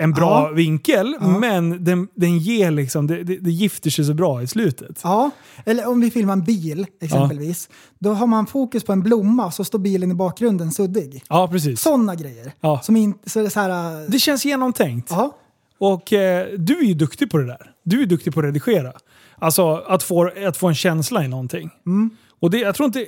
en 0.00 0.12
bra 0.12 0.48
Ja. 0.48 0.54
vinkel, 0.54 1.16
Ja. 1.20 1.26
men 1.38 1.84
den, 1.84 2.08
den 2.14 2.38
ger 2.38 2.70
liksom, 2.70 3.06
det, 3.06 3.22
det, 3.22 3.36
det 3.36 3.50
gifter 3.50 3.90
sig 3.90 4.04
så 4.04 4.14
bra 4.14 4.42
i 4.42 4.46
slutet. 4.46 5.00
ja, 5.04 5.30
eller 5.66 5.88
om 5.88 6.00
vi 6.00 6.10
filmar 6.10 6.32
en 6.32 6.44
bil 6.44 6.86
exempelvis. 7.00 7.68
Då 7.98 8.12
har 8.12 8.26
man 8.26 8.46
fokus 8.46 8.84
på 8.84 8.92
en 8.92 9.02
blomma 9.02 9.50
så 9.50 9.64
står 9.64 9.78
bilen 9.78 10.10
i 10.10 10.14
bakgrunden 10.14 10.70
suddig. 10.72 11.22
Ja, 11.28 11.48
precis. 11.48 11.80
Sådana 11.80 12.14
grejer. 12.14 12.52
Ja. 12.60 12.80
Som 12.82 12.96
inte, 12.96 13.30
så 13.30 13.42
det 13.42 13.50
så 13.50 13.60
här... 13.60 14.10
Det 14.10 14.18
känns 14.18 14.44
genomtänkt. 14.44 15.10
Ja. 15.10 15.36
Och 15.78 16.12
eh, 16.12 16.46
du 16.58 16.78
är 16.78 16.84
ju 16.84 16.94
duktig 16.94 17.30
på 17.30 17.38
det 17.38 17.46
där. 17.46 17.70
Du 17.84 18.02
är 18.02 18.06
duktig 18.06 18.34
på 18.34 18.40
att 18.40 18.46
redigera. 18.46 18.92
Alltså 19.38 19.74
att 19.74 20.02
få, 20.02 20.30
att 20.46 20.56
få 20.56 20.68
en 20.68 20.74
känsla 20.74 21.24
i 21.24 21.28
någonting. 21.28 21.70
Mm. 21.86 22.10
Och 22.40 22.50
det, 22.50 22.58
jag 22.58 22.74
tror 22.74 22.86
inte... 22.86 23.06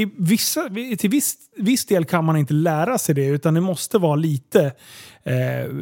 I 0.00 0.10
vissa, 0.16 0.68
till 0.98 1.10
viss, 1.10 1.36
viss 1.56 1.84
del 1.86 2.04
kan 2.04 2.24
man 2.24 2.36
inte 2.36 2.54
lära 2.54 2.98
sig 2.98 3.14
det, 3.14 3.26
utan 3.26 3.54
det 3.54 3.60
måste 3.60 3.98
vara 3.98 4.16
lite... 4.16 4.72
Eh, 5.22 5.74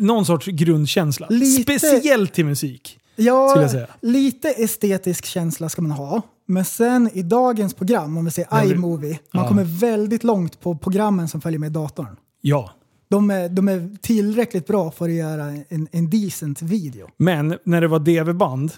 någon 0.00 0.26
sorts 0.26 0.46
grundkänsla. 0.46 1.26
Lite- 1.30 1.78
Speciellt 1.78 2.34
till 2.34 2.44
musik. 2.44 2.98
Ja, 3.16 3.68
lite 4.00 4.48
estetisk 4.48 5.24
känsla 5.24 5.68
ska 5.68 5.82
man 5.82 5.90
ha. 5.90 6.22
Men 6.46 6.64
sen 6.64 7.10
i 7.12 7.22
dagens 7.22 7.74
program, 7.74 8.16
om 8.16 8.24
vi 8.24 8.30
säger 8.30 8.72
iMovie, 8.72 9.18
man 9.32 9.42
ja. 9.42 9.48
kommer 9.48 9.64
väldigt 9.64 10.24
långt 10.24 10.60
på 10.60 10.76
programmen 10.76 11.28
som 11.28 11.40
följer 11.40 11.58
med 11.58 11.72
datorn. 11.72 12.16
Ja. 12.40 12.70
De 13.08 13.30
är, 13.30 13.48
de 13.48 13.68
är 13.68 13.96
tillräckligt 14.02 14.66
bra 14.66 14.90
för 14.90 15.04
att 15.04 15.14
göra 15.14 15.44
en, 15.68 15.88
en 15.92 16.10
decent 16.10 16.62
video. 16.62 17.08
Men 17.16 17.58
när 17.64 17.80
det 17.80 17.88
var 17.88 17.98
DV-band, 17.98 18.72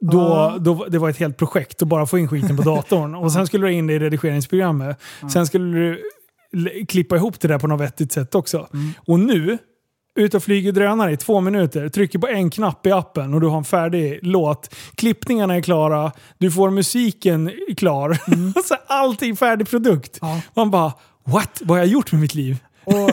då, 0.00 0.56
då, 0.60 0.84
det 0.84 0.98
var 0.98 1.10
ett 1.10 1.18
helt 1.18 1.36
projekt 1.36 1.82
att 1.82 1.88
bara 1.88 2.06
få 2.06 2.18
in 2.18 2.28
skiten 2.28 2.56
på 2.56 2.62
datorn. 2.62 3.14
Och 3.14 3.32
sen 3.32 3.46
skulle 3.46 3.66
du 3.66 3.72
in 3.72 3.86
det 3.86 3.92
i 3.92 3.98
redigeringsprogrammet. 3.98 5.00
Sen 5.32 5.46
skulle 5.46 5.76
du 5.76 6.02
klippa 6.88 7.16
ihop 7.16 7.40
det 7.40 7.48
där 7.48 7.58
på 7.58 7.66
något 7.66 7.80
vettigt 7.80 8.12
sätt 8.12 8.34
också. 8.34 8.68
Och 9.06 9.20
nu, 9.20 9.58
ut 10.14 10.34
och 10.34 10.42
flyger 10.42 10.72
drönare 10.72 11.12
i 11.12 11.16
två 11.16 11.40
minuter, 11.40 11.88
trycker 11.88 12.18
på 12.18 12.28
en 12.28 12.50
knapp 12.50 12.86
i 12.86 12.92
appen 12.92 13.34
och 13.34 13.40
du 13.40 13.46
har 13.46 13.58
en 13.58 13.64
färdig 13.64 14.18
låt. 14.22 14.74
Klippningarna 14.94 15.54
är 15.54 15.60
klara, 15.60 16.12
du 16.38 16.50
får 16.50 16.70
musiken 16.70 17.52
klar. 17.76 18.18
så 18.68 18.76
allting 18.86 19.36
färdig 19.36 19.68
produkt. 19.68 20.18
Ja. 20.20 20.40
Man 20.54 20.70
bara, 20.70 20.92
what? 21.26 21.60
Vad 21.60 21.78
har 21.78 21.84
jag 21.84 21.86
gjort 21.86 22.12
med 22.12 22.20
mitt 22.20 22.34
liv? 22.34 22.58
Och, 22.84 23.10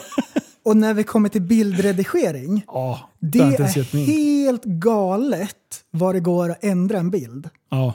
och 0.68 0.78
när 0.78 0.94
vi 0.94 1.04
kommer 1.04 1.30
till 1.30 1.42
bildredigering, 1.42 2.64
Ja, 2.68 3.10
det 3.20 3.40
är 3.40 4.06
helt 4.06 4.64
galet 4.64 5.84
vad 5.92 6.16
det 6.16 6.20
går 6.20 6.50
att 6.50 6.64
ändra 6.64 6.98
en 6.98 7.10
bild. 7.10 7.50
Ja. 7.70 7.94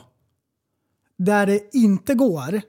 Där 1.17 1.45
det 1.45 1.75
inte 1.75 2.13
går, 2.13 2.61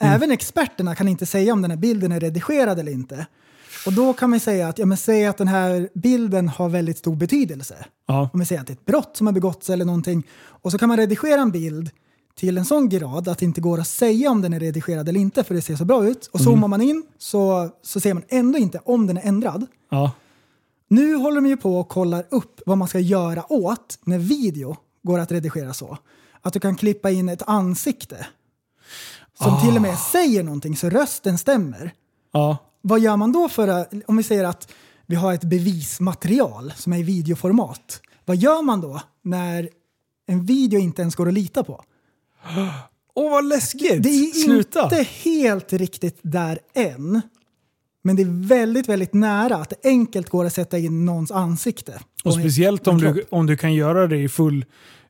även 0.00 0.30
experterna 0.30 0.94
kan 0.94 1.08
inte 1.08 1.26
säga 1.26 1.52
om 1.52 1.62
den 1.62 1.70
här 1.70 1.78
bilden 1.78 2.12
är 2.12 2.20
redigerad 2.20 2.78
eller 2.78 2.92
inte. 2.92 3.26
Och 3.86 3.92
då 3.92 4.12
kan 4.12 4.30
man 4.30 4.40
säga 4.40 4.68
att, 4.68 4.78
ja 4.78 4.86
men 4.86 4.96
säg 4.96 5.26
att 5.26 5.38
den 5.38 5.48
här 5.48 5.88
bilden 5.94 6.48
har 6.48 6.68
väldigt 6.68 6.98
stor 6.98 7.16
betydelse. 7.16 7.84
Ja. 8.06 8.30
Om 8.32 8.40
vi 8.40 8.46
säger 8.46 8.60
att 8.60 8.66
det 8.66 8.70
är 8.72 8.76
ett 8.76 8.86
brott 8.86 9.16
som 9.16 9.26
har 9.26 9.34
begåtts 9.34 9.70
eller 9.70 9.84
någonting. 9.84 10.26
Och 10.34 10.72
så 10.72 10.78
kan 10.78 10.88
man 10.88 10.98
redigera 10.98 11.40
en 11.40 11.50
bild 11.50 11.90
till 12.34 12.58
en 12.58 12.64
sån 12.64 12.88
grad 12.88 13.28
att 13.28 13.38
det 13.38 13.44
inte 13.44 13.60
går 13.60 13.80
att 13.80 13.88
säga 13.88 14.30
om 14.30 14.42
den 14.42 14.52
är 14.52 14.60
redigerad 14.60 15.08
eller 15.08 15.20
inte 15.20 15.44
för 15.44 15.54
det 15.54 15.62
ser 15.62 15.76
så 15.76 15.84
bra 15.84 16.06
ut. 16.06 16.26
Och 16.26 16.40
zoomar 16.40 16.68
man 16.68 16.82
in 16.82 17.02
så, 17.18 17.70
så 17.82 18.00
ser 18.00 18.14
man 18.14 18.22
ändå 18.28 18.58
inte 18.58 18.80
om 18.84 19.06
den 19.06 19.16
är 19.16 19.22
ändrad. 19.22 19.66
Ja. 19.90 20.12
Nu 20.88 21.14
håller 21.14 21.40
de 21.40 21.46
ju 21.46 21.56
på 21.56 21.78
och 21.78 21.88
kollar 21.88 22.26
upp 22.30 22.60
vad 22.66 22.78
man 22.78 22.88
ska 22.88 22.98
göra 22.98 23.52
åt 23.52 23.98
när 24.04 24.18
video 24.18 24.76
går 25.02 25.18
att 25.18 25.32
redigera 25.32 25.74
så. 25.74 25.98
Att 26.40 26.52
du 26.52 26.60
kan 26.60 26.76
klippa 26.76 27.10
in 27.10 27.28
ett 27.28 27.42
ansikte 27.46 28.26
som 29.42 29.60
till 29.60 29.76
och 29.76 29.82
med 29.82 29.98
säger 29.98 30.42
någonting 30.42 30.76
så 30.76 30.90
rösten 30.90 31.38
stämmer. 31.38 31.92
Ja. 32.32 32.56
Vad 32.80 33.00
gör 33.00 33.16
man 33.16 33.32
då 33.32 33.48
för 33.48 33.86
om 34.06 34.16
vi 34.16 34.22
säger 34.22 34.44
att 34.44 34.72
vi 35.06 35.16
har 35.16 35.32
ett 35.32 35.44
bevismaterial 35.44 36.72
som 36.76 36.92
är 36.92 36.98
i 36.98 37.02
videoformat. 37.02 38.00
Vad 38.24 38.36
gör 38.36 38.62
man 38.62 38.80
då 38.80 39.00
när 39.22 39.68
en 40.26 40.46
video 40.46 40.80
inte 40.80 41.02
ens 41.02 41.14
går 41.14 41.28
att 41.28 41.34
lita 41.34 41.64
på? 41.64 41.84
Åh 43.14 43.30
vad 43.30 43.44
läskigt! 43.44 44.02
Det 44.02 44.08
är 44.08 44.32
Sluta! 44.44 44.82
inte 44.82 45.02
helt 45.24 45.72
riktigt 45.72 46.18
där 46.22 46.58
än. 46.74 47.20
Men 48.04 48.16
det 48.16 48.22
är 48.22 48.46
väldigt, 48.48 48.88
väldigt 48.88 49.14
nära 49.14 49.56
att 49.56 49.70
det 49.70 49.88
enkelt 49.88 50.28
går 50.28 50.44
att 50.44 50.52
sätta 50.52 50.78
in 50.78 51.04
någons 51.04 51.30
ansikte. 51.30 52.00
Och 52.24 52.34
speciellt 52.34 52.86
om 52.86 52.98
du, 52.98 53.24
om 53.30 53.46
du 53.46 53.56
kan 53.56 53.74
göra 53.74 54.06
det 54.06 54.16
i 54.16 54.28
full, 54.28 54.64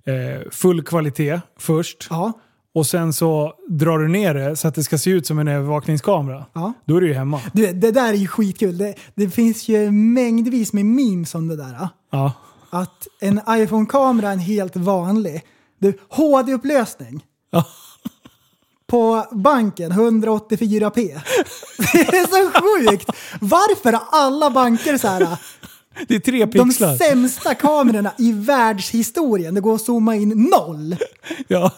eh, 0.05 0.51
full 0.51 0.83
kvalitet 0.85 1.41
först. 1.59 2.07
Ja, 2.11 2.33
Och 2.75 2.87
sen 2.87 3.13
så 3.13 3.53
drar 3.69 3.99
du 3.99 4.09
ner 4.09 4.35
det 4.35 4.57
så 4.57 4.69
att 4.69 4.75
det 4.75 4.83
ska 4.85 4.99
se 4.99 5.11
ut 5.11 5.27
som 5.27 5.39
en 5.39 5.49
övervakningskamera. 5.49 6.47
ja. 6.53 6.73
Då 6.85 6.97
är 6.97 7.01
du 7.01 7.09
ju 7.09 7.15
hemma. 7.15 7.41
Du, 7.53 7.73
det 7.73 7.91
där 7.91 8.09
är 8.13 8.17
ju 8.17 8.27
skitkul. 8.27 8.79
Det, 8.79 8.95
det 9.15 9.31
finns 9.31 9.69
ju 9.69 9.91
mängdvis 9.91 10.73
med 10.73 10.87
memes 10.87 11.35
om 11.35 11.49
det 11.49 11.57
där. 11.57 11.89
Ja. 12.11 12.33
Att 12.71 13.07
en 13.21 13.41
iPhone-kamera 13.49 14.29
är 14.29 14.33
en 14.33 14.39
helt 14.39 14.77
vanlig. 14.77 15.43
Du, 15.83 15.99
HD-upplösning. 16.09 17.25
Ja. 17.51 17.65
På 18.87 19.27
banken, 19.33 19.93
184p. 19.93 21.21
Det 21.93 22.17
är 22.17 22.27
så 22.27 22.61
sjukt! 22.91 23.11
Varför 23.41 23.93
har 23.93 24.03
alla 24.13 24.51
banker 24.51 24.99
så 24.99 25.09
här 25.09 25.39
Det 26.09 26.15
är 26.15 26.19
tre 26.21 26.45
de 26.45 26.69
pixlar. 26.69 26.97
sämsta 26.97 27.55
kamerorna 27.55 28.13
i 28.19 28.33
världshistorien? 28.33 29.55
Det 29.55 29.61
går 29.61 29.75
att 29.75 29.81
zooma 29.83 30.17
in 30.17 30.29
noll. 30.59 30.97
Ja. 31.49 31.71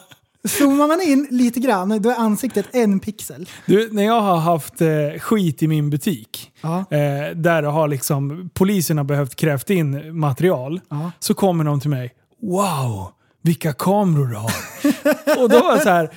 Zoomar 0.49 0.89
man 0.89 1.01
in 1.03 1.27
lite 1.31 1.61
grann, 1.61 2.03
då 2.03 2.11
är 2.11 2.15
ansiktet 2.17 2.67
en 2.73 3.01
pixel. 3.01 3.49
Du, 3.67 3.89
när 3.93 4.03
jag 4.03 4.21
har 4.21 4.37
haft 4.37 4.81
eh, 4.81 4.89
skit 5.21 5.63
i 5.63 5.69
min 5.69 5.91
butik, 5.91 6.53
Ja. 6.63 6.79
eh, 6.79 7.37
där 7.37 7.63
har 7.63 7.89
liksom 7.89 8.51
polisen 8.55 8.97
har 8.99 9.05
behövt 9.05 9.35
krävt 9.37 9.71
in 9.71 10.19
material, 10.19 10.81
Ja. 10.91 11.11
så 11.19 11.35
kommer 11.35 11.65
de 11.65 11.81
till 11.81 11.91
mig. 11.91 12.13
Wow, 12.43 13.09
vilka 13.45 13.73
kameror 13.73 14.27
du 14.27 14.37
har. 14.37 14.53
och 15.43 15.49
då 15.49 15.61
var 15.63 15.79
så 15.79 15.89
här, 15.89 16.11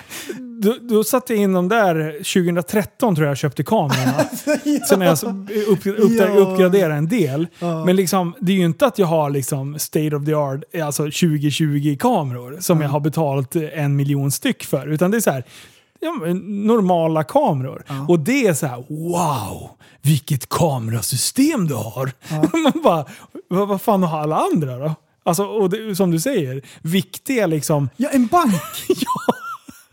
då, 0.61 0.75
då 0.81 1.03
satte 1.03 1.33
jag 1.33 1.41
in 1.43 1.53
dem 1.53 1.69
där 1.69 2.11
2013 2.11 3.15
tror 3.15 3.25
jag 3.25 3.31
jag 3.31 3.37
köpte 3.37 3.63
kamerorna. 3.63 4.23
Sen 4.89 5.01
har 5.01 5.07
jag 5.07 5.17
upp, 5.67 5.87
upp, 5.87 6.11
Ja. 6.11 6.25
uppgraderat 6.27 6.97
en 6.97 7.07
del. 7.07 7.47
Ja. 7.59 7.85
Men 7.85 7.95
liksom, 7.95 8.33
det 8.39 8.51
är 8.51 8.55
ju 8.55 8.65
inte 8.65 8.85
att 8.85 8.97
jag 8.99 9.07
har 9.07 9.29
liksom 9.29 9.79
state 9.79 10.15
of 10.15 10.25
the 10.25 10.33
art, 10.33 10.59
alltså 10.83 11.03
2020 11.03 11.97
kameror 11.99 12.57
som 12.59 12.81
jag 12.81 12.89
har 12.89 12.99
betalt 12.99 13.55
en 13.55 13.95
miljon 13.95 14.31
styck 14.31 14.63
för. 14.63 14.87
Utan 14.87 15.11
det 15.11 15.17
är 15.17 15.21
så 15.21 15.31
här, 15.31 15.43
ja, 15.99 16.11
normala 16.43 17.23
kameror. 17.23 17.83
Och 18.07 18.19
det 18.19 18.47
är 18.47 18.53
så 18.53 18.67
här, 18.67 18.77
wow, 18.89 19.69
vilket 20.01 20.49
kamerasystem 20.49 21.67
du 21.67 21.73
har. 21.73 22.11
Man 22.63 22.81
bara, 22.83 23.05
vad, 23.49 23.67
vad 23.67 23.81
fan 23.81 24.03
har 24.03 24.19
alla 24.19 24.35
andra 24.53 24.77
då? 24.77 24.95
Alltså, 25.27 25.43
och 25.45 25.69
det, 25.69 25.95
som 25.95 26.11
du 26.11 26.19
säger, 26.19 26.61
viktiga 26.81 27.47
liksom... 27.47 27.89
Ja, 27.97 28.09
en 28.11 28.27
bank! 28.27 28.53
Ja, 28.89 29.33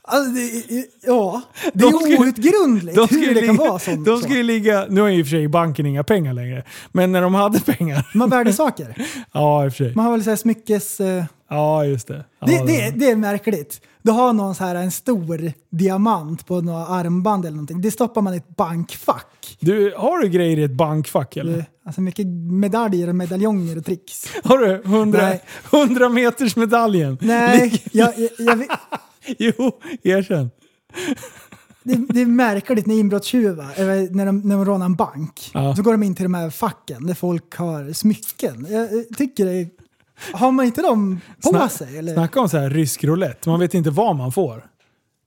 Alltså, 0.07 0.31
det, 0.33 0.41
är- 0.41 0.85
ja, 1.07 1.43
det 1.63 1.71
De 1.75 1.85
är 1.87 2.21
outgrundligt 2.21 2.97
de 2.97 3.09
hur 3.11 3.35
det 3.35 3.41
kan 3.41 3.51
ligga, 3.51 3.53
vara 3.53 3.79
sånt. 3.79 4.05
De 4.07 4.17
så. 4.19 4.25
ska 4.25 4.35
ju 4.35 4.43
ligga, 4.43 4.87
nu 4.91 5.01
har 5.01 5.09
ju 5.09 5.19
i 5.19 5.23
och 5.23 5.27
för 5.27 5.31
sig 5.31 5.49
banken 5.49 5.87
inga 5.87 6.05
pengar 6.05 6.33
längre, 6.33 6.63
men 6.93 7.13
när 7.13 7.23
de 7.23 7.35
hade 7.35 7.61
pengar. 7.61 8.11
Man 8.15 8.31
värdesaker. 8.31 8.95
Ja, 9.33 9.65
i 9.65 9.69
och 9.69 9.73
för 9.73 9.85
sig. 9.85 9.95
Man 9.95 10.05
har 10.05 10.13
väl 10.13 10.25
så 10.25 10.31
här 10.31 10.37
smyckes... 10.37 11.01
eh, 11.01 11.25
Ja, 11.51 11.85
just 11.85 12.09
det. 12.09 12.25
Ja, 12.41 12.47
det, 12.47 12.67
det, 12.67 12.93
det 12.97 13.11
är 13.11 13.17
märkligt. 13.17 13.81
Du 14.05 14.11
har 14.11 14.33
någon 14.33 14.55
så 14.55 14.65
här, 14.65 14.75
en 14.75 14.91
stor 14.91 15.53
diamant 15.71 16.47
på 16.47 16.61
några 16.61 16.87
armband 16.87 17.45
eller 17.45 17.57
någonting. 17.57 17.81
Det 17.81 17.91
stoppar 17.91 18.23
man 18.23 18.35
i 18.35 18.37
ett 18.37 18.57
bankfack. 18.57 19.57
Du, 19.61 19.95
har 19.97 20.19
du 20.19 20.29
grejer 20.29 20.59
i 20.59 20.63
ett 20.63 20.77
bankfack 20.77 21.37
eller? 21.37 21.65
Alltså 21.87 22.01
mycket 22.01 22.27
medaljer 22.51 23.09
och 23.09 23.15
medaljonger 23.15 23.79
och 23.79 23.85
tricks. 23.85 24.27
Har 24.45 24.59
du 24.59 24.75
100, 24.85 25.23
Nej. 25.23 25.43
100 25.73 26.09
meters 26.09 26.57
medaljen? 26.57 27.19
Nej, 27.21 27.83
jag, 27.93 28.13
jag, 28.19 28.31
jag, 28.39 28.67
Jo, 29.39 29.81
erkänn. 30.03 30.51
det, 31.83 31.95
det 32.09 32.21
är 32.21 32.27
märkligt 32.27 32.87
när 32.87 32.95
inbrottstjuvar, 32.95 33.67
när 34.15 34.27
de, 34.27 34.39
när 34.41 34.55
de 34.57 34.65
rånar 34.65 34.87
en 34.87 34.95
bank, 34.95 35.51
Ja. 35.55 35.77
så 35.77 35.83
går 35.83 35.93
de 35.93 36.03
in 36.03 36.15
till 36.15 36.23
de 36.25 36.35
här 36.35 36.51
facken 36.51 37.07
där 37.07 37.15
folk 37.15 37.57
har 37.57 37.93
smycken. 37.93 38.67
Jag, 38.71 38.93
jag 38.93 39.17
tycker 39.19 39.47
det 39.47 39.69
Har 40.33 40.53
man 40.53 40.65
inte 40.67 40.83
dem 40.83 41.21
på 41.43 41.49
Sna- 41.51 41.69
sig? 41.69 41.99
Eller? 41.99 42.15
Snacka 42.15 42.41
om 42.41 42.49
så 42.49 42.59
här 42.59 42.71
rysk 42.71 43.05
roulette. 43.05 43.49
Man 43.49 43.61
vet 43.61 43.75
inte 43.75 43.91
vad 43.91 44.17
man 44.17 44.33
får. 44.33 44.67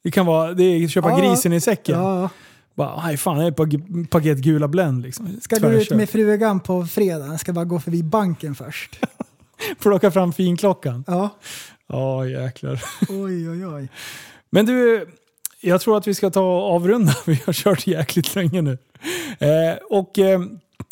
Det 0.04 0.12
kan 0.12 0.26
vara 0.26 0.54
det 0.54 0.64
är 0.64 0.88
köpa 0.88 1.10
Ja. 1.10 1.18
grisen 1.20 1.54
i 1.54 1.62
säcken. 1.62 2.00
Ja. 2.00 2.30
Bara, 2.76 3.06
nej 3.06 3.18
fan, 3.18 3.38
det 3.38 3.44
är 3.44 3.48
ett 3.48 3.56
pak- 3.56 4.10
paket 4.10 4.38
gula 4.38 4.68
Blend 4.68 5.02
liksom. 5.04 5.40
Ska 5.42 5.60
du 5.60 5.68
ut 5.82 5.92
med 5.92 6.10
frugan 6.10 6.60
på 6.60 6.86
fredag? 6.86 7.38
Ska 7.38 7.54
bara 7.54 7.66
gå 7.66 7.80
förbi 7.80 8.04
banken 8.04 8.56
först. 8.56 9.00
Plocka 9.82 10.12
fram 10.12 10.34
finklockan. 10.34 11.04
Ja. 11.08 11.30
Ja, 11.88 12.26
jäklar. 12.28 12.84
Oj, 13.10 13.50
oj, 13.50 13.68
oj. 13.68 13.90
Men 14.50 14.66
du, 14.66 15.08
jag 15.62 15.82
tror 15.82 15.98
att 15.98 16.08
vi 16.08 16.14
ska 16.14 16.30
ta 16.30 16.42
och 16.42 16.76
avrunda. 16.76 17.14
Vi 17.26 17.42
har 17.46 17.54
kört 17.54 17.88
jäkligt 17.88 18.36
länge 18.36 18.62
nu. 18.62 18.78
Eh, 19.40 19.78
och 19.90 20.20
eh, 20.20 20.42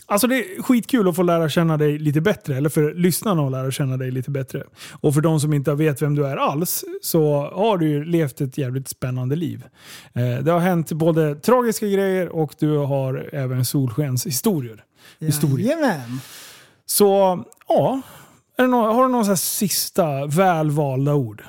Alltså 0.08 0.28
det 0.28 0.36
är 0.36 0.64
skitkul 0.64 1.08
att 1.08 1.16
få 1.16 1.24
lära 1.24 1.50
känna 1.50 1.78
dig 1.78 2.00
lite 2.00 2.22
bättre, 2.22 2.58
eller 2.58 2.70
för 2.70 2.94
lyssnarna 2.94 3.46
att 3.46 3.52
lära 3.52 3.72
känna 3.72 3.98
dig 3.98 4.12
lite 4.12 4.32
bättre. 4.32 4.64
Och 4.92 5.14
för 5.14 5.22
de 5.22 5.40
som 5.40 5.54
inte 5.54 5.74
vet 5.74 6.02
vem 6.02 6.16
du 6.16 6.26
är 6.26 6.38
alls, 6.38 6.84
så 7.02 7.52
har 7.54 7.78
du 7.78 7.90
ju 7.90 8.06
levt 8.06 8.42
ett 8.42 8.58
jävligt 8.58 8.88
spännande 8.88 9.36
liv. 9.36 9.64
Eh, 10.14 10.44
det 10.44 10.52
har 10.52 10.60
hänt 10.60 10.92
både 10.92 11.36
tragiska 11.36 11.88
grejer 11.88 12.30
och 12.30 12.56
du 12.60 12.78
har 12.78 13.30
även 13.34 13.66
solskenshistorier. 13.66 14.84
Historia. 15.20 15.68
Jajamän. 15.68 16.20
Så 16.86 17.44
ja, 17.68 18.02
har 18.58 19.04
du 19.04 19.12
några 19.12 19.36
sista 19.36 20.26
välvalda 20.26 21.14
ord? 21.14 21.44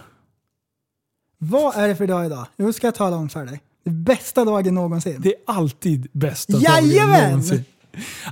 Vad 1.38 1.76
är 1.76 1.88
det 1.88 1.96
för 1.96 2.06
dag 2.06 2.26
idag? 2.26 2.46
Nu 2.56 2.72
ska 2.72 2.86
jag 2.86 2.94
tala 2.94 3.16
om 3.16 3.28
för 3.28 3.44
dig. 3.44 3.60
Det 3.84 3.90
bästa 3.90 4.44
dagen 4.44 4.74
någonsin. 4.74 5.16
Det 5.18 5.28
är 5.28 5.40
alltid 5.46 6.08
bästa 6.12 6.52
dagen 6.52 6.62
Jajamän! 6.62 7.30
någonsin. 7.30 7.64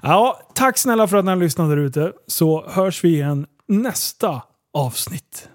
Ja, 0.02 0.40
tack 0.54 0.78
snälla 0.78 1.08
för 1.08 1.16
att 1.16 1.24
ni 1.24 1.30
har 1.30 1.36
lyssnat 1.36 1.68
där 1.68 1.76
ute. 1.76 2.12
Så 2.26 2.68
hörs 2.68 3.04
vi 3.04 3.08
igen 3.08 3.46
nästa 3.68 4.42
avsnitt. 4.74 5.48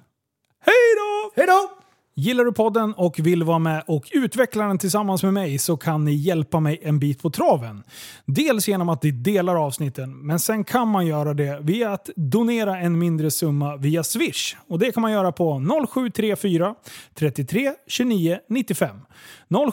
Hej 0.66 0.74
då! 0.98 1.32
Hej 1.36 1.48
då! 1.48 1.80
Gillar 2.20 2.46
du 2.46 2.52
podden 2.52 2.94
och 2.94 3.20
vill 3.20 3.44
vara 3.44 3.60
med 3.60 3.84
och 3.88 4.10
utveckla 4.12 4.68
den 4.68 4.78
tillsammans 4.78 5.24
med 5.24 5.34
mig 5.34 5.58
så 5.58 5.78
kan 5.78 6.06
ni 6.06 6.14
hjälpa 6.14 6.60
mig 6.60 6.80
en 6.84 7.00
bit 7.00 7.22
på 7.22 7.30
traven. 7.30 7.84
Dels 8.26 8.68
genom 8.68 8.90
att 8.90 9.04
ni 9.04 9.12
delar 9.12 9.56
avsnitten, 9.56 10.20
men 10.20 10.40
sen 10.40 10.64
kan 10.64 10.88
man 10.88 11.08
göra 11.08 11.34
det 11.34 11.60
via 11.62 11.94
att 11.94 12.10
donera 12.16 12.80
en 12.80 13.00
mindre 13.00 13.32
summa 13.32 13.78
via 13.78 14.04
Swish. 14.04 14.56
Och 14.68 14.80
Det 14.80 14.92
kan 14.92 15.02
man 15.02 15.12
göra 15.12 15.32
på 15.32 15.62
0734 15.94 16.76
33 17.16 17.74
29 17.88 18.40
95. 18.50 18.96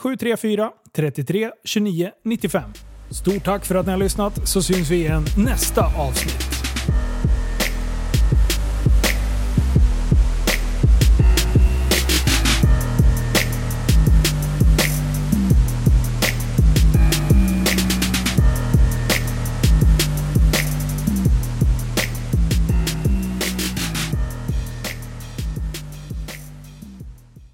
0734 0.01 0.71
33 0.93 1.51
29 1.65 2.11
95. 2.25 2.63
Stort 3.11 3.45
tack 3.45 3.65
för 3.65 3.75
att 3.75 3.87
ni 3.87 3.93
har 3.93 3.99
lyssnat 3.99 4.49
så 4.49 4.63
syns 4.63 4.91
vi 4.91 4.97
igen 4.97 5.25
nästa 5.37 5.85
avsnitt. 5.97 6.66